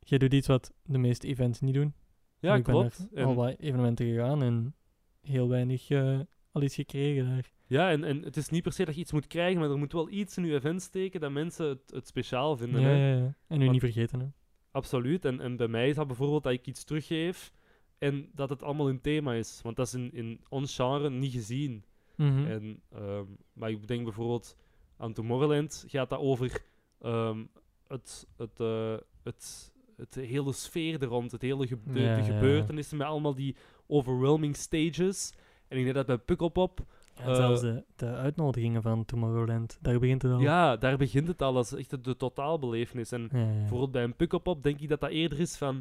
jij 0.00 0.18
doet 0.18 0.32
iets 0.34 0.46
wat 0.46 0.72
de 0.82 0.98
meeste 0.98 1.26
events 1.26 1.60
niet 1.60 1.74
doen. 1.74 1.94
Ja, 2.38 2.54
ik 2.54 2.64
ben 2.64 2.74
klopt. 2.74 3.06
al 3.14 3.16
En, 3.28 3.34
wat 3.34 3.54
evenementen 3.58 4.06
gegaan 4.06 4.42
en 4.42 4.74
heel 5.20 5.48
weinig 5.48 5.90
eh, 5.90 6.18
al 6.52 6.62
iets 6.62 6.74
gekregen 6.74 7.28
daar. 7.28 7.52
ja, 7.66 7.90
en, 7.90 8.04
en 8.04 8.22
het 8.22 8.36
is 8.36 8.48
niet 8.48 8.62
per 8.62 8.72
se 8.72 8.84
dat 8.84 8.94
je 8.94 9.00
iets 9.00 9.12
moet 9.12 9.26
krijgen, 9.26 9.60
maar 9.60 9.70
er 9.70 9.78
moet 9.78 9.92
wel 9.92 10.10
iets 10.10 10.36
in 10.36 10.44
je 10.44 10.54
event 10.54 10.82
steken 10.82 11.20
dat 11.20 11.30
mensen 11.30 11.68
het, 11.68 11.90
het 11.90 12.06
speciaal 12.06 12.56
vinden. 12.56 12.80
Ja, 12.80 12.86
hè. 12.88 13.10
ja, 13.10 13.16
ja. 13.16 13.34
En 13.48 13.56
u 13.56 13.58
Want- 13.58 13.70
niet 13.70 13.80
vergeten. 13.80 14.20
Hè. 14.20 14.26
Absoluut. 14.74 15.24
En, 15.24 15.40
en 15.40 15.56
bij 15.56 15.68
mij 15.68 15.88
is 15.88 15.94
dat 15.96 16.06
bijvoorbeeld 16.06 16.42
dat 16.42 16.52
ik 16.52 16.66
iets 16.66 16.84
teruggeef 16.84 17.52
en 17.98 18.28
dat 18.32 18.48
het 18.48 18.62
allemaal 18.62 18.88
een 18.88 19.00
thema 19.00 19.34
is. 19.34 19.60
Want 19.62 19.76
dat 19.76 19.86
is 19.86 19.94
in, 19.94 20.12
in 20.12 20.40
ons 20.48 20.74
genre 20.74 21.10
niet 21.10 21.32
gezien. 21.32 21.84
Mhm. 22.16 22.46
En, 22.46 22.80
ehm, 22.92 23.24
maar 23.52 23.70
ik 23.70 23.86
denk 23.88 24.04
bijvoorbeeld 24.04 24.56
aan 24.96 25.12
Tomorrowland 25.12 25.84
gaat 25.86 26.10
dat 26.10 26.18
over 26.18 26.62
ehm, 27.00 27.44
het, 27.88 28.26
het, 28.36 28.60
eh, 28.60 28.96
het, 29.22 29.72
het 29.96 30.14
hele 30.14 30.52
sfeer 30.52 31.02
er 31.02 31.08
rond, 31.08 31.32
het 31.32 31.42
hele 31.42 31.66
ge- 31.66 31.78
de, 31.92 32.00
Ja, 32.00 32.14
de 32.16 32.22
ja. 32.22 32.34
gebeurtenissen 32.34 32.96
met 32.96 33.06
allemaal 33.06 33.34
die 33.34 33.56
overwhelming 33.86 34.56
stages. 34.56 35.32
En 35.68 35.78
ik 35.78 35.82
denk 35.84 35.94
dat 35.96 36.06
bij 36.06 36.18
Pukkelpop, 36.18 36.80
Eh, 37.14 37.34
zelfs 37.34 37.60
de, 37.60 37.84
de 37.96 38.06
uitnodigingen 38.06 38.82
van 38.82 39.04
Tomorrowland, 39.04 39.78
daar 39.80 39.98
begint 39.98 40.22
het 40.22 40.32
al. 40.32 40.40
ja, 40.40 40.76
daar 40.76 40.96
begint 40.96 41.28
het 41.28 41.42
al 41.42 41.56
als 41.56 41.74
echt 41.74 41.90
de, 41.90 42.00
de 42.00 42.16
totaalbelevenis. 42.16 43.12
En 43.12 43.28
Ja, 43.32 43.38
ja, 43.38 43.46
ja. 43.50 43.58
bijvoorbeeld 43.58 43.90
bij 43.92 44.02
een 44.04 44.16
Pukkelpop 44.16 44.62
denk 44.62 44.80
ik 44.80 44.88
dat 44.88 45.00
dat 45.00 45.10
eerder 45.10 45.40
is 45.40 45.56
van, 45.56 45.74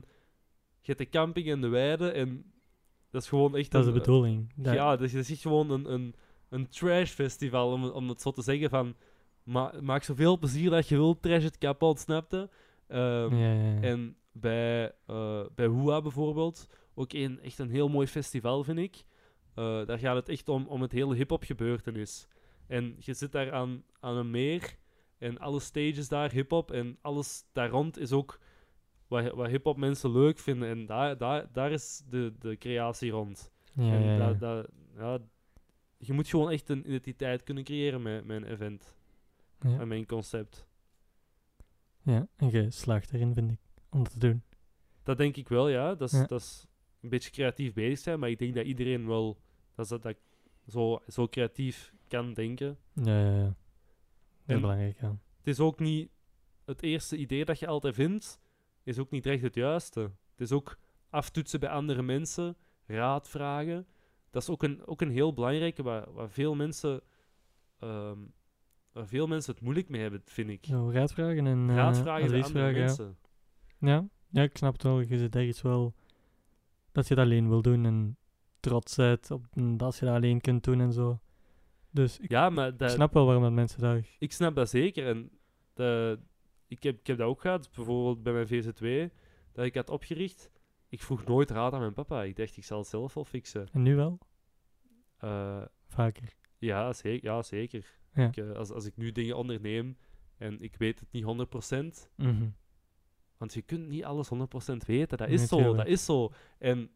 je 0.79 0.93
hebt 0.93 0.97
de 0.99 1.09
camping 1.09 1.49
en 1.49 1.61
de 1.61 1.67
weide 1.67 2.11
en 2.11 2.51
dat 3.11 3.21
is 3.21 3.29
gewoon 3.29 3.55
echt 3.55 3.71
Dat 3.71 3.85
is 3.85 3.93
de 3.93 3.99
bedoeling. 3.99 4.53
Dat- 4.55 4.73
Ja, 4.73 4.95
dat 4.95 5.13
is 5.13 5.29
echt 5.31 5.41
gewoon 5.41 5.71
een, 5.71 5.93
een, 5.93 6.15
een 6.49 6.69
trash 6.69 7.11
festival, 7.11 7.71
om, 7.71 7.85
om 7.85 8.09
het 8.09 8.21
zo 8.21 8.31
te 8.31 8.41
zeggen 8.41 8.69
van... 8.69 8.95
Ma 9.43 9.73
maak 9.81 10.03
zoveel 10.03 10.37
plezier 10.37 10.69
dat 10.69 10.87
je 10.87 10.95
wilt, 10.95 11.21
trash 11.21 11.43
het 11.43 11.57
kapot, 11.57 11.99
snapte? 11.99 12.49
Ehm 12.87 13.35
ja. 13.35 13.81
En 13.81 14.15
bij, 14.31 14.91
eh 15.07 15.41
bij 15.55 15.65
Hua 15.67 16.01
bijvoorbeeld, 16.01 16.67
ook 16.95 17.13
een, 17.13 17.39
echt 17.41 17.59
een 17.59 17.69
heel 17.69 17.89
mooi 17.89 18.07
festival, 18.07 18.63
vind 18.63 18.77
ik. 18.77 19.03
Eh, 19.55 19.85
daar 19.85 19.99
gaat 19.99 20.15
het 20.15 20.29
echt 20.29 20.49
om, 20.49 20.67
om 20.67 20.81
het 20.81 20.91
hele 20.91 21.15
hip-hop 21.15 21.43
gebeurtenis. 21.43 22.27
En 22.67 22.95
je 22.99 23.13
zit 23.13 23.31
daar 23.31 23.51
aan, 23.51 23.83
aan 23.99 24.15
een 24.15 24.31
meer 24.31 24.75
en 25.17 25.37
alle 25.37 25.59
stages 25.59 26.07
daar, 26.07 26.31
hip-hop 26.31 26.71
en 26.71 26.97
alles 27.01 27.43
daar 27.51 27.69
rond 27.69 27.97
is 27.97 28.11
ook 28.11 28.39
wat, 29.07 29.31
wat 29.33 29.47
hip-hop 29.49 29.77
mensen 29.77 30.11
leuk 30.11 30.39
vinden. 30.39 30.69
En 30.69 30.85
daar, 30.85 31.17
daar, 31.17 31.51
daar 31.51 31.71
is 31.71 32.01
de, 32.09 32.33
de 32.39 32.57
creatie 32.57 33.11
rond. 33.11 33.51
ja, 33.73 33.81
en 33.93 34.37
ja, 34.97 35.19
je 35.97 36.13
moet 36.13 36.27
gewoon 36.27 36.51
echt 36.51 36.69
een 36.69 36.85
identiteit 36.87 37.43
kunnen 37.43 37.63
creëren 37.63 38.01
met, 38.01 38.29
een 38.29 38.43
event 38.43 38.95
Ja. 39.59 39.79
en 39.79 39.91
een 39.91 40.05
concept. 40.05 40.65
Ja, 42.01 42.27
en 42.35 42.49
je 42.49 42.71
slaagt 42.71 43.13
erin, 43.13 43.33
vind 43.33 43.51
ik, 43.51 43.59
om 43.89 44.03
dat 44.03 44.11
te 44.13 44.19
doen. 44.19 44.43
Dat 45.03 45.17
denk 45.17 45.35
ik 45.37 45.47
wel, 45.49 45.67
ja. 45.69 45.95
Dat 45.95 46.11
is, 46.13 46.19
Ja. 46.19 46.25
dat 46.25 46.39
is 46.41 46.67
een 47.03 47.09
beetje 47.09 47.31
creatief 47.31 47.73
bezig 47.73 47.99
zijn, 47.99 48.19
maar 48.19 48.29
ik 48.29 48.39
denk 48.39 48.55
dat 48.55 48.65
iedereen 48.65 49.07
wel 49.07 49.37
dat, 49.75 49.87
dat, 49.87 50.01
dat 50.01 50.15
zo, 50.67 50.99
zo 51.07 51.27
creatief 51.27 51.93
kan 52.07 52.33
denken. 52.33 52.77
Ja, 52.93 53.19
ja, 53.19 53.35
ja. 53.35 53.55
Heel 54.43 54.55
En- 54.55 54.61
belangrijk, 54.61 54.99
ja. 55.01 55.17
Het 55.37 55.47
is 55.47 55.59
ook 55.59 55.79
niet 55.79 56.09
het 56.65 56.81
eerste 56.81 57.17
idee 57.17 57.45
dat 57.45 57.59
je 57.59 57.67
altijd 57.67 57.95
vindt, 57.95 58.39
is 58.83 58.99
ook 58.99 59.09
niet 59.11 59.25
recht 59.25 59.41
het 59.41 59.55
juiste. 59.55 59.99
Het 59.99 60.41
is 60.41 60.51
ook 60.51 60.77
aftoetsen 61.09 61.59
bij 61.59 61.69
andere 61.69 62.01
mensen, 62.01 62.57
raad 62.85 63.29
vragen. 63.29 63.87
Dat 64.29 64.41
is 64.41 64.49
ook 64.49 64.63
een, 64.63 64.85
ook 64.85 65.01
een 65.01 65.09
heel 65.11 65.33
belangrijke 65.33 65.83
waar, 65.83 66.13
waar 66.13 66.29
veel 66.29 66.55
mensen. 66.55 67.01
ehm, 67.79 68.17
waar 68.91 69.07
veel 69.07 69.27
mensen 69.27 69.53
het 69.53 69.61
moeilijk 69.63 69.89
mee 69.89 70.01
hebben, 70.01 70.21
vind 70.25 70.49
ik. 70.49 70.65
Zo, 70.65 70.91
raadvragen 70.91 71.47
en 71.47 71.69
eh 71.69 71.75
Raad 71.75 71.97
vragen 71.97 72.29
bij 72.31 72.43
andere 72.43 72.59
vragen, 72.59 72.77
ja. 72.79 72.85
mensen. 72.85 73.17
Ja. 73.79 74.07
ja, 74.29 74.41
ik 74.43 74.57
snap 74.57 74.73
het 74.73 74.83
wel. 74.83 74.99
Je 74.99 75.17
zit 75.17 75.35
ergens 75.35 75.61
wel 75.61 75.93
dat 76.93 77.07
je 77.07 77.13
het 77.13 77.23
alleen 77.23 77.49
wil 77.49 77.61
doen 77.61 77.85
en 77.85 78.17
trots 78.59 78.95
bent 78.95 79.31
op 79.31 79.45
dat 79.77 79.97
je 79.97 80.05
dat 80.05 80.15
alleen 80.15 80.41
kunt 80.41 80.63
doen 80.63 80.81
en 80.81 80.93
zo. 80.93 81.19
Dus 81.91 82.19
ik, 82.19 82.29
Ja, 82.29 82.49
maar 82.49 82.67
ik 82.67 82.79
dat, 82.79 82.91
snap 82.91 83.13
wel 83.13 83.25
waarom 83.25 83.43
dat 83.43 83.51
mensen 83.51 83.79
daar... 83.81 84.05
ik 84.19 84.31
snap 84.31 84.55
dat 84.55 84.69
zeker. 84.69 85.07
En 85.07 85.29
de, 85.73 86.19
ik, 86.67 86.83
heb, 86.83 86.99
ik 86.99 87.07
heb 87.07 87.17
dat 87.17 87.27
ook 87.27 87.41
gehad, 87.41 87.69
bijvoorbeeld 87.75 88.23
bij 88.23 88.33
mijn 88.33 88.47
VZ2, 88.47 89.13
dat 89.51 89.65
ik 89.65 89.75
had 89.75 89.89
opgericht. 89.89 90.51
Ik 90.89 91.01
vroeg 91.01 91.25
nooit 91.25 91.49
raad 91.49 91.73
aan 91.73 91.79
mijn 91.79 91.93
papa. 91.93 92.23
Ik 92.23 92.35
dacht, 92.35 92.57
ik 92.57 92.63
zal 92.63 92.77
het 92.77 92.87
zelf 92.87 93.13
wel 93.13 93.25
fixen. 93.25 93.67
En 93.71 93.81
nu 93.81 93.95
wel? 93.95 94.19
Eh, 95.17 95.61
Vaker. 95.87 96.33
ja, 96.57 96.93
zeker. 96.93 97.29
Ja, 97.31 97.41
zeker. 97.41 97.85
Ja. 98.13 98.27
Ik, 98.27 98.37
eh, 98.37 98.51
als, 98.51 98.71
als 98.71 98.85
ik 98.85 98.97
nu 98.97 99.11
dingen 99.11 99.37
onderneem 99.37 99.97
en 100.37 100.59
ik 100.61 100.75
weet 100.75 100.99
het 100.99 101.11
niet 101.11 101.23
100%, 101.23 102.09
Mhm. 102.15 102.47
Want 103.43 103.53
je 103.53 103.61
kunt 103.61 103.87
niet 103.87 104.03
alles 104.03 104.29
100% 104.33 104.85
weten. 104.85 105.17
Dat 105.17 105.27
Nee, 105.27 105.37
is 105.37 105.47
zo, 105.47 105.55
tuurlijk. 105.57 105.77
dat 105.77 105.87
is 105.87 106.05
zo. 106.05 106.31
En 106.59 106.89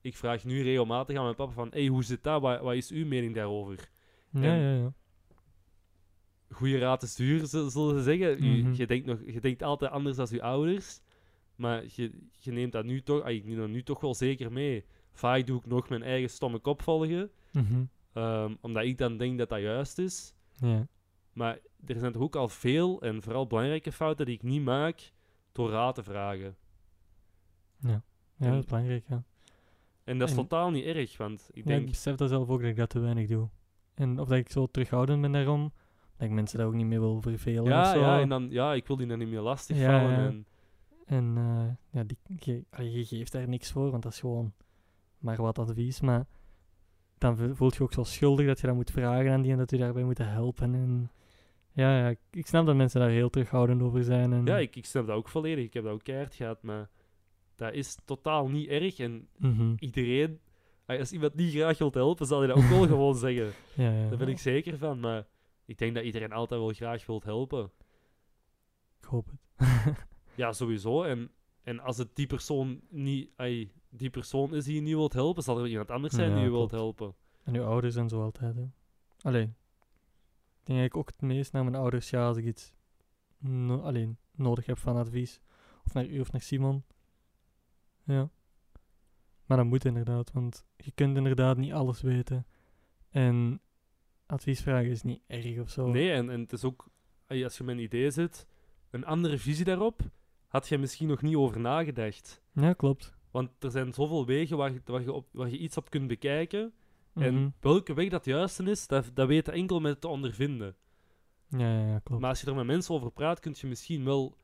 ik 0.00 0.16
vraag 0.16 0.44
nu 0.44 0.62
regelmatig 0.62 1.16
aan 1.16 1.22
mijn 1.24 1.34
papa 1.34 1.52
van, 1.52 1.68
hey, 1.70 1.86
hoe 1.86 2.04
zit 2.04 2.22
dat? 2.22 2.40
Wat, 2.40 2.60
wat 2.60 2.74
is 2.74 2.90
uw 2.90 3.06
mening 3.06 3.34
daarover? 3.34 3.90
Ja, 4.30 4.54
ja, 4.54 4.74
ja. 4.74 4.92
goede 6.50 6.78
raad 6.78 7.02
is 7.02 7.14
duur, 7.14 7.46
zullen 7.46 7.70
ze 7.70 8.02
zeggen. 8.02 8.44
U- 8.44 8.62
Mhm. 8.62 8.72
je, 8.72 8.86
denkt 8.86 9.06
nog, 9.06 9.18
je 9.26 9.40
denkt 9.40 9.62
altijd 9.62 9.90
anders 9.90 10.16
dan 10.16 10.26
je 10.30 10.42
ouders. 10.42 11.00
Maar 11.56 11.84
je, 11.94 12.10
je 12.30 12.52
neemt 12.52 12.72
dat 12.72 12.84
nu 12.84 13.02
toch, 13.02 13.22
ah, 13.22 13.30
ik 13.30 13.44
neem 13.44 13.56
dat 13.56 13.68
nu 13.68 13.82
toch 13.82 14.00
wel 14.00 14.14
zeker 14.14 14.52
mee. 14.52 14.84
Vaak 15.12 15.46
doe 15.46 15.58
ik 15.58 15.66
nog 15.66 15.88
mijn 15.88 16.02
eigen 16.02 16.30
stomme 16.30 16.58
kop 16.58 16.82
volgen. 16.82 17.30
Mhm. 17.52 17.84
ehm, 18.12 18.54
omdat 18.60 18.84
ik 18.84 18.98
dan 18.98 19.16
denk 19.16 19.38
dat 19.38 19.48
dat 19.48 19.60
juist 19.60 19.98
is. 19.98 20.34
Ja. 20.60 20.86
Maar 21.32 21.58
er 21.86 21.98
zijn 21.98 22.12
toch 22.12 22.22
ook 22.22 22.36
al 22.36 22.48
veel 22.48 23.02
en 23.02 23.22
vooral 23.22 23.46
belangrijke 23.46 23.92
fouten 23.92 24.26
die 24.26 24.34
ik 24.34 24.42
niet 24.42 24.62
maak 24.62 25.12
door 25.52 25.70
raad 25.70 25.94
te 25.94 26.02
vragen. 26.02 26.56
Ja, 27.78 28.02
En- 28.38 28.50
dat 28.50 28.58
is 28.58 28.64
belangrijk, 28.64 29.04
ja. 29.08 29.22
En 30.04 30.18
dat 30.18 30.28
is 30.30 30.34
En- 30.36 30.40
totaal 30.40 30.70
niet 30.70 30.84
erg, 30.84 31.16
want 31.16 31.40
ik 31.40 31.54
Ja, 31.54 31.60
ik 31.60 31.66
denk... 31.66 31.86
besef 31.86 32.16
dat 32.16 32.28
zelf 32.28 32.48
ook 32.48 32.60
dat 32.60 32.70
ik 32.70 32.76
dat 32.76 32.90
te 32.90 32.98
weinig 32.98 33.28
doe. 33.28 33.48
En 33.94 34.18
of 34.20 34.28
dat 34.28 34.38
ik 34.38 34.50
zo 34.50 34.66
terughoudend 34.66 35.20
ben 35.20 35.32
daarom, 35.32 35.72
dat 36.16 36.26
ik 36.28 36.34
mensen 36.34 36.58
daar 36.58 36.66
ook 36.66 36.74
niet 36.74 36.86
mee 36.86 37.00
wil 37.00 37.20
vervelen 37.20 37.62
of 37.62 37.68
Ja, 37.68 37.92
zo. 37.92 38.00
ja, 38.00 38.20
en 38.20 38.28
dan, 38.28 38.50
ja, 38.50 38.74
ik 38.74 38.86
wil 38.86 38.96
die 38.96 39.06
dan 39.06 39.18
niet 39.18 39.28
meer 39.28 39.36
Ja, 39.36 39.42
lastigvallen. 39.42 40.10
ja. 40.10 40.26
En, 40.26 40.46
En 41.06 41.34
eh, 41.36 41.68
ja, 41.90 42.04
die, 42.04 42.18
je, 42.38 42.64
je 42.92 43.04
geeft 43.04 43.32
daar 43.32 43.48
niks 43.48 43.70
voor, 43.72 43.90
want 43.90 44.02
dat 44.02 44.12
is 44.12 44.20
gewoon 44.20 44.52
maar 45.18 45.42
wat 45.42 45.58
advies. 45.58 46.00
Maar 46.00 46.26
dan 47.18 47.36
vo- 47.36 47.54
voelt 47.54 47.74
je 47.76 47.82
ook 47.82 47.92
zo 47.92 48.02
schuldig 48.04 48.46
dat 48.46 48.60
je 48.60 48.66
dat 48.66 48.76
moet 48.76 48.90
vragen 48.90 49.32
aan 49.32 49.42
die 49.42 49.52
en 49.52 49.58
dat 49.58 49.70
je 49.70 49.76
daarbij 49.76 50.04
moet 50.04 50.18
helpen. 50.18 50.74
En 50.74 51.10
ja, 51.74 51.98
ja, 52.08 52.14
ik, 52.30 52.46
snap 52.46 52.66
dat 52.66 52.76
mensen 52.76 53.00
daar 53.00 53.10
heel 53.10 53.30
terughoudend 53.30 53.82
over 53.82 54.04
zijn. 54.04 54.32
En, 54.32 54.44
ja, 54.46 54.58
ik, 54.58 54.76
ik 54.76 54.84
snap 54.86 55.06
dat 55.06 55.16
ook 55.16 55.28
volledig. 55.28 55.64
Ik 55.64 55.74
heb 55.74 55.84
dat 55.84 55.92
ook 55.92 56.02
keihard 56.04 56.34
gehad, 56.34 56.62
maar 56.62 56.88
dat 57.56 57.72
is 57.72 57.96
totaal 58.04 58.48
niet 58.48 58.68
erg. 58.68 58.98
En 58.98 59.28
Mhm. 59.38 59.74
iedereen, 59.78 60.40
ah, 60.86 60.98
als 60.98 61.12
iemand 61.12 61.34
niet 61.34 61.52
graag 61.54 61.78
wilt 61.78 61.94
helpen, 61.94 62.26
zal 62.26 62.38
hij 62.38 62.48
dat 62.48 62.56
ook 62.56 62.68
wel 62.68 62.86
gewoon 62.96 63.14
zeggen. 63.16 63.50
ja, 63.74 63.90
ja, 63.90 64.08
Daar 64.08 64.18
ben 64.18 64.28
ik 64.28 64.38
zeker 64.38 64.78
van. 64.78 65.00
Maar 65.00 65.26
ik 65.64 65.78
denk 65.78 65.94
dat 65.94 66.04
iedereen 66.04 66.32
altijd 66.32 66.60
wel 66.60 66.72
graag 66.72 67.06
wilt 67.06 67.24
helpen. 67.24 67.70
Ik 69.00 69.04
hoop 69.04 69.30
het. 69.30 69.40
Ja, 70.34 70.52
sowieso. 70.52 71.02
En, 71.02 71.30
en 71.62 71.80
als 71.80 71.98
het 71.98 72.16
die 72.16 72.26
persoon 72.26 72.80
niet, 72.90 73.30
die 73.90 74.10
persoon 74.10 74.54
is 74.54 74.64
die 74.64 74.74
je 74.74 74.80
niet 74.80 74.94
wilt 74.94 75.12
helpen, 75.12 75.42
zal 75.42 75.58
er 75.60 75.66
iemand 75.66 75.90
anders 75.90 76.14
zijn 76.14 76.28
Ja, 76.28 76.34
die 76.34 76.44
je 76.44 76.50
wilt 76.50 76.68
klopt. 76.70 76.82
helpen. 76.82 77.14
En 77.44 77.54
uw 77.54 77.64
ouders 77.64 77.96
en 77.96 78.08
zo 78.08 78.22
altijd, 78.22 78.54
hè. 78.56 78.64
Allee. 79.20 79.52
Ik 80.62 80.68
denk 80.68 80.78
eigenlijk 80.80 80.96
ook 80.96 81.16
het 81.16 81.28
meest 81.28 81.52
naar 81.52 81.64
mijn 81.64 81.76
ouders, 81.76 82.10
ja, 82.10 82.26
als 82.26 82.36
ik 82.36 82.44
iets 82.44 82.74
no 83.38 83.80
alleen 83.80 84.18
nodig 84.34 84.66
heb 84.66 84.78
van 84.78 84.96
advies. 84.96 85.40
Of 85.84 85.92
naar 85.92 86.06
u 86.06 86.20
of 86.20 86.32
naar 86.32 86.40
Simon. 86.40 86.84
Ja. 88.04 88.30
Maar 89.46 89.56
dat 89.56 89.66
moet 89.66 89.84
inderdaad, 89.84 90.32
want 90.32 90.66
je 90.76 90.90
kunt 90.90 91.16
inderdaad 91.16 91.56
niet 91.56 91.72
alles 91.72 92.00
weten. 92.00 92.46
En 93.10 93.60
advies 94.26 94.60
vragen 94.60 94.90
is 94.90 95.02
niet 95.02 95.22
erg 95.26 95.58
of 95.58 95.70
zo. 95.70 95.86
Nee, 95.90 96.12
en, 96.12 96.30
en 96.30 96.40
het 96.40 96.52
is 96.52 96.64
ook, 96.64 96.88
als 97.26 97.58
je 97.58 97.64
met 97.64 97.76
een 97.76 97.82
idee 97.82 98.10
zit, 98.10 98.46
een 98.90 99.04
andere 99.04 99.38
visie 99.38 99.64
daarop, 99.64 100.00
had 100.46 100.68
je 100.68 100.78
misschien 100.78 101.08
nog 101.08 101.22
niet 101.22 101.36
over 101.36 101.60
nagedacht. 101.60 102.42
Ja, 102.52 102.72
klopt. 102.72 103.14
Want 103.30 103.50
er 103.58 103.70
zijn 103.70 103.92
zoveel 103.92 104.26
wegen 104.26 104.56
waar 104.56 104.72
je, 104.72 104.80
waar 104.84 105.02
je, 105.02 105.12
op, 105.12 105.28
waar 105.32 105.48
je 105.48 105.58
iets 105.58 105.76
op 105.76 105.90
kunt 105.90 106.06
bekijken. 106.06 106.72
Mhm. 107.12 107.24
En 107.26 107.54
welke 107.60 107.94
weg 107.94 108.08
dat 108.08 108.24
juiste 108.24 108.62
is, 108.70 108.86
dat, 108.86 109.10
dat 109.14 109.28
weet 109.28 109.46
je 109.46 109.52
enkel 109.52 109.80
met 109.80 110.00
te 110.00 110.08
ondervinden. 110.08 110.76
Ja, 111.48 111.58
ja, 111.78 111.86
ja, 111.86 111.98
klopt. 111.98 112.20
Maar 112.20 112.30
als 112.30 112.40
je 112.40 112.46
er 112.46 112.54
met 112.54 112.66
mensen 112.66 112.94
over 112.94 113.10
praat, 113.10 113.40
kun 113.40 113.54
je 113.60 113.66
misschien 113.66 114.04
wel 114.04 114.36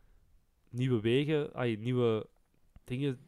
nieuwe 0.70 1.00
wegen, 1.00 1.54
ai, 1.54 1.76
nieuwe 1.76 2.26
dingen 2.84 3.18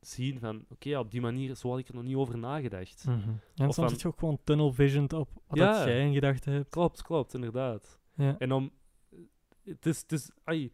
zien 0.00 0.38
van, 0.40 0.64
oké, 0.68 0.98
op 0.98 1.10
die 1.10 1.20
manier, 1.20 1.54
zo 1.54 1.68
had 1.70 1.78
ik 1.78 1.88
er 1.88 1.94
nog 1.94 2.02
niet 2.04 2.16
over 2.16 2.38
nagedacht. 2.38 3.04
Mhm. 3.06 3.18
En 3.18 3.68
Of 3.68 3.74
soms 3.74 3.74
van- 3.74 3.88
zit 3.88 4.00
je 4.00 4.08
ook 4.08 4.18
gewoon 4.18 4.38
tunnel 4.44 4.72
visioned 4.72 5.12
op 5.12 5.28
wat 5.46 5.58
Ja. 5.58 5.72
dat 5.78 5.84
jij 5.86 6.00
in 6.06 6.12
gedachten 6.12 6.52
hebt. 6.52 6.68
Klopt, 6.70 7.02
klopt, 7.02 7.34
inderdaad. 7.34 8.00
Ja. 8.14 8.38
En 8.38 8.52
om, 8.52 8.70
het 9.64 9.86
is, 9.86 10.00
het 10.00 10.12
is 10.12 10.30
ai, 10.44 10.72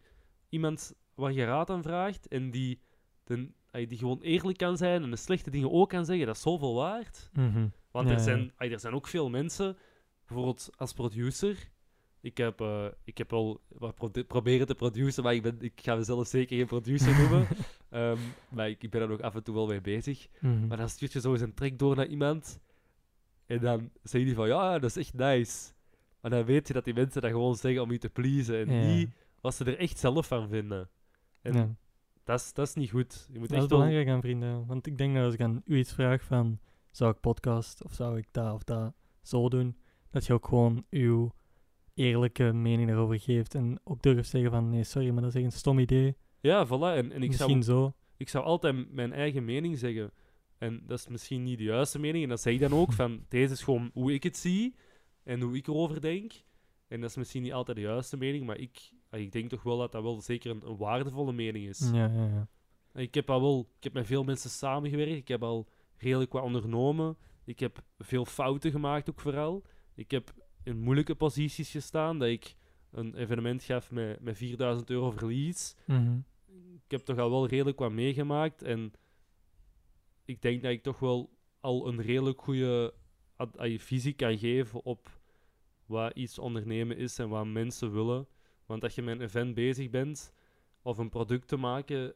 iemand 0.49 0.93
waar 1.15 1.31
je 1.31 1.45
raad 1.45 1.69
aan 1.69 1.83
vraagt 1.83 2.27
en 2.27 2.51
die, 2.51 2.81
den, 3.23 3.55
ai, 3.71 3.87
die 3.87 3.97
gewoon 3.97 4.21
eerlijk 4.21 4.57
kan 4.57 4.77
zijn 4.77 5.03
en 5.03 5.09
de 5.09 5.15
slechte 5.15 5.49
dingen 5.49 5.71
ook 5.71 5.89
kan 5.89 6.05
zeggen, 6.05 6.25
dat 6.25 6.35
is 6.35 6.41
zoveel 6.41 6.73
waard. 6.75 7.29
Mhm. 7.33 7.67
Want 7.91 8.09
er, 8.09 8.19
zijn, 8.19 8.51
er 8.57 8.79
zijn 8.79 8.93
ook 8.93 9.07
veel 9.07 9.29
mensen, 9.29 9.77
bijvoorbeeld 10.25 10.69
als 10.75 10.93
producer. 10.93 11.69
Ik 12.21 12.37
heb, 12.37 12.61
eh, 12.61 12.85
ik 13.03 13.17
heb 13.17 13.33
al 13.33 13.61
wat 13.67 14.27
proberen 14.27 14.67
te 14.67 14.75
produceren, 14.75 15.23
maar 15.23 15.33
ik, 15.33 15.41
ben, 15.41 15.57
ik 15.59 15.81
ga 15.81 15.95
mezelf 15.95 16.27
zeker 16.27 16.57
geen 16.57 16.65
producer 16.65 17.17
noemen. 17.17 17.47
Ehm, 17.89 18.17
maar 18.49 18.69
ik, 18.69 18.83
ik 18.83 18.89
ben 18.89 19.01
er 19.01 19.07
nog 19.07 19.21
af 19.21 19.35
en 19.35 19.43
toe 19.43 19.55
wel 19.55 19.67
mee 19.67 19.81
bezig. 19.81 20.27
Mhm. 20.39 20.67
Maar 20.67 20.77
dan 20.77 20.89
stuurt 20.89 21.13
je 21.13 21.19
zo 21.19 21.31
eens 21.31 21.41
een 21.41 21.53
track 21.53 21.77
door 21.79 21.95
naar 21.95 22.07
iemand. 22.07 22.59
En 23.45 23.59
dan 23.59 23.89
zeg 24.03 24.21
je 24.21 24.33
van, 24.33 24.47
ja, 24.47 24.79
dat 24.79 24.89
is 24.89 24.97
echt 24.97 25.13
nice. 25.13 25.71
Maar 26.21 26.31
dan 26.31 26.45
weet 26.45 26.67
je 26.67 26.73
dat 26.73 26.83
die 26.83 26.93
mensen 26.93 27.21
dat 27.21 27.31
gewoon 27.31 27.55
zeggen 27.55 27.81
om 27.81 27.91
je 27.91 27.97
te 27.97 28.09
pleasen. 28.09 28.59
En 28.67 28.73
Ja. 28.73 28.93
niet 28.95 29.09
wat 29.41 29.55
ze 29.55 29.63
er 29.65 29.77
echt 29.77 29.97
zelf 29.97 30.27
van 30.27 30.49
vinden. 30.49 30.89
En 31.41 31.53
Ja. 31.53 31.75
Dat 32.23 32.39
is, 32.39 32.53
dat 32.53 32.67
is 32.67 32.73
niet 32.73 32.89
goed. 32.89 33.27
Je 33.31 33.39
moet 33.39 33.47
Dat 33.49 33.57
is 33.57 33.63
echt 33.63 33.69
wel... 33.71 33.79
belangrijk 33.79 34.07
aan 34.09 34.21
vrienden. 34.21 34.65
Want 34.65 34.87
ik 34.87 34.97
denk 34.97 35.15
dat 35.15 35.23
als 35.23 35.33
ik 35.33 35.41
aan 35.41 35.61
u 35.65 35.77
iets 35.77 35.93
vraag 35.93 36.23
van... 36.23 36.59
Zou 36.91 37.11
ik 37.11 37.19
podcast 37.19 37.83
of 37.83 37.93
zou 37.93 38.17
ik 38.17 38.27
dat 38.31 38.53
of 38.53 38.63
dat 38.63 38.93
zo 39.21 39.49
doen? 39.49 39.77
Dat 40.09 40.25
je 40.25 40.33
ook 40.33 40.47
gewoon 40.47 40.85
uw 40.89 41.31
eerlijke 41.93 42.53
mening 42.53 42.87
daarover 42.87 43.19
geeft. 43.19 43.55
En 43.55 43.79
ook 43.83 44.01
durft 44.01 44.29
zeggen 44.29 44.51
van... 44.51 44.69
Nee, 44.69 44.83
sorry, 44.83 45.09
maar 45.09 45.21
dat 45.21 45.35
is 45.35 45.41
echt 45.41 45.53
een 45.53 45.59
stom 45.59 45.79
idee. 45.79 46.15
Ja, 46.39 46.67
voilà. 46.67 46.69
En, 46.69 47.11
en 47.11 47.23
ik, 47.23 47.33
zou, 47.33 47.53
Misschien 47.53 47.63
zo. 47.63 47.93
ik 48.17 48.29
zou 48.29 48.43
altijd 48.43 48.91
mijn 48.91 49.13
eigen 49.13 49.45
mening 49.45 49.77
zeggen. 49.77 50.11
En 50.57 50.83
dat 50.85 50.99
is 50.99 51.07
misschien 51.07 51.43
niet 51.43 51.57
de 51.57 51.63
juiste 51.63 51.99
mening. 51.99 52.23
En 52.23 52.29
dat 52.29 52.41
zeg 52.41 52.53
ik 52.53 52.59
dan 52.59 52.73
ook 52.73 52.93
van... 53.01 53.25
Deze 53.29 53.53
is 53.53 53.63
gewoon 53.63 53.89
hoe 53.93 54.13
ik 54.13 54.23
het 54.23 54.37
zie. 54.37 54.75
En 55.23 55.41
hoe 55.41 55.55
ik 55.55 55.67
erover 55.67 56.01
denk. 56.01 56.33
En 56.87 57.01
dat 57.01 57.09
is 57.09 57.15
misschien 57.15 57.41
niet 57.41 57.53
altijd 57.53 57.77
de 57.77 57.83
juiste 57.83 58.17
mening. 58.17 58.45
Maar 58.45 58.57
ik, 58.57 58.91
ik 59.11 59.31
denk 59.31 59.49
toch 59.49 59.63
wel 59.63 59.77
dat 59.77 59.91
dat 59.91 60.03
wel 60.03 60.21
zeker 60.21 60.51
een, 60.51 60.61
een 60.65 60.77
waardevolle 60.77 61.33
mening 61.33 61.67
is. 61.67 61.89
Ja, 61.93 62.05
ja, 62.05 62.25
ja. 62.25 62.47
Ik 62.93 63.13
heb 63.13 63.29
al 63.29 63.41
wel, 63.41 63.69
ik 63.77 63.83
heb 63.83 63.93
met 63.93 64.05
veel 64.05 64.23
mensen 64.23 64.49
samengewerkt. 64.49 65.15
Ik 65.15 65.27
heb 65.27 65.43
al 65.43 65.67
redelijk 66.01 66.31
wat 66.31 66.43
ondernomen. 66.43 67.17
Ik 67.43 67.59
heb 67.59 67.83
veel 67.97 68.25
fouten 68.25 68.71
gemaakt 68.71 69.09
ook 69.09 69.19
vooral. 69.19 69.63
Ik 69.95 70.11
heb 70.11 70.33
in 70.63 70.79
moeilijke 70.79 71.15
posities 71.15 71.71
gestaan. 71.71 72.19
Dat 72.19 72.27
ik 72.27 72.55
een 72.91 73.15
evenement 73.15 73.63
gaf 73.63 73.91
met, 73.91 74.21
met 74.21 74.37
4000 74.37 74.89
euro 74.89 75.11
verlies. 75.11 75.75
Mhm. 75.85 76.19
Ik 76.73 76.91
heb 76.97 77.01
toch 77.01 77.17
al 77.17 77.29
wel 77.29 77.47
redelijk 77.47 77.79
wat 77.79 77.91
meegemaakt. 77.91 78.61
En 78.61 78.93
ik 80.25 80.41
denk 80.41 80.61
dat 80.61 80.71
ik 80.71 80.83
toch 80.83 80.99
wel 80.99 81.29
al 81.59 81.87
een 81.87 82.01
redelijk 82.01 82.41
goede 82.41 82.93
visie 83.77 84.13
kan 84.13 84.37
geven 84.37 84.83
op 84.83 85.19
wat 85.85 86.15
iets 86.15 86.39
ondernemen 86.39 86.97
is 86.97 87.19
en 87.19 87.29
wat 87.29 87.45
mensen 87.45 87.91
willen. 87.91 88.27
Want 88.65 88.83
als 88.83 88.95
je 88.95 89.01
met 89.01 89.15
een 89.15 89.21
event 89.21 89.53
bezig 89.53 89.89
bent, 89.89 90.33
of 90.81 90.97
een 90.97 91.09
product 91.09 91.47
te 91.47 91.57
maken, 91.57 92.13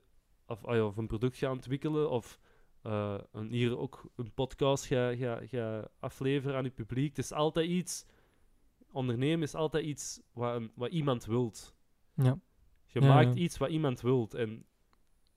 of, 0.48 0.64
of 0.64 0.98
een 0.98 1.08
product 1.08 1.38
gaan 1.38 1.52
ontwikkelen, 1.52 2.10
of 2.10 2.40
eh, 2.86 3.18
een, 3.32 3.50
hier 3.52 3.78
ook 3.78 4.10
een 4.16 4.32
podcast 4.34 4.86
ga, 4.86 5.16
ga, 5.16 5.40
ga 5.48 5.88
afleveren 6.00 6.58
aan 6.58 6.64
je 6.64 6.70
publiek, 6.70 7.16
het 7.16 7.26
is 7.26 7.32
altijd 7.32 7.70
iets. 7.70 8.06
Ondernemen 8.92 9.42
is 9.42 9.56
altijd 9.56 9.86
iets 9.86 10.22
wat, 10.34 10.56
een- 10.56 10.72
wat 10.76 10.92
iemand 10.92 11.26
wilt. 11.26 11.76
Ja. 12.14 12.40
Je 12.86 13.02
Ja, 13.02 13.08
maakt 13.08 13.36
ja. 13.36 13.42
iets 13.42 13.58
wat 13.58 13.70
iemand 13.70 14.02
wilt. 14.02 14.34
En 14.34 14.66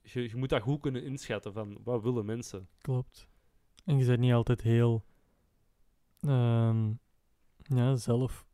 je, 0.02 0.22
je 0.28 0.36
moet 0.36 0.48
dat 0.48 0.62
goed 0.62 0.80
kunnen 0.80 1.04
inschatten 1.04 1.52
van 1.52 1.78
wat 1.84 2.02
willen 2.02 2.24
mensen. 2.24 2.68
Klopt. 2.80 3.28
En 3.84 3.98
je 3.98 4.06
bent 4.06 4.20
niet 4.20 4.32
altijd 4.32 4.62
heel 4.62 5.04
ehm, 6.20 6.92
ja, 7.56 7.96
zelf 7.96 8.46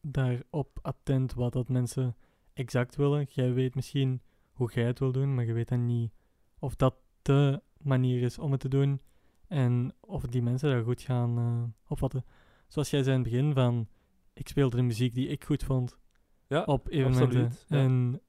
daarop 0.00 0.78
attent 0.82 1.34
wat 1.34 1.52
dat 1.52 1.68
mensen 1.68 2.16
exact 2.52 2.96
willen. 2.96 3.26
Jij 3.30 3.52
weet 3.52 3.74
misschien 3.74 4.22
hoe 4.52 4.72
jij 4.72 4.84
het 4.84 4.98
wil 4.98 5.12
doen, 5.12 5.34
maar 5.34 5.44
je 5.44 5.52
weet 5.52 5.68
dan 5.68 5.86
niet 5.86 6.12
of 6.58 6.76
dat 6.76 6.94
de 7.22 7.62
manier 7.84 8.22
is 8.22 8.38
om 8.38 8.50
het 8.52 8.60
te 8.60 8.68
doen 8.68 9.00
en 9.48 9.94
of 10.00 10.22
die 10.26 10.42
mensen 10.42 10.70
daar 10.70 10.82
goed 10.82 11.00
gaan 11.02 11.38
eh, 11.38 11.90
opvatten. 11.90 12.24
Zoals 12.68 12.90
jij 12.90 13.02
zei 13.02 13.16
in 13.16 13.22
het 13.22 13.30
begin 13.30 13.52
van, 13.54 13.88
ik 14.32 14.48
speelde 14.48 14.76
de 14.76 14.82
muziek 14.82 15.14
die 15.14 15.28
ik 15.28 15.44
goed 15.44 15.62
vond 15.64 15.98
Ja, 16.46 16.62
op 16.62 16.88
evenementen. 16.88 17.44
absoluut, 17.44 17.64
ja. 17.68 17.76
En 17.76 18.20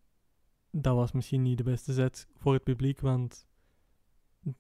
dat 0.71 0.95
was 0.95 1.11
misschien 1.11 1.41
niet 1.41 1.57
de 1.57 1.63
beste 1.63 1.93
zet 1.93 2.27
voor 2.35 2.53
het 2.53 2.63
publiek, 2.63 2.99
want 2.99 3.47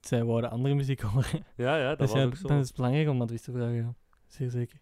zij 0.01 0.23
wouden 0.23 0.49
andere 0.49 0.73
muziek 0.75 1.01
horen. 1.11 1.45
ja, 1.55 1.77
ja 1.77 1.89
dat 1.89 1.97
dus 1.99 2.11
was 2.11 2.19
ja, 2.19 2.25
ook 2.25 2.35
zo. 2.35 2.47
dan 2.47 2.59
is 2.59 2.67
het 2.67 2.75
belangrijk 2.75 3.09
om 3.09 3.21
advies 3.21 3.41
te 3.41 3.51
vragen. 3.51 3.97
Zeer 4.27 4.49
zeker. 4.49 4.79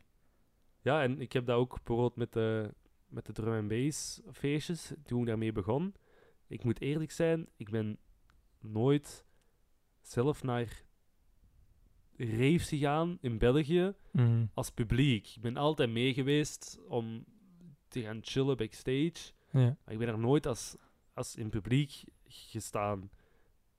Ja, 0.81 1.03
en 1.03 1.21
ik 1.21 1.33
heb 1.33 1.45
dat 1.45 1.57
ook 1.57 1.73
bijvoorbeeld 1.73 2.15
met 2.15 2.33
de, 2.33 2.73
met 3.07 3.25
de 3.25 3.33
drum 3.33 3.53
and 3.53 3.67
bass 3.67 4.21
feestjes, 4.31 4.93
toen 5.03 5.19
ik 5.21 5.27
daarmee 5.27 5.51
begon. 5.51 5.93
Ik 6.47 6.63
moet 6.63 6.81
eerlijk 6.81 7.11
zijn, 7.11 7.47
ik 7.57 7.69
ben 7.69 7.97
nooit 8.59 9.25
zelf 10.01 10.43
naar 10.43 10.83
raves 12.17 12.67
gegaan 12.69 13.17
in 13.21 13.37
België 13.37 13.93
Mhm. 14.11 14.45
als 14.53 14.69
publiek. 14.69 15.27
Ik 15.35 15.41
ben 15.41 15.57
altijd 15.57 15.89
mee 15.89 16.13
geweest 16.13 16.79
om 16.87 17.25
te 17.87 18.01
gaan 18.01 18.19
chillen 18.21 18.57
backstage. 18.57 19.31
Ja. 19.51 19.59
Maar 19.83 19.93
ik 19.93 19.97
ben 19.97 20.07
er 20.07 20.19
nooit 20.19 20.45
als, 20.47 20.75
als 21.13 21.35
in 21.35 21.49
publiek 21.49 22.03
gestaan. 22.27 23.09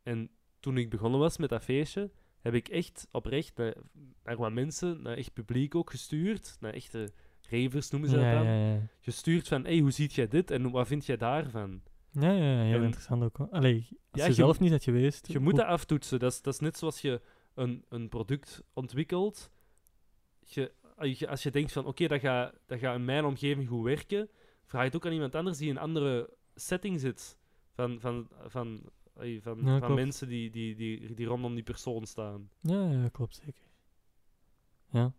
En 0.03 0.31
toen 0.61 0.77
ik 0.77 0.91
begonnen 0.91 1.21
was 1.21 1.37
met 1.39 1.49
dat 1.51 1.65
feestje, 1.65 2.11
heb 2.41 2.55
ik 2.55 2.69
echt 2.69 3.09
oprecht 3.11 3.57
naar, 3.57 3.75
naar 4.25 4.37
wat 4.37 4.53
mensen, 4.53 5.03
naar 5.03 5.17
echt 5.17 5.33
publiek 5.33 5.75
ook 5.75 5.91
gestuurd. 5.91 6.57
Naar 6.61 6.73
echte 6.75 7.13
ravers 7.49 7.91
noemen 7.91 8.09
ze 8.11 8.15
dat 8.17 8.25
Ja, 8.25 8.35
dan. 8.35 8.47
ja. 8.47 8.81
Gestuurd 9.01 9.49
van, 9.49 9.65
hey, 9.65 9.79
hoe 9.79 9.91
ziet 9.91 10.13
jij 10.13 10.29
dit 10.29 10.51
en 10.51 10.71
wat 10.71 10.87
vind 10.87 11.07
jij 11.07 11.17
daarvan? 11.17 11.83
Ja, 12.13 12.31
ja, 12.33 12.53
ja, 12.55 12.63
heel 12.63 12.77
En- 12.79 12.83
interessant 12.85 13.23
ook. 13.23 13.39
Allee, 13.51 13.87
als 14.11 14.21
Ja, 14.21 14.27
je, 14.27 14.33
zelf 14.33 14.61
niet 14.61 14.71
had 14.71 14.83
geweest... 14.85 15.27
Je 15.27 15.39
moet 15.39 15.57
dat 15.57 15.67
aftoetsen. 15.67 16.19
Dat 16.19 16.33
is, 16.33 16.43
dat 16.43 16.55
is 16.55 16.61
net 16.61 16.77
zoals 16.77 17.01
je 17.01 17.21
een, 17.55 17.85
een 17.89 18.09
product 18.09 18.63
ontwikkelt. 18.73 19.51
Je, 20.41 20.73
als 20.97 21.19
je- 21.19 21.29
als 21.29 21.43
je 21.43 21.51
denkt 21.51 21.73
van, 21.73 21.87
oké, 21.87 22.07
dat 22.07 22.21
gaat 22.21 22.55
dat 22.67 22.79
gaat 22.79 22.95
in 22.97 23.05
mijn 23.05 23.25
omgeving 23.25 23.69
goed 23.69 23.85
werken, 23.85 24.29
vraag 24.65 24.85
het 24.85 24.97
ook 24.97 25.07
aan 25.07 25.13
iemand 25.13 25.35
anders 25.35 25.59
die 25.59 25.69
in 25.69 25.77
een 25.77 25.83
andere 25.83 26.31
setting 26.55 27.01
zit. 27.01 27.39
Van, 27.73 28.01
van, 28.01 28.29
van, 28.47 28.83
ay, 29.17 29.41
van, 29.43 29.59
Ja, 29.59 29.65
van 29.65 29.79
klopt. 29.81 29.95
mensen 29.95 30.29
die, 30.29 30.51
die, 30.51 30.75
die, 30.75 31.15
die 31.15 31.27
rondom 31.27 31.55
die 31.55 31.63
persoon 31.65 32.07
staan. 32.07 32.51
Ja, 32.61 32.91
ja, 32.91 33.09
klopt 33.09 33.35
zeker. 33.45 33.65
Ja. 34.91 35.13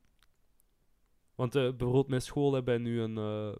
Want 1.35 1.55
eh, 1.55 1.61
bijvoorbeeld 1.61 2.07
met 2.07 2.23
school 2.23 2.53
hebben 2.53 2.73
wij 2.73 2.83
nu 2.83 3.01
een, 3.01 3.17
eh, 3.17 3.55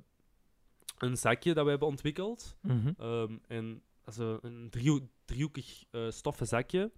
een 1.03 1.17
zakje 1.17 1.53
dat 1.53 1.63
we 1.63 1.69
hebben 1.69 1.88
ontwikkeld. 1.88 2.57
Mhm. 2.61 2.91
Ehm, 2.97 3.38
en 3.47 3.81
dat 4.03 4.13
is 4.13 4.19
een, 4.19 4.39
een 4.41 4.69
drieho- 4.69 5.07
driehoekig 5.25 5.84
eh, 5.91 6.09
stoffen 6.09 6.47
zakje. 6.47 6.91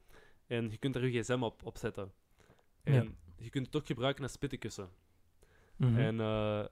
En 0.48 0.70
je 0.72 0.78
kunt 0.78 0.96
er 0.96 1.08
je 1.08 1.22
gsm 1.22 1.44
op, 1.44 1.66
op 1.66 1.78
zetten. 1.78 2.12
En 2.84 2.94
Ja. 2.94 3.04
je 3.38 3.50
kunt 3.50 3.66
het 3.66 3.76
ook 3.76 3.86
gebruiken 3.86 4.24
als 4.24 4.32
spittenkussen. 4.32 4.90
Mhm. 5.76 5.98
En 5.98 6.20
eh, 6.20 6.66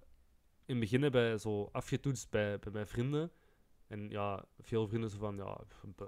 in 0.66 0.76
het 0.76 0.80
begin 0.80 1.02
hebben 1.02 1.22
wij 1.22 1.38
zo 1.38 1.70
afgetoetst 1.72 2.30
bij, 2.30 2.60
bij 2.60 2.72
mijn 2.72 2.88
vrienden. 2.88 3.32
En 3.88 4.10
ja, 4.10 4.46
veel 4.60 4.88
vrienden 4.88 5.10
zo 5.10 5.18
van, 5.18 5.36
ja, 5.36 5.60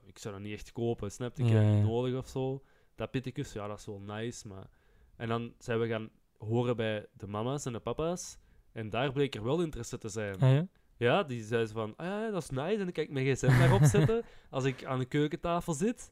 ik 0.05 0.17
zou 0.17 0.33
dat 0.33 0.43
niet 0.43 0.53
echt 0.53 0.71
kopen, 0.71 1.11
snap 1.11 1.37
je? 1.37 1.43
Ik 1.43 1.49
heb 1.49 1.63
het 1.63 1.73
niet 1.73 1.83
nodig 1.83 2.17
of 2.17 2.27
zo. 2.27 2.63
Dat 2.95 3.11
pittenkussen, 3.11 3.61
ja, 3.61 3.67
dat 3.67 3.79
is 3.79 3.85
wel 3.85 3.99
nice, 3.99 4.47
maar... 4.47 4.69
En 5.15 5.27
dan 5.27 5.53
zijn 5.57 5.79
we 5.79 5.87
gaan 5.87 6.09
horen 6.37 6.75
bij 6.75 7.07
de 7.13 7.27
mama's 7.27 7.65
en 7.65 7.73
de 7.73 7.79
papa's. 7.79 8.37
En 8.71 8.89
daar 8.89 9.11
bleek 9.11 9.35
er 9.35 9.43
wel 9.43 9.61
interesse 9.61 9.97
te 9.97 10.09
zijn. 10.09 10.33
Ah, 10.39 10.51
ja? 10.53 10.67
Ja, 10.97 11.23
die 11.23 11.43
zei 11.43 11.65
ze 11.65 11.73
van, 11.73 11.93
ah 11.95 12.05
ja, 12.05 12.31
dat 12.31 12.41
is 12.41 12.49
nice. 12.49 12.71
En 12.71 12.77
dan 12.77 12.91
kan 12.91 13.03
ik 13.03 13.11
mijn 13.11 13.25
gsm 13.35 13.47
daarop 13.59 13.83
zetten 13.83 14.23
als 14.49 14.63
ik 14.63 14.85
aan 14.85 14.99
de 14.99 15.05
keukentafel 15.05 15.73
zit. 15.73 16.11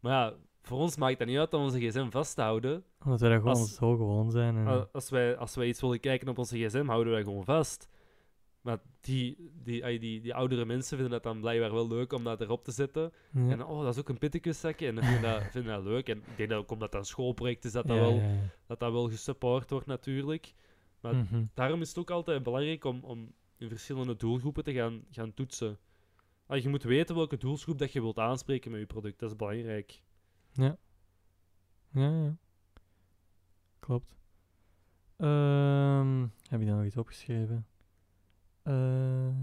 Maar 0.00 0.12
ja, 0.12 0.34
voor 0.62 0.78
ons 0.78 0.96
maakt 0.96 1.18
dat 1.18 1.26
niet 1.28 1.38
uit 1.38 1.54
om 1.54 1.62
onze 1.62 1.80
gsm 1.88 2.10
vast 2.10 2.34
te 2.34 2.42
houden. 2.42 2.84
Omdat 3.04 3.20
wij 3.20 3.30
dat 3.30 3.38
gewoon 3.38 3.56
Als- 3.56 3.74
zo 3.74 3.96
gewoon 3.96 4.30
zijn. 4.30 4.56
En, 4.56 4.88
Als, 4.92 5.10
wij, 5.10 5.36
als 5.36 5.54
wij 5.54 5.66
iets 5.66 5.80
willen 5.80 6.00
kijken 6.00 6.28
op 6.28 6.38
onze 6.38 6.58
gsm, 6.66 6.86
houden 6.86 7.12
wij 7.12 7.22
gewoon 7.22 7.44
vast. 7.44 7.88
Maar 8.60 8.78
die, 9.00 9.50
die, 9.62 9.84
ay, 9.84 9.98
die, 9.98 10.20
die 10.20 10.34
oudere 10.34 10.64
mensen 10.64 10.96
vinden 10.98 11.10
dat 11.10 11.22
dan 11.22 11.40
blijkbaar 11.40 11.72
wel 11.72 11.88
leuk 11.88 12.12
om 12.12 12.24
dat 12.24 12.40
erop 12.40 12.64
te 12.64 12.70
zetten. 12.72 13.12
ja. 13.32 13.48
En 13.48 13.64
oh, 13.64 13.82
dat 13.82 13.94
is 13.94 14.00
ook 14.00 14.08
een 14.08 14.18
pittenkuszakje. 14.18 14.86
En 14.86 14.94
dan 14.94 15.04
vinden 15.04 15.30
dat, 15.30 15.42
vinden 15.52 15.74
dat 15.74 15.84
leuk. 15.84 16.08
En 16.08 16.18
ik 16.18 16.36
denk 16.36 16.48
dat 16.48 16.58
ook 16.58 16.70
omdat 16.70 16.92
dat 16.92 17.00
een 17.00 17.06
schoolproject 17.06 17.64
is, 17.64 17.72
dat 17.72 17.86
dat, 17.86 17.96
Ja, 17.96 18.02
wel, 18.02 18.14
ja, 18.14 18.34
dat, 18.66 18.78
dat 18.78 18.92
wel 18.92 19.08
gesupport 19.08 19.70
wordt 19.70 19.86
natuurlijk. 19.86 20.54
Maar 21.00 21.14
Mhm. 21.14 21.44
daarom 21.54 21.80
is 21.80 21.88
het 21.88 21.98
ook 21.98 22.10
altijd 22.10 22.42
belangrijk 22.42 22.84
om, 22.84 23.00
om 23.04 23.32
in 23.58 23.68
verschillende 23.68 24.16
doelgroepen 24.16 24.64
te 24.64 24.72
gaan, 24.72 25.04
gaan 25.10 25.34
toetsen. 25.34 25.78
Ah, 26.46 26.62
je 26.62 26.68
moet 26.68 26.82
weten 26.82 27.14
welke 27.14 27.36
doelgroep 27.36 27.78
dat 27.78 27.92
je 27.92 28.00
wilt 28.00 28.18
aanspreken 28.18 28.70
met 28.70 28.80
je 28.80 28.86
product. 28.86 29.18
Dat 29.18 29.30
is 29.30 29.36
belangrijk. 29.36 30.02
Ja. 30.52 30.76
Ja, 31.90 32.10
ja. 32.22 32.36
Klopt. 33.78 34.16
Ehm, 35.16 36.26
heb 36.48 36.60
je 36.60 36.66
daar 36.66 36.76
nog 36.76 36.84
iets 36.84 36.96
opgeschreven? 36.96 37.66
Eh, 38.62 39.36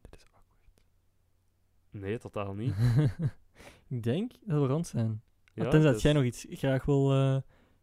dit 0.00 0.14
is 0.14 0.24
Nee, 1.90 2.18
totaal 2.18 2.54
niet. 2.54 2.74
ik 3.88 4.02
denk 4.02 4.32
dat 4.44 4.60
we 4.60 4.66
rond 4.66 4.86
zijn. 4.86 5.22
Ja, 5.54 5.62
Tenzij 5.62 5.80
dat 5.82 5.92
dus, 5.92 6.02
jij 6.02 6.12
nog 6.12 6.24
iets 6.24 6.46
graag 6.50 6.84
wil 6.84 7.12
eh, 7.12 7.36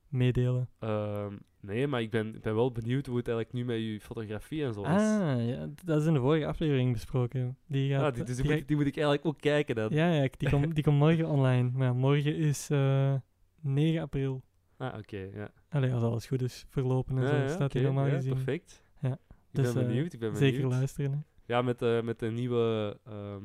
meedelen. 0.08 0.70
ehm, 0.80 1.38
nee, 1.62 1.88
maar 1.88 2.02
ik 2.02 2.10
ben, 2.10 2.36
ik 2.36 2.42
ben 2.42 2.56
wel 2.56 2.72
benieuwd 2.72 3.06
hoe 3.06 3.18
het 3.18 3.28
eigenlijk 3.28 3.58
nu 3.58 3.66
met 3.66 3.78
je 3.86 4.00
fotografie 4.02 4.64
en 4.66 4.74
zo 4.74 4.82
is. 4.82 4.88
Ah, 4.88 5.48
ja, 5.48 5.68
dat 5.86 6.02
is 6.02 6.08
in 6.08 6.14
de 6.14 6.20
vorige 6.20 6.46
aflevering 6.46 6.92
besproken. 6.94 7.58
Die 7.68 7.88
Ja, 7.88 8.00
gaat, 8.00 8.16
die, 8.16 8.24
dus 8.24 8.36
die 8.36 8.52
moet, 8.52 8.68
die 8.68 8.76
moet 8.78 8.86
ik 8.86 8.96
eigenlijk 8.96 9.26
ook 9.26 9.40
kijken 9.40 9.76
dan. 9.76 9.86
ik- 9.86 9.92
ja, 9.98 10.12
ja, 10.14 10.28
die 10.38 10.50
komt 10.50 10.76
die 10.76 10.84
komt 10.84 10.98
morgen 10.98 11.28
online. 11.36 11.70
Maar 11.74 11.88
ja, 11.88 11.94
morgen 11.94 12.36
is 12.36 12.70
eh 12.70 13.14
9 13.62 14.02
april. 14.02 14.42
Ah, 14.78 14.98
oké, 14.98 15.30
ja. 15.34 15.52
Allee, 15.70 15.94
als 15.94 16.04
alles 16.04 16.26
goed 16.28 16.42
is 16.42 16.66
verlopen 16.70 17.18
en 17.18 17.24
ja, 17.24 17.30
zo, 17.30 17.36
ja, 17.36 17.48
staat 17.48 17.76
oké, 17.76 17.82
normaal 17.84 18.06
ja, 18.08 18.14
gezien. 18.16 18.34
perfect. 18.34 18.84
Ja, 19.02 19.12
Ik 19.12 19.18
dus, 19.52 19.74
ben 19.74 19.82
eh, 19.82 19.88
benieuwd, 19.88 20.14
ik 20.14 20.20
ben 20.20 20.34
benieuwd. 20.34 20.54
Zeker 20.54 20.68
luisteren. 20.70 21.12
hè. 21.12 21.18
Ja, 21.46 21.62
met, 21.62 21.82
eh, 21.82 22.02
met 22.02 22.22
een 22.22 22.34
nieuwe... 22.34 22.98
ehm, 23.06 23.44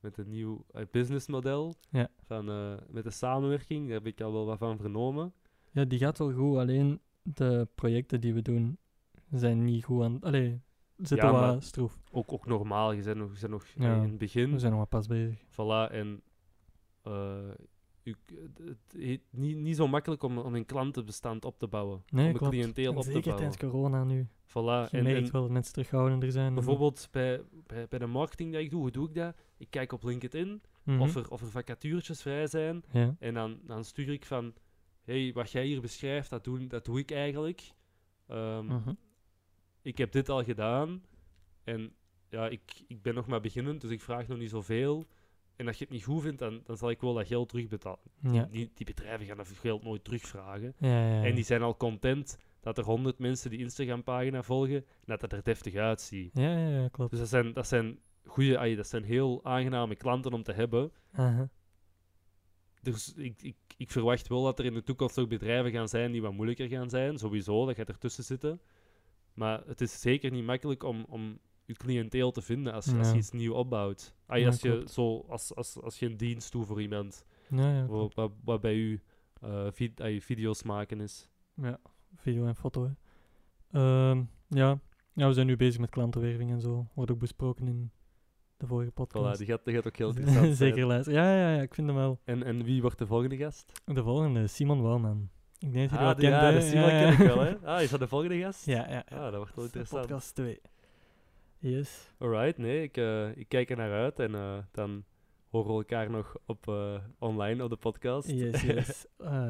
met 0.00 0.18
een 0.18 0.28
nieuw 0.28 0.64
businessmodel. 0.90 1.74
Ja. 1.90 2.08
Van, 2.24 2.44
met 2.90 3.04
de 3.04 3.10
samenwerking, 3.10 3.84
daar 3.86 3.94
heb 3.96 4.06
ik 4.06 4.20
al 4.20 4.32
wel 4.32 4.46
wat 4.46 4.58
van 4.58 4.76
vernomen. 4.78 5.32
Ja, 5.72 5.84
die 5.84 5.98
gaat 5.98 6.18
wel 6.18 6.32
goed. 6.32 6.56
Alleen 6.56 7.00
de 7.34 7.68
projecten 7.74 8.20
die 8.20 8.34
we 8.34 8.42
doen 8.42 8.78
zijn 9.30 9.64
niet 9.64 9.84
goed 9.84 10.02
aan... 10.02 10.20
Allee, 10.20 10.60
zit 10.96 11.18
Ja, 11.18 11.30
wat 11.32 11.64
stroef. 11.64 11.98
Ook, 12.10 12.32
ook 12.32 12.46
normaal, 12.46 12.92
je 12.92 13.02
bent 13.02 13.16
nog, 13.18 13.32
je 13.34 13.40
bent 13.40 13.52
nog 13.52 13.66
Ja. 13.66 13.94
in 13.94 14.02
het 14.02 14.18
begin. 14.18 14.50
We 14.52 14.58
zijn 14.58 14.70
nog 14.70 14.80
maar 14.80 14.88
pas 15.00 15.06
bezig. 15.06 15.38
Voilà, 15.50 15.90
en 15.92 16.22
eh, 17.02 17.38
u- 18.02 18.14
het 18.64 18.78
heet 18.96 19.22
niet, 19.30 19.56
niet 19.56 19.76
zo 19.76 19.88
makkelijk 19.88 20.22
om, 20.22 20.38
om 20.38 20.54
een 20.54 20.64
klantenbestand 20.66 21.44
op 21.44 21.58
te 21.58 21.66
bouwen. 21.68 22.02
Nee, 22.10 22.24
om 22.24 22.30
een 22.30 22.36
klopt. 22.36 22.52
cliënteel 22.52 22.90
En 22.90 22.96
op 22.96 23.02
te 23.02 23.10
zeker 23.10 23.30
bouwen. 23.30 23.50
tijdens 23.50 23.72
corona 23.72 24.04
nu. 24.04 24.26
Voilà, 24.48 24.90
Je 24.90 24.96
en, 24.96 25.02
merkt 25.04 25.26
en 25.26 25.32
wel 25.32 25.42
dat 25.42 25.50
mensen 25.50 25.72
terughoudender 25.72 26.32
zijn. 26.32 26.54
bijvoorbeeld 26.54 27.08
bij, 27.10 27.42
bij, 27.66 27.86
bij 27.88 27.98
de 27.98 28.06
marketing 28.06 28.52
die 28.52 28.60
ik 28.60 28.70
doe, 28.70 28.80
hoe 28.80 28.90
doe 28.90 29.08
ik 29.08 29.14
dat? 29.14 29.36
Ik 29.56 29.70
kijk 29.70 29.92
op 29.92 30.02
LinkedIn 30.04 30.62
Mhm. 30.82 31.00
of, 31.00 31.16
er, 31.16 31.30
of 31.30 31.40
er 31.40 31.46
vacaturetjes 31.50 32.22
vrij 32.22 32.46
zijn. 32.46 32.84
Ja. 32.92 33.14
En 33.18 33.34
dan, 33.34 33.58
dan 33.64 33.84
stuur 33.84 34.08
ik 34.12 34.24
van, 34.26 34.52
hey, 35.06 35.30
wat 35.34 35.50
jij 35.50 35.64
hier 35.64 35.80
beschrijft, 35.80 36.30
dat 36.30 36.44
doe, 36.44 36.66
dat 36.66 36.84
doe 36.84 36.98
ik 36.98 37.10
eigenlijk. 37.10 37.62
Ehm, 38.28 38.66
Mhm. 38.66 38.92
Ik 39.82 39.98
heb 39.98 40.12
dit 40.12 40.28
al 40.28 40.44
gedaan. 40.44 41.02
En 41.64 41.92
ja, 42.28 42.48
ik, 42.48 42.62
ik 42.86 43.02
ben 43.02 43.14
nog 43.14 43.26
maar 43.26 43.40
beginnend, 43.40 43.80
dus 43.80 43.90
ik 43.90 44.00
vraag 44.00 44.26
nog 44.26 44.38
niet 44.38 44.50
zoveel. 44.50 45.06
En 45.56 45.66
als 45.66 45.78
je 45.78 45.84
het 45.84 45.92
niet 45.92 46.04
goed 46.04 46.22
vindt, 46.22 46.38
dan, 46.38 46.60
dan 46.64 46.76
zal 46.76 46.90
ik 46.90 47.00
wel 47.00 47.14
dat 47.14 47.26
geld 47.26 47.48
terugbetalen. 47.48 47.98
Ja. 48.20 48.48
Die, 48.50 48.70
die 48.74 48.86
bedrijven 48.86 49.26
gaan 49.26 49.36
dat 49.36 49.48
geld 49.48 49.82
nooit 49.82 50.04
terugvragen. 50.04 50.74
Ja. 50.78 51.24
En 51.24 51.34
die 51.34 51.44
zijn 51.44 51.62
al 51.62 51.76
content 51.76 52.38
dat 52.60 52.78
er 52.78 52.84
honderd 52.84 53.18
mensen 53.18 53.50
die 53.50 53.58
Instagram-pagina 53.58 54.42
volgen, 54.42 54.76
en 54.76 54.84
dat 55.04 55.20
het 55.20 55.32
er 55.32 55.42
deftig 55.42 55.74
uitziet. 55.74 56.30
Ja, 56.34 56.58
ja, 56.58 56.68
ja, 56.80 56.88
klopt. 56.88 57.10
Dus 57.10 57.20
dat 57.20 57.28
zijn, 57.28 57.52
dat 57.52 57.66
zijn 57.68 57.98
goede, 58.24 58.74
dat 58.76 58.86
zijn 58.86 59.04
heel 59.04 59.44
aangename 59.44 59.96
klanten 59.96 60.32
om 60.32 60.42
te 60.42 60.52
hebben. 60.52 60.92
Aha. 61.12 61.48
Dus 62.92 63.14
ik, 63.14 63.42
ik, 63.42 63.56
ik 63.76 63.90
verwacht 63.90 64.28
wel 64.28 64.42
dat 64.44 64.58
er 64.58 64.64
in 64.64 64.74
de 64.74 64.82
toekomst 64.82 65.18
ook 65.18 65.28
bedrijven 65.28 65.70
gaan 65.72 65.88
zijn 65.88 66.12
die 66.12 66.22
wat 66.22 66.32
moeilijker 66.32 66.68
gaan 66.68 66.90
zijn. 66.90 67.18
Sowieso, 67.18 67.66
dat 67.66 67.76
gaat 67.76 67.88
ertussen 67.88 68.24
zitten. 68.24 68.60
Maar 69.34 69.62
het 69.66 69.80
is 69.80 70.00
zeker 70.00 70.30
niet 70.30 70.44
makkelijk 70.44 70.82
om, 70.82 71.04
om 71.08 71.38
je 71.64 71.74
cliënteel 71.74 72.30
te 72.30 72.42
vinden 72.42 72.72
als, 72.72 72.94
als 72.94 73.10
je 73.10 73.16
iets 73.16 73.30
nieuw 73.30 73.52
opbouwt. 73.54 74.14
Ja, 74.28 74.46
als, 74.46 74.60
je, 74.60 74.70
klopt. 74.70 74.90
zo, 74.90 75.24
als, 75.28 75.54
als, 75.54 75.80
als 75.80 75.98
je 75.98 76.06
een 76.06 76.16
dienst 76.16 76.52
doet 76.52 76.66
voor 76.66 76.82
iemand, 76.82 77.24
Ja, 77.50 77.72
ja, 77.74 77.80
wat, 77.86 77.88
klopt. 77.88 78.14
wat, 78.14 78.32
wat 78.44 78.60
bij 78.60 78.74
u 78.74 79.02
vid- 79.72 80.00
ai, 80.00 80.22
video's 80.22 80.62
maken 80.62 81.00
is. 81.00 81.28
ja. 81.54 81.80
Video 82.14 82.46
en 82.46 82.54
foto. 82.56 82.84
hè. 82.84 82.90
Ehm, 83.70 84.22
ja. 84.48 84.80
ja, 85.12 85.26
we 85.26 85.32
zijn 85.32 85.46
nu 85.46 85.56
bezig 85.56 85.80
met 85.80 85.90
klantenwerving 85.90 86.50
en 86.50 86.60
zo. 86.60 86.86
Wordt 86.94 87.10
ook 87.10 87.18
besproken 87.18 87.66
in 87.68 87.90
de 88.56 88.66
vorige 88.66 88.90
Voilà, 88.90 88.94
podcast. 88.94 89.38
die 89.38 89.46
gaat, 89.46 89.64
die 89.64 89.74
gaat 89.74 89.86
ook 89.86 89.96
heel 89.96 90.08
interessant. 90.16 90.56
Zeker 90.56 90.86
luisteren. 90.86 91.22
Ja, 91.22 91.36
ja, 91.36 91.54
ja, 91.56 91.62
ik 91.62 91.74
vind 91.74 91.86
hem 91.86 91.96
wel. 91.96 92.18
En, 92.24 92.42
en 92.42 92.64
wie 92.64 92.80
wordt 92.82 92.98
de 92.98 93.06
volgende 93.06 93.36
gast? 93.36 93.72
De 93.84 94.02
volgende, 94.02 94.46
Simon 94.46 94.82
Wouwman. 94.82 95.28
Ik 95.58 95.72
denk 95.72 95.90
dat 95.90 95.98
jullie 95.98 96.06
Ah, 96.08 96.20
wel 96.20 96.30
kent, 96.30 96.42
ja, 96.42 96.50
hè? 96.50 96.52
de 96.52 96.60
Simon 96.66 96.88
Ja, 96.90 97.00
ken 97.00 97.12
ik 97.12 97.18
ja. 97.18 97.24
wel, 97.34 97.40
hè? 97.44 97.56
Ah, 97.74 97.82
is 97.82 97.90
dat 97.90 98.00
de 98.00 98.08
volgende 98.08 98.38
gast? 98.40 98.66
Ja, 98.66 98.88
ja. 98.90 99.04
ja. 99.08 99.16
Ah, 99.16 99.22
dat 99.22 99.36
wordt 99.36 99.54
wel 99.54 99.64
interessant. 99.64 100.00
Podcast 100.06 100.34
2. 100.34 100.60
Yes. 101.58 102.12
Alright, 102.18 102.58
nee, 102.58 102.82
ik, 102.82 102.96
eh, 102.96 103.36
ik 103.36 103.48
kijk 103.48 103.70
er 103.70 103.76
naar 103.76 103.92
uit 103.92 104.18
en 104.18 104.34
eh, 104.34 104.58
dan 104.72 105.04
horen 105.50 105.70
we 105.70 105.76
elkaar 105.76 106.10
nog 106.10 106.36
op 106.46 106.68
eh, 106.68 106.94
online 107.18 107.64
op 107.64 107.70
de 107.70 107.76
podcast. 107.76 108.30
Yes, 108.30 108.60
yes. 108.72 109.06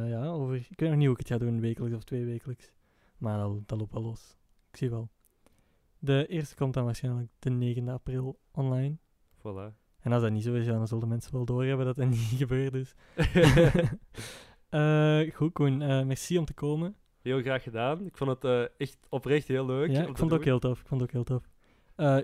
Ja, 0.09 0.27
over... 0.27 0.55
Ik 0.57 0.81
weet 0.81 0.89
nog 0.89 0.99
niet 0.99 1.07
hoe 1.07 1.17
ik 1.19 1.19
het 1.19 1.29
ga 1.29 1.39
doen, 1.39 1.61
wekelijks 1.61 1.97
of 1.97 2.05
twee 2.05 2.25
wekelijks. 2.25 2.73
Maar 3.19 3.39
dat, 3.39 3.69
dat 3.69 3.79
loopt 3.79 3.93
wel 3.93 4.03
los. 4.03 4.37
Ik 4.71 4.77
zie 4.77 4.91
wel. 4.91 5.09
De 5.99 6.27
eerste 6.27 6.55
komt 6.55 6.75
dan 6.75 6.85
waarschijnlijk 6.85 7.31
de 7.39 7.75
9e 7.81 7.89
april 7.93 8.39
online. 8.53 8.97
Voilà. 9.39 9.75
En 10.01 10.13
als 10.13 10.23
dat 10.23 10.31
niet 10.33 10.43
zo 10.43 10.55
is, 10.55 10.67
ja, 10.67 10.73
dan 10.73 10.89
zullen 10.89 11.09
mensen 11.09 11.33
wel 11.33 11.45
doorhebben 11.45 11.87
dat 11.87 11.97
dat 11.97 12.09
niet 12.09 12.19
gebeurd 12.43 12.75
is. 12.75 12.95
Eh, 14.69 15.21
goed, 15.35 15.53
Koen. 15.53 15.83
eh, 15.83 16.03
merci 16.05 16.39
om 16.39 16.45
te 16.45 16.55
komen. 16.55 16.97
heel 17.23 17.41
graag 17.41 17.63
gedaan. 17.63 18.07
Ik 18.07 18.17
vond 18.17 18.31
het 18.31 18.45
eh, 18.45 18.63
echt 18.77 18.99
oprecht 19.09 19.49
heel 19.49 19.67
leuk. 19.67 19.91
Ja, 19.91 20.01
ik 20.01 20.17
vond 20.17 20.31
het 20.31 20.33
ook 20.41 20.45
heel 20.45 20.59
tof. 20.59 20.81
Ik 20.81 20.87
vond 20.87 21.01
het 21.01 21.11
ook 21.11 21.15
heel 21.17 21.25
tof. 21.39 21.49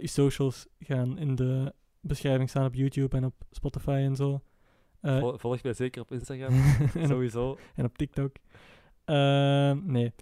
Uw 0.00 0.06
socials 0.06 0.66
gaan 0.78 1.18
in 1.18 1.34
de 1.34 1.72
beschrijving 2.00 2.48
staan 2.48 2.66
op 2.66 2.74
YouTube 2.74 3.16
en 3.16 3.24
op 3.24 3.34
Spotify 3.50 3.90
en 3.90 4.16
zo. 4.16 4.40
Vol- 5.02 5.38
volg 5.38 5.62
mij 5.62 5.72
zeker 5.72 6.02
op 6.02 6.12
Instagram, 6.12 6.52
en, 6.52 7.02
op, 7.02 7.06
sowieso. 7.08 7.58
en 7.74 7.84
op 7.84 7.98
TikTok. 7.98 8.36
Nee. 9.84 10.12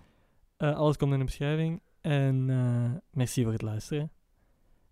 Alles 0.57 0.97
komt 0.97 1.13
in 1.13 1.19
de 1.19 1.25
beschrijving. 1.25 1.81
En 2.01 2.51
eh, 2.51 2.93
merci 3.11 3.43
voor 3.43 3.53
het 3.53 3.63
luisteren. 3.63 4.13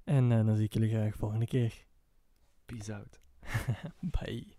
En 0.05 0.33
eh, 0.33 0.47
dan 0.47 0.57
zie 0.57 0.65
ik 0.65 0.73
jullie 0.73 0.91
graag 0.91 1.17
volgende 1.17 1.47
keer. 1.47 1.87
Peace 2.67 2.95
out. 2.95 3.21
Bye. 4.21 4.58